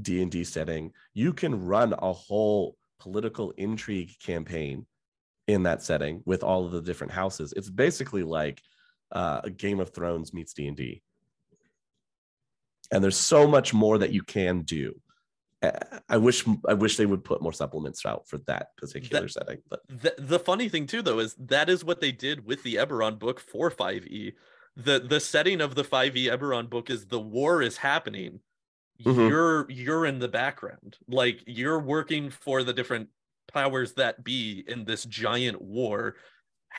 [0.02, 4.86] d&d setting you can run a whole political intrigue campaign
[5.52, 7.54] in that setting with all of the different houses.
[7.56, 8.62] It's basically like
[9.12, 11.02] uh, a Game of Thrones meets D and D,
[12.92, 15.00] and there's so much more that you can do.
[16.10, 19.60] I wish I wish they would put more supplements out for that particular that, setting.
[19.70, 22.76] But the, the funny thing too, though, is that is what they did with the
[22.76, 24.34] Eberron book for 5e.
[24.76, 28.40] The the setting of the 5e Eberron book is the war is happening.
[29.06, 29.28] Mm-hmm.
[29.28, 30.98] You're you're in the background.
[31.08, 33.10] Like you're working for the different
[33.54, 36.16] powers that be in this giant war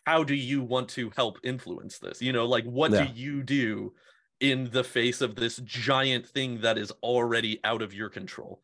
[0.06, 2.22] how do you want to help influence this?
[2.22, 3.06] You know like what yeah.
[3.06, 3.92] do you do
[4.40, 8.62] in the face of this giant thing that is already out of your control?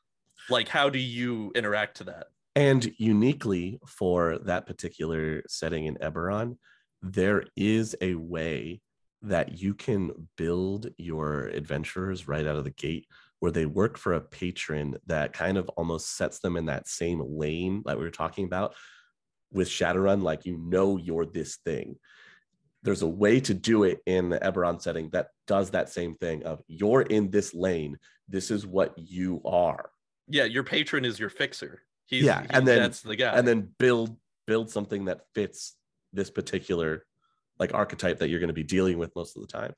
[0.49, 2.29] Like how do you interact to that?
[2.57, 6.57] And uniquely for that particular setting in eberron
[7.03, 8.81] there is a way
[9.23, 13.07] that you can build your adventurers right out of the gate
[13.41, 17.23] where they work for a patron that kind of almost sets them in that same
[17.25, 18.75] lane that we were talking about
[19.53, 21.97] with Shadowrun, like you know you're this thing.
[22.83, 26.45] There's a way to do it in the Eberron setting that does that same thing
[26.45, 27.99] of you're in this lane.
[28.29, 29.91] This is what you are.
[30.29, 31.83] Yeah, your patron is your fixer.
[32.07, 33.33] He's, yeah, he, and then that's the guy.
[33.33, 35.75] And then build build something that fits
[36.13, 37.05] this particular
[37.59, 39.75] like archetype that you're going to be dealing with most of the time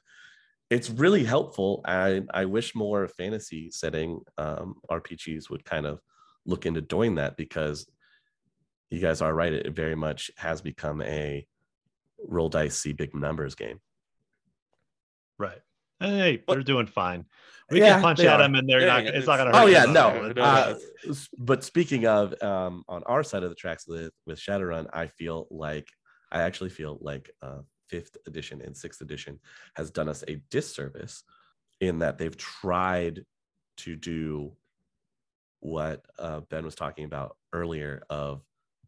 [0.70, 1.82] it's really helpful.
[1.84, 6.00] I I wish more fantasy setting um, RPGs would kind of
[6.46, 7.86] look into doing that because
[8.88, 9.52] you guys are right.
[9.52, 11.46] It very much has become a
[12.26, 13.80] roll dice, see big numbers game.
[15.38, 15.60] Right.
[15.98, 17.26] Hey, they're doing fine.
[17.70, 18.38] We yeah, can punch at are.
[18.38, 19.06] them, and they're yeah, not.
[19.06, 19.60] It's, it's, not going to.
[19.60, 20.32] Oh yeah, no.
[20.40, 20.74] Uh,
[21.38, 25.46] but speaking of, um, on our side of the tracks with with Shadowrun, I feel
[25.50, 25.88] like
[26.32, 27.60] I actually feel like uh,
[27.90, 29.38] fifth edition and sixth edition
[29.74, 31.24] has done us a disservice
[31.80, 33.24] in that they've tried
[33.78, 34.52] to do
[35.60, 38.42] what uh, Ben was talking about earlier of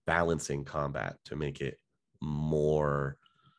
[0.07, 1.79] balancing combat to make it
[2.21, 3.17] more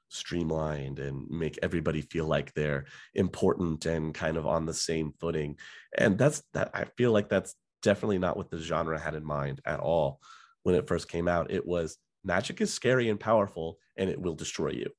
[0.10, 5.58] streamlined and make everybody feel like they're important and kind of on the same footing.
[5.98, 9.60] And that's that i feel like that's definitely not what the genre had in mind
[9.66, 10.20] at all.
[10.64, 14.36] When it first came out it was magic is scary and powerful and it will
[14.36, 14.90] destroy you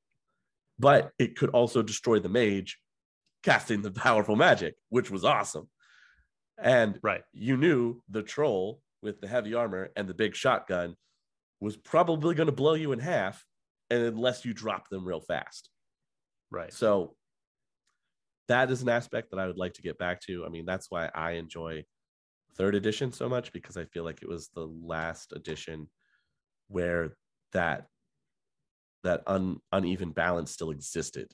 [0.79, 2.79] but it could also destroy the mage
[3.43, 5.69] casting the powerful magic, which was awesome.
[6.59, 10.97] And right, you knew the troll with the heavy armor and the big shotgun
[11.61, 13.45] was probably going to blow you in half
[13.91, 15.69] and unless you drop them real fast.
[16.51, 16.73] Right.
[16.73, 17.17] So
[18.49, 20.45] that is an aspect that I would like to get back to.
[20.45, 21.85] I mean, that's why I enjoy
[22.57, 25.89] third edition so much because I feel like it was the last edition
[26.69, 27.17] where
[27.53, 27.87] that
[29.05, 31.33] that un, uneven balance still existed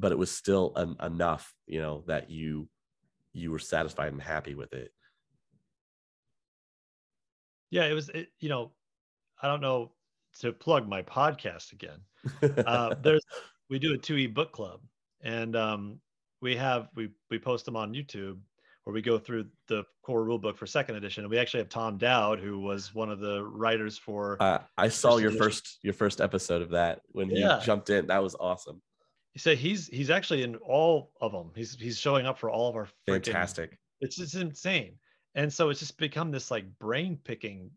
[0.00, 2.68] but it was still an, enough you know that you
[3.32, 4.90] you were satisfied and happy with it.
[7.70, 8.72] Yeah it was it, you know
[9.42, 9.92] i don't know
[10.40, 12.00] to plug my podcast again.
[12.66, 13.24] Uh, there's
[13.70, 14.80] we do a 2e book club
[15.22, 16.00] and um,
[16.40, 18.38] we have we we post them on youtube
[18.88, 21.22] where we go through the core rule book for second edition.
[21.22, 24.88] And we actually have tom dowd who was one of the writers for uh, i
[24.88, 25.44] saw first your edition.
[25.44, 27.58] first your first episode of that when Yeah.
[27.58, 28.06] you jumped in.
[28.06, 28.80] That was awesome.
[29.36, 31.50] So he's he's actually in all of them.
[31.54, 33.78] He's he's showing up for all of our freaking- fantastic.
[34.00, 34.94] It's just insane.
[35.34, 37.70] And so it's just become this like brain picking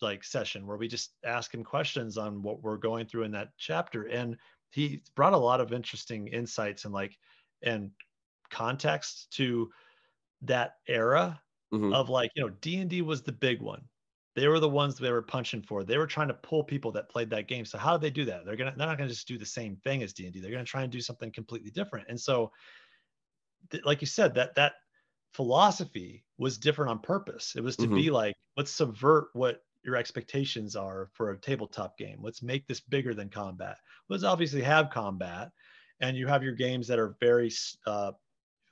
[0.00, 3.50] like session where we just ask him questions on what we're going through in that
[3.56, 4.08] chapter.
[4.08, 4.36] And
[4.72, 7.16] he brought a lot of interesting insights and like
[7.62, 7.92] and
[8.50, 9.70] context to
[10.42, 11.94] that era Mhm.
[11.94, 13.88] of like you know d&d was the big one.
[14.34, 15.84] They were the ones they were punching for.
[15.84, 17.66] They were trying to pull people that played that game.
[17.66, 18.44] So how do they do that?
[18.46, 20.82] They're gonna they're not gonna just do the same thing as d&d they're gonna try
[20.82, 22.08] and do something completely different.
[22.08, 22.52] And so
[23.70, 24.74] th- like you said that that
[25.34, 27.54] philosophy was different on purpose.
[27.56, 28.04] It was to Mhm.
[28.04, 32.20] be like let's subvert what your expectations are for a tabletop game.
[32.22, 33.78] Let's make this bigger than combat.
[34.08, 35.50] Let's obviously have combat
[36.00, 37.50] and you have your games that are very
[37.86, 38.12] uh,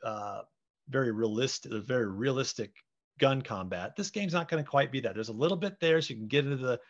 [0.04, 0.42] uh,
[0.90, 2.72] very realistic very realistic
[3.18, 3.94] gun combat.
[3.96, 5.14] This game's not going to quite be that.
[5.14, 6.80] There's a little bit there so you can get into the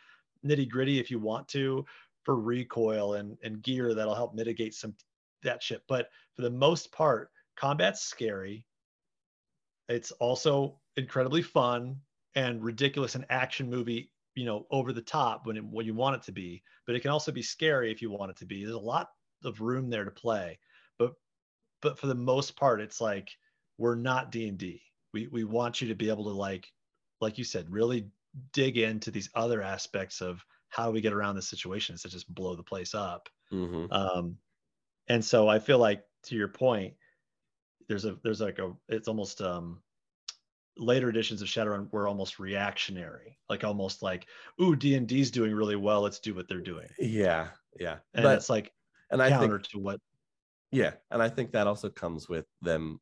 [0.46, 1.84] nitty gritty if you want to
[2.24, 4.94] for recoil and and gear that'll help mitigate some
[5.42, 5.82] that shit.
[5.88, 8.66] But for the most part combat's scary.
[9.88, 11.96] It's also incredibly fun
[12.36, 16.14] and ridiculous and action movie you know over the top when it, when you want
[16.14, 18.64] it to be but it can also be scary if you want it to be.
[18.64, 19.08] There's a lot
[19.44, 20.58] of room there to play
[20.98, 21.14] but
[21.82, 23.30] but for the most part it's like
[23.80, 24.80] we're not d&d
[25.14, 26.70] we we want you to be able to like
[27.20, 28.08] like you said really
[28.52, 32.32] dig into these other aspects of how do we get around the situation to just
[32.32, 33.28] blow the place up.
[33.52, 33.90] Mhm.
[33.90, 34.36] um
[35.08, 36.94] and so i feel like to your point
[37.88, 39.82] there's a there's like a it's almost um
[40.76, 44.26] later editions of shadowrun were almost reactionary like almost like
[44.62, 46.86] ooh d&d's doing really well let's do what they're doing.
[46.98, 47.98] Yeah yeah.
[48.14, 48.72] And but it's like
[49.10, 50.00] and i think counter to what
[50.72, 53.00] Yeah, and I think that also comes with them,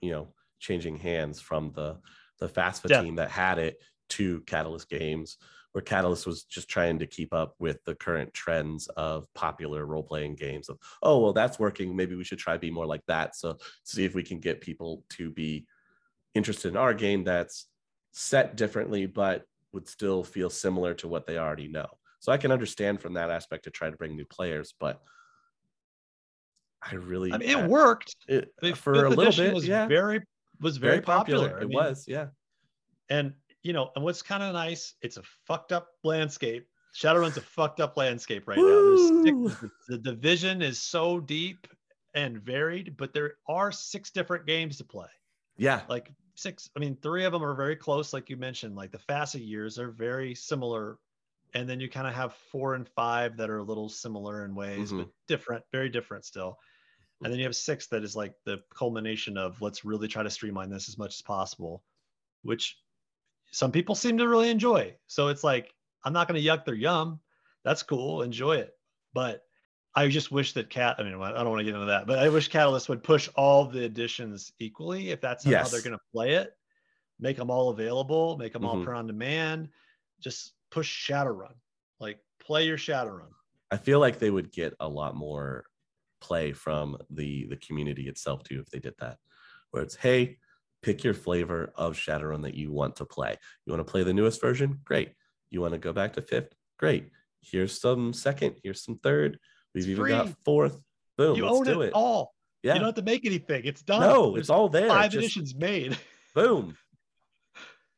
[0.00, 1.98] you know, changing hands from the
[2.38, 3.00] the FASA Yeah.
[3.00, 5.38] team that had it to Catalyst Games,
[5.72, 10.02] where Catalyst was just trying to keep up with the current trends of popular role
[10.02, 10.68] playing games.
[10.68, 11.96] Of oh well, that's working.
[11.96, 13.36] Maybe we should try be more like that.
[13.36, 15.66] So see if we can get people to be
[16.34, 17.66] interested in our game that's
[18.12, 21.86] set differently, but would still feel similar to what they already know.
[22.20, 25.02] So I can understand from that aspect to try to bring new players, but
[26.90, 28.14] I really i mean it I- worked.
[28.28, 29.86] it, I for a little bit was yeah.
[29.86, 30.20] very
[30.60, 32.28] was very, popular, I it mean, was yeah.
[33.08, 36.66] and you know and what's kind of nice it's a fucked up landscape.
[36.94, 38.64] Shadowrun's a fucked up landscape right now.
[38.64, 39.22] Woo!
[39.22, 41.66] there's six, the division is so deep
[42.14, 45.08] and varied but there are six different games to play.
[45.58, 45.82] Yeah.
[45.88, 48.98] Like six i mean three of them are very close like you mentioned like the
[48.98, 50.98] FASA years are very similar.
[51.54, 54.54] And then you kind of have four and five that are a little similar in
[54.54, 54.98] ways mm-hmm.
[54.98, 56.58] but different very different still
[57.22, 60.30] and then you have six that is like the culmination of let's really try to
[60.30, 61.82] streamline this as much as possible
[62.42, 62.78] which
[63.52, 64.94] some people seem to really enjoy.
[65.06, 65.72] So it's like
[66.04, 67.20] i'm not going to yuck their yum.
[67.64, 68.22] That's cool.
[68.22, 68.72] Enjoy it.
[69.14, 69.42] But
[69.94, 72.18] i just wish that cat i mean i don't want to get into that but
[72.18, 75.10] i wish catalyst would push all the editions equally.
[75.10, 76.52] If that's how they're going to play it
[77.18, 78.84] make them all available make them all Mhm.
[78.84, 79.70] per on demand.
[80.20, 81.54] Just push shadowrun.
[81.98, 83.30] Like play your shadowrun.
[83.70, 85.64] I feel like they would get a lot more
[86.20, 89.18] play from the the community itself too if they did that.
[89.70, 90.38] Where it's hey
[90.82, 93.36] pick your flavor of shadowrun that you want to play.
[93.64, 94.80] You want to play the newest version?
[94.84, 95.12] Great.
[95.50, 96.54] You want to go back to fifth?
[96.78, 97.10] Great.
[97.40, 99.38] Here's some second here's some third.
[99.74, 100.78] We've even got fourth.
[101.16, 101.92] Boom you let's own do it, it.
[101.94, 102.34] all.
[102.62, 102.74] Yeah.
[102.74, 103.62] you don't have to make anything.
[103.64, 104.00] It's done.
[104.00, 104.88] No There's it's all there.
[104.88, 105.96] five just editions made.
[106.34, 106.76] Boom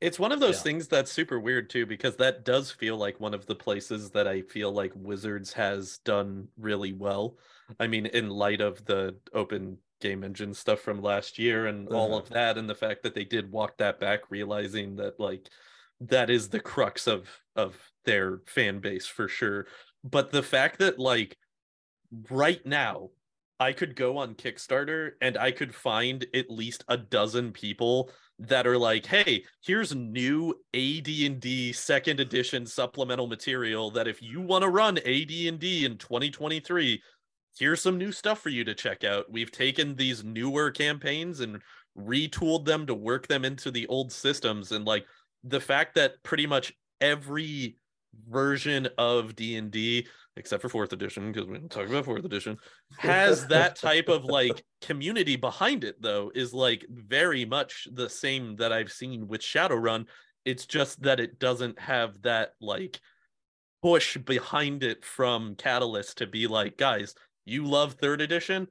[0.01, 0.63] It's one of those Yeah.
[0.63, 4.29] things that's super weird too, because that does feel like one of the places that
[4.29, 7.39] I feel like Wizards has done really well.
[7.81, 12.15] I mean, in light of the open game engine stuff from last year and all
[12.15, 12.23] Uh-huh.
[12.23, 15.49] of that, and the fact that they did walk that back, realizing that like
[16.01, 19.67] that is the crux of of their fan base for sure.
[20.05, 21.37] But the fact that like
[22.31, 23.11] right now
[23.61, 28.67] I could go on Kickstarter and I could find at least a dozen people that
[28.67, 34.69] are like, "Hey, here's new AD&D second edition supplemental material that if you want to
[34.69, 37.03] run AD&D in 2023,
[37.59, 39.31] here's some new stuff for you to check out.
[39.31, 41.61] We've taken these newer campaigns and
[41.97, 45.05] retooled them to work them into the old systems and like
[45.43, 47.77] the fact that pretty much every
[48.29, 50.07] version of D&D
[50.39, 52.57] except for 4th edition because we don't talk about 4th edition
[52.97, 58.57] has that type of like community behind it though is like very much the same
[58.57, 60.07] that I've seen with Shadowrun.
[60.45, 63.01] It's just that it doesn't have that like
[63.83, 67.15] push behind it from Catalyst to be like guys
[67.49, 68.69] you love 3rd edition?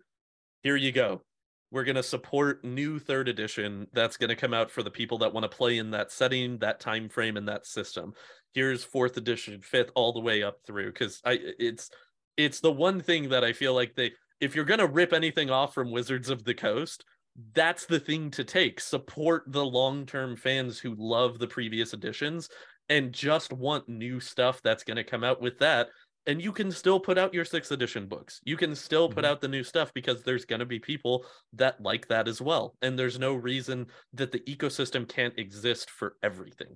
[0.61, 1.23] Here you go.
[1.71, 5.17] We're going to support new third edition that's going to come out for the people
[5.17, 8.13] that want to play in that setting that time frame and that system
[8.57, 11.91] here's fourth edition fifth all the way up through because i it's
[12.37, 14.11] it's the one thing that i feel like they
[14.41, 17.05] if you're going to rip anything off from wizards of the coast
[17.53, 18.79] that's the thing to take.
[18.79, 22.49] Support the long-term fans who love the previous editions
[22.89, 25.89] and just want new stuff that's going to come out with that.
[26.25, 28.41] And you can still put out your sixth edition books.
[28.43, 29.27] You can still put Mhm.
[29.27, 32.75] out the new stuff because there's going to be people that like that as well.
[32.81, 36.75] And there's no reason that the ecosystem can't exist for everything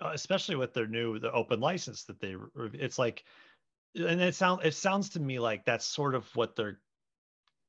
[0.00, 2.36] especially with their new the open license that they
[2.74, 3.24] it's like
[3.94, 6.80] and it sounds it sounds to me like that's sort of what they're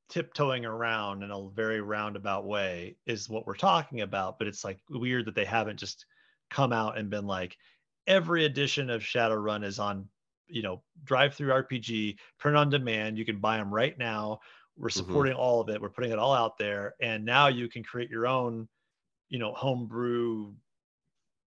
[0.08, 4.78] tiptoeing around in a very roundabout way is what we're talking about but it's like
[4.90, 6.06] weird that they haven't just
[6.50, 7.56] come out and been like
[8.06, 10.08] every edition of shadowrun is on
[10.46, 14.40] you know DriveThruRPG print on demand you can buy them right now
[14.76, 14.90] we're Mhm.
[14.90, 18.10] supporting all of it we're putting it all out there and now you can create
[18.10, 18.68] your own
[19.30, 20.54] you know homebrew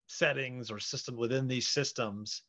[0.07, 2.43] settings or system within these systems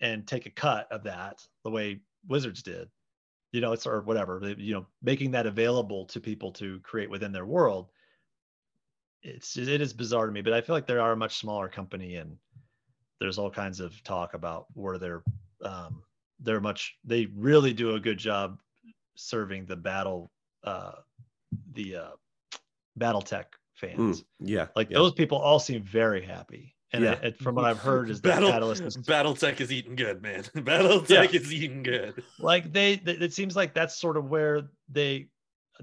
[0.00, 2.88] and take a cut of that the way wizards did
[3.52, 7.32] you know it's or whatever you know making that available to people to create within
[7.32, 7.88] their world
[9.22, 11.68] it's it is bizarre to me but i feel like they are a much smaller
[11.68, 12.36] company and
[13.20, 15.22] there's all kinds of talk about where they're
[15.62, 16.02] um
[16.40, 18.58] they're much they really do a good job
[19.16, 20.30] serving the battle
[20.64, 20.92] uh
[21.72, 22.10] the uh
[22.96, 24.66] battle tech fans Mm, yeah.
[24.76, 24.98] like yeah.
[24.98, 27.12] those people all seem very happy and Yeah.
[27.12, 30.20] it, it- from what i've heard is that battle catalyst is battletech is eating good
[30.22, 34.62] man battletech is eating good like they th- it seems like that's sort of where
[34.88, 35.28] they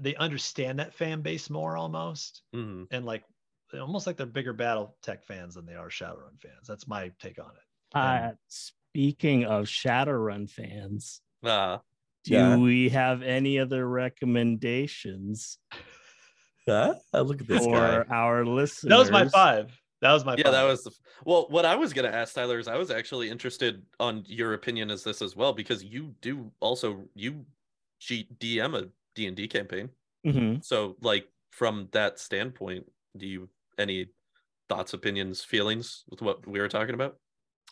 [0.00, 2.86] they understand that fan base more almost Mhm.
[2.90, 3.24] and like
[3.74, 7.38] almost like they're bigger battle tech fans than they are shadowrun fans that's my take
[7.38, 11.80] on it Uh, speaking of Shadowrun fans, Ah,
[12.24, 12.56] do Yeah.
[12.56, 15.58] we have any other recommendations
[16.68, 16.94] Huh?
[17.14, 18.14] Uh, look at this for guy.
[18.14, 18.90] our listeners?
[18.90, 20.52] that was my five that was my yeah five.
[20.52, 20.90] that was the
[21.24, 24.54] well what i was going to ask tyler is i was actually interested on your
[24.54, 27.44] opinion as this as well because you do also you
[28.00, 29.88] G- dm a d&d campaign
[30.26, 30.64] Mhm.
[30.64, 32.84] so like from that standpoint
[33.16, 34.06] do you any
[34.68, 37.16] thoughts opinions feelings with what we were talking about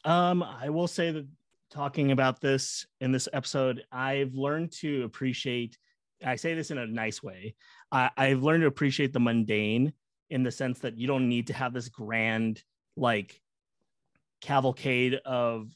[0.05, 1.27] Um, I will say that
[1.71, 5.77] talking about this in this episode, I've learned to appreciate.
[6.25, 7.57] I say this in a nice way.
[7.91, 9.93] I, I've learned to appreciate the mundane
[10.31, 12.63] in the sense that you don't need to have this grand
[12.97, 13.41] like
[14.41, 15.71] cavalcade of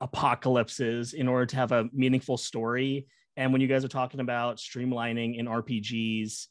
[0.00, 3.06] apocalypses in order to have a meaningful story.
[3.36, 6.46] And when you guys are talking about streamlining in RPGs,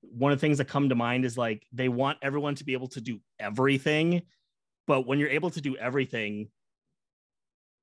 [0.00, 2.72] one of the things that come to mind is like they want everyone to be
[2.72, 4.22] able to do everything
[4.86, 6.48] but when you're able to do everything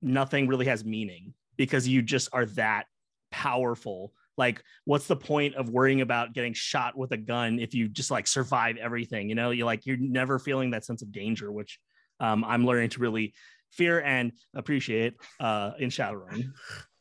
[0.01, 2.85] nothing really has meaning because you just are that
[3.31, 7.87] powerful like what's the point of worrying about getting shot with a gun if you
[7.87, 11.51] just like survive everything you know you're like you're never feeling that sense of danger
[11.51, 11.79] which
[12.19, 13.33] um, i'm learning to really
[13.71, 16.51] fear and appreciate uh, in shadowrun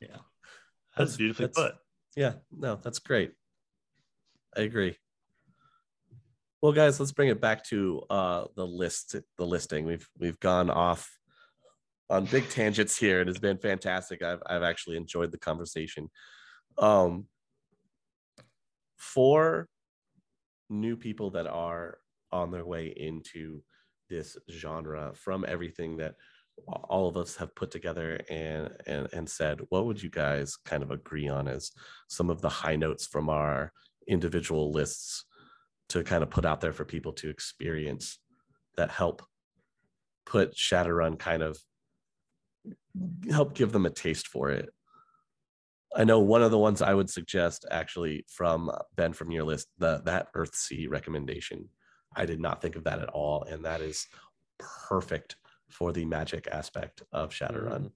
[0.01, 0.17] yeah
[0.97, 1.75] that's beautifully that's- put
[2.17, 3.33] Yeah, no, that's great.
[4.57, 4.97] I agree.
[6.63, 9.85] Well, guys, let's bring it back to uh the list, the listing.
[9.85, 11.11] We've we've gone off
[12.09, 13.21] on big tangents here.
[13.21, 14.23] It has been fantastic.
[14.23, 16.09] I've I've actually enjoyed the conversation.
[16.79, 17.27] Um
[18.97, 19.69] for
[20.71, 21.99] new people that are
[22.33, 23.63] on their way into
[24.11, 26.15] this genre from everything that
[26.67, 30.83] all of us have put together and and and said what would you guys kind
[30.83, 31.71] of agree on as
[32.09, 33.73] some of the high notes from our
[34.09, 35.25] individual lists
[35.89, 38.19] to kind of put out there for people to experience
[38.77, 39.23] that help
[40.27, 41.59] put Shadowrun kind of
[43.31, 44.74] help give them a taste for it.
[45.97, 49.45] I know one of the ones I would suggest actually from uh, Ben from your
[49.45, 51.69] list, the that Earthsea recommendation.
[52.17, 54.07] I did not think of that at all, and that is
[54.59, 55.37] perfect
[55.69, 57.91] for the magic aspect of Shadowrun.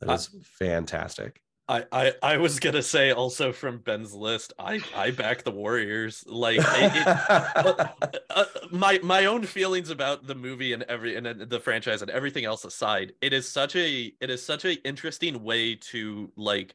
[0.00, 1.42] That I- fantastic.
[1.68, 6.24] I, I I was gonna say also from Ben's list, I I back the Warriors.
[6.26, 7.88] Like it, it, uh,
[8.30, 12.44] uh, my my own feelings about the movie and every and the franchise and everything
[12.44, 16.74] else aside, it is such a it is such a interesting way to like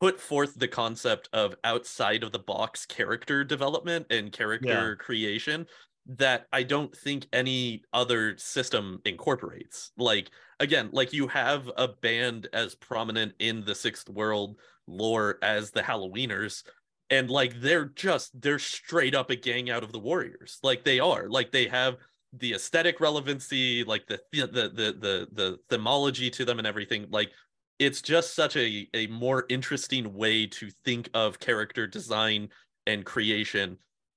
[0.00, 5.04] put forth the concept of outside of the box character development and character yeah.
[5.04, 5.66] creation
[6.06, 9.92] that I don't think any other system incorporates.
[9.98, 15.70] Like again, like you have a band as prominent in the Sixth World lore as
[15.70, 16.62] the Halloweeners
[17.10, 20.58] and like they're just they're straight up a gang out of the Warriors.
[20.62, 21.28] Like they are.
[21.28, 21.96] Like they have
[22.32, 27.06] the aesthetic relevancy, like the the the the the, the themology to them and everything.
[27.10, 27.30] Like
[27.78, 32.48] it's just such a a more interesting way to think of character design
[32.86, 33.76] and creation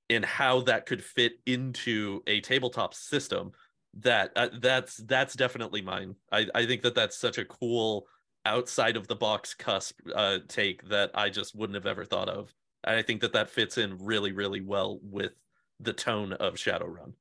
[0.09, 3.51] and how that could fit into a tabletop system
[3.93, 6.15] that uh, that's that's definitely mine.
[6.31, 8.07] I i think that that's such a cool
[8.45, 12.53] outside of the box cusp uh take that i just wouldn't have ever thought of.
[12.83, 15.33] And i think that that fits in really really well with
[15.80, 17.14] the tone of shadowrun.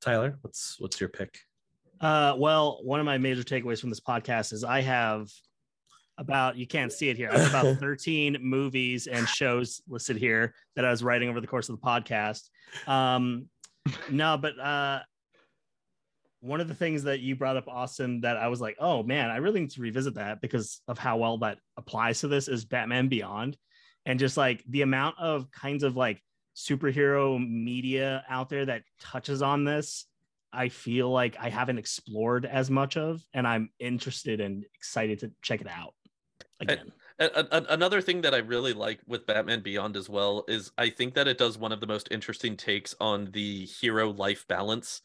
[0.00, 1.38] Tyler what's what's your pick
[2.02, 5.28] uh well one of my major takeaways from this podcast is i have
[6.18, 7.30] about you can't see it here.
[7.30, 11.46] I have about 13 movies and shows listed here that I was writing over the
[11.46, 12.48] course of the podcast.
[12.86, 13.46] Um,
[14.10, 15.00] no, but uh,
[16.40, 19.30] one of the things that you brought up, Austin, that I was like, oh man,
[19.30, 22.64] I really need to revisit that because of how well that applies to this is
[22.64, 23.56] Batman Beyond,
[24.06, 26.22] and just like the amount of kinds of like
[26.56, 30.06] superhero media out there that touches on this
[30.52, 35.32] I feel like I haven't explored as much of, and I'm interested and excited to
[35.42, 35.94] check it out
[36.60, 36.92] again.
[37.18, 41.28] another thing that I really like with Batman Beyond as well is I think that
[41.28, 45.02] it does one of the most interesting takes on the hero life balance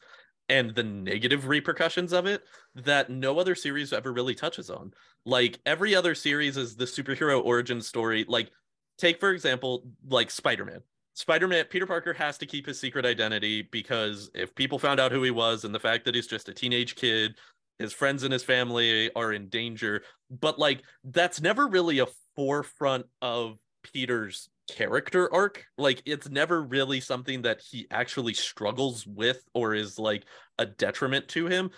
[0.48, 2.42] and the negative repercussions of it
[2.74, 4.92] that no other series ever really touches on.
[5.24, 8.24] Like every other series is the superhero origin story.
[8.26, 8.50] Like,
[8.96, 10.80] take for example, like Spider Man.
[11.18, 15.10] Spider Man, Peter Parker has to keep his secret identity because if people found out
[15.10, 17.34] who he was and the fact that he's just a teenage kid
[17.80, 22.06] his friends and his family are in danger but like that's never really a
[22.36, 29.42] forefront of peter's character arc like it's never really something that he actually struggles with
[29.54, 30.24] or is like
[30.58, 31.70] a detriment to him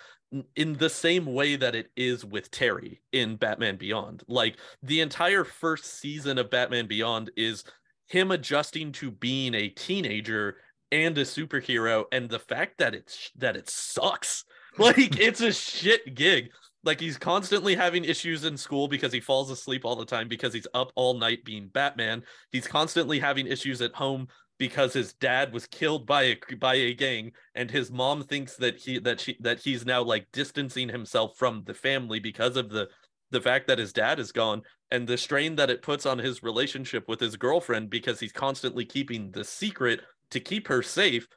[0.55, 4.23] in the same way that it is with Terry in Batman Beyond.
[4.29, 7.65] Like the entire first season of Batman Beyond is
[8.11, 10.57] him adjusting to being a teenager
[10.91, 14.43] and a superhero and the fact that it's that it sucks
[14.77, 16.49] like it's a shit gig.
[16.83, 20.53] Like he's constantly having issues in school because he falls asleep all the time because
[20.53, 22.23] he's up all night being Batman.
[22.51, 26.93] He's constantly having issues at home because his dad was killed by a by a
[26.93, 31.37] gang and his mom thinks that he that she that he's now like distancing himself
[31.37, 32.87] from the family because of the
[33.31, 34.61] the fact that his dad is gone
[34.91, 38.85] and the strain that it puts on his relationship with his girlfriend because he's constantly
[38.85, 41.27] keeping the secret to keep her safe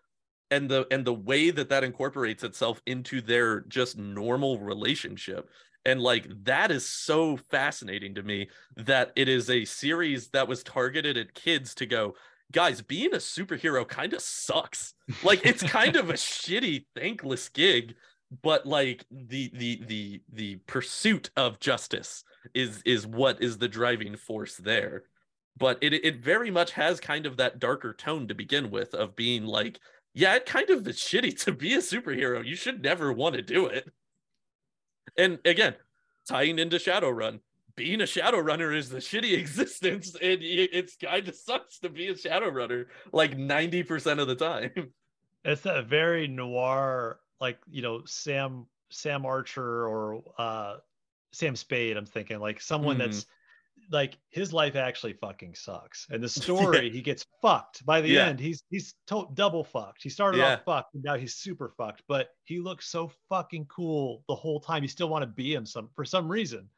[0.50, 5.48] and the and the way that that incorporates itself into their just normal relationship.
[5.86, 10.62] And like that is so fascinating to me that it is a series that was
[10.62, 12.14] targeted at kids to go
[12.52, 14.94] guys being a superhero kind of sucks.
[15.22, 17.94] Like it's kind of a shitty thankless gig
[18.42, 24.16] but like the the the the pursuit of justice is is what is the driving
[24.16, 25.04] force there
[25.56, 29.14] but it it very much has kind of that darker tone to begin with of
[29.14, 29.78] being like
[30.14, 32.44] yeah, it kind of is shitty to be a superhero.
[32.44, 33.90] You should never want to do it.
[35.18, 35.74] And again,
[36.28, 37.40] tying into Shadowrun,
[37.76, 42.14] being a Shadowrunner is the shitty existence, and it's kind of sucks to be a
[42.14, 44.70] Shadowrunner like 90% of the time.
[45.46, 50.76] It's that very noir, like, you know, Sam Sam Archer or uh
[51.32, 53.00] Sam Spade, I'm thinking, like someone mm.
[53.00, 53.26] that's
[53.90, 56.06] like his life actually fucking sucks.
[56.10, 58.26] And the story, he gets fucked by the yeah.
[58.26, 58.40] end.
[58.40, 60.02] He's he's to- double fucked.
[60.02, 60.54] He started yeah.
[60.54, 62.02] off fucked, and now he's super fucked.
[62.08, 64.82] But he looks so fucking cool the whole time.
[64.82, 66.68] You still want to be him some for some reason.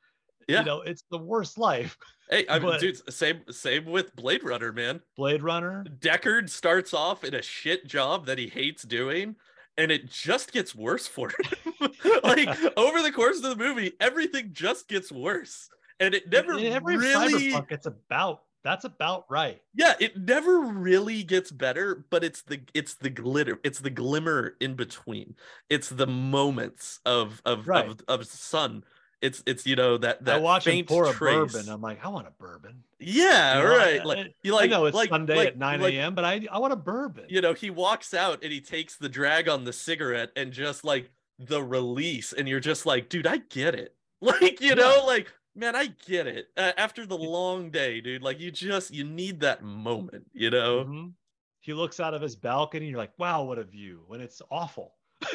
[0.49, 0.61] Yeah.
[0.61, 1.97] You know, it's the worst life.
[2.29, 5.01] Hey, I mean, dude, same same with Blade Runner, man.
[5.17, 5.85] Blade Runner.
[6.01, 9.37] Deckard starts off in a shit job that he hates doing,
[9.79, 11.91] and it just gets worse for him.
[12.25, 15.69] like over the course of the movie, everything just gets worse
[16.01, 21.23] and it never every really cyberpunk it's about that's about right yeah it never really
[21.23, 25.35] gets better but it's the it's the glitter it's the glimmer in between
[25.71, 27.89] it's the moments of of right.
[27.89, 28.83] of, of sun
[29.23, 31.37] it's it's you know that that I watch him pour trace.
[31.37, 31.69] a bourbon.
[31.69, 32.85] I'm like, I want a bourbon.
[32.99, 34.07] Yeah, you know, right.
[34.07, 34.65] like you like.
[34.65, 37.25] I know it's like, Sunday like, at 9 a.m., but I I want a bourbon.
[37.29, 40.85] You know, he walks out and he takes the drag on the cigarette and just
[40.85, 43.95] like the release, and you're just like, dude, I get it.
[44.23, 44.75] Like you yeah.
[44.75, 46.49] know, like man, I get it.
[46.57, 50.85] Uh, after the long day, dude, like you just you need that moment, you know?
[50.85, 51.13] Mhm.
[51.61, 52.87] He looks out of his balcony.
[52.87, 54.05] You're like, wow, what a view.
[54.07, 54.95] When it's awful.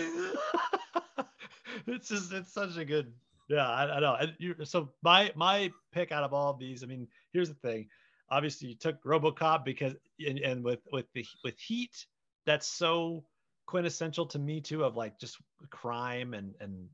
[1.87, 3.11] it's just it's such a good.
[3.51, 4.15] Yeah, I, I know.
[4.15, 6.83] And you, so my my pick out of all of these.
[6.83, 7.88] I mean, here's the thing.
[8.30, 9.93] Obviously, you took RoboCop because
[10.25, 12.05] and, and with with the with Heat,
[12.45, 13.25] that's so
[13.65, 14.85] quintessential to me too.
[14.85, 15.38] Of like just
[15.69, 16.88] crime and and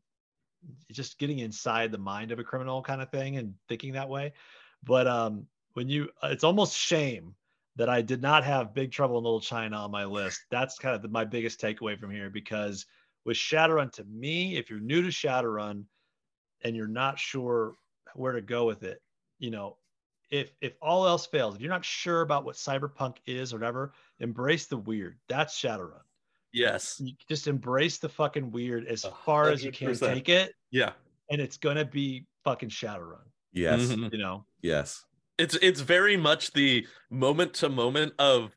[0.91, 4.33] just getting inside the mind of a criminal kind of thing and thinking that way.
[4.83, 7.35] But um, when you, it's almost shame
[7.75, 10.41] that I did not have Big Trouble in Little China on my list.
[10.49, 12.87] That's kind of the, my biggest takeaway from here because
[13.25, 15.83] with Shadowrun, to me, if you're new to Shadowrun
[16.63, 17.73] and you're not sure
[18.15, 19.01] where to go with it,
[19.39, 19.77] you know,
[20.29, 23.93] if if all else fails, if you're not sure about what cyberpunk is or whatever,
[24.19, 25.17] embrace the weird.
[25.29, 26.01] That's Shadowrun.
[26.53, 26.99] Yes.
[26.99, 30.93] You just embrace the fucking weird as A far as you can take it, Yeah.
[31.29, 33.25] and it's gonna be fucking Shadowrun.
[33.53, 33.81] Yes.
[33.87, 34.11] Mhm.
[34.11, 35.03] You know, Yes.
[35.37, 38.55] It's it's very much the moment to moment of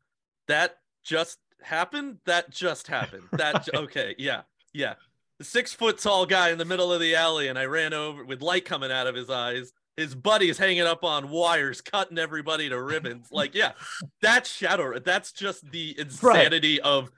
[0.48, 2.18] that just happened.
[2.24, 3.24] That just happened.
[3.32, 4.14] That j- okay.
[4.18, 4.42] Yeah.
[4.72, 4.94] Yeah.
[5.42, 8.42] Six foot tall guy in the middle of the alley, and I ran over with
[8.42, 9.72] light coming out of his eyes.
[9.96, 13.28] His buddy's hanging up on wires, cutting everybody to ribbons.
[13.32, 13.72] Like, yeah,
[14.20, 14.98] that's shadow.
[14.98, 17.10] That's just the insanity of,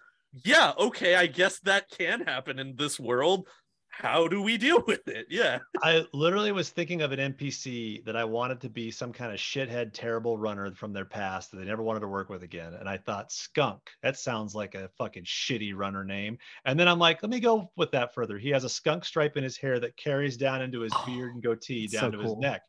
[0.45, 3.49] yeah, okay, I guess that can happen in this world.
[3.93, 5.27] How do we deal with it?
[5.29, 5.59] Yeah.
[5.83, 9.39] I literally was thinking of an NPC that I wanted to be some kind of
[9.39, 12.75] shithead, terrible runner from their past that they never wanted to work with again.
[12.75, 16.39] And I thought, Skunk, that sounds like a fucking shitty runner name.
[16.65, 18.39] And then I'm like, let me go with that further.
[18.39, 21.43] He has a skunk stripe in his hair that carries down into his beard and
[21.43, 22.63] goatee down so to his neck.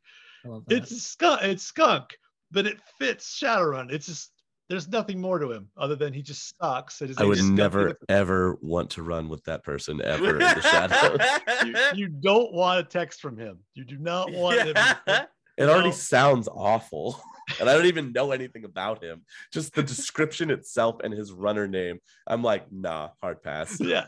[0.46, 0.76] I love that.
[0.76, 1.42] It's skunk.
[1.44, 2.18] It's skunk,
[2.52, 3.94] but it fits Shadowrun.
[3.94, 4.33] It's just
[4.70, 7.02] there's nothing more to him other than he just sucks.
[7.02, 10.62] and his I would never ever want to run with that person ever in the
[10.62, 11.20] shadows.
[11.66, 13.60] You, you don't want a text from him.
[13.74, 14.74] You do not want him.
[15.08, 15.26] Yeah.
[15.56, 15.96] It already No.
[15.96, 17.22] sounds awful.
[17.60, 19.22] And I don't even know anything about him.
[19.52, 22.00] Just the description itself and his runner name.
[22.26, 23.80] I'm like, nah, hard pass.
[23.82, 24.06] Yeah.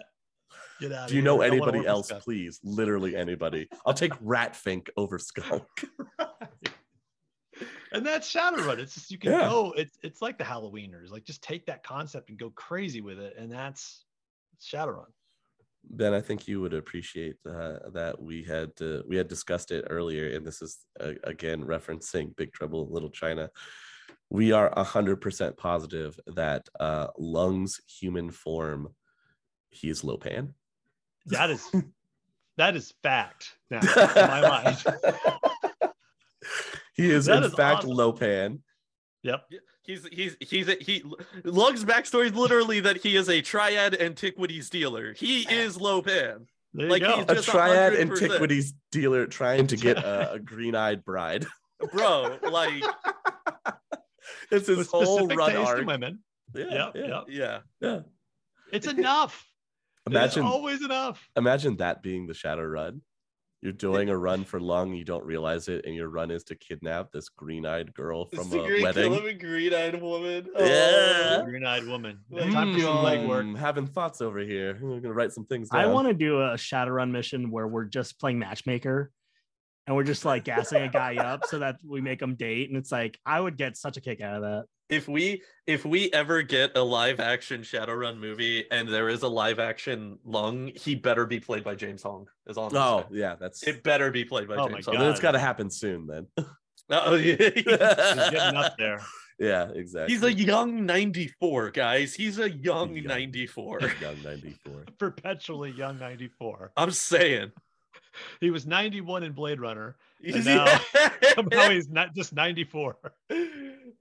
[0.79, 2.61] Get out Do you know anybody else, please?
[2.63, 3.67] Literally anybody.
[3.85, 5.63] I'll take Ratfink over Skunk.
[7.95, 8.79] And that's Shadowrun.
[8.79, 9.47] It's just you can Yeah.
[9.49, 9.73] go.
[9.77, 11.11] It's it's like the Halloweeners.
[11.11, 14.03] Like just take that concept and go crazy with it, and that's
[14.61, 15.07] Shadowrun.
[15.87, 19.85] Ben, I think you would appreciate uh, that we had uh, we had discussed it
[19.89, 23.49] earlier, and this is uh, again referencing Big Trouble in Little China.
[24.29, 28.93] We are hundred percent positive that uh, Lung's human form,
[29.69, 30.53] he is Lo Pan.
[31.27, 31.71] That is
[32.57, 34.83] that is fact now in my mind.
[36.95, 37.91] he is That in is fact awesome.
[37.91, 38.61] Lo Pan.
[39.23, 39.43] Yep.
[39.83, 41.03] He's he's he's a, he
[41.43, 45.13] Lung's backstory is literally that he is a triad antiquities dealer.
[45.13, 46.47] He is Lo Pan.
[46.73, 47.15] There Like, you go.
[47.17, 47.99] he's A Just triad 100%.
[48.01, 51.45] antiquities dealer trying to get a, a green-eyed bride.
[51.93, 52.83] Bro, like
[54.51, 55.85] it's his whole specific run taste arc.
[55.85, 56.19] women.
[56.53, 57.23] Yeah, Yep, yeah, yep.
[57.29, 57.59] yeah.
[57.81, 57.99] yeah.
[58.71, 59.45] It's enough.
[60.07, 61.27] Imagine it's always enough.
[61.35, 63.01] imagine that being the shadow run.
[63.61, 66.55] You're doing a run for Lung, you don't realize it, and your run is to
[66.55, 69.13] kidnap this green-eyed girl from a wedding.
[69.13, 70.45] a green-eyed woman.
[70.55, 71.41] Yeah.
[71.43, 72.19] Green-eyed woman.
[72.29, 73.57] Like, Time for some Mm, legwork.
[73.57, 74.77] having thoughts over here.
[74.81, 75.81] I'm gonna write some things down.
[75.81, 79.11] I want to do a Shadowrun mission where we're just playing matchmaker
[79.87, 82.69] and we're just like gassing a guy up so that we make him date.
[82.69, 84.65] And it's like, I would get such a kick out of that.
[84.89, 89.27] If we if we ever get a live action Shadowrun movie and there is a
[89.27, 92.27] live action Lung, he better be played by James Hong.
[92.47, 92.67] Is all.
[92.67, 93.19] I'm Oh saying.
[93.21, 94.97] yeah, that's it better be played by Oh James Hong.
[94.99, 95.29] then it's God.
[95.29, 96.05] got to happen soon.
[96.07, 96.27] Then
[96.91, 97.35] Oh, yeah.
[97.55, 99.01] He's getting up there.
[99.39, 100.13] yeah, exactly.
[100.13, 102.13] He's a young 94, guys.
[102.13, 103.05] He's a young Young.
[103.07, 103.79] 94.
[103.99, 104.83] young '94.
[104.99, 106.73] Perpetually young 94.
[106.77, 107.51] I'm saying.
[108.41, 109.95] He was 91 in Blade Runner.
[110.23, 110.79] He's- now-
[111.35, 112.95] Somehow he's not just 94.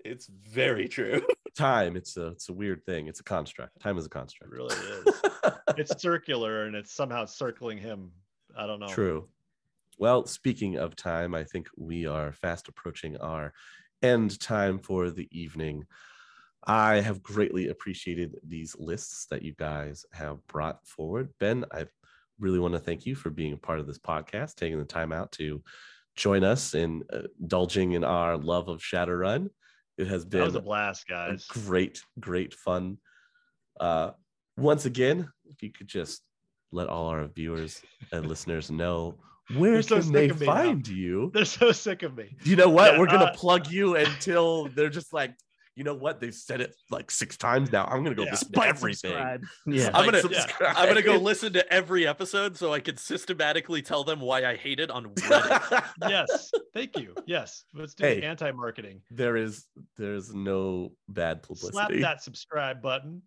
[0.05, 1.20] it's very true.
[1.57, 1.97] Time.
[1.97, 3.09] It's a it's a weird thing.
[3.09, 3.81] It's a construct.
[3.81, 4.52] Time is a It construct.
[4.52, 5.20] really is.
[5.76, 8.12] it's circular and it's somehow circling him.
[8.57, 8.86] I don't know.
[8.89, 9.28] True.
[9.99, 13.52] Well, speaking of time, I think we are fast approaching our
[14.02, 15.84] end time for the evening.
[16.67, 21.31] I have greatly appreciated these lists that you guys have brought forward.
[21.41, 21.86] Ben, I
[22.38, 25.12] really want to thank you for being a part of this podcast, taking the time
[25.12, 25.62] out to
[26.16, 29.48] join us in uh, indulging in our love of Shadowrun.
[29.98, 31.46] It has been That was a blast, a guys.
[31.46, 32.98] great, great fun.
[33.78, 34.10] Uh,
[34.56, 36.22] once again, if you could just
[36.72, 37.80] let all our viewers
[38.12, 39.16] and listeners know
[39.56, 40.46] where so can they me now.
[40.46, 41.30] find you?
[41.34, 42.34] They're so sick of me.
[42.44, 42.94] You know what?
[42.94, 45.34] Yeah, We're gonna uh, plug you until they're just like,
[45.77, 46.20] you know what?
[46.20, 47.85] They've said it like six times now.
[47.86, 48.31] I'm gonna go Yeah.
[48.33, 49.11] listen to Spike everything.
[49.11, 49.44] subscribe.
[49.67, 49.91] Yeah.
[49.94, 50.75] I'm gonna- subscribe.
[50.77, 54.57] I'm gonna go listen to every episode so I can systematically tell them why I
[54.57, 55.85] hate it on Reddit.
[56.09, 56.51] yes.
[56.75, 57.15] Thank you.
[57.27, 57.65] Yes.
[57.75, 58.23] Let's do Hey.
[58.23, 59.03] anti-marketing.
[59.11, 61.73] there is there's no bad publicity.
[61.73, 63.23] Slap that subscribe button.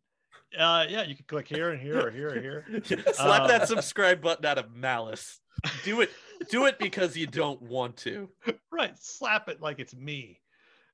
[0.58, 2.84] Uh, yeah, you can click here and here or here or here.
[3.14, 5.40] Slap Um, that subscribe button out of malice.
[5.84, 6.10] Do it.
[6.50, 8.30] Do it because you don't want to.
[8.72, 8.94] Right.
[8.98, 10.40] Slap it like it's me.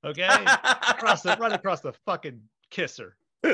[0.06, 0.28] Okay.
[0.90, 3.16] across the right across the fucking kisser.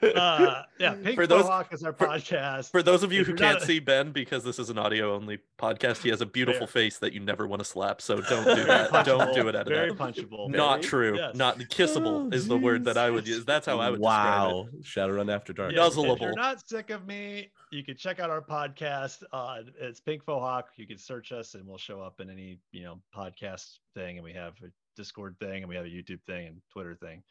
[0.00, 0.94] Uh, yeah.
[0.94, 2.70] Pink For those- Mohawk is our for- podcast.
[2.70, 5.12] For those of you If who can't a- see Ben, because this is an audio
[5.14, 6.82] only podcast, he has a beautiful Fair.
[6.84, 8.00] face that you never want to slap.
[8.00, 9.04] So don't do Very that.
[9.04, 9.98] Don't do it out of Very that.
[9.98, 10.48] punchable.
[10.50, 11.16] Not Very- true.
[11.18, 11.34] Yes.
[11.34, 13.44] Not kissable Oh, is the word that I would use.
[13.44, 14.54] That's how I would describe it.
[14.54, 14.68] wow.
[14.82, 15.72] Shadowrun After Dark.
[15.72, 15.88] Yeah.
[15.88, 19.24] If you're not sick of me, you can check out our podcast.
[19.32, 20.64] Uh, it's Pink Fohawk.
[20.76, 24.16] You can search us, and we'll show up in any you know podcast thing.
[24.18, 27.22] And we have a Discord thing, and we have a YouTube thing, and Twitter thing.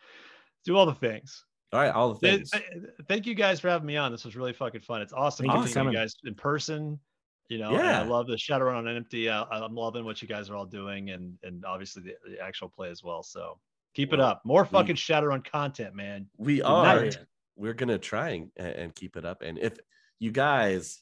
[0.66, 1.44] Do all the things.
[1.74, 2.50] All right, all the things.
[2.50, 2.64] th-
[3.08, 4.12] Thank you guys for having me on.
[4.12, 5.02] This was really fucking fun.
[5.02, 6.98] It's awesome Thank you you guys in person.
[7.50, 8.02] You know, Yeah.
[8.02, 9.30] I love the Shadowrunnin' on Empty.
[9.30, 12.90] I'm loving what you guys are all doing, and and obviously the, the actual play
[12.90, 13.22] as well.
[13.22, 13.60] So
[13.94, 14.42] keep it up.
[14.46, 16.28] More we- fucking Shadowrun content, man.
[16.38, 17.02] We are.
[17.02, 17.18] night.
[17.58, 19.42] We're gonna try and, and keep it up.
[19.42, 19.78] And if
[20.20, 21.02] you guys,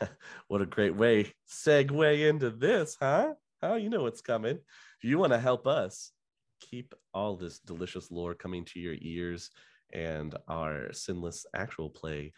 [0.48, 3.34] what a great way segue into this, huh?
[3.60, 4.58] How you know what's coming?
[4.98, 6.12] If you want to help us
[6.60, 9.50] keep all this delicious lore coming to your ears
[9.92, 12.32] and our sinless actual play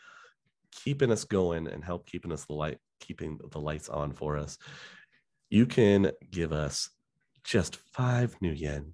[0.73, 4.59] keeping us going and help keeping us the light keeping the lights on for us
[5.49, 6.91] you can give us
[7.43, 8.93] just five nuyen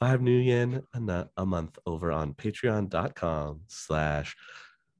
[0.00, 0.82] five nuyen
[1.36, 4.36] a, month over on patreon.com slash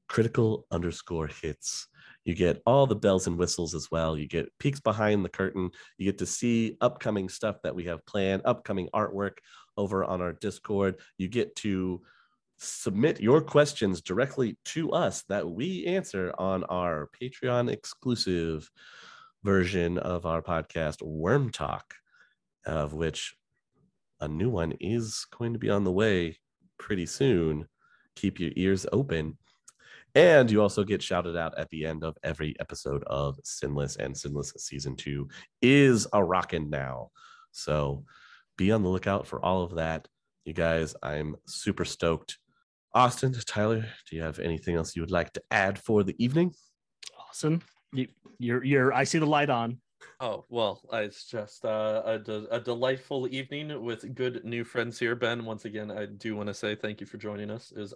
[0.07, 1.87] critical underscore hits
[2.27, 5.69] you get all the bells and whistles as well you get peeks behind the curtain
[5.97, 9.37] you get to see upcoming stuff that we have planned upcoming artwork
[9.77, 12.01] over on our discord you get to
[12.57, 18.69] submit your questions directly to us that we answer on our patreon exclusive
[19.43, 21.93] version of our podcast worm talk
[22.65, 23.35] of which
[24.19, 26.37] a new one is going to be on the way
[26.77, 27.67] pretty soon.
[28.15, 29.37] Keep your ears open.
[30.15, 34.15] And you also get shouted out at the end of every episode of Sinless, and
[34.15, 35.27] Sinless season two
[35.61, 37.11] is a rockin' now.
[37.51, 38.03] So
[38.57, 40.07] be on the lookout for all of that.
[40.45, 42.37] You guys, I'm super stoked.
[42.93, 46.53] Austin, Tyler, do you have anything else you would like to add for the evening?
[47.29, 47.61] Awesome.
[47.93, 48.07] You,
[48.39, 48.93] you're you're.
[48.93, 49.79] I see the light on.
[50.19, 55.15] Oh well, it's just uh, a, de- a delightful evening with good new friends here.
[55.15, 57.71] Ben, once again, I do want to say thank you for joining us.
[57.75, 57.93] It was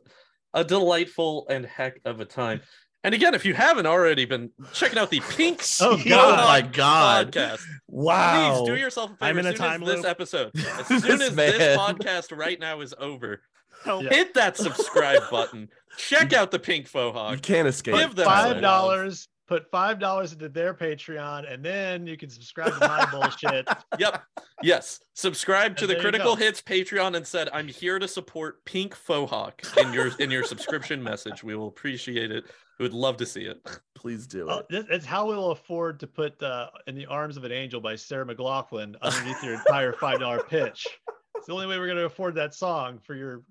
[0.54, 2.62] a delightful and heck of a time.
[3.04, 6.38] And again, if you haven't already been checking out the Pink Oh, Smoke God.
[6.48, 7.32] my God.
[7.32, 8.58] podcast, Wow.
[8.60, 9.26] please do yourself a favor.
[9.26, 10.06] I'm in as a soon as time this loop.
[10.06, 13.42] episode, as This soon as this podcast right now is over,
[13.84, 14.04] Help.
[14.04, 14.10] Yeah.
[14.10, 15.70] hit that subscribe button.
[15.98, 17.96] Check out the Pink Faux you can't escape.
[17.96, 19.28] Give them Five dollars.
[19.52, 23.68] Put five dollars into their Patreon, and then you can subscribe to my bullshit.
[24.00, 24.24] Yep.
[24.64, 25.02] Yes.
[25.14, 26.38] Subscribe to And the Critical.
[26.38, 31.04] Hits Patreon and said, "I'm here to support Pink Fohawk in your in your subscription
[31.12, 31.44] message.
[31.44, 32.46] We will appreciate it.
[32.80, 33.58] We would love to see it.
[33.94, 34.68] Please do Oh, it.
[34.70, 37.98] this- It's how we'll afford to put uh, "In the Arms of an Angel" by
[37.98, 40.88] Sarah McLachlan underneath your entire five dollar pitch.
[41.36, 43.42] It's the only way we're going to afford that song for your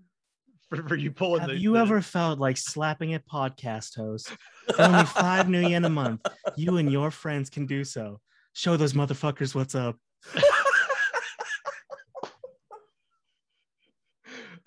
[0.76, 1.56] for, for you pulling Have the.
[1.58, 4.32] you the- ever felt like slapping a podcast host?
[4.78, 6.20] Only five nuyen a month.
[6.56, 8.20] You and your friends can do so.
[8.52, 9.96] Show those motherfuckers what's up.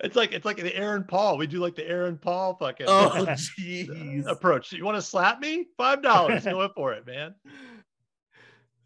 [0.00, 1.38] It's like it's like the Aaron Paul.
[1.38, 3.26] We do like the Aaron Paul fucking Oh, uh,
[3.58, 4.26] jeez.
[4.26, 4.72] approach.
[4.72, 5.66] You want to slap me?
[5.78, 6.44] Five dollars.
[6.44, 7.34] Go for it, man.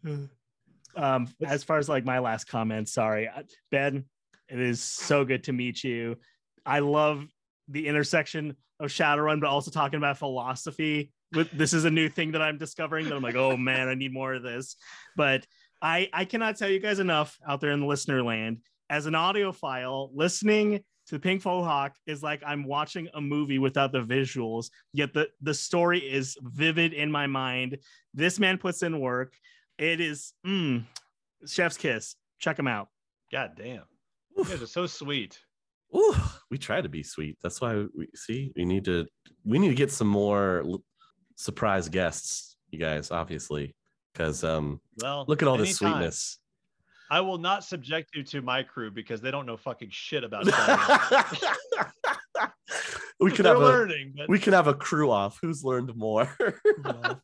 [0.95, 3.29] um as far as like my last comment sorry
[3.69, 4.05] ben
[4.47, 6.15] it is so good to meet you
[6.69, 7.25] i love
[7.67, 12.31] the intersection of shadowrun but also talking about philosophy with this is a new thing
[12.31, 14.75] that i'm discovering that i'm like oh man i need more of this
[15.15, 15.45] but
[15.81, 19.13] i i cannot tell you guys enough out there in the listener land as an
[19.13, 24.69] audiophile listening to the pink hawk is like i'm watching a movie without the visuals
[24.93, 27.77] yet the the story is vivid in my mind
[28.13, 29.33] this man puts in work
[29.79, 30.83] it is mm,
[31.47, 32.15] chef's kiss.
[32.39, 32.89] Check him out.
[33.31, 33.83] God damn.
[34.35, 35.39] You guys are so sweet.
[35.95, 36.15] Ooh,
[36.51, 37.37] we try to be sweet.
[37.41, 39.07] That's why we see we need to
[39.43, 40.83] we need to get some more l-
[41.35, 43.75] surprise guests, you guys, obviously,
[44.13, 45.97] because um, Well, look at all this anytime.
[45.99, 46.37] sweetness.
[47.11, 50.43] I will not subject you to my crew because they don't know fucking shit about
[50.45, 51.57] Shadowrun.
[53.19, 55.39] we could have a learning, but we could have a crew off.
[55.41, 56.31] Who's learned more?
[56.85, 57.13] Yeah.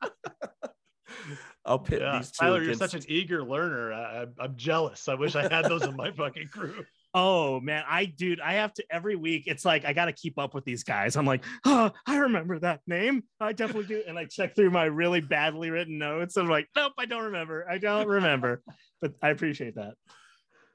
[1.68, 2.18] I'll pit yeah.
[2.18, 2.46] these two.
[2.46, 3.92] Tyler, you're such an eager learner.
[3.94, 5.08] I, I'm jealous.
[5.08, 6.84] I wish I had those in my fucking crew.
[7.18, 9.44] Oh man, I dude, I have to every week.
[9.48, 11.16] It's like I got to keep up with these guys.
[11.16, 13.24] I'm like, oh, I remember that name.
[13.40, 14.04] I definitely do.
[14.06, 16.36] And I check through my really badly written notes.
[16.36, 17.66] I'm like, nope, I don't remember.
[17.70, 18.62] I don't remember.
[19.02, 19.94] but I appreciate that.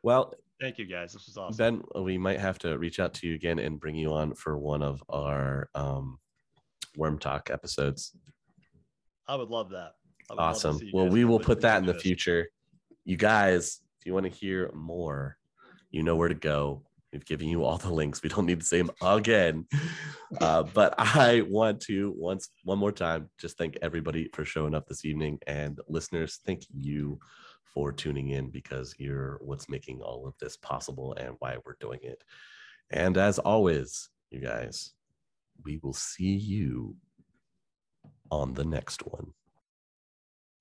[0.02, 1.12] Well, Thank you guys.
[1.14, 1.82] This was awesome.
[1.94, 4.58] Ben, we might have to reach out to you again and bring you on for
[4.58, 6.18] one of our um,
[6.96, 8.14] Worm Talk episodes.
[9.26, 9.92] I would love that.
[10.28, 10.78] Would Awesome.
[10.78, 12.48] see you Well, we will put that in the future.
[13.06, 15.38] You guys, if you want to hear more,
[15.90, 16.82] you know where to go.
[17.12, 18.22] We've given you all the links.
[18.22, 19.66] We don't need to say them again.
[20.40, 24.86] Uh, but I want to once one more time just thank everybody for showing up
[24.86, 27.18] this evening and listeners, thank you
[27.74, 32.00] for tuning in because you're what's making all of this possible and why we're doing
[32.02, 32.22] it.
[32.90, 34.92] And as always, you guys,
[35.64, 36.96] we will see you
[38.30, 39.32] on the next one.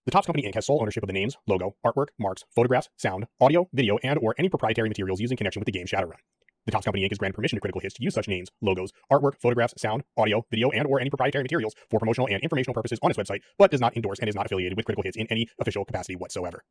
[0.10, 0.56] The Topps Company Inc.
[0.56, 4.34] has sole ownership of the names, logo, artwork, marks, photographs, sound, audio, video, and or
[4.40, 6.18] any proprietary materials used in connection with the game Shadowrun.
[6.66, 7.12] The Topps Company Inc.
[7.12, 10.44] has granted permission to Critical Hits to use such names, logos, artwork, photographs, sound, audio,
[10.50, 13.70] video, and or any proprietary materials for promotional and informational purposes on its website, but
[13.70, 16.64] does not endorse and is not affiliated with Critical Hits in any official capacity whatsoever.